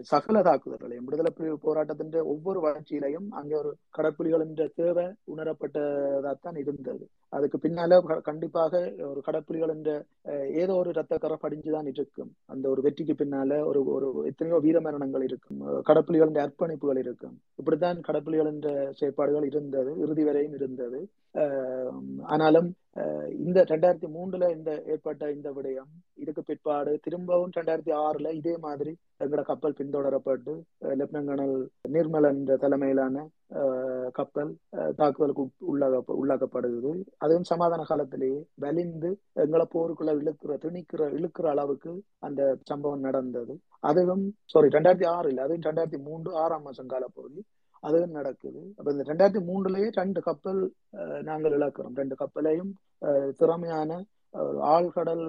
சகல 0.03 0.37
தாக்குதல்களையும் 0.41 1.05
விடுதலை 1.05 1.31
பிரிவு 1.31 1.57
போராட்டத்தின் 1.59 2.01
ஒவ்வொரு 2.33 2.59
வளர்ச்சியிலையும் 2.59 3.27
அங்கே 3.31 3.55
ஒரு 3.55 3.71
கடப்புலிகளின் 3.97 4.53
தேவை 4.75 5.05
உணரப்பட்டதாத்தான் 5.33 6.57
இருந்தது. 6.57 7.03
அதுக்கு 7.33 7.57
பின்னால 7.59 7.97
கண்டிப்பாக 8.21 8.71
ஒரு 9.09 9.21
கடப்புலிகள் 9.21 9.69
என்ற 9.69 9.91
அஹ், 10.25 10.47
ஏதோ 10.55 10.73
ஒரு 10.75 10.91
ரத்தக்கரை 10.91 11.37
படிஞ்சுதான் 11.43 11.89
இருக்கும். 11.93 12.31
அந்த 12.47 12.69
ஒரு 12.69 12.81
வெற்றிக்கு 12.81 13.15
பின்னால 13.15 13.59
ஒரு 13.65 13.81
ஒரு 13.95 14.25
எத்தனையோ 14.25 14.59
வீர 14.59 14.79
மரணங்கள் 14.81 15.23
இருக்கும். 15.23 15.61
அஹ், 15.67 15.81
கடப்புலிகளின் 15.89 16.43
அர்ப்பணிப்புகள் 16.45 16.97
இருக்கும். 16.97 17.35
இப்படித்தான் 17.57 17.99
கடப்புலிகளின் 18.09 18.61
செயற்பாடுகள் 18.93 19.47
இருந்தது 19.51 19.93
இறுதி 19.99 20.23
வரையும் 20.23 20.53
இருந்தது. 20.53 21.01
ஆனாலும் 22.27 22.69
அஹ், 22.97 23.29
இந்த 23.43 23.59
ரெண்டாயிரத்தி 23.69 24.07
மூன்றுல 24.13 24.47
இந்த 24.55 24.71
ஏற்பட்ட 24.87 25.29
இந்த 25.31 25.49
விடயம் 25.51 25.87
இதுக்கு 26.17 26.41
பிற்பாடு 26.43 26.91
திரும்பவும் 26.99 27.53
ரெண்டாயிரத்தி 27.55 27.93
ஆறுல 28.01 28.31
இதே 28.35 28.53
மாதிரி 28.59 28.91
எங்களோட 29.21 29.43
கப்பல் 29.47 29.77
பின்தொடரப்பட்டு 29.79 30.53
அஹ், 30.83 30.95
லெப்டினன்ட் 30.99 31.29
கர்னல் 31.31 31.55
நிர்மலன் 31.93 32.41
தலைமையிலான 32.63 33.15
கப்பல் 34.15 34.51
அஹ், 34.77 34.93
தாக்குதலுக்கு 34.95 35.43
உட்- 35.43 35.65
உள்ளாக 35.71 35.91
உள்ளாக்கப்படுகிறது. 36.17 36.91
அதுவும் 37.19 37.49
சமாதான 37.49 37.85
காலத்திலேயே 37.85 38.37
வலிந்து 38.59 39.11
எங்களை 39.43 39.65
போருக்குள்ள 39.73 40.13
இழுக்கிற 40.19 40.55
திணிக்கிற 40.63 41.09
இழுக்கிற 41.17 41.47
அளவுக்கு 41.51 41.93
அந்த 42.23 42.41
சம்பவம் 42.67 43.05
நடந்தது. 43.07 43.55
அதுவும் 43.83 44.23
சாரி 44.49 44.69
ரெண்டாயிரத்தி 44.69 45.07
ஆறு 45.13 45.27
இல்லை 45.29 45.43
அதுவும் 45.45 45.67
ரெண்டாயிரத்தி 45.67 46.01
மூன்று 46.03 46.31
ஆறாம் 46.37 46.65
மாசம் 46.65 46.91
காலப்பகுதி 46.93 47.41
அதுவும் 47.87 48.15
நடக்குது. 48.17 48.61
அப்ப 48.77 48.91
இந்த 48.95 49.03
ரெண்டாயிரத்தி 49.09 49.41
மூன்றுலயே 49.49 49.87
ரெண்டு 50.01 50.19
கப்பல் 50.27 50.61
நாங்கள் 51.29 51.55
இழக்கிறோம். 51.59 51.95
ரெண்டு 52.01 52.15
கப்பலையும் 52.21 52.71
திறமையான 53.39 53.91
ஆழ்கடல் 54.73 55.25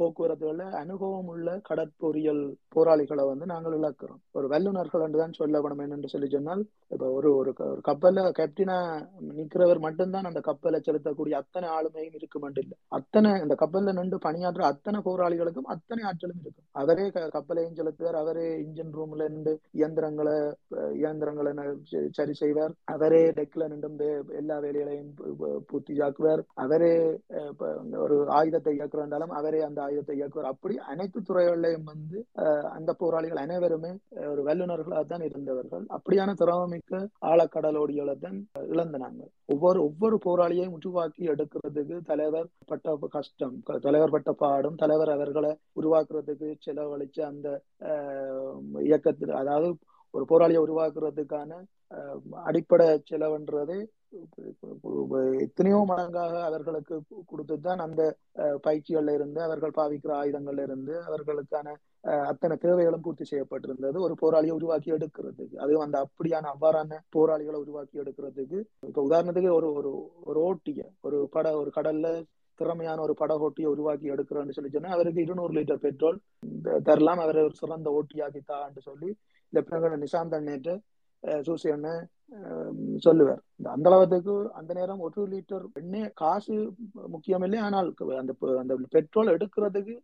போக்குவரத்துல 0.00 0.70
அனுபவம் 0.70 1.26
உள்ள 1.26 1.60
கடற்பொறியியல் 1.68 2.54
போராளிகளை 2.68 3.26
வந்து 3.26 3.46
நாங்கள் 3.46 3.78
இழக்கிறோம். 3.78 4.20
ஒரு 4.32 4.48
வல்லுநர்கள் 4.48 5.00
என்றுதான் 5.00 5.32
சொல்ல 5.32 5.60
வேணும் 5.60 5.78
என்று 5.78 6.08
சொல்லி 6.08 6.28
சொன்னால் 6.28 6.66
இப்ப 6.88 7.10
ஒரு 7.10 7.36
ஒரு 7.36 7.52
க- 7.52 7.64
ஒரு 7.64 7.80
கப்பல்ல 7.88 8.30
கேப்டனா 8.38 9.08
நிக்கிறவர் 9.28 9.78
மட்டும்தான் 9.78 10.24
அந்த 10.24 10.40
கப்பலை 10.40 10.80
செலுத்தக்கூடிய 10.86 11.30
அத்தனை 11.30 11.68
ஆளுமையும் 11.68 12.14
இருக்கும் 12.14 12.46
இல்லை. 12.48 12.78
அத்தனை 12.88 13.30
அந்த 13.30 13.54
கப்பல்ல 13.60 13.92
நின்று 13.92 14.18
பணியாற்ற 14.18 14.66
அத்தனை 14.66 15.00
போராளிகளுக்கும் 15.04 15.72
அத்தனை 15.74 16.04
ஆற்றலும் 16.04 16.40
இருக்கும். 16.40 16.64
அவரே 16.70 17.08
க- 17.08 17.28
கப்பலையும் 17.28 17.74
செலுத்துவார் 17.74 18.16
அவரே 18.16 18.62
இன்ஜின் 18.62 18.92
ரூம்ல 18.92 19.28
நின்று 19.28 19.60
இயந்திரங்களை 19.70 20.54
இயந்திரங்களை 20.94 21.52
ந- 21.52 22.08
சரி 22.10 22.32
செய்வார். 22.32 22.72
அவரே 22.84 23.30
டெக்ல 23.30 23.68
நின்று 23.68 24.24
எல்லா 24.28 24.58
வேலைகளையும் 24.58 25.14
பூர்த்தி 25.66 25.94
ஆக்குவார். 25.94 26.42
அவரே 26.54 27.20
ஒரு 27.98 28.24
ஆயுதத்தை 28.28 28.76
இயக்குறாண்டாலும் 28.76 29.36
அவரே 29.40 29.60
அந்த 29.60 29.82
ஆயுதத்தை 29.88 30.16
இயக்குவார். 30.18 30.50
அப்படி 30.50 30.74
அனைத்து 30.90 31.20
துறைகளிலையும் 31.24 31.86
வந்து 31.90 32.16
அஹ், 32.42 32.68
அந்த 32.76 32.90
போராளிகள் 33.00 33.42
அனைவருமே 33.42 33.92
ஒரு 34.28 34.42
வல்லுநர்களாக 34.46 34.76
தான் 35.06 35.26
இருந்தவர்கள். 35.26 35.56
அப்படியான 35.96 36.34
திறமைமிக்க 36.40 36.92
ஆழக்கடலோடிகளை 37.30 37.86
தான் 38.18 38.38
இழந்தனாங்க. 38.68 39.22
ஒவ்வொரு 39.48 39.80
ஒவ்வொரு 39.88 40.18
போராளியையும் 40.24 40.76
உருவாக்கி 40.78 40.96
எடுக்கிறதுக்கு 41.32 41.76
தலைவர் 42.08 42.48
பட்ட 42.68 42.86
கஷ்டம் 43.14 43.56
தலைவர் 43.84 44.14
பட்ட 44.14 44.30
பாடும் 44.38 44.78
தலைவர் 44.78 45.12
அவர்களை 45.12 45.52
உருவாக்குறதுக்கு 45.78 46.34
செலவழிச்ச 46.64 47.18
அந்த 47.28 47.48
இயக்கத்தில் 48.86 49.34
அதாவது 49.38 49.68
ஒரு 50.14 50.24
போராளியை 50.28 50.60
உருவாக்குறதுக்கான 50.64 51.50
அஹ், 51.90 52.18
அடிப்படை 52.44 52.86
செலவுன்றது 53.10 53.76
எத்தனையோ 55.44 55.78
மடங்காக 55.88 56.34
அவர்களுக்கு 56.42 56.94
கொடுத்துதான் 57.30 57.80
அந்த 57.86 58.02
அஹ், 58.36 58.58
பயிற்சிகள்ல 58.66 59.14
இருந்து 59.14 59.40
அவர்கள் 59.42 59.76
பாவிக்கிற 59.76 60.12
ஆயுதங்கள்ல 60.20 60.62
இருந்து 60.62 60.94
அவர்களுக்கான 61.08 61.74
அத்தனை 62.24 62.54
தேவைகளும் 62.56 63.02
பூர்த்தி 63.02 63.24
செய்யப்பட்டிருந்தது. 63.24 63.96
ஒரு 63.98 64.14
போராளியை 64.20 64.50
உருவாக்கி 64.50 64.90
எடுக்கிறதுக்கு. 64.92 65.56
அதுவும் 65.58 65.84
அந்த 65.86 65.98
அப்படியான 66.06 66.50
அவ்வாறான 66.52 67.00
போராளிகளை 67.10 67.58
உருவாக்கி 67.60 67.96
எடுக்கிறதுக்கு. 68.00 68.58
இப்ப 68.82 69.02
உதாரணத்துக்கு 69.08 69.52
ஒரு 69.52 69.68
ஒரு 69.72 69.90
ஒரு 70.24 70.40
ஓட்டிய 70.42 70.80
ஒரு 71.02 71.18
பட 71.32 71.56
ஒரு 71.56 71.72
கடல்ல 71.76 72.08
திறமையான 72.58 72.98
ஒரு 73.00 73.14
படகோட்டியை 73.20 73.68
உருவாக்கி 73.68 74.12
எடுக்கிறோம்னு 74.12 74.54
சொல்லி 74.54 74.70
சொன்னா 74.70 74.94
அவருக்கு 74.94 75.20
இருநூறு 75.22 75.52
லிட்டர் 75.54 75.82
பெட்ரோல் 75.84 76.18
தரலாம் 76.84 77.22
அவரை 77.24 77.42
ஒரு 77.44 77.54
சிறந்த 77.54 77.90
ஓட்டியாக்கி 77.98 78.40
தான்னு 78.48 78.82
சொல்லி 78.82 79.10
லெப்டினன்ட் 79.52 80.02
நிசாந்த் 80.04 80.38
அண்ணேட்டு 80.38 80.74
சூசி 81.42 81.68
அண்ணன் 81.70 82.02
சொல்லுவார். 83.02 83.42
இந்த 83.60 83.68
அந்த 83.74 83.86
அளவுக்கு 83.90 84.32
அந்த 84.58 84.72
நேரம் 84.76 85.00
ஒரு 85.04 85.22
லிட்டர் 85.30 85.64
எண்ணெய் 85.80 86.10
காசு 86.20 86.56
முக்கியம் 87.14 87.44
இல்லை 87.46 87.58
ஆனால் 87.64 87.88
அந்த 88.20 88.32
அந்த 88.60 88.74
பெட்ரோல் 88.94 89.32
எடுக்கிறதுக்கு 89.32 89.94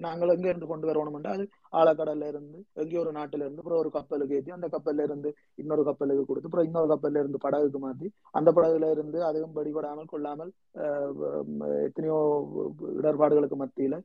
நாங்கள் 0.00 0.32
எங்க 0.34 0.46
இருந்து 0.48 0.68
கொண்டு 0.70 0.88
வரணும்னா 0.90 1.32
அது 1.36 1.44
ஆழக்கடல்ல 1.72 2.28
இருந்து 2.32 2.58
எங்கேயோ 2.76 3.02
ஒரு 3.04 3.12
நாட்டுல 3.16 3.44
இருந்து 3.44 3.62
அப்புறம் 3.62 3.80
ஒரு 3.80 3.92
கப்பலுக்கு 3.96 4.36
ஏற்றி 4.38 4.56
அந்த 4.56 4.68
கப்பல்ல 4.74 5.06
இருந்து 5.08 5.30
இன்னொரு 5.58 5.84
கப்பலுக்கு 5.88 6.24
கொடுத்து 6.24 6.50
அப்புறம் 6.50 6.68
இன்னொரு 6.68 6.90
கப்பல்ல 6.92 7.22
இருந்து 7.22 7.40
படகுக்கு 7.44 7.80
மாத்தி 7.84 8.08
அந்த 8.34 8.52
படகுல 8.56 8.90
இருந்து 8.94 9.20
அதுவும் 9.28 9.56
படிபடாமல் 9.58 10.12
கொள்ளாமல் 10.12 10.52
எத்தனையோ 11.88 12.18
இடர்பாடுகளுக்கு 12.98 13.58
மத்தியில 13.62 13.96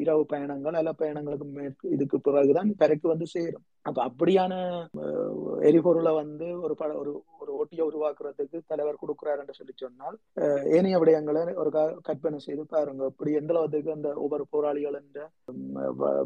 இரவு 0.00 0.22
பயணங்கள் 0.30 0.78
அல்ல 0.78 0.90
பயணங்களுக்கு 0.98 1.46
மேற்கு 1.54 1.86
இதுக்கு 1.94 2.16
பிறகுதான் 2.24 2.70
கரைக்கு 2.80 3.06
வந்து 3.12 3.26
சேரும். 3.32 3.64
அப்ப 3.86 3.98
அப்படியான 4.08 4.54
அஹ், 5.02 5.36
எரிபொருளை 5.68 6.12
வந்து 6.18 6.48
ஒரு 6.64 6.74
பட 6.76 6.90
ஒரு 7.00 7.12
ஒரு 7.42 7.52
ஓட்டியை 7.54 7.84
உருவாக்குறதுக்கு 7.86 8.58
தலைவர் 8.66 9.00
கொடுக்குறாரு 9.02 9.40
என்று 9.40 9.54
சொல்லி 9.54 9.74
சொன்னால் 9.76 10.16
ஏனைய 10.72 10.98
விடயங்களை 10.98 11.20
ஒரு 11.56 11.70
க- 11.70 11.98
கற்பனை 12.02 12.38
செய்து 12.38 12.64
பாருங்க. 12.66 13.06
இப்படி 13.06 13.32
எந்த 13.32 13.52
அளவுக்கு 13.54 13.92
அந்த 13.92 14.10
ஒவ்வொரு 14.16 14.46
போராளிகள் 14.50 14.98
என்ற 15.00 15.20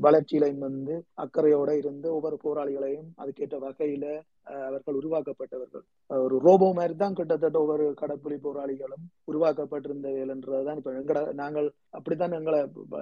வளர்ச்சியிலையும் 0.01 0.65
வந்து 0.65 0.95
அக்கறையோட 1.19 1.71
இருந்து 1.77 2.09
ஒவ்வொரு 2.15 2.39
போராளிகளையும் 2.45 3.09
அதுக்கேற்ற 3.19 3.59
வகையில 3.63 4.07
அவர்கள் 4.47 4.99
உருவாக்கப்பட்டவர்கள். 5.01 5.85
ஒரு 6.11 6.37
ரோபோ 6.47 6.67
மாதிரி 6.79 6.95
தான் 7.03 7.17
கிட்டத்தட்ட 7.19 7.59
ஒவ்வொரு 7.65 7.87
கடற்புலி 8.01 8.37
போராளிகளும் 8.45 9.05
உருவாக்கப்பட்டிருந்தவர்கள் 9.31 10.33
என்றதுதான் 10.35 10.79
இப்ப 10.81 10.93
எங்கட 11.01 11.21
நாங்கள் 11.41 11.69
அப்படித்தான் 11.99 12.37
எங்களை 12.39 12.59
அந்த 12.63 12.93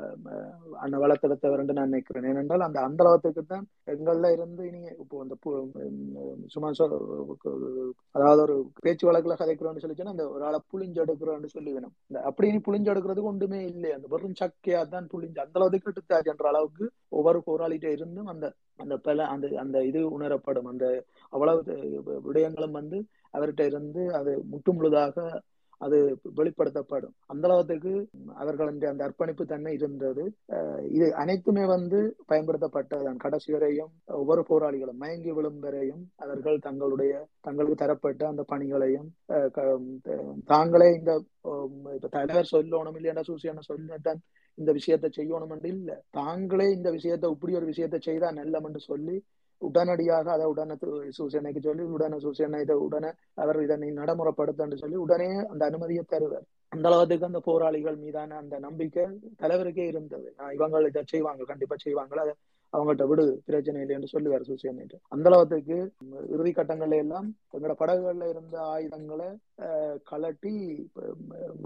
அண்ணன் 0.83 1.03
வளர்த்தெடுத்தவர் 1.05 1.63
என்று 1.63 1.79
நான் 1.79 1.93
நினைக்கிறேன். 1.93 2.29
ஏனென்றால் 2.33 2.67
அந்த 2.69 2.81
அந்த 2.89 3.03
அளவுக்கு 3.07 3.45
தான் 3.55 3.67
எங்கள்ல 3.95 4.33
இருந்து 4.37 4.63
இனி 4.71 4.83
இப்போ 5.03 5.23
அந்த 5.25 5.37
சும்மா 6.55 6.71
அதாவது 8.17 8.41
ஒரு 8.47 8.57
பேச்சு 8.85 9.09
வழக்குல 9.09 9.37
கதைக்கிறோம்னு 9.43 9.85
சொல்லி 9.85 10.13
அந்த 10.15 10.27
ஒரு 10.35 10.45
ஆளை 10.49 10.61
புளிஞ்செடுக்கிறோம்னு 10.73 11.55
சொல்லி 11.57 11.71
வேணும். 11.77 11.95
இந்த 12.11 12.21
அப்படி 12.31 12.49
இனி 12.53 12.61
புளிஞ்செடுக்கிறதுக்கு 12.69 13.33
ஒன்றுமே 13.33 13.61
இல்லை 13.73 13.91
அந்த 13.97 14.09
வெறும் 14.15 14.39
சக்கையா 14.43 14.83
தான் 14.95 15.11
புளிஞ்சு 15.15 15.45
அந்த 15.47 15.59
அளவுக்கு 15.61 15.91
எடுத்தாச்சு 15.93 16.33
என்ற 16.35 16.47
அளவுக்கு 16.53 16.85
ஒவ்வொரு 17.19 17.41
போராளிகிட்ட 17.49 17.89
இருந்தும் 17.97 18.31
அந்த 18.35 18.47
அந்த 18.77 18.97
பல 18.97 19.25
அந்த 19.25 19.47
அந்த 19.57 19.85
இது 19.85 20.01
உணரப்படும். 20.11 20.65
அந்த 20.65 20.85
அவ்வளவு 21.31 21.61
விடயங்களும் 22.29 22.71
வந்து 22.71 22.99
அவர்கிட்ட 23.33 23.67
இருந்து 23.67 24.15
அது 24.15 24.43
முற்று 24.45 24.73
முழுதாக 24.73 25.43
அது 25.81 25.99
வெளிப்படுத்தப்படும். 26.37 27.15
அந்த 27.27 27.49
அளவுக்கு 27.49 27.93
அவர்களின் 28.35 28.81
அந்த 28.83 29.05
அர்ப்பணிப்பு 29.05 29.45
தன்மை 29.47 29.73
இருந்தது. 29.73 30.25
அஹ் 30.49 30.91
இது 30.91 31.15
அனைத்துமே 31.15 31.67
வந்து 31.67 31.99
பயன்படுத்தப்பட்டதுதான். 32.29 33.17
கடைசி 33.17 33.53
வரையும் 33.53 33.91
ஒவ்வொரு 34.07 34.45
போராளிகளும் 34.49 35.01
மயங்கி 35.03 35.33
விழும் 35.33 35.59
வரையும் 35.59 36.03
அவர்கள் 36.17 36.59
தங்களுடைய 36.59 37.13
தங்களுக்கு 37.41 37.77
தரப்பட்ட 37.77 38.27
அந்த 38.27 38.43
பணிகளையும் 38.43 39.09
அஹ் 39.29 40.39
தாங்களே 40.45 40.89
இந்த 40.93 41.13
இப்ப 41.95 42.09
தலைவர் 42.11 42.53
சொல்லணும் 42.53 42.95
இல்லையா 42.95 43.23
சூசியான 43.29 43.61
சொல்லித்தான் 43.61 44.23
இந்த 44.59 44.73
விஷயத்தை 44.73 45.11
செய்யணும் 45.17 45.65
இல்ல. 45.65 45.91
தாங்களே 46.11 46.73
இந்த 46.73 46.91
விஷயத்தை 46.91 47.31
இப்படி 47.31 47.55
ஒரு 47.55 47.67
விஷயத்தை 47.67 47.99
செய்தா 48.01 48.31
நல்லம் 48.33 48.67
என்று 48.67 48.81
சொல்லி 48.81 49.17
உடனடியாக 49.63 50.27
அதை 50.33 50.47
உடனே 50.47 50.75
சூசேனைக்கு 51.11 51.61
சொல்லி 51.61 51.83
உடனே 51.97 52.17
சூசேனை 52.17 52.61
இதை 52.61 52.75
உடனே 52.87 53.11
அவர் 53.35 53.59
இதனை 53.63 53.89
நடைமுறைப்படுத்தன்னு 53.91 54.75
சொல்லி 54.75 54.97
உடனே 54.97 55.29
அந்த 55.45 55.63
அனுமதியை 55.65 56.05
தருவார். 56.07 56.47
அந்த 56.73 56.89
அளவுக்கு 56.89 57.27
அந்த 57.27 57.41
போராளிகள் 57.41 57.97
மீதான 57.97 58.37
அந்த 58.37 58.59
நம்பிக்கை 58.59 59.05
தலைவருக்கே 59.43 59.85
இருந்தது. 59.87 60.29
இவங்க 60.53 60.81
இதை 60.89 61.03
செய்வாங்க 61.07 61.45
கண்டிப்பா 61.45 61.77
செய்வாங்க 61.77 62.21
அதை 62.21 62.35
அவங்கள்ட்ட 62.75 63.05
விடு 63.07 63.25
பிரச்சனை 63.47 63.81
இல்லை 63.83 63.95
என்று 63.97 64.13
சொல்லுவார் 64.13 64.47
சூசேனிட்டு 64.49 64.97
அந்த 65.09 65.29
அளவுக்கு 65.31 65.77
இறுதி 66.35 66.53
கட்டங்கள்ல 66.53 66.99
எல்லாம் 66.99 67.29
எங்களோட 67.55 67.77
படகுகள்ல 67.81 68.29
இருந்த 68.31 68.57
ஆயுதங்களை 68.73 69.29
கலட்டி 70.07 70.55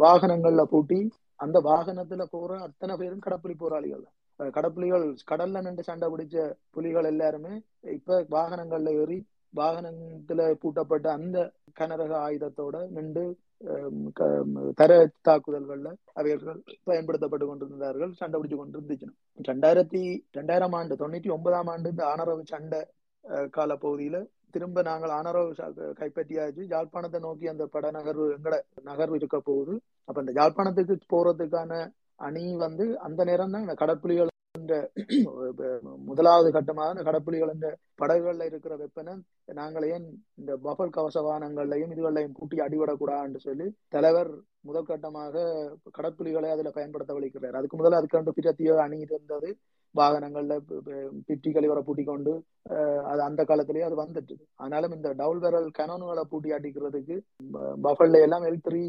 வாகனங்கள்ல 0.03 0.65
பூட்டி 0.65 1.01
அந்த 1.41 1.59
வாகனத்துல 1.65 2.23
போற 2.31 2.53
அத்தனை 2.59 2.95
பேரும் 2.97 3.25
கடப்புலி 3.27 3.55
போராளிகள். 3.57 4.05
தான் 4.41 4.55
கடப்புலிகள் 4.55 5.05
கடல்ல 5.31 5.63
நின்று 5.63 5.83
சண்டை 5.83 6.07
பிடிச்ச 6.09 6.37
புலிகள் 6.71 7.07
எல்லாருமே 7.07 7.55
இப்ப 7.95 8.19
வாகனங்கள்ல 8.31 8.93
ஏறி 9.01 9.19
வாகனத்துல 9.55 10.41
பூட்டப்பட்ட 10.63 11.07
அந்த 11.13 11.37
கனரக 11.75 12.13
ஆயுதத்தோட 12.27 12.77
நின்று 12.97 13.25
தர 14.79 14.93
தாக்குதல்கள்ல 15.27 15.91
அவைகள் 16.19 16.59
பயன்படுத்தப்பட்டு 16.89 17.47
கொண்டிருந்தார்கள் 17.47 18.13
சண்டை 18.21 18.37
பிடிச்சு 18.39 18.59
கொண்டிருந்துச்சுன்னு. 18.61 19.17
ரெண்டாயிரத்தி 19.51 20.03
ரெண்டாயிரம் 20.39 20.75
ஆண்டு 20.79 21.01
தொண்ணூத்தி 21.03 21.31
ஒன்பதாம் 21.37 21.71
ஆண்டு 21.73 21.93
இந்த 21.95 22.05
ஆனரவு 22.13 22.45
சண்டை 22.53 22.81
கால 23.57 23.71
பகுதியில 23.85 24.19
திரும்ப 24.55 24.83
நாங்கள் 24.91 25.13
ஆனரவு 25.19 25.51
கைப்பற்றியாச்சு. 26.01 26.63
யாழ்ப்பாணத்தை 26.75 27.21
நோக்கி 27.27 27.47
அந்த 27.53 27.65
பட 27.75 27.87
நகர்வு 27.99 28.27
எங்கட 28.37 28.57
நகர்வு 28.91 29.19
இருக்க 29.21 29.39
போகுது. 29.51 29.75
அப்ப 30.09 30.19
அந்த 30.25 30.35
யாழ்ப்பாணத்துக்கு 30.41 30.97
போறதுக்கான 31.15 31.73
அணி 32.29 32.45
வந்து 32.65 32.85
அந்த 33.07 33.21
நேரம் 33.31 33.53
தான் 33.55 33.65
இந்த 33.67 33.77
கடற்புலிகள் 33.83 34.31
இந்த 34.55 34.75
முதலாவது 36.09 36.49
கட்டமாக 36.51 37.03
இந்த 37.57 37.69
படகுகள்ல 38.01 38.47
இருக்கிற 38.51 38.75
வெப்பனை 38.83 39.15
நாங்கள் 39.59 39.87
ஏன் 39.95 40.07
இந்த 40.41 40.53
பஃபல் 40.67 40.95
கவச 40.97 41.17
வாகனங்கள்லையும் 41.27 41.93
இதுகளையும் 41.95 42.37
பூட்டி 42.39 42.57
அடிபடக்கூடாதுன்னு 42.67 43.41
சொல்லி 43.47 43.67
தலைவர் 43.89 44.31
முதற்கட்டமாக 44.69 45.43
கடப்புலிகளை 45.97 46.49
அதுல 46.55 46.71
பயன்படுத்த 46.77 47.13
வலிக்கிறார். 47.17 47.59
அதுக்கு 47.59 47.79
முதல்ல 47.81 48.01
அதுக்கு 48.01 48.37
பிரத்திய 48.39 48.77
அணி 48.85 48.99
இருந்தது 49.07 49.51
வாகனங்கள்ல 49.95 50.55
பிட்டி 51.29 51.51
கழிவறை 51.53 51.83
பூட்டி 51.85 52.05
கொண்டு 52.05 52.33
அது 53.11 53.21
அந்த 53.29 53.43
காலத்திலேயே 53.51 53.87
அது 53.89 53.97
வந்துட்டு. 54.03 54.35
ஆனாலும் 54.65 54.95
இந்த 54.97 55.11
டவுல் 55.21 55.43
பெரல் 55.45 55.69
கனோன்களை 55.79 56.25
பூட்டி 56.33 56.51
அடிக்கிறதுக்கு 56.59 57.17
பஃபல்ல 57.87 58.25
எல்லாம் 58.27 58.47
எல் 58.51 58.65
த்ரீ 58.69 58.83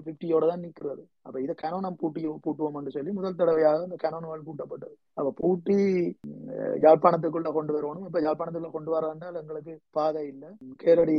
பிப்டியோட 0.00 0.44
தான் 0.46 0.64
நிக்கிறது 0.64 1.02
அப்ப 1.26 1.36
இதை 1.40 1.54
கனோனம் 1.54 1.98
பூட்டி 2.00 2.22
பூட்டுவோம்னு 2.44 2.94
சொல்லி 2.96 3.12
முதல் 3.12 3.36
தடவையாக 3.36 3.84
இந்த 3.84 3.98
கனோனுகள் 4.04 4.46
பூட்டப்பட்டது 4.46 4.94
அப்ப 5.14 5.30
பூட்டி 5.40 5.78
யாழ்ப்பாணத்துக்குள்ள 6.84 7.52
கொண்டு 7.52 7.74
வரணும் 7.76 8.08
இப்ப 8.08 8.20
யாழ்ப்பாணத்துக்குள்ள 8.20 8.72
கொண்டு 8.72 8.90
வராண்டால் 8.90 9.40
எங்களுக்கு 9.42 9.74
பாதை 9.90 10.24
இல்லை 10.28 10.50
கேரடி 10.82 11.16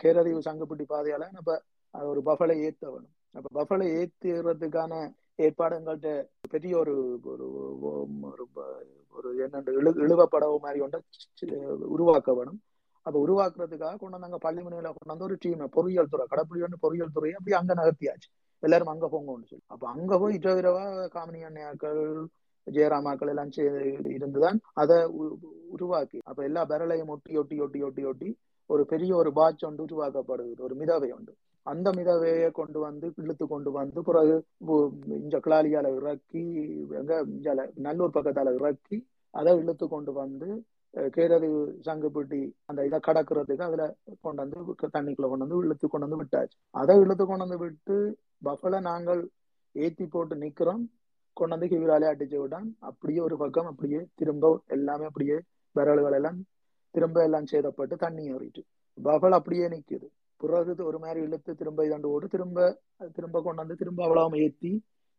கேரடி 0.00 0.32
சங்கப்பட்டி 0.48 0.86
பாதையால 0.90 1.28
நம்ம 1.30 1.58
ஒரு 1.94 2.22
பஃபலை 2.26 2.56
ஏத்த 2.66 2.84
வேணும் 2.90 3.14
அப்ப 3.34 3.48
பஃபலை 3.58 3.86
ஏத்துறதுக்கான 3.96 4.92
ஏற்பாடு 5.38 5.76
எங்கள்கிட்ட 5.76 6.10
பெரிய 6.50 6.72
ஒரு 6.78 6.94
ஒரு 7.24 7.46
ஒரு 9.14 9.28
என்னென்று 9.44 9.76
இழு 9.78 9.90
இழுவப்படவு 10.02 10.58
மாதிரி 10.58 10.80
ஒன்றை 10.80 11.00
உருவாக்க 11.90 12.32
வேணும் 12.34 12.58
அதை 13.06 13.16
உருவாக்குறதுக்காக 13.22 13.98
கொண்டு 13.98 14.16
வந்தாங்க 14.16 14.38
பள்ளிமனையில 14.46 14.88
கொண்டு 14.88 15.12
வந்து 15.12 15.24
ஒரு 15.24 15.36
டீம் 15.40 15.64
பொறியியல் 15.76 16.10
துறை 16.10 16.26
கடப்புலி 16.30 16.78
பொறியியல் 16.80 17.14
துறையை 17.14 17.36
அப்படி 17.38 17.56
அங்க 17.60 17.74
நகர்த்தியாச்சு. 17.74 18.28
எல்லாரும் 18.62 18.92
அங்க 18.92 19.06
போங்கன்னு 19.06 19.48
சொல்லி. 19.50 19.64
அப்ப 19.66 19.84
அங்க 19.88 20.18
போய் 20.18 20.34
இரவு 20.34 20.60
இரவா 20.60 20.84
காமினி 21.14 21.40
அண்ணையாக்கள் 21.48 22.00
ஜெயராமாக்கள் 22.66 23.30
எல்லாம் 23.32 23.52
இருந்துதான் 24.14 24.58
அதை 24.72 24.96
உருவாக்கி. 25.74 26.18
அப்ப 26.24 26.40
எல்லா 26.44 26.62
பெரலையும் 26.66 27.06
ஒட்டி 27.06 27.36
ஒட்டி 27.36 27.60
ஒட்டி 27.60 27.82
ஒட்டி 27.82 28.04
ஒட்டி 28.04 28.28
ஒரு 28.70 28.82
பெரிய 28.86 29.12
ஒரு 29.16 29.30
பாட்ச் 29.32 29.64
ஒன்று 29.64 29.84
உருவாக்கப்படுது 29.84 30.60
ஒரு 30.60 30.74
மிதவை 30.74 31.08
உண்டு 31.10 31.32
அந்த 31.66 31.88
மிதவையை 31.90 32.50
கொண்டு 32.50 32.78
வந்து 32.78 33.06
இழுத்து 33.16 33.44
கொண்டு 33.46 33.70
வந்து 33.70 34.00
பிறகு 34.02 34.34
இந்த 35.18 35.38
கிளாலியால 35.46 35.88
இறக்கி 35.96 36.42
எங்க 37.00 37.14
இஞ்சால 37.32 37.64
நல்லூர் 37.86 38.14
பக்கத்தால 38.14 38.54
இறக்கி 38.54 38.98
அதை 39.34 39.52
இழுத்து 39.58 39.88
கொண்டு 39.88 40.12
வந்து 40.12 40.48
கேரது 40.94 41.48
சங்குப்பட்டி 41.86 42.40
அந்த 42.70 42.80
இதை 42.86 42.98
கடக்கிறதுக்கு 43.06 43.64
அதுல 43.68 43.84
கொண்டு 44.20 44.40
வந்து 44.42 44.88
தண்ணிக்குள்ள 44.96 45.28
கொண்டு 45.28 45.44
வந்து 45.46 45.60
இழுத்து 45.64 45.86
கொண்டு 45.88 46.06
வந்து 46.06 46.20
விட்டாச்சு. 46.22 46.56
அதை 46.80 46.94
இழுத்து 47.02 47.24
கொண்டு 47.26 47.44
வந்து 47.44 47.58
விட்டு 47.64 47.96
பஃபல 48.44 48.80
நாங்கள் 48.80 49.20
ஏத்தி 49.74 50.06
போட்டு 50.06 50.34
நிக்கிறோம். 50.34 50.82
கொண்டு 51.36 51.54
வந்து 51.54 51.70
கிவிராலே 51.72 52.06
அடிச்சு 52.12 52.36
விட்டான். 52.40 52.68
அப்படியே 52.88 53.20
ஒரு 53.20 53.36
பக்கம் 53.42 53.68
அப்படியே 53.72 54.00
திரும்ப 54.14 54.52
எல்லாமே 54.76 55.04
அப்படியே 55.10 55.36
விரல்கள் 55.76 56.16
எல்லாம் 56.18 56.38
திரும்ப 56.94 57.22
எல்லாம் 57.26 57.46
சேதப்பட்டு 57.52 57.96
தண்ணி 57.96 58.24
ஏறிட்டு. 58.32 58.62
பஃபல் 58.98 59.36
அப்படியே 59.38 59.66
நிக்குது. 59.74 60.08
பிறகு 60.40 60.84
ஒரு 60.90 60.98
மாதிரி 60.98 61.20
இழுத்து 61.26 61.54
திரும்ப 61.60 61.84
இதாண்டு 61.86 62.10
போட்டு 62.12 62.28
திரும்ப 62.34 62.58
திரும்ப 63.16 63.42
கொண்டு 63.42 63.60
வந்து 63.62 63.76
திரும்ப 63.76 64.00
அவ்வளவு 64.04 64.38
ஏத்தி 64.44 64.72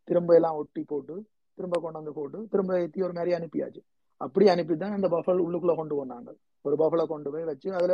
திரும்ப 0.07 0.35
எல்லாம் 0.35 0.57
ஒட்டி 0.61 0.83
போட்டு 0.83 1.15
திரும்ப 1.57 1.79
கொண்டு 1.79 1.99
வந்து 1.99 2.13
போட்டு 2.19 2.39
திரும்ப 2.51 2.79
ஏத்தி 2.81 3.01
ஒரு 3.01 3.13
மாதிரி 3.13 3.31
அனுப்பியாச்சு. 3.37 3.81
அப்படி 4.25 4.45
அனுப்பி 4.53 4.75
தான் 4.77 4.97
அந்த 4.97 5.07
பஃபல் 5.15 5.43
உள்ளுக்குள்ள 5.45 5.73
கொண்டு 5.79 5.95
போனாங்க. 5.99 6.29
ஒரு 6.65 6.75
பஃபலை 6.81 7.05
கொண்டு 7.11 7.29
போய் 7.33 7.49
வச்சு 7.51 7.69
அதுல 7.77 7.93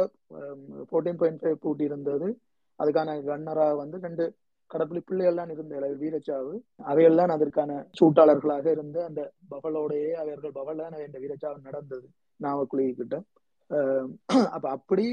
ஃபோர்டீன் 0.89 1.19
பாயிண்ட் 1.21 1.41
ஃபைவ் 1.43 1.57
பூட்டி 1.65 1.83
இருந்தது. 1.89 2.27
அதுக்கான 2.79 3.15
கன்னரா 3.29 3.65
வந்து 3.81 3.97
ரெண்டு 4.07 4.25
கடப்புலி 4.71 5.01
பிள்ளைகள்லாம் 5.09 5.51
இருந்த 5.55 5.75
வீரச்சாவு. 6.03 6.53
அவையெல்லாம் 6.91 7.33
அதற்கான 7.37 7.71
சூட்டாளர்களாக 7.99 8.65
இருந்த 8.77 8.97
அந்த 9.09 9.21
பஃபலோடையே 9.51 10.11
அவர்கள் 10.23 10.55
பஃபல் 10.59 10.81
தான் 10.83 11.05
இந்த 11.07 11.19
வீரச்சாவு 11.25 11.67
நடந்தது 11.69 12.07
நாவக்குழி 12.39 12.85
கிட்ட 13.01 13.15
அப்ப 14.55 14.65
அப்படி 14.77 15.05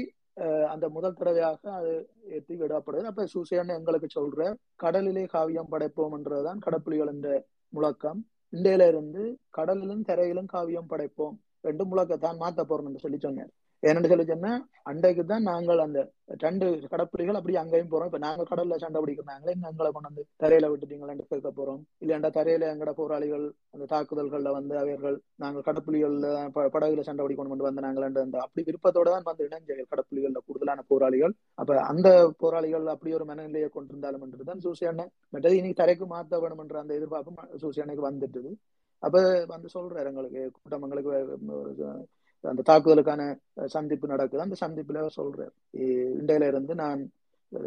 அஹ் 0.43 0.67
அந்த 0.73 0.85
முதல் 0.95 1.17
தடவையாக 1.19 1.61
அது 1.79 1.91
எத்தி 2.37 2.53
விடப்படுது. 2.61 3.05
அப்ப 3.11 3.25
சூசேன்னு 3.33 3.77
எங்களுக்கு 3.79 4.07
சொல்ற 4.15 4.39
கடலிலே 4.83 5.23
காவியம் 5.35 5.71
படைப்போம்ன்றதுதான் 5.71 6.59
கடப்புலிகள் 6.65 7.11
என்ற 7.13 7.29
முழக்கம். 7.73 8.19
இண்டையில 8.55 8.87
இருந்து 8.87 9.21
கடலிலும் 9.57 10.05
தரையிலும் 10.05 10.45
காவியம் 10.45 10.89
படைப்போம். 10.89 11.35
ரெண்டு 11.61 11.83
முழக்கத்தான் 11.85 12.39
மாத்த 12.39 12.63
போறோம் 12.63 12.85
என்று 12.85 12.99
சொல்லி 12.99 13.19
சொன்னார். 13.19 13.51
என்னன்னு 13.89 14.09
சொல்லி 14.11 14.25
சொன்னா 14.29 14.51
அன்றைக்கு 14.89 15.23
தான் 15.31 15.45
நாங்கள் 15.49 15.79
அந்த 15.83 15.99
ரெண்டு 16.43 16.65
கடப்புலிகள் 16.91 17.37
அப்படி 17.39 17.55
அங்கேயும் 17.61 17.91
போறோம். 17.91 18.09
இப்ப 18.09 18.19
நாங்க 18.25 18.43
கடல்ல 18.49 18.77
சண்டை 18.83 18.99
பிடிக்கிறாங்களே 19.03 19.53
எங்களை 19.69 19.89
கொண்டு 19.95 20.09
வந்து 20.09 20.23
தரையில 20.43 20.69
விட்டுட்டீங்களான்னு 20.71 21.25
கேட்க 21.31 21.49
போறோம். 21.59 21.81
இல்லையாண்டா 22.03 22.29
தரையில 22.37 22.69
எங்கட 22.73 22.91
போராளிகள் 22.99 23.45
அந்த 23.75 23.85
தாக்குதல்கள்ல 23.93 24.51
வந்து 24.57 24.75
அவர்கள் 24.81 25.17
நாங்கள் 25.43 25.65
கடற்புலிகள்ல 25.67 26.27
படகுல 26.75 27.05
சண்டை 27.09 27.23
பிடிக்கணும் 27.25 27.53
கொண்டு 27.53 27.67
வந்து 27.67 27.85
நாங்கள் 27.87 28.07
அந்த 28.07 28.39
அப்படி 28.45 28.63
விருப்பத்தோட 28.69 29.07
தான் 29.15 29.27
வந்து 29.31 29.47
இணைஞ்ச 29.49 29.79
கடப்புலிகள்ல 29.93 30.41
கூடுதலான 30.47 30.85
போராளிகள். 30.93 31.35
அப்ப 31.61 31.79
அந்த 31.91 32.09
போராளிகள் 32.43 32.87
அப்படி 32.95 33.13
ஒரு 33.19 33.27
மனநிலையை 33.31 33.69
கொண்டிருந்தாலும் 33.77 34.25
என்றுதான் 34.27 34.63
சூசியானை 34.67 35.07
மற்றது 35.35 35.59
இன்னைக்கு 35.59 35.81
தரைக்கு 35.83 36.07
மாத்த 36.15 36.41
வேணும் 36.45 36.63
என்ற 36.65 36.77
அந்த 36.83 36.93
எதிர்பார்ப்பும் 36.99 37.41
சூசியானைக்கு 37.65 38.09
வந்துட்டுது. 38.09 38.51
அப்ப 39.03 39.17
வந்து 39.55 39.69
சொல்றாரு 39.77 40.09
எங்களுக்கு 40.11 40.43
கூட்டம் 40.57 40.85
எங்களுக்கு 40.85 41.11
அந்த 42.45 42.63
தாக்குதலுக்கான 42.67 43.21
சந்திப்பு 43.69 44.07
நடக்குது. 44.07 44.43
அந்த 44.45 44.57
சந்திப்புல 44.61 45.05
சொல்றேன் 45.17 45.53
இண்டையில 46.15 46.49
இருந்து 46.51 46.75
நான் 46.81 47.01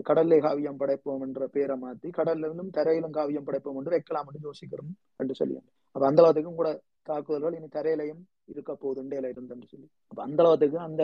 கடல்ல 0.04 0.38
காவியம் 0.44 0.80
படைப்போம் 0.80 1.22
என்ற 1.26 1.42
பேரை 1.52 1.76
மாத்தி 1.82 2.08
கடல்ல 2.16 2.46
இருந்தும் 2.48 2.72
தரையிலும் 2.76 3.14
காவியம் 3.16 3.46
படைப்போம் 3.46 3.78
என்று 3.80 3.94
வைக்கலாம் 3.94 4.28
என்று 4.28 4.46
யோசிக்கிறோம் 4.46 4.90
என்று 5.20 5.34
சொல்லி 5.40 5.56
அப்ப 5.96 6.04
அந்த 6.08 6.20
அளவுக்கும் 6.22 6.58
கூட 6.60 6.70
தாக்குதல்கள் 7.06 7.56
இனி 7.58 7.68
தரையிலையும் 7.74 8.22
இருக்க 8.52 8.72
போகுது 8.76 9.00
இண்டையில 9.04 9.30
இருந்து 9.32 9.54
என்று 9.54 9.68
சொல்லி. 9.72 9.88
அப்ப 10.12 10.20
அந்த 10.26 10.40
அளவுக்கு 10.44 10.78
அந்த 10.88 11.02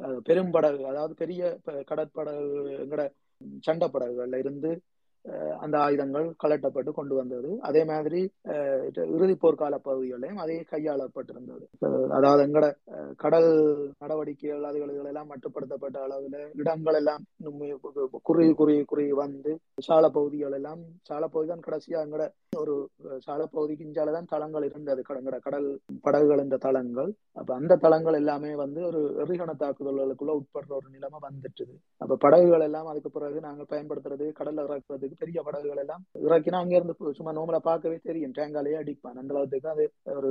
அஹ், 0.00 0.20
பெரும்படகு 0.26 0.82
அதாவது 0.90 1.14
பெரிய 1.20 1.40
கடற்படகு 1.90 2.46
எங்கட 2.80 3.02
சண்டை 3.64 3.86
படகுகள்ல 3.92 4.40
இருந்து 4.42 4.70
அந்த 5.64 5.76
ஆயுதங்கள் 5.84 6.26
கலட்டப்பட்டு 6.42 6.90
கொண்டு 6.96 7.14
வந்தது. 7.18 7.50
அதே 7.68 7.82
மாதிரி 7.90 8.20
இறுதி 9.14 9.36
போர்க்கால 9.42 9.74
பகுதிகளையும் 9.86 10.40
அதே 10.44 10.58
கையாளப்பட்டிருந்தது. 10.72 11.64
அதாவது 12.16 12.42
எங்கட 12.46 12.66
கடல் 13.24 13.50
நடவடிக்கைகள் 14.02 14.68
அதுகள் 14.70 15.10
எல்லாம் 15.12 15.30
மட்டுப்படுத்தப்பட்ட 15.32 15.98
அளவுல 16.06 16.42
இடங்கள் 16.60 16.98
எல்லாம் 17.00 17.22
குறுகி 18.28 18.50
குறுகி 18.60 18.82
குறுகி 18.92 19.14
வந்து 19.22 19.52
சால 19.88 20.04
பகுதிகள் 20.16 20.56
எல்லாம் 20.58 20.82
சால 21.10 21.22
பகுதி 21.34 21.48
தான் 21.52 21.64
கடைசியா 21.66 22.02
எங்கட 22.06 22.26
ஒரு 22.62 22.74
சால 23.26 23.40
பகுதிக்கு 23.54 23.86
இஞ்சால 23.86 24.12
தான் 24.16 24.30
தளங்கள் 24.32 24.66
இருந்தது. 24.68 25.00
கடங்கட 25.08 25.36
கடல் 25.46 25.68
படகுகள் 26.04 26.44
இந்த 26.44 26.58
தளங்கள். 26.66 27.10
அப்ப 27.40 27.50
அந்த 27.54 27.78
தளங்கள் 27.84 28.18
எல்லாமே 28.20 28.52
வந்து 28.64 28.80
ஒரு 28.90 29.00
எறிகண 29.24 29.50
தாக்குதல்களுக்குள்ள 29.62 30.34
உட்படுற 30.40 30.72
ஒரு 30.80 30.88
நிலைமை 30.96 31.20
வந்துட்டுது. 31.26 31.74
அப்ப 32.00 32.18
படகுகள் 32.24 32.66
எல்லாம் 32.68 32.90
அதுக்கு 32.92 33.10
பிறகு 33.16 33.40
நாங்க 33.48 33.64
பயன்படுத்துறது 33.72 34.26
கடல்ல 34.40 34.66
இறக்குறதுக்கு 34.68 35.12
பெரிய 35.22 35.38
படகுகள் 35.46 35.80
எல்லாம் 35.82 36.02
இறக்கினா 36.26 36.60
அங்க 36.62 36.74
இருந்து 36.78 37.14
சும்மா 37.18 37.32
நோமலா 37.38 37.60
பார்க்கவே 37.68 37.96
தெரியும். 38.08 38.34
டேங்காலேயே 38.38 38.78
அடிப்பான். 38.80 39.18
அந்த 39.22 39.34
அளவுக்கு 39.34 39.70
அது 39.74 39.84
ஒரு 40.18 40.30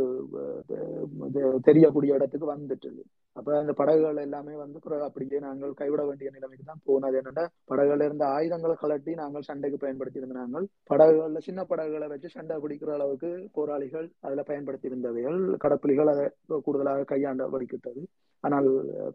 தெரியக்கூடிய 1.68 2.18
இடத்துக்கு 2.18 2.47
வந்துட்டுது. 2.53 3.01
அப்ப 3.35 3.55
அந்த 3.60 3.73
படகுகள் 3.80 4.23
எல்லாமே 4.26 4.55
வந்து 4.64 4.80
பிறகு 4.85 5.05
அப்படியே 5.07 5.39
நாங்கள் 5.47 5.72
கைவிட 5.81 6.01
வேண்டிய 6.10 6.30
நிலைமைக்கு 6.35 6.65
தான் 6.72 6.84
போனது. 6.89 7.18
என்னன்னா 7.22 7.45
படகுல 7.72 8.07
இருந்த 8.10 8.26
ஆயுதங்களை 8.35 8.76
கலட்டி 8.84 9.14
நாங்கள் 9.22 9.47
சண்டைக்கு 9.49 9.80
பயன்படுத்தி 9.84 10.22
இருந்தாங்கள் 10.22 10.68
படகுகள்ல 10.91 11.41
சின்ன 11.47 11.64
படகுகளை 11.72 12.10
வச்சு 12.14 12.30
சண்டை 12.35 12.57
பிடிக்கிற 12.65 12.91
அளவுக்கு 12.97 13.31
போராளிகள் 13.57 14.07
அதுல 14.27 14.43
பயன்படுத்தி 14.51 14.91
இருந்தவைகள் 14.91 15.39
கடப்புலிகள் 15.65 16.14
அதை 16.14 16.26
கூடுதலாக 16.68 17.10
கையாண்ட 17.14 17.49
வடிக்கிட்டது 17.55 18.03
ஆனால் 18.43 18.69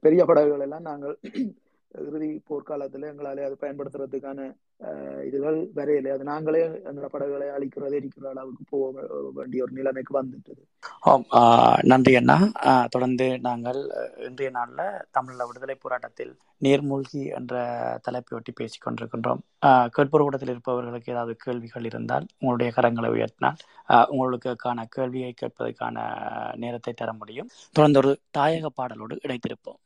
பெரிய 0.04 0.22
படகுகள் 0.28 0.66
எல்லாம் 0.66 0.88
நாங்கள் 0.90 1.16
இறுதி 1.94 2.42
போர்க்காலத்துல 2.48 3.10
எங்களாலே 3.10 3.44
அது 3.44 3.56
பயன்படுத்துறதுக்கான 3.60 4.40
அஹ், 4.80 5.22
இதுகள் 5.24 5.68
வரையில. 5.74 6.08
அது 6.08 6.24
நாங்களே 6.24 6.60
எங்களோட 6.84 7.06
படகுகளை 7.06 7.46
அழிக்கிறது 7.48 7.96
எரிக்கிற 7.98 8.26
அளவுக்கு 8.26 8.64
போக 8.68 9.06
வேண்டிய 9.34 9.62
ஒரு 9.62 9.72
நிலைமைக்கு 9.72 10.22
வந்துட்டது. 10.22 10.62
நன்றி 11.82 12.16
அண்ணா. 12.16 12.36
தொடர்ந்து 12.90 13.38
நாங்கள் 13.38 13.80
இன்றைய 14.18 14.50
நாளில் 14.50 14.82
தமிழ்ல 15.14 15.46
விடுதலை 15.46 15.74
போராட்டத்தில் 15.74 16.32
நீர்மூழ்கி 16.62 17.34
என்ற 17.34 17.54
தலைப்பை 18.02 18.38
ஒட்டி 18.38 18.52
பேசிக் 18.52 18.86
கொண்டிருக்கின்றோம். 18.86 19.38
ஆ, 19.64 19.86
கேட்போர் 19.86 20.20
கூடத்தில் 20.20 20.48
இருப்பவர்களுக்கு 20.48 21.12
ஏதாவது 21.12 21.36
கேள்விகள் 21.36 21.84
இருந்தால் 21.84 22.26
உங்களுடைய 22.38 22.72
கரங்களை 22.76 23.10
உயர்த்தினால் 23.16 23.58
உங்களுக்கான 24.10 24.84
கேள்வியை 24.88 25.34
கேட்பதற்கான 25.34 25.96
நேரத்தை 26.56 26.92
தர 26.92 27.12
முடியும். 27.12 27.50
தொடர்ந்து 27.72 27.98
ஒரு 27.98 28.20
தாயக 28.38 28.66
பாடலோடு 28.76 29.16
இணைத்திருப்போம் 29.22 29.80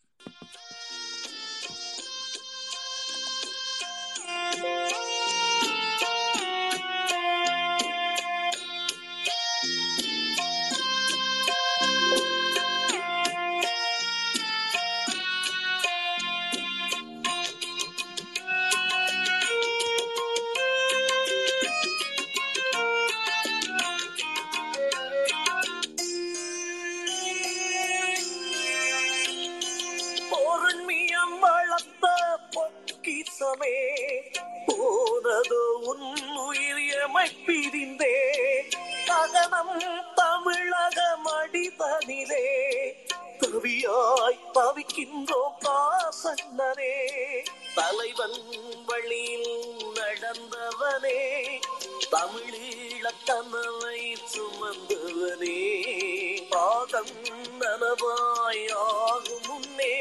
நனவாய் 57.63 58.65
ஆகும் 58.85 59.47
முன்னே 59.49 59.97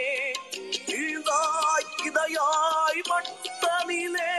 இழ்ந்தாய் 0.96 1.90
இதையாய் 2.08 3.02
மட்டனிலே 3.10 4.34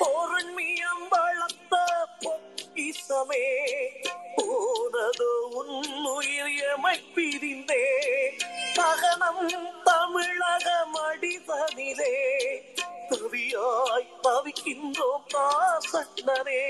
பொருண்மியம் 0.00 1.06
வளர்த்த 1.12 1.74
பொக்கிசமே 2.24 3.46
போனதோ 4.36 5.32
உன் 5.60 5.76
எமை 6.70 6.96
பிரிந்தே 7.14 7.84
சகனம் 8.76 9.44
தமிழக 9.84 10.66
மடிதனிலே 10.94 12.14
தவியாய் 13.12 14.08
தவிக்கின்றோம் 14.24 15.26
பாசன்னரே 15.34 16.64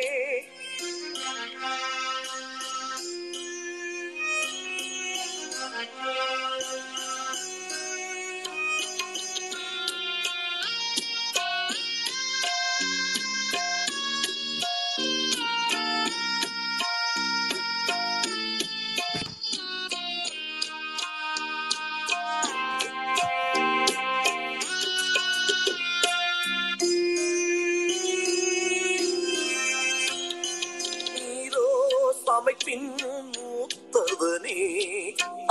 பின் 32.65 32.89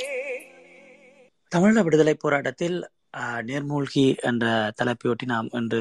தமிழ 1.53 1.83
விடுதலை 1.83 2.17
போராட்டத்தில் 2.19 2.79
நேர்மூழ்கி 3.49 4.05
என்ற 4.23 4.45
தலைப்பையொட்டி 4.79 5.27
நாம் 5.27 5.49
இன்று 5.53 5.81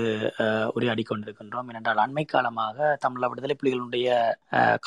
உரையாடி 0.74 1.03
கொண்டிருக்கின்றோம் 1.03 1.70
ஏனென்றால் 1.72 2.02
அண்மை 2.03 2.26
காலமாக 2.26 2.98
தமிழ 3.06 3.30
விடுதலை 3.30 3.56
புலிகளுடைய 3.56 4.08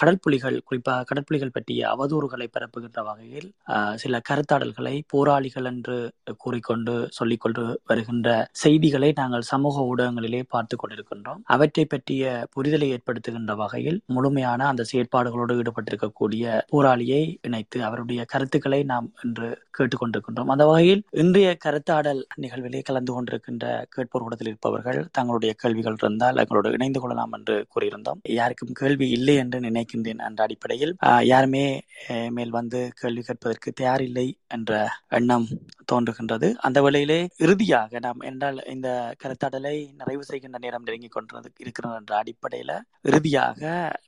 கடற்புலிகள் 0.00 0.56
குறிப்பாக 0.68 1.06
கடற்புலிகள் 1.10 1.54
பற்றிய 1.56 1.80
அவதூறுகளை 1.94 2.48
பரப்புகின்ற 2.48 3.02
வகையில் 3.02 3.48
சில 3.94 4.20
கருத்தாடல்களை 4.28 4.94
போராளிகள் 5.14 5.68
என்று 5.72 5.96
கூறிக்கொண்டு 6.44 6.94
சொல்லிக்கொண்டு 7.18 7.64
வருகின்ற 7.86 8.28
செய்திகளை 8.64 9.10
நாங்கள் 9.20 9.48
சமூக 9.52 9.86
ஊடகங்களிலே 9.92 10.42
பார்த்து 10.54 10.74
கொண்டிருக்கின்றோம். 10.76 11.40
அவற்றை 11.54 11.84
பற்றிய 11.86 12.24
புரிதலை 12.56 12.88
ஏற்படுத்துகின்ற 12.96 13.52
வகையில் 13.62 13.98
முழுமையான 14.16 14.66
அந்த 14.72 14.82
செயற்பாடுகளோடு 14.92 15.58
ஈடுபட்டிருக்கக்கூடிய 15.62 16.44
போராளியை 16.72 17.22
இணைத்து 17.48 17.78
அவருடைய 17.88 18.20
கருத்துக்களை 18.34 18.80
நாம் 18.92 19.08
இன்று 19.26 19.48
கேட்டுக்கொண்டிருக்கின்றோம். 19.76 20.50
அந்த 20.54 20.64
வகையில் 20.70 21.02
இன்றைய 21.22 21.48
கருத்தாடல் 21.64 22.22
நிகழ்விலே 22.38 22.80
கலந்து 22.82 23.12
கொண்டிருக்கின்ற 23.12 23.64
கேட்போர் 23.90 24.24
கூடத்தில் 24.24 24.50
இருப்பவர்கள் 24.50 25.00
தங்களுடைய 25.12 25.52
கேள்விகள் 25.56 25.98
இருந்தால் 25.98 26.40
எங்களோடு 26.42 26.70
இணைந்து 26.72 27.00
கொள்ளலாம் 27.00 27.32
என்று 27.32 27.56
கூறியிருந்தோம். 27.72 28.20
யாருக்கும் 28.34 28.72
கேள்வி 28.74 29.08
இல்லை 29.10 29.36
என்று 29.36 29.58
நினைக்கின்றேன் 29.64 30.22
என்ற 30.26 30.40
அடிப்படையில் 30.44 30.94
யாருமே 31.26 31.64
அஹ், 32.08 32.30
மேல் 32.30 32.52
வந்து 32.52 32.80
கேள்வி 33.00 33.22
கேட்பதற்கு 33.24 33.70
தயாரில்லை 33.74 34.26
என்ற 34.50 34.72
எண்ணம் 35.12 35.46
தோன்றுகின்றது. 35.88 36.48
அந்த 36.60 36.78
வேளையிலே 36.82 37.20
இறுதியாக 37.44 38.00
நாம் 38.00 38.22
என்றால் 38.30 38.58
இந்த 38.74 38.88
கருத்தாடலை 39.22 39.76
நிறைவு 40.00 40.24
செய்கின்ற 40.24 40.58
நேரம் 40.64 40.86
நெருங்கிக் 40.86 41.16
கொண்டது 41.16 41.32
இருக்கிறது 41.58 41.96
என்ற 41.96 42.14
அடிப்படையில 42.20 42.72
இறுதியாக 43.04 43.62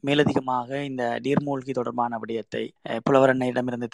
மேலதிகமாக 0.08 0.54
இந்த 0.84 1.04
நீர்மூழ்கி 1.26 1.74
தொடர்பான 1.74 2.18
விடயத்தை 2.18 2.64
அஹ், 2.90 3.02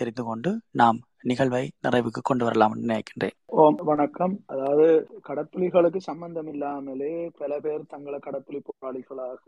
தெரிந்து 0.03 0.25
கொண்டு 0.25 0.53
நாம் 0.75 1.01
நிகழ்வை 1.31 1.65
நிறைவுக்கு 1.85 2.21
கொண்டு 2.23 2.45
வரலாம் 2.47 2.75
நினைக்கின்றேன். 2.81 3.35
ஓம் 3.61 3.77
வணக்கம். 3.89 4.35
அதாவது 4.53 4.87
கடற்புலிகளுக்கு 5.29 6.01
சம்பந்தம் 6.07 6.49
இல்லாமலே 6.53 7.11
பல 7.41 7.59
பேர் 7.61 7.83
தங்களை 7.93 8.19
கடற்புலி 8.21 8.61
போராளிகளாக 8.63 9.45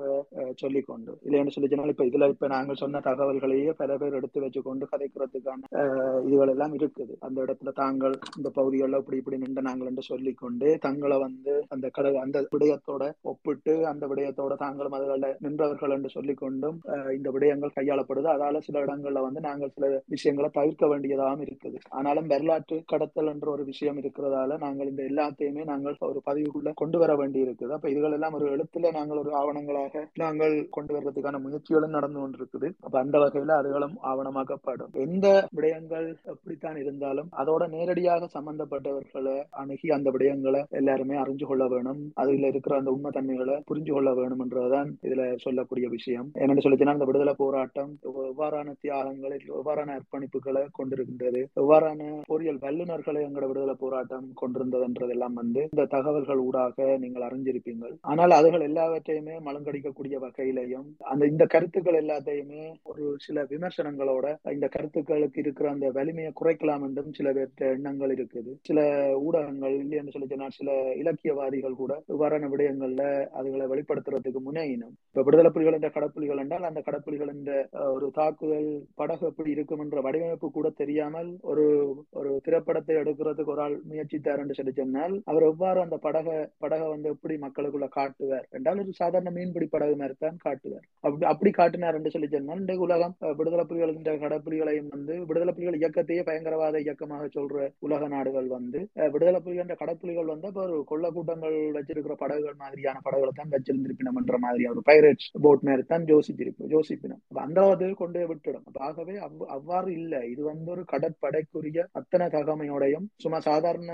சொல்லிக்கொண்டு 0.62 1.12
இல்லைன்னு 1.26 1.54
சொல்லி 1.54 1.70
சொன்னால் 1.70 1.92
இப்ப 1.94 2.06
இதுல 2.10 2.28
இப்ப 2.32 2.48
நாங்கள் 2.48 2.80
சொன்ன 2.82 3.02
தகவல்களையே 3.06 3.72
பல 3.80 3.96
பேர் 3.96 4.18
எடுத்து 4.18 4.44
வச்சுக்கொண்டு 4.44 4.86
கதைக்கிறதுக்கான 4.92 5.68
அஹ், 5.80 6.20
இதுகள் 6.26 6.52
எல்லாம் 6.54 6.76
இருக்குது. 6.78 7.14
அந்த 7.20 7.38
இடத்துல 7.44 7.72
தாங்கள் 7.82 8.16
இந்த 8.38 8.48
பகுதிகளில் 8.58 8.98
இப்படி 9.00 9.18
இப்படி 9.20 9.38
நின்று 9.42 9.62
நாங்கள் 9.68 9.88
என்று 9.90 10.04
சொல்லிக்கொண்டு 10.10 10.68
தங்களை 10.86 11.16
வந்து 11.24 11.52
அந்த 11.74 11.86
கட 11.96 12.12
அந்த 12.24 12.38
விடயத்தோட 12.54 13.02
ஒப்பிட்டு 13.30 13.74
அந்த 13.90 14.04
விடயத்தோட 14.10 14.54
தாங்களும் 14.64 14.96
அதில் 14.98 15.28
நின்றவர்கள் 15.44 15.94
என்று 15.96 16.10
சொல்லிக்கொண்டும் 16.16 16.78
இந்த 17.16 17.28
விடயங்கள் 17.36 17.76
கையாளப்படுது. 17.78 18.28
அதால 18.34 18.60
சில 18.66 18.82
இடங்கள்ல 18.86 19.22
வந்து 19.26 19.40
நாங்கள் 19.48 19.72
சில 19.76 19.86
விஷயங்களை 20.14 20.50
தவிர்க்க 20.58 20.90
வேண்டியதாகவும் 20.92 21.44
இருக்குது. 21.46 21.78
ஆனாலும் 21.98 22.30
வரலாற்று 22.32 22.78
கடத்தல் 22.92 23.30
என்ற 23.34 23.48
ஒரு 23.54 23.64
விஷயம் 23.70 24.00
இருக்கிறதால 24.02 24.58
நாங்கள் 24.64 24.90
இந்த 24.92 25.02
எல்லாத்தையுமே 25.10 25.64
நாங்கள் 25.72 25.98
ஒரு 26.10 26.22
பதிவுக்குள்ள 26.28 26.72
கொண்டு 26.82 26.98
வர 27.02 27.12
வேண்டி 27.22 27.40
இருக்குது 27.46 27.74
அப்ப 27.76 27.88
இதுகள் 27.94 28.16
எல்லாம் 28.18 28.36
ஒரு 28.38 28.46
எழுத்துல 28.54 28.92
நாங்கள் 28.98 29.20
ஒரு 29.22 29.32
ஆவணங்களாக 29.40 30.04
நாங்கள் 30.24 30.56
கொண்டு 30.76 30.92
வர்றதுக்கான 30.96 31.40
முயற்சிகளும் 31.46 31.96
நடந்து 31.96 32.18
கொண்டிருக்குது. 32.22 32.70
அப்ப 32.86 32.94
அந்த 33.04 33.16
வகையில 33.24 33.56
அதுகளும் 33.60 33.96
ஆவணமாக்கப்படும். 34.12 34.92
எந்த 35.06 35.26
விடயங்கள் 35.56 36.08
எப்படித்தான் 36.32 36.78
இருந்தாலும் 36.84 37.30
அதோட 37.42 37.62
நேரடியாக 37.76 38.13
சம்பந்தப்பட்டவர்களை 38.34 39.36
அணுகி 39.60 39.88
அந்த 39.90 40.08
விடயங்களை 40.10 40.62
எல்லாருமே 40.70 41.16
அறிஞ்சு 41.16 41.46
கொள்ள 41.46 41.64
வேணும். 41.68 42.00
அதுல 42.14 42.46
இருக்கிற 42.46 42.76
அந்த 42.76 42.90
உண்மை 42.90 43.10
தன்மைகளை 43.10 43.56
புரிஞ்சு 43.70 43.92
கொள்ள 43.92 44.12
வேணும் 44.14 44.42
என்றதான் 44.44 44.90
இதுல 45.02 45.24
சொல்லக்கூடிய 45.36 45.88
விஷயம். 45.88 46.28
என்னன்னு 46.34 46.64
சொல்லிச்சுன்னா 46.64 46.96
அந்த 46.96 47.08
விடுதலை 47.10 47.34
போராட்டம் 47.34 47.92
எவ்வாறான 48.30 48.74
தியாகங்களை 48.80 49.38
எவ்வாறான 49.58 49.94
அர்ப்பணிப்புகளை 49.98 50.64
கொண்டிருக்கின்றது 50.78 51.42
எவ்வாறான 51.56 52.00
பொறியியல் 52.26 52.62
வல்லுநர்களை 52.64 53.20
எங்களோட 53.26 53.48
விடுதலை 53.48 53.74
போராட்டம் 53.74 54.26
கொண்டிருந்ததுன்றதெல்லாம் 54.34 55.32
வந்து 55.32 55.62
இந்த 55.72 55.86
தகவல்கள் 55.86 56.44
ஊடாக 56.46 56.96
நீங்கள் 56.98 57.26
அறிஞ்சிருப்பீங்கள் 57.28 57.94
ஆனால் 58.02 58.30
அதுகள் 58.30 58.66
எல்லாவற்றையுமே 58.68 59.36
மலங்கடிக்கக்கூடிய 59.46 60.18
வகையிலையும் 60.18 60.88
அந்த 61.04 61.26
இந்த 61.26 61.44
கருத்துக்கள் 61.46 62.00
எல்லாத்தையுமே 62.02 62.62
ஒரு 62.82 63.04
சில 63.18 63.46
விமர்சனங்களோட 63.50 64.26
இந்த 64.54 64.68
கருத்துக்களுக்கு 64.68 65.40
இருக்கிற 65.40 65.70
அந்த 65.70 65.88
வலிமையை 65.90 66.32
குறைக்கலாம் 66.34 66.84
என்றும் 66.84 67.12
சில 67.12 67.32
பேர்த்த 67.32 67.72
எண்ணங்கள் 67.74 68.03
இருக்குது. 68.10 68.52
சில 68.62 68.78
ஊடகங்கள் 69.26 69.76
இல்லை 69.78 69.98
என்று 70.00 70.12
சொல்லி 70.12 70.28
சொன்னால் 70.28 70.56
சில 70.56 70.70
இலக்கியவாதிகள் 71.02 71.80
கூட 71.82 71.92
இவ்வாறான 72.12 72.48
விடயங்கள்ல 72.52 73.02
அதுகளை 73.38 73.66
வெளிப்படுத்துறதுக்கு 73.72 74.42
முனையினும் 74.46 74.94
இப்ப 75.08 75.24
விடுதலை 75.26 75.50
புலிகள் 75.50 75.78
என்ற 75.78 75.90
கடப்புலிகள் 75.96 76.42
என்றால் 76.42 76.68
அந்த 76.68 76.82
கடப்புலிகள் 76.88 77.32
என்ற 77.34 77.52
ஒரு 77.94 78.08
தாக்குதல் 78.18 78.70
படகு 78.94 79.26
எப்படி 79.30 79.50
இருக்கும் 79.50 79.82
என்ற 79.84 80.00
வடிவமைப்பு 80.06 80.50
கூட 80.50 80.68
தெரியாமல் 80.82 81.30
ஒரு 81.52 81.64
ஒரு 82.12 82.30
திரைப்படத்தை 82.46 82.96
எடுக்கிறதுக்கு 83.02 83.54
ஒரு 83.54 83.62
ஆள் 83.66 83.76
முயற்சித்தார் 83.90 84.42
என்று 84.42 84.58
சொல்லி 84.58 84.74
சொன்னால் 84.74 85.14
அவர் 85.30 85.48
எவ்வாறு 85.50 85.80
அந்த 85.84 85.98
படக 86.06 86.28
படகை 86.64 86.88
வந்து 86.88 87.12
எப்படி 87.14 87.34
மக்களுக்குள்ள 87.44 87.88
காட்டுவார் 87.98 88.46
என்றால் 88.56 88.82
ஒரு 88.84 88.94
சாதாரண 89.02 89.32
மீன்பிடி 89.36 89.68
படகு 89.68 89.96
மாதிரி 90.00 90.16
தான் 90.18 90.42
காட்டுவார். 90.46 90.84
அப்படி 91.06 91.26
அப்படி 91.32 91.50
காட்டினார் 91.52 91.96
என்று 91.98 92.12
சொல்லி 92.14 92.28
சொன்னால் 92.28 92.62
இந்த 92.62 92.74
உலகம் 92.84 93.14
விடுதலை 93.38 93.64
புலிகள் 93.64 93.94
என்ற 93.94 94.12
கடப்புலிகளையும் 94.24 94.90
வந்து 94.94 95.14
விடுதலை 95.28 95.52
புலிகள் 95.52 95.80
இயக்கத்தையே 95.80 96.22
பயங்கரவாத 96.28 96.80
இயக்கமாக 96.84 97.28
சொல்ற 97.36 97.56
உலக 97.86 97.93
உலக 97.94 98.08
நாடுகள் 98.08 98.48
வந்து 98.48 98.80
விடுதலை 99.12 99.40
புலிகள் 99.40 99.64
என்ற 99.64 99.76
கடப்புலிகள் 99.82 100.32
வந்து 100.32 100.48
அப்ப 100.50 100.62
ஒரு 100.64 100.78
கொள்ள 100.86 101.10
கூட்டங்கள் 101.10 101.58
வச்சிருக்கிற 101.76 102.14
படகுகள் 102.14 102.58
மாதிரியான 102.58 103.00
படகுகளை 103.04 103.34
தான் 103.36 103.52
வச்சிருந்திருப்பினம் 103.52 104.20
என்ற 104.22 104.38
மாதிரி 104.38 104.66
ஒரு 104.72 104.82
பைரட்ஸ் 104.90 105.28
போட் 105.42 105.66
மாதிரி 105.68 105.84
தான் 105.84 106.06
யோசிச்சிருப்போம் 106.06 106.72
யோசிப்பினம் 106.76 107.22
அந்த 107.44 107.60
அளவுக்கு 107.62 107.94
கொண்டு 107.94 108.20
விட்டுடும். 108.28 108.66
ஆகவே 108.86 109.14
அவ்- 109.18 109.48
அவ்வாறு 109.56 109.92
இல்லை. 109.92 110.20
இது 110.30 110.42
வந்து 110.44 110.70
ஒரு 110.70 110.82
கடற்படைக்குரிய 110.92 111.80
அத்தனை 111.92 112.26
தகமையோடையும் 112.28 113.06
சும்மா 113.16 113.38
சாதாரண 113.40 113.90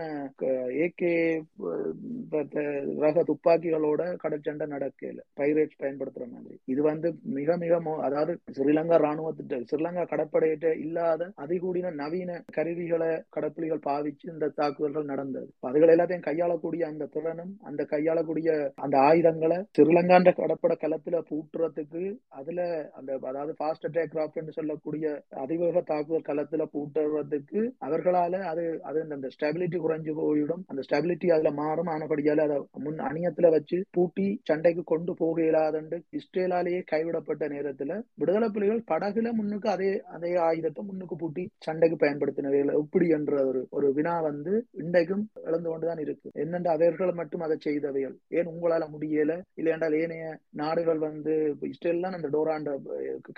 ஏகே 0.84 1.12
ரக 3.04 3.22
துப்பாக்கிகளோட 3.22 4.02
கடற்சண்டை 4.24 4.66
நடக்கல 4.74 5.20
பைரேட்ஸ் 5.40 5.80
பயன்படுத்துற 5.82 6.26
மாதிரி. 6.32 6.56
இது 6.66 6.82
வந்து 6.82 7.08
மிக 7.38 7.56
மிக 7.56 7.74
அதாவது 8.00 8.32
ஸ்ரீலங்கா 8.56 8.98
ராணுவத்திட்ட 9.06 9.60
ஸ்ரீலங்கா 9.70 10.04
கடற்படையிட்ட 10.12 10.68
இல்லாத 10.84 11.30
அதிகூடின 11.44 11.92
நவீன 11.94 12.30
கருவிகளை 12.52 13.10
கடற்புலிகள் 13.36 13.84
பாவிச்சு 13.90 14.26
இந்த 14.32 14.52
தாக்குதல்கள் 14.58 15.10
நடந்தது. 15.12 15.48
அதுகள் 15.68 15.94
எல்லாத்தையும் 15.94 16.26
கையாளக்கூடிய 16.28 16.82
அந்த 16.90 17.10
திறனும் 17.14 17.52
அந்த 17.68 17.82
கையாளக்கூடிய 17.92 18.48
அந்த 18.84 18.96
ஆயுதங்களை 19.08 19.58
ஸ்ரீலங்கான்ற 19.76 20.32
கடற்பட 20.40 20.74
களத்துல 20.82 21.16
பூட்டுறதுக்கு 21.30 22.02
அதுல 22.38 22.60
அந்த 22.98 23.10
அதாவது 23.30 23.52
ஃபாஸ்ட் 23.58 23.86
அட்டாக் 23.88 24.12
கிராஃப்ட்னு 24.12 24.56
சொல்லக்கூடிய 24.58 25.06
அதிவேக 25.42 25.82
தாக்குதல் 25.90 26.26
களத்துல 26.28 26.64
பூட்டுறதுக்கு 26.74 27.60
அவர்களால 27.86 28.42
அது 28.50 28.64
அது 28.88 28.98
அந்த 29.16 29.28
ஸ்டெபிலிட்டி 29.34 29.78
குறைஞ்சு 29.78 30.12
போயிடும். 30.20 30.62
அந்த 30.70 30.82
ஸ்டெபிலிட்டி 30.86 31.28
அதுல 31.36 31.52
மாறும். 31.60 31.90
ஆனபடியால 31.94 32.44
அதை 32.48 32.56
முன் 32.84 33.00
அணியத்துல 33.08 33.50
வச்சு 33.56 33.78
பூட்டி 33.96 34.26
சண்டைக்கு 34.50 34.84
கொண்டு 34.84 35.14
போக 35.20 35.36
இயலாதண்டு 35.44 35.98
இஸ்ரேலாலேயே 36.18 36.80
கைவிடப்பட்ட 36.92 37.44
நேரத்துல 37.54 37.88
விடுதலை 38.20 38.48
புலிகள் 38.56 38.86
படகுல 38.90 39.32
முன்னுக்கு 39.38 39.68
அதே 39.74 39.90
அதே 40.16 40.32
ஆயுதத்தை 40.48 40.84
முன்னுக்கு 40.88 41.16
பூட்டி 41.22 41.44
சண்டைக்கு 41.66 41.98
பயன்படுத்தினவைகள் 42.04 42.76
எப்படி 42.80 43.08
என்ற 43.18 43.34
ஒரு 43.76 43.79
ஒரு 43.80 43.90
வினா 43.96 44.14
வந்து 44.22 44.52
இன்றைக்கும் 44.80 45.20
இழந்து 45.44 45.68
கொண்டுதான் 45.70 46.02
இருக்கு. 46.02 46.28
என்னென்ற 46.42 46.68
அவர்கள் 46.74 46.88
மட்டும் 47.18 47.42
அதை 47.42 47.56
செய்தவைகள். 47.60 48.16
ஏன் 48.36 48.50
உங்களால 48.50 48.84
முடியல? 48.92 49.32
இல்லையென்றால் 49.58 49.96
ஏனைய 49.98 50.24
நாடுகள் 50.60 51.00
வந்து 51.04 51.32
இப்ப 51.50 51.66
இஸ்ரேல் 51.70 52.02
தான் 52.02 52.16
அந்த 52.16 52.30
டோராண்ட 52.32 52.70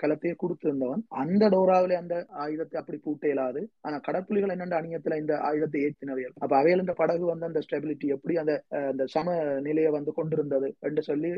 கலத்தையே 0.01 0.33
கொடுத்திருந்தவன் 0.37 1.03
அந்த 1.21 1.43
டோராவில 1.53 1.71
அந்த 1.99 2.15
ஆயுதத்தை 2.43 2.77
அப்படி 2.79 2.97
பூட்ட 3.01 3.25
இயலாது. 3.29 3.61
ஆனா 3.85 3.97
கடற்புலிகள் 4.05 4.53
என்னென்ற 4.53 4.77
அணியத்துல 4.79 5.19
இந்த 5.21 5.33
ஆயுதத்தை 5.47 5.81
ஏற்றினவைகள். 5.83 6.33
அப்ப 6.39 6.53
அவையல் 6.59 6.83
இந்த 6.83 6.95
படகு 6.99 7.25
வந்து 7.27 7.49
அந்த 7.49 7.61
ஸ்டெபிலிட்டி 7.65 7.81
எப்படி 8.15 8.35
அந்த 8.37 8.53
அந்த 8.83 9.05
சம 9.13 9.27
நிலையை 9.65 9.91
வந்து 9.93 10.11
கொண்டிருந்தது 10.13 10.51
என்று 10.87 11.03
சொல்லி 11.03 11.31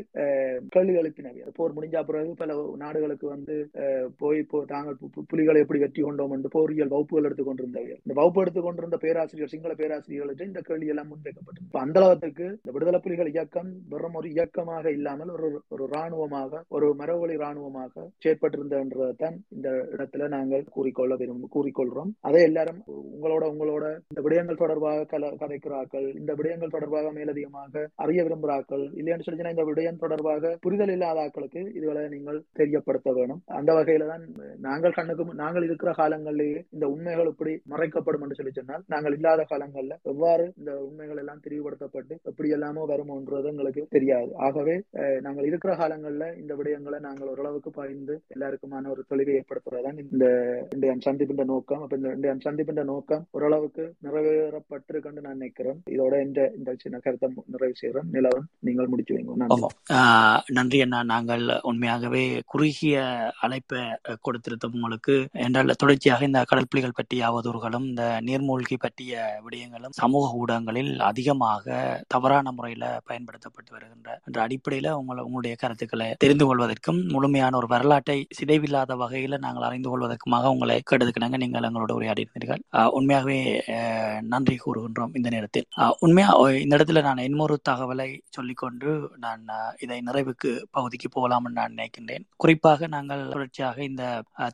கேள்வி 0.72 0.94
எழுப்பினவைகள் 0.96 1.56
போர் 1.56 1.76
முடிஞ்ச 1.76 2.04
பிறகு 2.06 2.30
பல 2.38 2.52
நாடுகளுக்கு 2.78 3.26
வந்து 3.28 3.54
அஹ், 3.82 4.08
போய் 4.18 4.40
போ 4.46 4.58
தாங்கள் 4.68 4.98
பு- 5.06 5.26
புலிகளை 5.30 5.60
எப்படி 5.62 5.80
வெற்றி 5.80 6.02
கொண்டோம் 6.02 6.34
என்று 6.36 6.50
போரியல் 6.54 6.92
வகுப்புகள் 6.92 7.28
எடுத்துக்கொண்டிருந்தவையல் 7.28 8.00
இந்த 8.00 8.16
வகுப்பு 8.16 8.42
எடுத்துக் 8.42 8.66
பேராசிரியர் 9.04 9.52
சிங்கள 9.52 9.72
பேராசிரியர்களுக்கு 9.74 10.48
இந்த 10.50 10.60
கேள்வி 10.60 10.92
எல்லாம் 10.92 11.10
முன்வைக்கப்பட்டது 11.12 11.82
அந்த 11.84 12.00
அளவுக்கு 12.00 12.46
இந்த 12.58 12.72
விடுதலை 12.76 13.00
புலிகள் 13.00 13.32
இயக்கம் 13.32 13.70
வெறும் 13.88 14.14
ஒரு 14.14 14.28
இயக்கமாக 14.30 14.90
இல்லாமல் 14.90 15.30
ஒரு 15.36 15.48
ஒரு 15.68 15.84
இராணுவமாக 15.92 16.62
ஒரு 16.68 16.86
மரவழி 17.00 17.36
ராணுவமாக 17.44 18.04
செயற்பட்டிருந்ததான் 18.24 19.36
இந்த 19.56 19.68
இடத்துல 19.96 20.28
நாங்கள் 20.28 20.64
கூறிக்கொள்ள 20.76 21.14
விரும்ப 21.16 21.48
கூறிக்கொள்றோம். 21.56 22.10
அதை 22.20 22.42
எல்லாரும் 22.42 22.80
உங்களோட 23.14 23.44
உங்களோட 23.52 23.84
இந்த 24.10 24.20
விடயங்கள் 24.26 24.60
தொடர்பாக 24.62 25.06
கல 25.12 25.30
கதைக்கிறார்கள் 25.42 26.08
இந்த 26.20 26.32
விடயங்கள் 26.34 26.74
தொடர்பாக 26.76 27.12
மேலதிகமாக 27.18 27.84
அறிய 28.04 28.22
விரும்புகிறார்கள் 28.24 28.84
இல்லைன்னு 29.00 29.26
சொல்லி 29.28 29.54
இந்த 29.54 29.66
விடயம் 29.70 30.02
தொடர்பாக 30.04 30.52
புரிதல் 30.66 30.94
இல்லாத 30.96 31.24
ஆட்களுக்கு 31.24 31.62
இதுகளை 31.78 32.04
நீங்கள் 32.08 32.40
தெரியப்படுத்த 32.52 33.12
வேணும். 33.12 33.42
அந்த 33.58 33.70
வகையில 33.72 34.08
தான் 34.12 34.24
நாங்கள் 34.68 34.96
கண்ணுக்கு 34.98 35.40
நாங்கள் 35.42 35.66
இருக்கிற 35.68 35.90
காலங்களிலேயே 36.00 36.60
இந்த 36.76 36.86
உண்மைகள் 36.94 37.30
இப்படி 37.32 37.52
மறைக்கப்படும் 37.72 38.22
என்று 38.24 38.38
சொல்லி 38.38 38.52
சொன்னால் 38.58 38.85
நாங்கள் 38.88 39.14
இல்லாத 39.16 39.46
காலங்கள்ல 39.50 39.94
எவ்வாறு 40.04 40.46
இந்த 40.58 40.72
உண்மைகள் 40.80 41.16
எல்லாம் 41.16 41.42
தெளிவுபடுத்தப்பட்டு 41.44 42.14
எப்படி 42.24 42.48
எல்லாமோ 42.50 42.82
வருமோன்றது 42.86 43.46
எங்களுக்கு 43.46 43.82
தெரியாது. 43.90 44.30
ஆகவே 44.46 44.74
நாங்கள் 45.20 45.46
இருக்கிற 45.46 45.72
காலங்கள்ல 45.76 46.36
இந்த 46.38 46.54
விடயங்களை 46.54 46.98
நாங்கள் 47.00 47.28
ஓரளவுக்கு 47.28 47.72
பகிர்ந்து 47.72 48.14
எல்லாருக்குமான 48.34 48.90
ஒரு 48.90 49.04
தொழிலை 49.08 49.34
ஏற்படுத்துறதுதான் 49.34 49.98
இந்த 50.04 50.26
இன்றைய 50.74 50.94
சந்திப்பின் 51.06 51.24
நோக்கம். 51.46 51.82
அப்ப 51.82 51.96
இந்த 51.96 52.10
இன்றைய 52.16 52.34
சந்திப்பின் 52.46 52.64
நோக்கம் 52.86 53.24
ஓரளவுக்கு 53.30 53.84
நிறைவேறப்பட்டிருக்குன்னு 54.06 55.20
நான் 55.20 55.36
நினைக்கிறேன். 55.36 55.78
இதோட 55.90 56.14
இந்த 56.22 56.40
இந்த 56.58 56.74
சின்ன 56.76 56.98
கருத்தை 56.98 57.24
நிறைவு 57.46 57.74
செய்கிறேன். 57.74 58.08
நிலவன் 58.12 58.46
நீங்கள் 58.60 58.86
முடிச்சு 58.86 59.14
வைங்க. 59.14 59.36
நன்றி. 59.42 59.62
ஆஹ் 59.96 60.40
நன்றி 60.50 60.80
அண்ணா. 60.80 61.02
நாங்கள் 61.12 61.44
உண்மையாகவே 61.70 62.24
குறுகிய 62.46 62.96
அழைப்பை 63.40 63.80
அஹ், 64.04 64.18
கொடுத்திருந்தோம் 64.26 64.76
உங்களுக்கு. 64.76 65.16
என்றால் 65.46 65.78
தொடர்ச்சியாக 65.78 66.24
இந்த 66.24 66.42
கடல் 66.44 66.70
புலிகள் 66.70 66.94
பற்றிய 66.94 67.24
அவதூறுகளும் 67.28 67.88
இந்த 67.88 68.04
நீர்மூழ்கி 68.28 68.75
பற்றிய 68.78 69.14
விடயங்களும் 69.44 69.94
சமூக 69.98 70.32
ஊடகங்களில் 70.38 70.92
அதிகமாக 71.10 71.64
தவறான 72.08 72.52
முறையில 72.52 72.74
பயன்படுத்தப்பட்டு 73.08 73.70
வருகின்ற 73.72 73.94
என்ற 74.26 74.38
அடிப்படையில 74.44 74.90
உங்களை 74.98 75.22
உங்களுடைய 75.26 75.54
கருத்துக்களை 75.60 76.08
தெரிந்து 76.18 76.46
கொள்வதற்கும் 76.46 77.00
முழுமையான 77.12 77.56
ஒரு 77.56 77.68
வரலாற்றை 77.72 78.18
சிதைவில்லாத 78.38 78.94
வகையில 79.02 79.38
நாங்கள் 79.44 79.68
அறிந்து 79.68 79.88
கொள்வதற்குமாக 79.88 80.52
உங்களை 80.54 80.76
கேட்டதுக்கினாங்க 80.86 81.38
நீங்கள் 81.42 81.68
எங்களோட 81.68 81.92
உரையாடினீர்கள் 81.98 82.62
உண்மையாகவே 82.98 83.38
அஹ், 83.76 84.20
நன்றி 84.30 84.56
கூறுகின்றோம் 84.58 85.14
இந்த 85.18 85.28
நேரத்தில். 85.28 85.66
உண்மையா 86.04 86.30
இந்த 86.62 86.74
இடத்துல 86.76 87.02
நான் 87.06 87.24
இன்னொரு 87.26 87.56
தகவலை 87.68 88.06
சொல்லிக்கொண்டு 88.36 88.90
நான் 89.24 89.44
இதை 89.84 89.98
நிறைவுக்கு 90.08 90.34
பகுதிக்கு 90.76 91.08
போகலாம் 91.10 91.24
நான் 91.52 91.74
நினைக்கின்றேன். 91.74 92.24
குறிப்பாக 92.36 92.88
நாங்கள் 92.88 93.22
தொடர்ச்சியாக 93.32 93.78
இந்த 93.84 94.04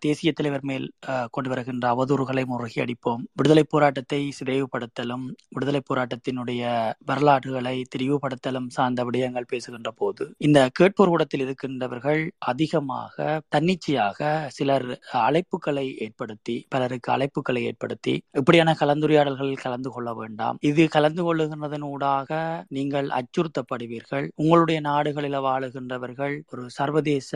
தேசிய 0.02 0.32
தலைவர் 0.34 0.66
மேல் 0.70 0.86
கொண்டு 1.30 1.50
வருகின்ற 1.52 1.86
அவதூறுகளை 1.94 2.44
முறையடிப்போம் 2.50 3.22
விடுதலை 3.36 3.64
போராட்ட 3.66 4.01
போராட்டத்தை 4.04 4.20
சிதைவுபடுத்தலும் 4.38 5.24
விடுதலை 5.54 5.80
போராட்டத்தினுடைய 5.82 6.62
வரலாறுகளை 7.08 7.74
திரிவுபடுத்தலும் 7.92 8.68
சார்ந்த 8.76 9.00
விடயங்கள் 9.06 9.48
பேசுகின்ற 9.52 9.90
போது 10.00 10.24
இந்த 10.46 10.58
கேட்போர் 10.78 11.12
கூடத்தில் 11.12 11.44
இருக்கின்றவர்கள் 11.46 12.22
அதிகமாக 12.50 13.26
தன்னிச்சையாக 13.54 14.30
சிலர் 14.56 14.88
அழைப்புகளை 15.26 15.86
ஏற்படுத்தி 16.06 16.56
பலருக்கு 16.74 17.10
அழைப்புகளை 17.16 17.62
ஏற்படுத்தி 17.70 18.14
இப்படியான 18.40 18.74
கலந்துரையாடல்களில் 18.82 19.62
கலந்து 19.64 19.90
கொள்ள 19.94 20.10
வேண்டாம். 20.20 20.58
இது 20.70 20.82
கலந்து 20.96 21.22
கொள்ளுகின்றதன் 21.26 21.86
ஊடாக 21.92 22.30
நீங்கள் 22.76 23.08
அச்சுறுத்தப்படுவீர்கள். 23.18 24.26
உங்களுடைய 24.42 24.78
நாடுகளில் 24.90 25.38
வாழுகின்றவர்கள் 25.48 26.36
ஒரு 26.52 26.64
சர்வதேச 26.78 27.30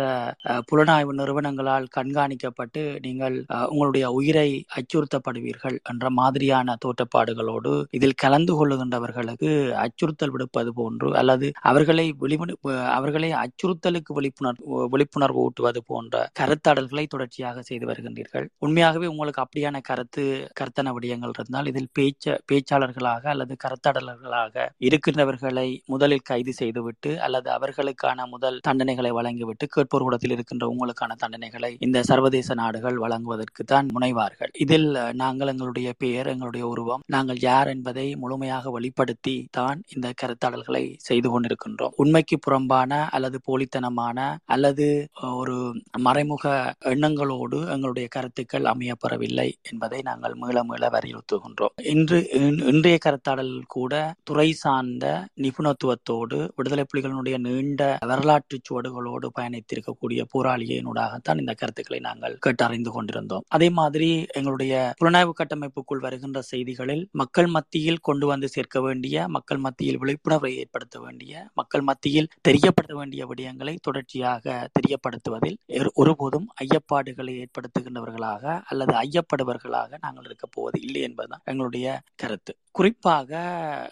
புலனாய்வு 0.70 1.14
நிறுவனங்களால் 1.20 1.88
கண்காணிக்கப்பட்டு 1.98 2.84
நீங்கள் 3.06 3.38
உங்களுடைய 3.72 4.06
உயிரை 4.18 4.48
அச்சுறுத்தப்படுவீர்கள் 4.78 5.78
என்ற 5.92 6.04
மாதிரியான 6.20 6.54
தோற்றப்பாடுகளோடு 6.84 7.86
இதில் 7.90 8.14
கலந்து 8.14 8.52
கொள்ளுகின்றவர்களுக்கு 8.58 9.50
அச்சுறுத்தல் 9.74 10.30
விடுப்பது 10.30 10.72
போன்று 10.72 11.16
அல்லது 11.16 11.52
அவர்களை 11.60 12.06
விழிப்புணர் 12.20 12.60
அவர்களை 12.88 13.30
அச்சுறுத்தலுக்கு 13.32 14.12
விழிப்புணர்வு 14.14 14.88
விழிப்புணர்வு 14.88 15.40
ஊட்டுவது 15.46 15.80
போன்ற 15.82 16.30
கருத்தாடல்களை 16.40 17.06
தொடர்ச்சியாக 17.06 17.62
செய்து 17.62 17.86
வருகின்றீர்கள். 17.86 18.46
உண்மையாகவே 18.58 19.06
உங்களுக்கு 19.06 19.42
அப்படியான 19.44 19.80
கருத்து 19.80 20.24
கருத்தன 20.60 20.92
விடயங்கள் 20.92 21.34
இருந்தால் 21.34 21.66
இதில் 21.66 21.90
பேச்ச 21.98 22.36
பேச்சாளர்களாக 22.52 23.22
அல்லது 23.28 23.56
கருத்தாடல்களாக 23.64 24.66
இருக்கின்றவர்களை 24.88 25.68
முதலில் 25.86 26.24
கைது 26.24 26.52
செய்துவிட்டு 26.52 27.18
அல்லது 27.18 27.50
அவர்களுக்கான 27.50 28.26
முதல் 28.26 28.60
தண்டனைகளை 28.68 29.10
வழங்கிவிட்டு 29.10 29.66
கேட்போர் 29.66 30.02
கூடத்தில் 30.02 30.30
இருக்கின்ற 30.30 30.66
உங்களுக்கான 30.66 31.16
தண்டனைகளை 31.24 31.76
இந்த 31.78 32.02
சர்வதேச 32.02 32.54
நாடுகள் 32.54 32.96
வழங்குவதற்கு 32.96 33.64
தான் 33.64 33.88
முனைவார்கள். 33.94 34.52
இதில் 34.58 34.88
நாங்கள் 35.12 35.48
எங்களுடைய 35.48 35.92
பெயர் 35.98 36.26
எங்களுடைய 36.26 36.45
உருவம். 36.52 37.02
நாங்கள் 37.06 37.38
யார் 37.38 37.68
என்பதை 37.68 38.16
முழுமையாக 38.16 38.70
வெளிப்படுத்தி 38.70 39.48
தான் 39.50 39.82
இந்த 39.94 40.12
கருத்தாடல்களை 40.22 40.94
செய்து 40.96 41.40
கொண்டிருக்கின்றோம். 41.40 41.90
உண்மைக்கு 41.96 42.38
புறம்பான 42.38 43.08
அல்லது 43.08 43.40
போலித்தனமான 43.46 44.36
அல்லது 44.44 45.08
ஒரு 45.22 45.82
மறைமுக 45.98 46.74
எண்ணங்களோடு 46.84 47.68
எங்களுடைய 47.68 48.08
கருத்துக்கள் 48.08 48.62
அமையப்பெறவில்லை 48.62 49.52
என்பதை 49.70 50.02
நாங்கள் 50.02 50.34
மீள 50.34 50.64
மீள 50.64 50.88
வலியுறுத்துகின்றோம். 50.88 51.82
இன்று 51.82 52.28
இன்- 52.32 52.66
இன்றைய 52.66 52.98
கருத்தாடல் 53.06 53.60
கூட 53.66 54.14
துறை 54.22 54.52
சார்ந்த 54.52 55.26
நிபுணத்துவத்தோடு 55.36 56.50
விடுதலை 56.56 56.84
புலிகளினுடைய 56.94 57.38
நீண்ட 57.38 57.98
வரலாற்று 58.06 58.60
சுவடுகளோடு 58.60 59.28
பயணித்திருக்கக்கூடிய 59.40 60.24
போராளியினூடாகத்தான் 60.34 61.38
இந்த 61.38 61.52
கருத்துக்களை 61.52 61.98
நாங்கள் 61.98 62.38
கேட்டறிந்து 62.46 62.88
கொண்டிருந்தோம். 62.88 63.44
அதே 63.48 63.70
மாதிரி 63.70 64.26
எங்களுடைய 64.32 64.94
புலனாய்வு 65.04 65.30
கட்டமைப்புக்குள் 65.32 66.00
வருகின்ற 66.00 66.35
செய்திகளில் 66.42 67.08
மக்கள் 67.12 67.46
மத்தியில் 67.46 68.00
கொண்டு 68.00 68.26
வந்து 68.26 68.48
சேர்க்க 68.48 68.80
வேண்டிய 68.80 69.26
மக்கள் 69.28 69.58
மத்தியில் 69.58 69.98
விழிப்புணர்வை 69.98 70.52
ஏற்படுத்த 70.56 71.00
வேண்டிய 71.00 71.46
மக்கள் 71.54 71.82
மத்தியில் 71.82 72.30
தெரியப்படுத்த 72.40 72.94
வேண்டிய 72.94 73.26
விடயங்களை 73.26 73.76
தொடர்ச்சியாக 73.80 74.68
தெரியப்படுத்துவதில் 74.78 75.58
ஒருபோதும் 75.94 76.48
ஐயப்பாடுகளை 76.60 77.34
ஏற்படுத்துகின்றவர்களாக 77.38 78.62
அல்லது 78.64 78.94
ஐயப்படுபவர்களாக 78.96 79.98
நாங்கள் 80.00 80.24
இருக்க 80.24 80.46
போவது 80.46 80.80
இல்லை 80.80 81.02
என்பதுதான் 81.02 81.44
எங்களுடைய 81.44 81.86
கருத்து. 82.16 82.52
குறிப்பாக 82.70 83.30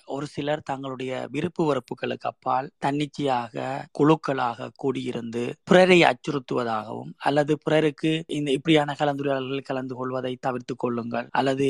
ஒரு 0.06 0.26
சிலர் 0.26 0.62
தங்களுடைய 0.62 1.28
விருப்பு 1.30 1.62
வெறுப்புகளுக்கு 1.64 2.26
அப்பால் 2.26 2.70
தன்னிச்சையாக 2.78 3.62
குழுக்களாக 3.98 4.68
கூடியிருந்து 4.82 5.52
பிறரை 5.62 5.98
அச்சுறுத்துவதாகவும் 6.04 7.12
அல்லது 7.18 7.58
பிறருக்கு 7.58 8.24
இந்த 8.26 8.50
இப்படியான 8.50 8.96
கலந்துரையாடல்களில் 8.98 9.68
கலந்து 9.68 9.94
கொள்வதை 9.94 10.36
தவிர்த்து 10.40 10.76
கொள்ளுங்கள் 10.76 11.28
அல்லது 11.30 11.68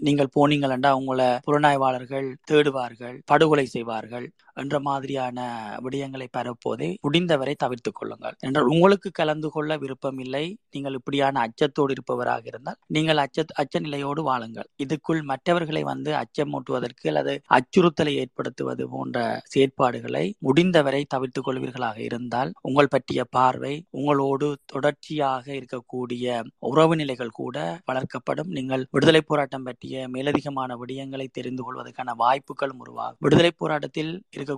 நீங்கள் 0.00 0.34
போனீங்கள் 0.34 0.70
என்றால் 0.70 0.94
உங்களை 0.94 1.28
புலனாய்வாளர்கள் 1.46 2.28
தேடுவார்கள் 2.50 3.16
படுகொலை 3.24 3.66
செய்வார்கள். 3.66 4.26
என்ற 4.62 4.76
மாதிரியான 4.88 5.38
விடயங்களை 5.84 6.28
பரப்புவதை 6.38 6.88
முடிந்தவரை 7.06 7.54
தவிர்த்துக் 7.64 7.98
கொள்ளுங்கள். 7.98 8.36
என்றால் 8.46 8.70
உங்களுக்கு 8.74 9.10
கலந்து 9.20 9.48
கொள்ள 9.56 9.76
விருப்பம் 9.84 10.20
இல்லை 10.24 10.44
நீங்கள் 10.74 10.96
இப்படியான 10.98 11.40
அச்சத்தோடு 11.46 11.94
இருப்பவராக 11.96 12.44
இருந்தால் 12.52 12.78
நீங்கள் 12.96 13.22
அச்ச 13.24 13.44
அச்ச 13.62 13.80
நிலையோடு 13.86 14.22
வாழுங்கள். 14.30 14.68
இதுக்குள் 14.84 15.22
மற்றவர்களை 15.30 15.82
வந்து 15.92 16.10
அச்சமூட்டுவதற்கு 16.22 17.06
அல்லது 17.12 17.34
அச்சுறுத்தலை 17.58 18.14
ஏற்படுத்துவது 18.22 18.84
போன்ற 18.94 19.18
செயற்பாடுகளை 19.54 20.24
முடிந்தவரை 20.48 21.02
தவிர்த்துக் 21.14 21.46
கொள்வீர்களாக 21.46 21.98
இருந்தால் 22.08 22.52
உங்கள் 22.68 22.92
பற்றிய 22.94 23.20
பார்வை 23.36 23.74
உங்களோடு 23.98 24.48
தொடர்ச்சியாக 24.72 25.46
இருக்கக்கூடிய 25.58 26.26
உறவு 26.70 26.94
நிலைகள் 27.00 27.36
கூட 27.40 27.56
வளர்க்கப்படும். 27.90 28.50
நீங்கள் 28.58 28.84
விடுதலை 28.96 29.22
போராட்டம் 29.22 29.66
பற்றிய 29.68 30.06
மேலதிகமான 30.14 30.76
விடயங்களை 30.82 31.26
தெரிந்து 31.38 31.62
கொள்வதற்கான 31.62 32.14
வாய்ப்புகளும் 32.24 32.80
உருவாகும். 32.84 33.20
விடுதலை 33.26 33.52
போராட்டத்தில் 33.62 34.12
இருக்க 34.36 34.49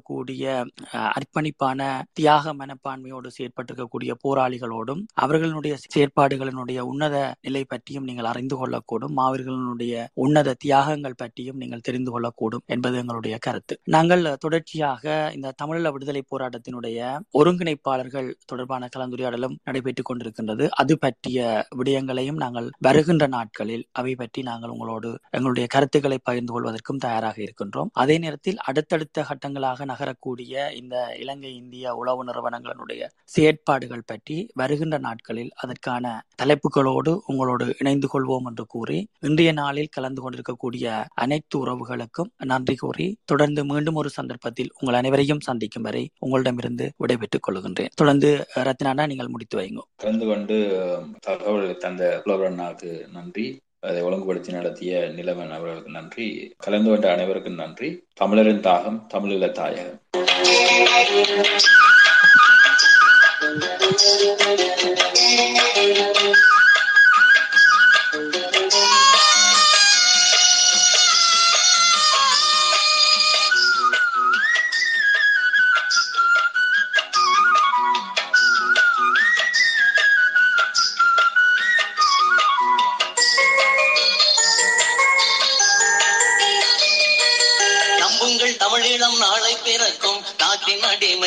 அஹ், 0.93 1.11
அர்ப்பணிப்பான 1.13 1.81
தியாக 2.13 2.55
மனப்பான்மையோடு 2.55 3.29
செயற்பட்டிருக்கக்கூடிய 3.37 4.13
போராளிகளோடும் 4.25 5.03
அவர்களுடைய 5.23 5.75
செயற்பாடுகளினுடைய 5.87 6.61
உன்னத 6.91 7.17
நிலை 7.41 7.65
பற்றியும் 7.65 8.05
நீங்கள் 8.05 8.31
அறிந்து 8.31 8.57
கொள்ளக்கூடும் 8.57 9.17
மாவீரர்களுடைய 9.19 9.95
உன்னத 10.25 10.57
தியாகங்கள் 10.65 11.19
பற்றியும் 11.23 11.31
நீங்கள் 11.57 11.81
தெரிந்து 11.81 12.11
கொள்ளக்கூடும் 12.11 12.31
என்பது 12.67 12.97
எங்களுடைய 13.03 13.37
கருத்து. 13.39 13.61
நாங்கள் 13.93 14.11
தொடர்ச்சியாக 14.39 15.05
இந்த 15.35 15.55
தமிழீழ 15.63 15.91
விடுதலை 15.93 16.23
போராட்டத்தினுடைய 16.27 16.99
ஒருங்கிணைப்பாளர்கள் 17.41 18.29
தொடர்பான 18.47 18.89
கலந்துரையாடலும் 18.93 19.57
நடைபெற்றுக் 19.65 20.09
கொண்டிருக்கின்றது. 20.09 20.41
அது 20.75 20.95
பற்றிய 20.99 21.39
விடயங்களையும் 21.79 22.41
நாங்கள் 22.43 22.69
வருகின்ற 22.87 23.27
நாட்களில் 23.35 23.61
அவை 23.93 24.15
பற்றி 24.15 24.41
நாங்கள் 24.43 24.71
உங்களோடு 24.71 25.09
எங்களுடைய 25.33 25.67
கருத்துக்களை 25.69 26.19
பகிர்ந்து 26.23 26.53
கொள்வதற்கும் 26.53 27.03
தயாராக 27.05 27.37
இருக்கின்றோம். 27.43 27.91
அதே 28.03 28.17
நேரத்தில் 28.19 28.61
அடுத்தடுத்த 28.69 29.01
கட்டங்களாக 29.23 29.72
நகரக்கூடிய 29.79 30.75
இந்த 30.75 31.17
இலங்கை 31.19 31.55
இந்திய 31.57 31.95
உளவு 31.95 32.25
நிறுவனங்களுடைய 32.25 33.09
செயற்பாடுகள் 33.25 34.05
பற்றி 34.07 34.51
வருகின்ற 34.55 34.99
நாட்களில் 34.99 35.51
அதற்கான 35.55 36.25
தலைப்புகளோடு 36.43 37.21
உங்களோடு 37.27 37.75
இணைந்து 37.79 38.09
கொள்வோம் 38.13 38.47
என்று 38.47 38.67
கூறி 38.67 39.09
இன்றைய 39.21 39.53
நாளில் 39.53 39.89
கலந்து 39.91 40.23
கொண்டிருக்கக்கூடிய 40.23 41.05
அனைத்து 41.15 41.67
உறவுகளுக்கும் 41.67 42.31
நன்றி 42.45 42.75
கூறி 42.75 43.17
தொடர்ந்து 43.25 43.65
மீண்டும் 43.65 43.95
ஒரு 43.95 44.09
சந்தர்ப்பத்தில் 44.09 44.73
உங்கள் 44.81 44.99
அனைவரையும் 44.99 45.41
சந்திக்கும் 45.41 45.83
வரை 45.83 46.11
உங்களிடமிருந்து 46.19 46.93
விடைபெற்றுக் 46.97 47.51
கொள்கின்றேன். 47.51 47.89
தொடர்ந்து 47.95 48.47
ரத்னானா 48.55 49.07
நீங்கள் 49.07 49.29
முடித்து 49.29 49.61
வைங்க 49.61 49.81
கலந்து 49.97 50.27
கொண்டு 50.27 50.57
தகவல் 51.21 51.77
தந்த 51.77 52.23
நன்றி. 53.13 53.61
அதை 53.85 54.03
ஒழுங்குபடுத்தி 54.03 54.53
நடத்திய 54.53 54.99
நிலவன் 55.17 55.51
அவர்களுக்கு 55.51 55.91
நன்றி. 55.91 56.55
கலந்து 56.59 56.91
கொண்ட 56.91 57.13
அனைவருக்கும் 57.13 57.55
நன்றி. 57.55 58.05
தமிழரின் 58.15 58.61
தாகம் 58.61 59.07
தமிழீழ 59.15 59.53
தாயகம். 59.53 60.01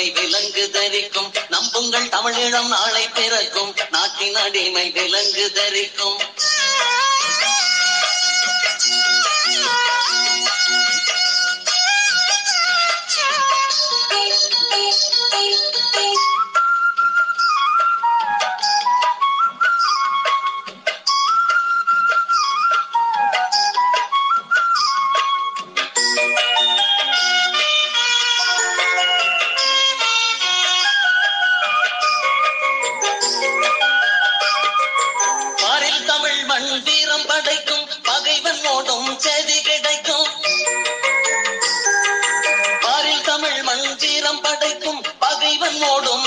அடிமை 0.06 0.24
விலங்கு 0.24 0.70
தரிக்கும். 0.70 1.34
நம்புங்கள் 1.50 2.08
தமிழீழம் 2.08 2.68
நாளை 2.68 3.08
பிறக்கும். 3.08 3.76
நாட்டின் 3.92 4.36
அடிமை 4.36 4.90
விலங்கு 4.90 5.52
தரிக்கும். 5.52 6.18
பாரில் 15.32 16.34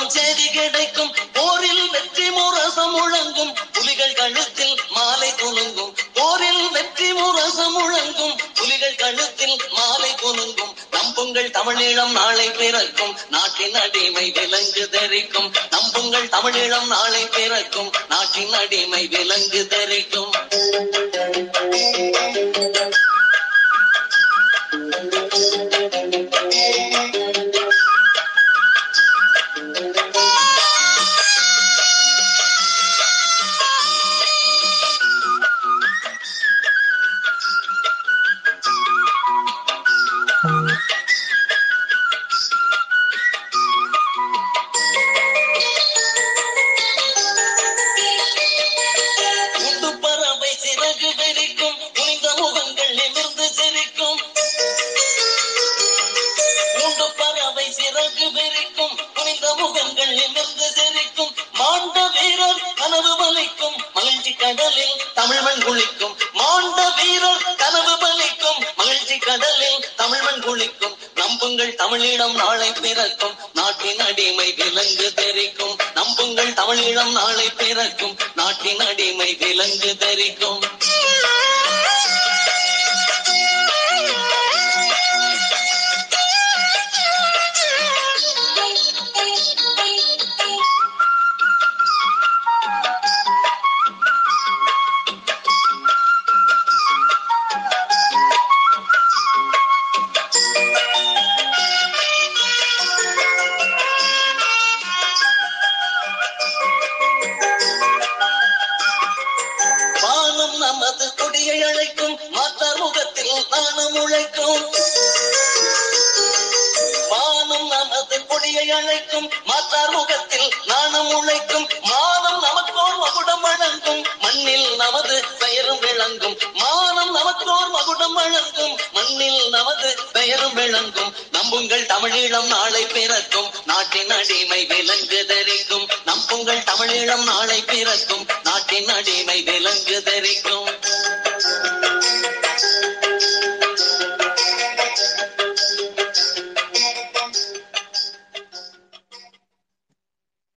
போகும் 0.09 0.25
செய்தி 0.25 0.47
கிடைக்கும். 0.51 1.13
போரில் 1.33 1.91
வெற்றி 1.91 2.31
முரசம் 2.31 2.95
முழங்கும். 2.95 3.53
புலிகள் 3.73 4.13
கழுத்தில் 4.13 4.77
மாலை 4.89 5.31
குலுங்கும். 5.35 5.93
போரில் 6.15 6.71
வெற்றி 6.71 7.13
முரசம் 7.13 7.77
முழங்கும். 7.77 8.37
புலிகள் 8.55 8.95
கழுத்தில் 8.95 9.57
மாலை 9.71 10.11
குலுங்கும். 10.15 10.75
நம்புங்கள் 10.91 11.51
தமிழீழம் 11.51 12.13
நாளை 12.13 12.49
பிறக்கும். 12.51 13.15
நாட்டின் 13.31 13.75
அடிமை 13.75 14.31
விலங்கு 14.31 14.89
தெரிக்கும். 14.89 15.53
நம்புங்கள் 15.71 16.29
தமிழீழம் 16.29 16.87
நாளை 16.87 17.25
பிறக்கும். 17.27 17.93
நாட்டின் 18.09 18.53
அடிமை 18.53 19.07
விலங்கு 19.07 19.67
தெரிக்கும். 19.67 20.33